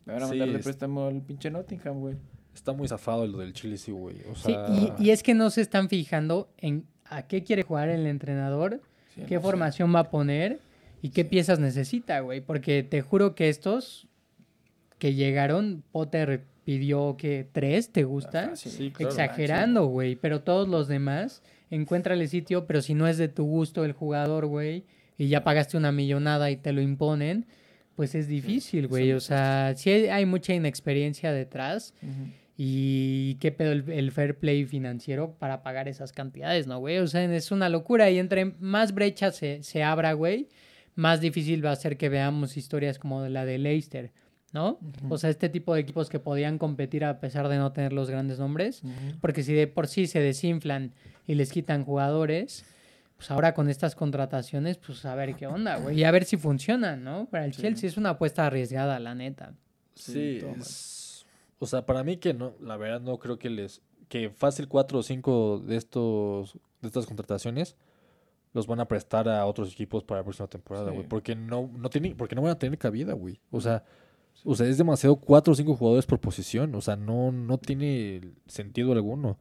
me 0.06 0.14
van 0.14 0.24
a 0.24 0.26
Sí, 0.26 0.32
mandar 0.32 0.50
de 0.50 0.58
es- 0.58 0.64
préstamo 0.64 1.06
al 1.08 1.22
pinche 1.22 1.50
Nottingham, 1.50 2.00
güey. 2.00 2.16
Está 2.54 2.74
muy 2.74 2.88
zafado 2.88 3.26
lo 3.28 3.38
del 3.38 3.54
Chelsea, 3.54 3.94
güey. 3.94 4.18
O 4.32 4.36
sí, 4.36 4.52
sea, 4.52 4.68
y, 5.00 5.06
y 5.06 5.10
es 5.12 5.22
que 5.24 5.34
no 5.36 5.50
se 5.52 5.62
están 5.62 5.90
fijando 5.90 6.50
en 6.58 6.86
a 7.06 7.22
qué 7.28 7.44
quiere 7.44 7.64
jugar 7.64 7.88
el 7.90 8.06
entrenador, 8.08 8.82
Sí, 9.16 9.22
qué 9.28 9.36
no 9.36 9.42
sé. 9.42 9.46
formación 9.46 9.94
va 9.96 10.00
a 10.00 10.10
poner 10.10 10.60
y 11.02 11.10
qué 11.12 11.24
piezas 11.24 11.60
necesita, 11.60 12.20
güey. 12.22 12.42
Porque 12.42 12.82
te 12.84 13.02
juro 13.02 13.36
que 13.36 13.48
estos 13.50 14.08
que 14.98 15.14
llegaron, 15.14 15.84
Potter 15.92 16.44
pidió 16.68 17.16
que 17.16 17.48
tres, 17.50 17.94
¿te 17.94 18.04
gusta? 18.04 18.54
Sí, 18.58 18.92
claro. 18.92 19.10
Exagerando, 19.14 19.86
güey. 19.86 20.18
Pero 20.18 20.42
todos 20.42 20.68
los 20.68 20.90
demás, 20.90 21.42
encuéntrale 21.72 22.28
sitio, 22.28 22.68
pero 22.68 22.82
si 22.82 22.94
no 22.94 23.08
es 23.08 23.18
de 23.18 23.30
tu 23.30 23.46
gusto 23.46 23.86
el 23.86 23.94
jugador, 23.94 24.48
güey, 24.48 24.84
y 25.18 25.30
ya 25.30 25.46
pagaste 25.46 25.78
una 25.78 25.94
millonada 25.94 26.52
y 26.52 26.58
te 26.58 26.74
lo 26.74 26.82
imponen, 26.82 27.46
pues 27.96 28.16
es 28.16 28.28
difícil, 28.28 28.88
güey. 28.90 29.14
O 29.14 29.22
sea, 29.22 29.76
sí 29.78 29.90
hay- 29.92 30.08
hay 30.08 30.26
mucha 30.26 30.54
inexperiencia 30.54 31.32
detrás. 31.32 31.94
Y 32.58 33.36
qué 33.36 33.54
pedo 33.54 33.72
el, 33.72 33.90
el 33.90 34.12
fair 34.12 34.38
play 34.38 34.66
financiero 34.66 35.36
para 35.40 35.64
pagar 35.64 35.88
esas 35.88 36.12
cantidades, 36.12 36.68
¿no, 36.68 36.80
güey? 36.80 36.98
O 36.98 37.08
sea, 37.08 37.24
es 37.24 37.52
una 37.52 37.70
locura. 37.70 38.10
Y 38.10 38.20
entre 38.20 38.44
más 38.60 38.94
brecha 38.94 39.32
se, 39.32 39.64
se 39.64 39.84
abra, 39.84 40.12
güey, 40.14 40.50
más 40.96 41.22
difícil 41.22 41.64
va 41.66 41.72
a 41.72 41.76
ser 41.78 41.96
que 41.96 42.10
veamos 42.10 42.58
historias 42.58 43.00
como 43.00 43.26
la 43.28 43.46
de 43.46 43.58
Leicester, 43.58 44.12
¿no? 44.54 44.80
O 45.10 45.18
sea, 45.18 45.30
este 45.30 45.50
tipo 45.50 45.74
de 45.74 45.82
equipos 45.82 46.10
que 46.10 46.20
podían 46.20 46.58
competir 46.58 47.04
a 47.06 47.20
pesar 47.20 47.48
de 47.50 47.58
no 47.58 47.72
tener 47.74 47.94
los 47.94 48.10
grandes 48.10 48.40
nombres. 48.40 48.82
Porque 49.22 49.44
si 49.44 49.54
de 49.54 49.68
por 49.68 49.88
sí 49.88 50.08
se 50.08 50.20
desinflan 50.20 50.94
y 51.26 51.36
les 51.36 51.52
quitan 51.52 51.84
jugadores, 51.84 52.66
pues 53.18 53.30
ahora 53.32 53.54
con 53.54 53.70
estas 53.70 53.96
contrataciones, 53.96 54.78
pues 54.78 55.04
a 55.06 55.16
ver 55.16 55.36
qué 55.36 55.48
onda, 55.48 55.78
güey. 55.78 56.00
Y 56.00 56.04
a 56.04 56.12
ver 56.12 56.24
si 56.26 56.38
funcionan, 56.38 57.04
¿no? 57.04 57.26
Para 57.26 57.46
el 57.46 57.54
Sí. 57.54 57.62
Chelsea 57.64 57.90
es 57.90 57.98
una 57.98 58.12
apuesta 58.12 58.46
arriesgada, 58.46 59.00
la 59.00 59.16
neta. 59.16 59.54
Sí, 59.96 60.40
es- 60.58 61.26
o 61.60 61.66
sea, 61.66 61.86
para 61.86 62.04
mí 62.04 62.18
que 62.18 62.34
no, 62.36 62.54
la 62.62 62.78
verdad 62.78 63.02
no 63.02 63.18
creo 63.18 63.40
que 63.40 63.50
les, 63.50 63.82
que 64.08 64.30
fácil 64.30 64.68
cuatro 64.68 65.00
o 65.00 65.04
cinco 65.04 65.58
de 65.60 65.76
estos, 65.76 66.54
de 66.82 66.88
estas 66.88 67.08
contrataciones 67.08 67.76
los 68.54 68.68
van 68.68 68.80
a 68.80 68.88
prestar 68.88 69.28
a 69.28 69.46
otros 69.46 69.72
equipos 69.74 70.04
para 70.04 70.22
la 70.22 70.24
próxima 70.24 70.48
temporada, 70.48 70.90
Sí. 70.92 70.96
güey, 70.96 71.08
porque 71.08 71.36
no, 71.36 71.70
no 71.76 71.90
tienen, 71.90 72.16
porque 72.16 72.36
no 72.36 72.44
van 72.44 72.52
a 72.52 72.60
tener 72.60 72.78
cabida, 72.78 73.14
güey. 73.14 73.40
O 73.52 73.60
sea, 73.60 73.84
o 74.44 74.56
sea, 74.56 74.68
es 74.68 74.78
demasiado 74.78 75.16
cuatro 75.18 75.54
o 75.54 75.56
cinco 75.56 75.76
jugadores 75.76 76.06
por 76.06 76.20
posición, 76.20 76.74
o 76.76 76.82
sea, 76.82 76.96
no, 76.96 77.32
no 77.32 77.58
tiene 77.58 78.22
sentido 78.48 78.92
alguno. 78.94 79.38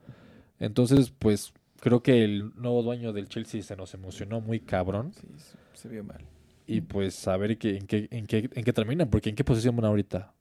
Entonces, 0.59 1.13
pues, 1.19 1.53
creo 1.81 2.03
que 2.03 2.25
el 2.25 2.53
nuevo 2.57 2.83
dueño 2.83 3.13
del 3.13 3.29
Chelsea 3.29 3.63
se 3.63 3.77
nos 3.77 3.93
emocionó 3.95 4.41
muy 4.41 4.61
cabrón. 4.61 5.13
Sí, 5.13 5.27
se, 5.75 5.89
vio 5.89 6.03
mal. 6.05 6.25
Y 6.67 6.81
pues 6.81 7.29
a 7.29 7.37
ver 7.37 7.59
qué, 7.59 7.77
en, 7.77 7.87
qué, 7.87 8.09
en, 8.11 8.27
qué, 8.27 8.51
en 8.53 8.65
qué 8.65 8.73
terminan, 8.73 9.09
porque 9.09 9.29
en 9.31 9.37
qué 9.37 9.45
posición 9.45 9.77
van 9.77 9.85
ahorita. 9.87 10.33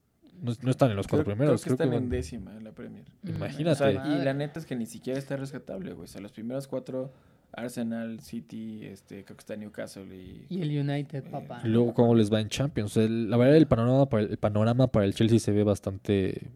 No, 0.42 0.52
no 0.62 0.72
están 0.72 0.90
en 0.92 0.98
los 0.98 1.08
Creo, 1.08 1.20
cuatro 1.20 1.34
primeros. 1.36 1.64
creo 1.64 1.78
que 1.78 1.84
están 1.84 1.94
en 1.96 2.04
van- 2.04 2.10
décima 2.10 2.56
en 2.58 2.64
la 2.64 2.72
Premier. 2.72 3.06
Imagínate. 3.24 3.72
O 3.72 3.76
sea, 3.76 3.92
y 4.08 4.24
la 4.24 4.34
neta 4.34 4.60
es 4.60 4.66
que 4.66 4.76
ni 4.76 4.86
siquiera 4.86 5.20
está 5.20 5.38
rescatable, 5.38 5.94
güey. 5.94 6.06
O 6.06 6.08
sea, 6.08 6.20
los 6.22 6.32
primeros 6.32 6.68
cuatro, 6.68 7.14
Arsenal, 7.58 8.20
City, 8.20 8.86
este, 8.86 9.24
creo 9.24 9.38
que 9.38 9.42
está 9.42 9.56
Newcastle 9.56 10.16
y... 10.16 10.46
Y 10.50 10.62
el 10.62 10.70
United, 10.90 11.26
Eh, 11.26 11.30
papá. 11.30 11.62
Y 11.64 11.68
luego 11.70 11.94
cómo 11.94 12.14
les 12.16 12.32
va 12.32 12.40
en 12.42 12.50
Champions. 12.50 12.98
El- 12.98 13.30
la 13.30 13.38
verdad, 13.38 13.56
el 13.58 13.68
panorama, 13.68 14.08
para 14.10 14.24
el, 14.24 14.32
el 14.32 14.38
panorama 14.38 14.88
para 14.88 15.06
el 15.06 15.14
Chelsea 15.14 15.40
se 15.40 15.52
ve 15.52 15.64
bastante 15.64 16.50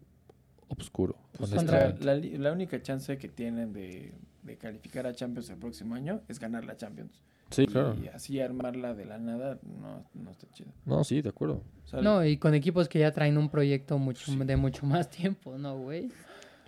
oscuro. 0.68 1.16
Pues 1.36 1.50
la, 1.52 2.52
única 2.52 2.80
chance 2.82 3.16
que 3.18 3.28
tienen 3.28 3.72
de, 3.72 4.12
de 4.42 4.56
calificar 4.56 5.06
a 5.06 5.12
Champions 5.14 5.50
el 5.50 5.56
próximo 5.56 5.94
año 5.94 6.20
es 6.28 6.38
ganar 6.38 6.64
la 6.64 6.76
Champions. 6.76 7.20
Sí, 7.50 7.66
claro. 7.66 7.96
Y 8.00 8.06
así 8.06 8.38
armarla 8.40 8.94
de 8.94 9.04
la 9.06 9.18
nada 9.18 9.58
no, 9.64 10.04
no 10.14 10.30
está 10.30 10.46
chido. 10.52 10.70
No, 10.86 11.02
sí, 11.02 11.20
de 11.20 11.30
acuerdo. 11.30 11.64
No, 12.00 12.24
y 12.24 12.36
con 12.36 12.54
equipos 12.54 12.88
que 12.88 13.00
ya 13.00 13.10
traen 13.12 13.36
un 13.38 13.48
proyecto 13.48 13.98
mucho, 13.98 14.24
Sí. 14.30 14.36
de 14.38 14.56
mucho 14.56 14.86
más 14.86 15.10
tiempo, 15.10 15.58
¿no, 15.58 15.76
güey? 15.76 16.10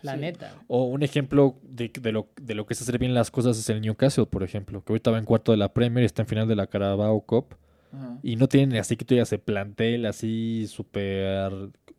La 0.02 0.14
Sí. 0.14 0.20
neta. 0.20 0.54
O 0.68 0.84
un 0.84 1.02
ejemplo 1.02 1.56
de, 1.62 1.88
de 2.00 2.12
lo, 2.12 2.28
de 2.40 2.54
lo 2.54 2.66
que 2.66 2.74
es 2.74 2.82
hacer 2.82 2.98
bien 2.98 3.14
las 3.14 3.30
cosas 3.30 3.58
es 3.58 3.68
el 3.70 3.80
Newcastle, 3.80 4.26
por 4.26 4.42
ejemplo, 4.42 4.82
que 4.84 4.92
ahorita 4.92 5.10
va 5.10 5.18
en 5.18 5.24
cuarto 5.24 5.52
de 5.52 5.58
la 5.58 5.72
Premier, 5.72 6.04
está 6.04 6.22
en 6.22 6.28
final 6.28 6.48
de 6.48 6.56
la 6.56 6.66
Carabao 6.66 7.20
Cup. 7.20 7.54
Ajá. 7.92 8.18
Y 8.22 8.36
no 8.36 8.48
tienen 8.48 8.78
así 8.78 8.96
que 8.96 9.04
tú 9.04 9.14
digas, 9.14 9.32
el 9.32 9.40
plantel 9.40 10.06
así 10.06 10.66
súper 10.68 11.52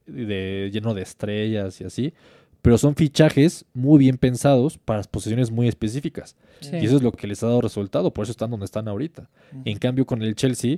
de, 0.06 0.70
lleno 0.74 0.94
de 0.94 1.02
estrellas 1.02 1.80
y 1.82 1.84
así. 1.86 2.14
Pero 2.62 2.78
son 2.78 2.96
fichajes 2.96 3.66
muy 3.74 4.00
bien 4.00 4.18
pensados 4.18 4.78
para 4.78 5.04
posiciones 5.04 5.52
muy 5.52 5.68
específicas. 5.68 6.36
Sí. 6.62 6.78
Y 6.78 6.86
eso 6.86 6.96
es 6.96 7.04
lo 7.04 7.12
que 7.12 7.28
les 7.28 7.44
ha 7.44 7.48
dado 7.48 7.60
resultado. 7.62 8.14
Por 8.14 8.24
eso 8.24 8.32
están 8.32 8.52
donde 8.52 8.66
están 8.66 8.88
ahorita. 8.88 9.30
En 9.66 9.78
cambio, 9.78 10.06
con 10.06 10.22
el 10.22 10.34
Chelsea, 10.36 10.78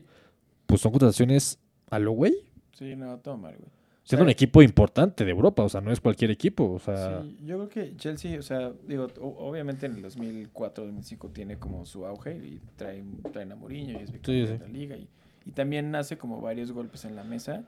pues 0.66 0.82
son 0.82 0.92
contrataciones 0.92 1.60
a 1.92 2.00
lo 2.00 2.12
güey. 2.14 2.34
Sí, 2.74 2.96
no, 2.96 3.18
todo 3.20 3.38
mal, 3.38 3.56
güey. 3.58 3.70
Siendo 4.06 4.24
un 4.24 4.28
sea, 4.28 4.34
equipo 4.34 4.62
importante 4.62 5.26
de 5.26 5.32
Europa. 5.32 5.64
O 5.64 5.70
sea, 5.70 5.82
no 5.82 5.92
es 5.92 6.00
cualquier 6.00 6.30
equipo. 6.30 6.72
O 6.72 6.80
sea, 6.80 7.24
Sí, 7.24 7.38
yo 7.44 7.58
creo 7.58 7.70
que 7.70 7.98
Chelsea, 7.98 8.38
o 8.38 8.44
sea, 8.44 8.72
digo, 8.88 9.08
obviamente 9.20 9.88
en 9.88 9.96
el 9.96 10.04
2004-2005 10.04 11.34
tiene 11.34 11.58
como 11.58 11.86
su 11.86 12.06
auge 12.06 12.38
y 12.38 12.62
traen, 12.76 13.24
traen 13.34 13.52
a 13.52 13.56
Mourinho 13.56 14.00
y 14.00 14.04
es 14.04 14.12
victoria 14.12 14.46
sí. 14.46 14.54
de 14.54 14.60
la 14.60 14.68
liga 14.68 14.96
y, 14.96 15.10
y 15.46 15.52
también 15.52 15.94
hace 15.96 16.20
como 16.20 16.40
varios 16.40 16.72
golpes 16.72 17.04
en 17.06 17.16
la 17.16 17.24
mesa, 17.24 17.64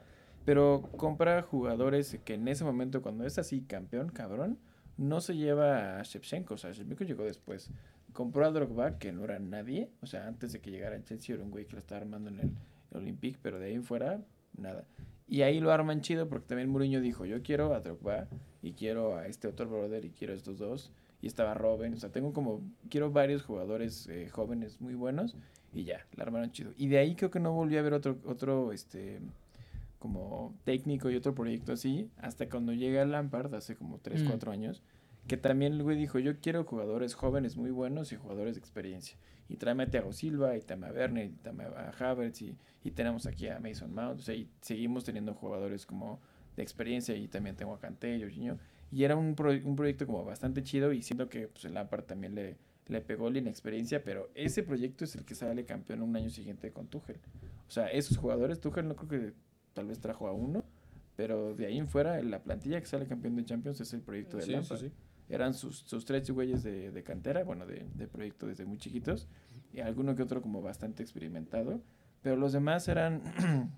pero 0.46 0.84
compra 0.96 1.42
jugadores 1.42 2.20
que 2.24 2.36
en 2.36 2.48
ese 2.48 2.64
momento 2.64 3.02
cuando 3.02 3.26
es 3.26 3.40
así 3.40 3.62
campeón, 3.62 4.10
cabrón, 4.10 4.60
no 4.98 5.22
se 5.22 5.36
lleva 5.36 6.00
a 6.00 6.04
Shevchenko, 6.04 6.54
o 6.54 6.58
sea, 6.58 6.72
Shevchenko 6.72 7.04
llegó 7.04 7.24
después. 7.24 7.72
Compró 8.14 8.46
a 8.46 8.52
Drogba, 8.52 8.98
que 8.98 9.12
no 9.12 9.24
era 9.24 9.40
nadie, 9.40 9.90
o 10.02 10.08
sea, 10.08 10.28
antes 10.28 10.54
de 10.54 10.60
que 10.60 10.72
llegara 10.72 10.96
a 10.96 11.04
Chelsea 11.04 11.36
era 11.36 11.44
un 11.44 11.52
güey 11.52 11.66
que 11.66 11.74
lo 11.74 11.80
estaba 11.80 12.02
armando 12.02 12.30
en 12.30 12.40
el, 12.40 12.52
el 12.92 12.98
Olympique, 12.98 13.40
pero 13.42 13.60
de 13.60 13.68
ahí 13.68 13.74
en 13.74 13.84
fuera, 13.84 14.22
nada. 14.58 14.86
Y 15.28 15.42
ahí 15.42 15.60
lo 15.60 15.72
arman 15.72 16.02
chido 16.02 16.30
porque 16.30 16.48
también 16.48 16.70
Mourinho 16.70 17.02
dijo, 17.02 17.26
yo 17.26 17.42
quiero 17.44 17.74
a 17.74 17.82
Drogba 17.82 18.28
y 18.62 18.74
quiero 18.74 19.18
a 19.18 19.28
este 19.28 19.48
otro 19.48 19.68
brother 19.68 20.06
y 20.06 20.12
quiero 20.12 20.34
a 20.34 20.36
estos 20.36 20.58
dos. 20.58 20.92
Y 21.22 21.28
estaba 21.28 21.54
Robin, 21.54 21.94
o 21.94 21.98
sea, 21.98 22.12
tengo 22.12 22.32
como, 22.32 22.62
quiero 22.90 23.12
varios 23.12 23.44
jugadores 23.44 24.08
eh, 24.08 24.30
jóvenes 24.30 24.80
muy 24.80 24.94
buenos 24.94 25.36
y 25.74 25.84
ya, 25.84 26.06
la 26.16 26.24
armaron 26.24 26.52
chido. 26.52 26.72
Y 26.78 26.88
de 26.88 27.00
ahí 27.00 27.16
creo 27.16 27.32
que 27.32 27.40
no 27.40 27.52
volví 27.54 27.76
a 27.76 27.82
ver 27.82 27.94
otro, 27.94 28.18
otro, 28.26 28.72
este, 28.72 29.20
como 30.00 30.56
técnico 30.64 31.10
y 31.10 31.16
otro 31.16 31.34
proyecto 31.34 31.74
así, 31.74 32.10
hasta 32.18 32.48
cuando 32.50 32.72
llega 32.74 33.04
Lampard 33.06 33.54
hace 33.56 33.76
como 33.76 33.98
3, 34.00 34.24
Mm. 34.24 34.28
4 34.28 34.52
años, 34.52 34.84
que 35.28 35.38
también 35.38 35.74
el 35.74 35.84
güey 35.84 35.98
dijo, 35.98 36.20
yo 36.20 36.40
quiero 36.40 36.64
jugadores 36.64 37.16
jóvenes 37.16 37.58
muy 37.58 37.72
buenos 37.72 38.12
y 38.12 38.16
jugadores 38.16 38.56
de 38.56 38.60
experiencia. 38.60 39.18
Y 39.50 39.58
tráeme 39.58 39.84
a 39.84 39.88
Thiago 39.90 40.12
Silva, 40.12 40.56
y 40.58 40.62
tráeme 40.62 40.88
a 40.88 40.92
Werner, 40.92 41.26
y 41.26 41.30
tráeme 41.30 41.64
a 41.66 41.92
Havertz, 41.98 42.42
y, 42.42 42.56
y 42.84 42.92
tenemos 42.92 43.26
aquí 43.26 43.48
a 43.48 43.60
Mason 43.60 43.94
Mount, 43.94 44.20
o 44.20 44.24
sea, 44.24 44.36
y 44.36 44.50
seguimos 44.62 45.04
teniendo 45.06 45.34
jugadores 45.34 45.86
como 45.86 46.20
de 46.56 46.64
experiencia, 46.64 47.16
y 47.16 47.28
también 47.28 47.56
tengo 47.56 47.74
a 47.74 47.80
Kanté, 47.80 48.20
Jorginho, 48.20 48.58
y 48.92 49.04
era 49.04 49.16
un, 49.16 49.36
pro- 49.36 49.52
un 49.52 49.76
proyecto 49.76 50.06
como 50.06 50.26
bastante 50.26 50.64
chido, 50.64 50.92
y 50.92 51.02
siento 51.02 51.30
que 51.30 51.48
pues, 51.48 51.64
el 51.66 51.74
Lampard 51.76 52.04
también 52.04 52.36
le, 52.36 52.58
le 52.88 53.02
pegó 53.02 53.30
la 53.30 53.38
inexperiencia, 53.40 54.04
pero 54.04 54.30
ese 54.36 54.64
proyecto 54.64 55.04
es 55.06 55.16
el 55.16 55.24
que 55.26 55.36
sale 55.36 55.64
campeón 55.66 56.02
un 56.02 56.16
año 56.16 56.30
siguiente 56.30 56.72
con 56.72 56.88
Tuchel. 56.88 57.18
O 57.68 57.72
sea, 57.72 57.88
esos 57.88 58.18
jugadores, 58.18 58.60
Tuchel 58.60 58.88
no 58.88 58.96
creo 58.96 59.10
que 59.10 59.34
tal 59.74 59.88
vez 59.88 60.00
trajo 60.00 60.28
a 60.28 60.32
uno, 60.34 60.64
pero 61.16 61.54
de 61.56 61.66
ahí 61.68 61.78
en 61.78 61.88
fuera, 61.88 62.22
la 62.22 62.44
plantilla 62.44 62.80
que 62.80 62.86
sale 62.86 63.08
campeón 63.08 63.36
de 63.36 63.44
Champions 63.46 63.80
es 63.82 63.94
el 63.94 64.02
proyecto 64.02 64.38
de 64.38 64.44
Sí, 64.44 64.50
sí, 64.50 64.54
Lampard. 64.56 64.80
sí. 64.80 64.92
Eran 65.30 65.54
sus, 65.54 65.80
sus 65.80 66.06
tres 66.06 66.30
güeyes 66.32 66.64
de, 66.64 66.92
de 66.92 67.04
cantera, 67.04 67.44
bueno, 67.44 67.66
de, 67.66 67.86
de 67.96 68.08
proyecto 68.08 68.48
desde 68.48 68.66
muy 68.66 68.78
chiquitos, 68.78 69.28
y 69.74 69.80
alguno 69.82 70.16
que 70.16 70.24
otro 70.24 70.42
como 70.42 70.62
bastante 70.62 71.04
experimentado, 71.04 71.82
pero 72.22 72.36
los 72.38 72.54
demás 72.54 72.88
eran 72.88 73.22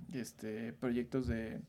este, 0.13 0.73
proyectos 0.73 1.27
de, 1.27 1.61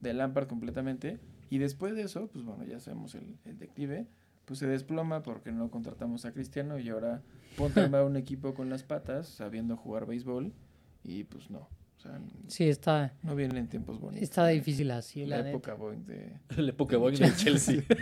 de 0.00 0.14
Lampard 0.14 0.48
completamente, 0.48 1.20
y 1.48 1.58
después 1.58 1.94
de 1.94 2.02
eso, 2.02 2.28
pues 2.28 2.44
bueno, 2.44 2.64
ya 2.64 2.80
sabemos 2.80 3.14
el, 3.14 3.36
el 3.44 3.58
declive, 3.58 4.06
pues 4.44 4.58
se 4.58 4.66
desploma 4.66 5.22
porque 5.22 5.52
no 5.52 5.70
contratamos 5.70 6.24
a 6.24 6.32
Cristiano 6.32 6.78
y 6.80 6.88
ahora 6.88 7.22
ponte 7.56 7.80
a 7.80 7.84
armar 7.84 8.04
un 8.04 8.16
equipo 8.16 8.54
con 8.54 8.68
las 8.68 8.82
patas, 8.82 9.28
sabiendo 9.28 9.76
jugar 9.76 10.06
béisbol, 10.06 10.52
y 11.04 11.22
pues 11.24 11.50
no, 11.50 11.68
o 11.96 12.00
sea, 12.00 12.20
Sí, 12.48 12.64
está, 12.68 13.14
no 13.22 13.36
vienen 13.36 13.68
tiempos 13.68 14.00
bonitos. 14.00 14.22
está 14.24 14.46
difícil 14.48 14.90
así, 14.90 15.24
La 15.24 15.38
la 15.42 15.50
época 15.50 15.74
Boeing 15.74 16.04
de... 16.04 16.36
el 16.56 16.74
Pokémon 16.74 17.14
del 17.14 17.36
Chelsea. 17.36 17.82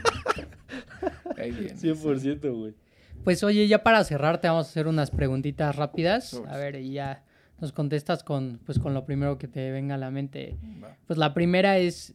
Ahí 1.39 1.51
viene. 1.59 1.75
100%, 1.75 2.53
güey. 2.59 2.75
Pues 3.25 3.43
oye, 3.43 3.67
ya 3.67 3.83
para 3.83 4.05
cerrar 4.05 4.41
te 4.41 4.49
vamos 4.49 4.67
a 4.67 4.71
hacer 4.71 4.87
unas 4.87 5.11
preguntitas 5.11 5.77
rápidas. 5.77 6.41
A 6.49 6.57
ver, 6.57 6.77
y 6.77 6.93
ya 6.93 7.25
nos 7.61 7.73
contestas 7.73 8.23
con, 8.23 8.61
pues, 8.65 8.79
con 8.79 8.95
lo 8.95 9.05
primero 9.05 9.39
que 9.39 9.49
te 9.49 9.71
venga 9.71 9.97
a 9.97 9.99
la 9.99 10.11
mente. 10.11 10.57
Va. 10.83 10.97
Pues 11.07 11.19
la 11.19 11.35
primera 11.35 11.79
es, 11.79 12.15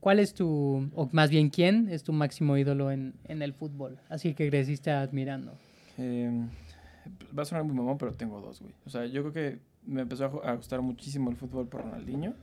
¿cuál 0.00 0.18
es 0.18 0.34
tu, 0.34 0.90
o 0.94 1.08
más 1.12 1.30
bien 1.30 1.50
quién 1.50 1.88
es 1.90 2.02
tu 2.02 2.12
máximo 2.12 2.56
ídolo 2.56 2.90
en, 2.90 3.14
en 3.24 3.42
el 3.42 3.52
fútbol? 3.52 3.98
Así 4.08 4.34
que 4.34 4.48
creciste 4.48 4.90
admirando. 4.90 5.52
Eh, 5.98 6.30
va 7.36 7.42
a 7.42 7.44
sonar 7.44 7.64
muy 7.64 7.76
mamón, 7.76 7.98
pero 7.98 8.12
tengo 8.12 8.40
dos, 8.40 8.60
güey. 8.60 8.72
O 8.86 8.90
sea, 8.90 9.04
yo 9.06 9.22
creo 9.22 9.32
que 9.32 9.58
me 9.84 10.02
empezó 10.02 10.24
a 10.42 10.54
gustar 10.54 10.80
muchísimo 10.80 11.30
el 11.30 11.36
fútbol 11.36 11.68
por 11.68 11.82
Ronaldinho. 11.82 12.34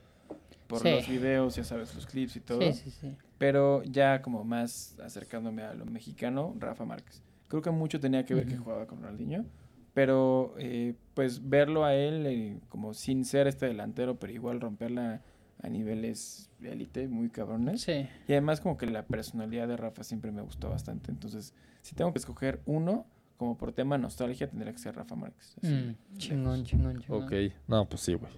Por 0.68 0.82
Sí. 0.82 0.90
los 0.92 1.08
videos, 1.08 1.56
ya 1.56 1.64
sabes, 1.64 1.96
los 1.96 2.06
clips 2.06 2.36
y 2.36 2.42
todo. 2.42 2.72
Sí, 2.74 2.74
sí, 2.84 2.92
sí. 2.92 3.16
Pero 3.38 3.84
ya 3.84 4.22
como 4.22 4.44
más 4.44 4.98
acercándome 5.00 5.64
a 5.64 5.74
lo 5.74 5.86
mexicano, 5.86 6.56
Rafa 6.60 6.86
Márquez. 6.86 7.22
Creo 7.48 7.62
que 7.62 7.72
mucho 7.72 8.00
tenía 8.00 8.26
que 8.26 8.34
ver 8.36 8.46
que 8.48 8.56
Ujú. 8.56 8.64
jugaba 8.66 8.88
con 8.88 9.02
Ronaldinho. 9.02 9.46
Pero 9.94 10.54
eh, 10.60 10.94
pues 11.14 11.48
verlo 11.50 11.84
a 11.86 11.96
él 11.96 12.26
eh, 12.28 12.60
como 12.70 12.94
sin 12.94 13.26
ser 13.26 13.48
este 13.48 13.66
delantero, 13.66 14.20
pero 14.20 14.32
igual 14.34 14.62
romperla 14.62 15.22
a 15.64 15.70
niveles 15.70 16.52
de 16.60 16.74
élite 16.74 17.08
muy 17.08 17.30
cabrones. 17.30 17.82
Sí. 17.82 18.08
Y 18.28 18.32
además 18.34 18.62
como 18.62 18.78
que 18.78 18.86
la 18.86 19.06
personalidad 19.08 19.68
de 19.68 19.76
Rafa 19.78 20.04
siempre 20.04 20.32
me 20.32 20.42
gustó 20.44 20.70
bastante. 20.70 21.10
Entonces, 21.12 21.54
si 21.82 21.96
tengo 21.96 22.12
que 22.14 22.20
escoger 22.20 22.62
uno, 22.66 23.08
como 23.38 23.58
por 23.58 23.72
tema 23.72 23.98
nostalgia, 23.98 24.48
tendría 24.50 24.72
que 24.72 24.78
ser 24.80 24.96
Rafa 24.96 25.16
Márquez. 25.16 25.56
así, 25.64 25.74
Mm, 25.74 26.18
chingón, 26.18 26.64
chingón, 26.64 27.00
chingón. 27.00 27.24
Ok, 27.24 27.34
no, 27.68 27.88
pues 27.90 28.02
sí, 28.02 28.14
güey. 28.14 28.32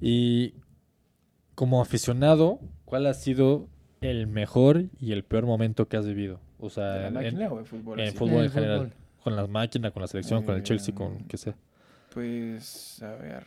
Y 0.00 0.54
como 1.54 1.80
aficionado, 1.80 2.60
¿cuál 2.84 3.06
ha 3.06 3.14
sido 3.14 3.68
el 4.00 4.26
mejor 4.26 4.84
y 5.00 5.12
el 5.12 5.24
peor 5.24 5.46
momento 5.46 5.88
que 5.88 5.96
has 5.96 6.06
vivido? 6.06 6.40
O 6.58 6.64
¿De 6.68 6.70
sea, 6.70 6.84
la 6.84 7.06
en, 7.08 7.14
máquina 7.14 7.52
o 7.52 7.58
de 7.58 7.64
fútbol? 7.64 8.00
en 8.00 8.08
así? 8.08 8.16
fútbol 8.16 8.38
en 8.38 8.44
el 8.44 8.50
general. 8.50 8.78
fútbol. 8.78 8.92
Con 9.22 9.36
las 9.36 9.48
máquinas, 9.48 9.92
con 9.92 10.02
la 10.02 10.06
selección, 10.06 10.44
con 10.44 10.54
el 10.56 10.62
Chelsea, 10.62 10.94
con 10.94 11.24
que 11.24 11.36
sea. 11.38 11.54
Pues, 12.12 13.02
a 13.02 13.12
ver, 13.16 13.44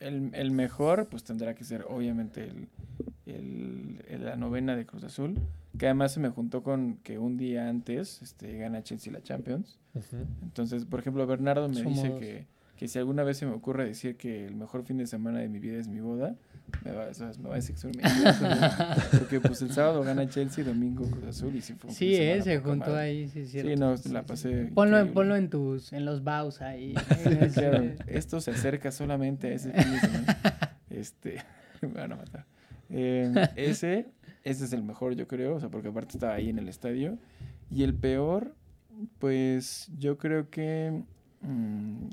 el, 0.00 0.30
el 0.34 0.50
mejor 0.50 1.08
pues 1.08 1.24
tendrá 1.24 1.54
que 1.54 1.62
ser 1.64 1.84
obviamente 1.88 2.44
el, 2.44 2.68
el- 3.26 4.04
el- 4.08 4.24
la 4.24 4.36
novena 4.36 4.74
de 4.76 4.86
Cruz 4.86 5.04
Azul, 5.04 5.38
que 5.78 5.86
además 5.86 6.12
se 6.12 6.20
me 6.20 6.30
juntó 6.30 6.62
con 6.62 6.96
que 7.02 7.18
un 7.18 7.36
día 7.36 7.68
antes 7.68 8.22
este, 8.22 8.56
gana 8.56 8.82
Chelsea 8.82 9.12
la 9.12 9.22
Champions. 9.22 9.78
Entonces, 10.42 10.84
por 10.86 11.00
ejemplo, 11.00 11.26
Bernardo 11.26 11.68
me 11.68 11.82
dice 11.82 12.16
que, 12.18 12.46
que 12.80 12.88
si 12.88 12.98
alguna 12.98 13.24
vez 13.24 13.36
se 13.36 13.44
me 13.44 13.52
ocurre 13.52 13.84
decir 13.84 14.16
que 14.16 14.46
el 14.46 14.54
mejor 14.54 14.84
fin 14.84 14.96
de 14.96 15.06
semana 15.06 15.40
de 15.40 15.50
mi 15.50 15.58
vida 15.58 15.78
es 15.78 15.86
mi 15.86 16.00
boda, 16.00 16.34
me 16.82 16.92
va, 16.92 17.08
o 17.08 17.12
sea, 17.12 17.30
me 17.38 17.50
va 17.50 17.56
a 17.56 17.58
¿no? 17.58 18.96
Porque 19.18 19.38
pues 19.38 19.60
el 19.60 19.70
sábado 19.70 20.02
gana 20.02 20.26
Chelsea, 20.30 20.64
domingo 20.64 21.04
Cruz 21.10 21.24
Azul 21.26 21.54
y 21.54 21.60
sí 21.60 21.74
fue 21.74 21.90
un 21.90 21.94
Sí, 21.94 22.14
eh, 22.14 22.40
se 22.40 22.56
poca 22.56 22.70
juntó 22.70 22.90
madre. 22.92 23.02
ahí, 23.02 23.28
sí, 23.28 23.44
Sí, 23.44 23.60
cierto. 23.60 23.76
no, 23.78 23.94
la 24.10 24.22
pasé. 24.22 24.70
Ponlo, 24.72 25.12
ponlo 25.12 25.36
en 25.36 25.50
tus, 25.50 25.92
en 25.92 26.06
los 26.06 26.24
baus 26.24 26.62
ahí. 26.62 26.94
Claro, 27.52 27.84
esto 28.06 28.40
se 28.40 28.52
acerca 28.52 28.90
solamente 28.90 29.48
a 29.48 29.52
ese 29.56 29.72
fin 29.72 29.92
de 29.92 30.00
semana. 30.00 30.38
Este, 30.88 31.36
me 31.82 31.88
van 31.88 32.12
a 32.12 32.16
matar. 32.16 32.46
Eh, 32.88 33.30
ese, 33.56 34.06
ese 34.42 34.64
es 34.64 34.72
el 34.72 34.84
mejor, 34.84 35.16
yo 35.16 35.28
creo, 35.28 35.56
o 35.56 35.60
sea, 35.60 35.68
porque 35.68 35.88
aparte 35.88 36.16
estaba 36.16 36.32
ahí 36.32 36.48
en 36.48 36.58
el 36.58 36.70
estadio. 36.70 37.18
Y 37.70 37.82
el 37.82 37.92
peor, 37.92 38.54
pues 39.18 39.90
yo 39.98 40.16
creo 40.16 40.48
que, 40.48 41.02
mm, 41.42 42.06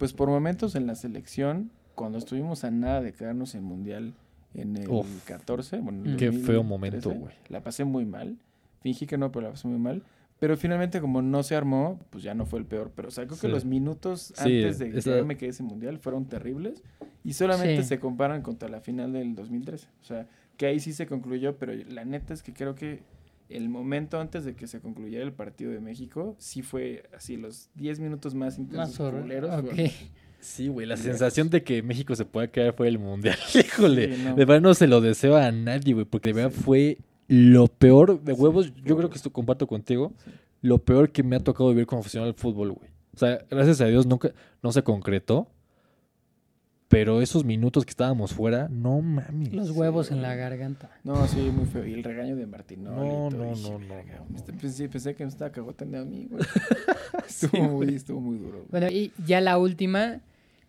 pues 0.00 0.14
por 0.14 0.30
momentos 0.30 0.74
en 0.76 0.86
la 0.86 0.94
selección, 0.94 1.70
cuando 1.94 2.16
estuvimos 2.16 2.64
a 2.64 2.70
nada 2.70 3.02
de 3.02 3.12
quedarnos 3.12 3.54
en 3.54 3.62
Mundial 3.64 4.14
en 4.54 4.78
el 4.78 4.88
Uf. 4.88 5.06
14, 5.26 5.78
bueno, 5.80 6.04
el 6.06 6.16
Qué 6.16 6.32
feo 6.32 6.62
2013, 6.62 6.64
momento, 6.64 7.10
güey. 7.10 7.34
La 7.48 7.62
pasé 7.62 7.84
muy 7.84 8.06
mal. 8.06 8.38
Fingí 8.80 9.06
que 9.06 9.18
no, 9.18 9.30
pero 9.30 9.42
la 9.46 9.50
pasé 9.52 9.68
muy 9.68 9.78
mal. 9.78 10.02
Pero 10.38 10.56
finalmente, 10.56 11.02
como 11.02 11.20
no 11.20 11.42
se 11.42 11.54
armó, 11.54 12.00
pues 12.08 12.24
ya 12.24 12.32
no 12.34 12.46
fue 12.46 12.60
el 12.60 12.64
peor. 12.64 12.92
Pero 12.96 13.08
o 13.08 13.10
sea, 13.10 13.26
creo 13.26 13.38
que 13.38 13.48
los 13.48 13.66
minutos 13.66 14.32
Sí, 14.34 14.64
antes 14.64 14.78
de 14.78 14.98
esa- 14.98 15.16
que 15.16 15.22
me 15.22 15.36
quedé 15.36 15.50
ese 15.50 15.62
mundial 15.62 15.98
fueron 15.98 16.24
terribles. 16.24 16.82
Y 17.22 17.34
solamente 17.34 17.82
Sí. 17.82 17.88
se 17.88 18.00
comparan 18.00 18.40
contra 18.40 18.70
la 18.70 18.80
final 18.80 19.12
del 19.12 19.34
2013. 19.34 19.86
O 20.00 20.04
sea, 20.04 20.26
que 20.56 20.64
ahí 20.64 20.80
sí 20.80 20.94
se 20.94 21.06
concluyó, 21.06 21.58
pero 21.58 21.74
la 21.90 22.06
neta 22.06 22.32
es 22.32 22.42
que 22.42 22.54
creo 22.54 22.74
que 22.74 23.02
el 23.50 23.68
momento 23.68 24.20
antes 24.20 24.44
de 24.44 24.54
que 24.54 24.66
se 24.66 24.80
concluyera 24.80 25.24
el 25.24 25.32
partido 25.32 25.70
de 25.72 25.80
México, 25.80 26.36
sí 26.38 26.62
fue 26.62 27.04
así, 27.16 27.36
los 27.36 27.68
10 27.74 28.00
minutos 28.00 28.34
más 28.34 28.58
intensos 28.58 29.00
Más 29.00 29.12
culeros, 29.22 29.50
Sí, 30.40 30.68
güey, 30.68 30.86
la 30.86 30.96
sensación 30.96 31.50
de 31.50 31.62
que 31.62 31.82
México 31.82 32.16
se 32.16 32.24
pueda 32.24 32.46
quedar 32.50 32.72
fuera 32.74 32.90
del 32.90 32.98
mundial. 32.98 33.36
Híjole, 33.54 34.16
Sí, 34.16 34.22
no. 34.24 34.34
de 34.34 34.44
verdad 34.46 34.62
no 34.62 34.72
se 34.74 34.86
lo 34.86 35.00
deseo 35.02 35.36
a 35.36 35.52
nadie, 35.52 35.92
güey, 35.92 36.06
porque 36.06 36.30
de 36.30 36.34
verdad 36.34 36.52
Sí. 36.56 36.62
fue 36.62 36.98
lo 37.28 37.68
peor 37.68 38.22
de 38.22 38.32
huevos. 38.32 38.66
Sí, 38.66 38.72
yo 38.84 38.96
creo 38.96 39.10
que 39.10 39.16
esto 39.16 39.30
comparto 39.32 39.66
contigo. 39.66 40.12
Sí. 40.24 40.30
Lo 40.62 40.78
peor 40.78 41.10
que 41.10 41.22
me 41.22 41.36
ha 41.36 41.40
tocado 41.40 41.68
vivir 41.70 41.86
como 41.86 42.00
aficionado 42.00 42.30
al 42.30 42.36
fútbol, 42.36 42.72
güey. 42.72 42.88
O 43.14 43.18
sea, 43.18 43.44
gracias 43.50 43.80
a 43.82 43.86
Dios 43.86 44.06
nunca 44.06 44.32
no 44.62 44.72
se 44.72 44.82
concretó. 44.82 45.48
Pero 46.90 47.22
esos 47.22 47.44
minutos 47.44 47.84
que 47.84 47.90
estábamos 47.90 48.32
fuera, 48.34 48.68
no 48.68 49.00
mames. 49.00 49.52
Los 49.52 49.70
huevos 49.70 50.10
en 50.10 50.22
la 50.22 50.34
garganta. 50.34 50.90
No, 51.04 51.24
sí, 51.28 51.38
muy 51.38 51.64
feo. 51.66 51.86
Y 51.86 51.94
el 51.94 52.02
regaño 52.02 52.34
de 52.34 52.46
Martín. 52.46 52.82
No, 52.82 53.30
no, 53.30 53.30
no, 53.30 53.54
no, 53.54 53.78
no. 53.78 54.44
Pensé, 54.60 54.88
pensé 54.88 55.14
que 55.14 55.22
me 55.24 55.30
estaba 55.30 55.52
cagoteando 55.52 56.00
a 56.00 56.04
mí, 56.04 56.26
güey. 56.28 56.42
Estuvo, 57.28 57.62
muy, 57.62 57.94
estuvo 57.94 58.20
muy 58.20 58.38
duro. 58.38 58.58
güey. 58.58 58.66
Bueno, 58.70 58.88
y 58.88 59.12
ya 59.24 59.40
la 59.40 59.56
última, 59.58 60.20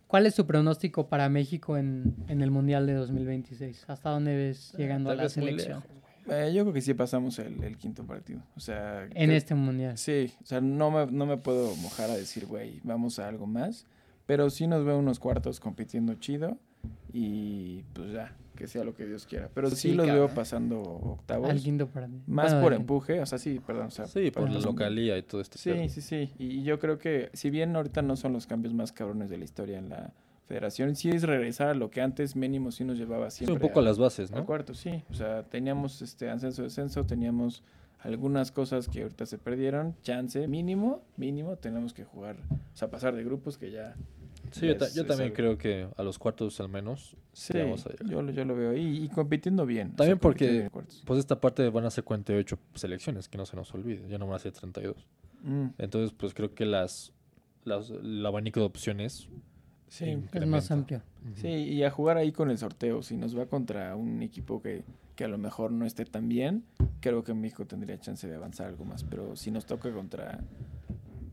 ¿Cuál 0.05 0.25
es 0.27 0.35
tu 0.35 0.45
pronóstico 0.45 1.07
para 1.07 1.27
México 1.29 1.75
en, 1.77 2.13
en 2.27 2.41
el 2.41 2.51
Mundial 2.51 2.85
de 2.85 2.93
2026? 2.93 3.85
¿Hasta 3.87 4.09
dónde 4.09 4.35
ves 4.35 4.73
llegando 4.77 5.09
a 5.09 5.15
la 5.15 5.27
selección? 5.29 5.81
Eh, 6.29 6.51
yo 6.53 6.63
creo 6.63 6.73
que 6.73 6.81
sí 6.81 6.93
pasamos 6.93 7.39
el, 7.39 7.63
el 7.63 7.77
quinto 7.77 8.05
partido. 8.05 8.41
O 8.55 8.59
sea, 8.59 9.05
En 9.05 9.09
creo- 9.09 9.31
este 9.31 9.55
Mundial. 9.55 9.97
Sí, 9.97 10.31
o 10.43 10.45
sea, 10.45 10.59
no 10.61 10.91
me, 10.91 11.07
no 11.09 11.25
me 11.25 11.37
puedo 11.37 11.75
mojar 11.77 12.11
a 12.11 12.15
decir, 12.15 12.45
güey, 12.45 12.79
vamos 12.83 13.17
a 13.19 13.27
algo 13.27 13.47
más. 13.47 13.87
Pero 14.31 14.49
sí 14.49 14.65
nos 14.65 14.85
veo 14.85 14.97
unos 14.97 15.19
cuartos 15.19 15.59
compitiendo 15.59 16.13
chido. 16.13 16.57
Y 17.11 17.83
pues 17.93 18.13
ya, 18.13 18.33
que 18.55 18.65
sea 18.65 18.85
lo 18.85 18.93
que 18.95 19.05
Dios 19.05 19.25
quiera. 19.25 19.49
Pero 19.53 19.69
sí, 19.69 19.75
Sí, 19.75 19.93
los 19.93 20.07
cabrón. 20.07 20.27
veo 20.27 20.33
pasando 20.33 20.81
octavos. 20.81 21.49
Al 21.49 21.59
quinto 21.59 21.87
partido. 21.87 22.21
Más 22.27 22.51
Bueno, 22.53 22.61
por 22.63 22.73
empuje, 22.73 23.19
o 23.19 23.25
sea, 23.25 23.37
sí, 23.37 23.59
perdón. 23.59 23.87
O 23.87 23.91
sea, 23.91 24.05
Sí, 24.05 24.31
por 24.31 24.43
para 24.43 24.53
la 24.55 24.61
localía 24.61 25.17
y 25.17 25.23
todo 25.23 25.41
este 25.41 25.57
Sí, 25.57 25.71
pedo. 25.71 25.89
sí, 25.89 25.99
sí. 26.01 26.31
Y 26.39 26.63
yo 26.63 26.79
creo 26.79 26.97
que, 26.97 27.29
si 27.33 27.49
bien 27.49 27.75
ahorita 27.75 28.01
no 28.03 28.15
son 28.15 28.31
los 28.31 28.47
cambios 28.47 28.73
más 28.73 28.93
cabrones 28.93 29.29
de 29.29 29.37
la 29.37 29.43
historia 29.43 29.77
en 29.79 29.89
la 29.89 30.13
federación, 30.47 30.95
sí 30.95 31.09
es 31.09 31.23
regresar 31.23 31.67
a 31.67 31.73
lo 31.73 31.89
que 31.91 31.99
antes 31.99 32.37
mínimo 32.37 32.71
sí 32.71 32.85
nos 32.85 32.97
llevaba 32.97 33.29
Sí, 33.31 33.39
siempre. 33.39 33.55
un 33.55 33.59
poco 33.59 33.81
a 33.81 33.83
las 33.83 33.97
bases, 33.97 34.31
al 34.31 34.39
¿no? 34.39 34.45
cuarto, 34.45 34.73
sí. 34.73 35.03
O 35.09 35.13
sea, 35.13 35.43
teníamos 35.43 36.01
este 36.01 36.29
ascenso, 36.29 36.63
descenso, 36.63 37.05
teníamos 37.05 37.63
algunas 37.99 38.53
cosas 38.53 38.87
que 38.87 39.01
ahorita 39.03 39.25
se 39.25 39.37
perdieron. 39.37 39.93
Chance, 40.03 40.47
mínimo, 40.47 41.01
mínimo, 41.17 41.57
tenemos 41.57 41.93
que 41.93 42.05
jugar, 42.05 42.37
o 42.49 42.77
sea, 42.77 42.89
pasar 42.89 43.13
de 43.13 43.25
grupos 43.25 43.57
que 43.57 43.69
ya. 43.71 43.95
Sí, 44.51 44.67
yo, 44.67 44.77
ta- 44.77 44.87
también 44.87 45.21
algo. 45.21 45.35
creo 45.35 45.57
que 45.57 45.87
a 45.95 46.03
los 46.03 46.19
cuartos 46.19 46.59
al 46.59 46.69
menos 46.69 47.15
Sí, 47.33 47.53
sí 47.53 47.59
vamos 47.59 47.85
a 47.85 47.89
llegar. 47.89 48.07
yo, 48.09 48.21
lo- 48.21 48.31
yo 48.31 48.45
lo 48.45 48.55
veo 48.55 48.75
y 48.75 49.07
compitiendo 49.09 49.65
bien. 49.65 49.89
o 49.93 49.95
También 49.95 50.17
sea, 50.17 50.21
porque-. 50.21 50.69
Pues 51.05 51.19
esta 51.19 51.39
parte 51.39 51.69
van 51.69 51.85
a 51.85 51.89
ser 51.89 52.03
48 52.03 52.57
selecciones, 52.75 53.27
que 53.29 53.37
no 53.37 53.45
se 53.45 53.55
nos 53.55 53.73
olvide, 53.73 54.07
ya 54.09 54.17
no 54.17 54.27
van 54.27 54.35
a 54.35 54.39
ser 54.39 54.51
32. 54.51 54.95
Mm, 55.43 55.67
Entonces, 55.77 56.13
pues 56.17 56.33
creo 56.33 56.53
que 56.53 56.65
las, 56.65 57.13
las 57.63 57.89
el 57.89 58.25
abanico 58.25 58.59
de 58.59 58.65
opciones 58.67 59.27
sí, 59.87 60.17
Es 60.33 60.47
más 60.47 60.69
amplio. 60.71 61.01
sí, 61.35 61.47
y 61.47 61.83
a 61.83 61.89
jugar 61.91 62.17
ahí 62.17 62.31
con 62.31 62.49
el 62.51 62.57
sorteo. 62.57 63.01
Si 63.03 63.15
nos 63.17 63.37
va 63.37 63.45
contra 63.47 63.95
un 63.95 64.21
equipo 64.21 64.61
que, 64.61 64.83
que 65.15 65.23
a 65.23 65.27
lo 65.27 65.37
mejor 65.37 65.71
no 65.71 65.85
esté 65.85 66.05
tan 66.05 66.27
bien, 66.29 66.63
creo 66.99 67.23
que 67.23 67.33
México 67.33 67.65
tendría 67.65 67.99
chance 67.99 68.27
de 68.27 68.35
avanzar 68.35 68.67
algo 68.67 68.85
más. 68.85 69.03
Pero 69.03 69.35
si 69.35 69.49
nos 69.51 69.65
toca 69.65 69.91
contra 69.91 70.39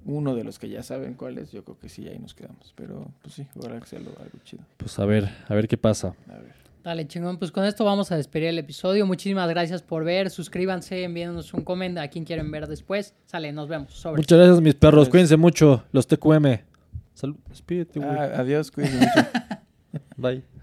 uno 0.05 0.35
de 0.35 0.45
los 0.45 0.59
que 0.59 0.69
ya 0.69 0.83
saben 0.83 1.15
cuáles, 1.15 1.53
yo 1.53 1.65
creo 1.65 1.79
que 1.79 1.89
sí, 1.89 2.09
ahí 2.09 2.19
nos 2.19 2.35
quedamos. 2.35 2.73
Pero 2.77 3.11
pues 3.23 3.35
sí, 3.35 3.47
ojalá 3.57 3.81
que 3.81 3.87
sea 3.87 3.99
algo, 3.99 4.13
algo 4.19 4.39
chido. 4.45 4.63
Pues 4.77 4.99
a 4.99 5.05
ver, 5.05 5.29
a 5.49 5.55
ver 5.55 5.69
qué 5.69 5.77
pasa. 5.77 6.15
A 6.29 6.39
ver. 6.39 6.59
Dale, 6.85 7.07
chingón. 7.07 7.39
Pues 7.39 7.53
con 7.53 7.65
esto 7.65 7.85
vamos 7.85 8.11
a 8.13 8.17
despedir 8.17 8.49
el 8.49 8.59
episodio. 8.59 9.05
Muchísimas 9.05 9.49
gracias 9.51 9.83
por 9.83 10.05
ver. 10.05 10.31
Suscríbanse, 10.31 11.05
envíenos 11.05 11.53
un 11.53 11.63
comentario 11.63 12.09
a 12.09 12.11
quien 12.11 12.25
quieren 12.25 12.51
ver 12.51 12.67
después. 12.67 13.15
Sale, 13.27 13.53
nos 13.53 13.69
vemos. 13.69 13.93
Sobre. 13.93 14.21
Muchas 14.21 14.39
gracias, 14.39 14.61
mis 14.61 14.75
perros. 14.75 14.95
Gracias. 14.95 15.11
Cuídense 15.11 15.37
mucho. 15.37 15.85
Los 15.93 16.07
TQM. 16.07 16.61
Salud. 17.15 17.37
Despídete, 17.49 17.99
güey. 17.99 18.11
Ah, 18.11 18.33
adiós, 18.39 18.71
cuídense 18.71 18.99
mucho. 18.99 19.29
Bye. 20.17 20.58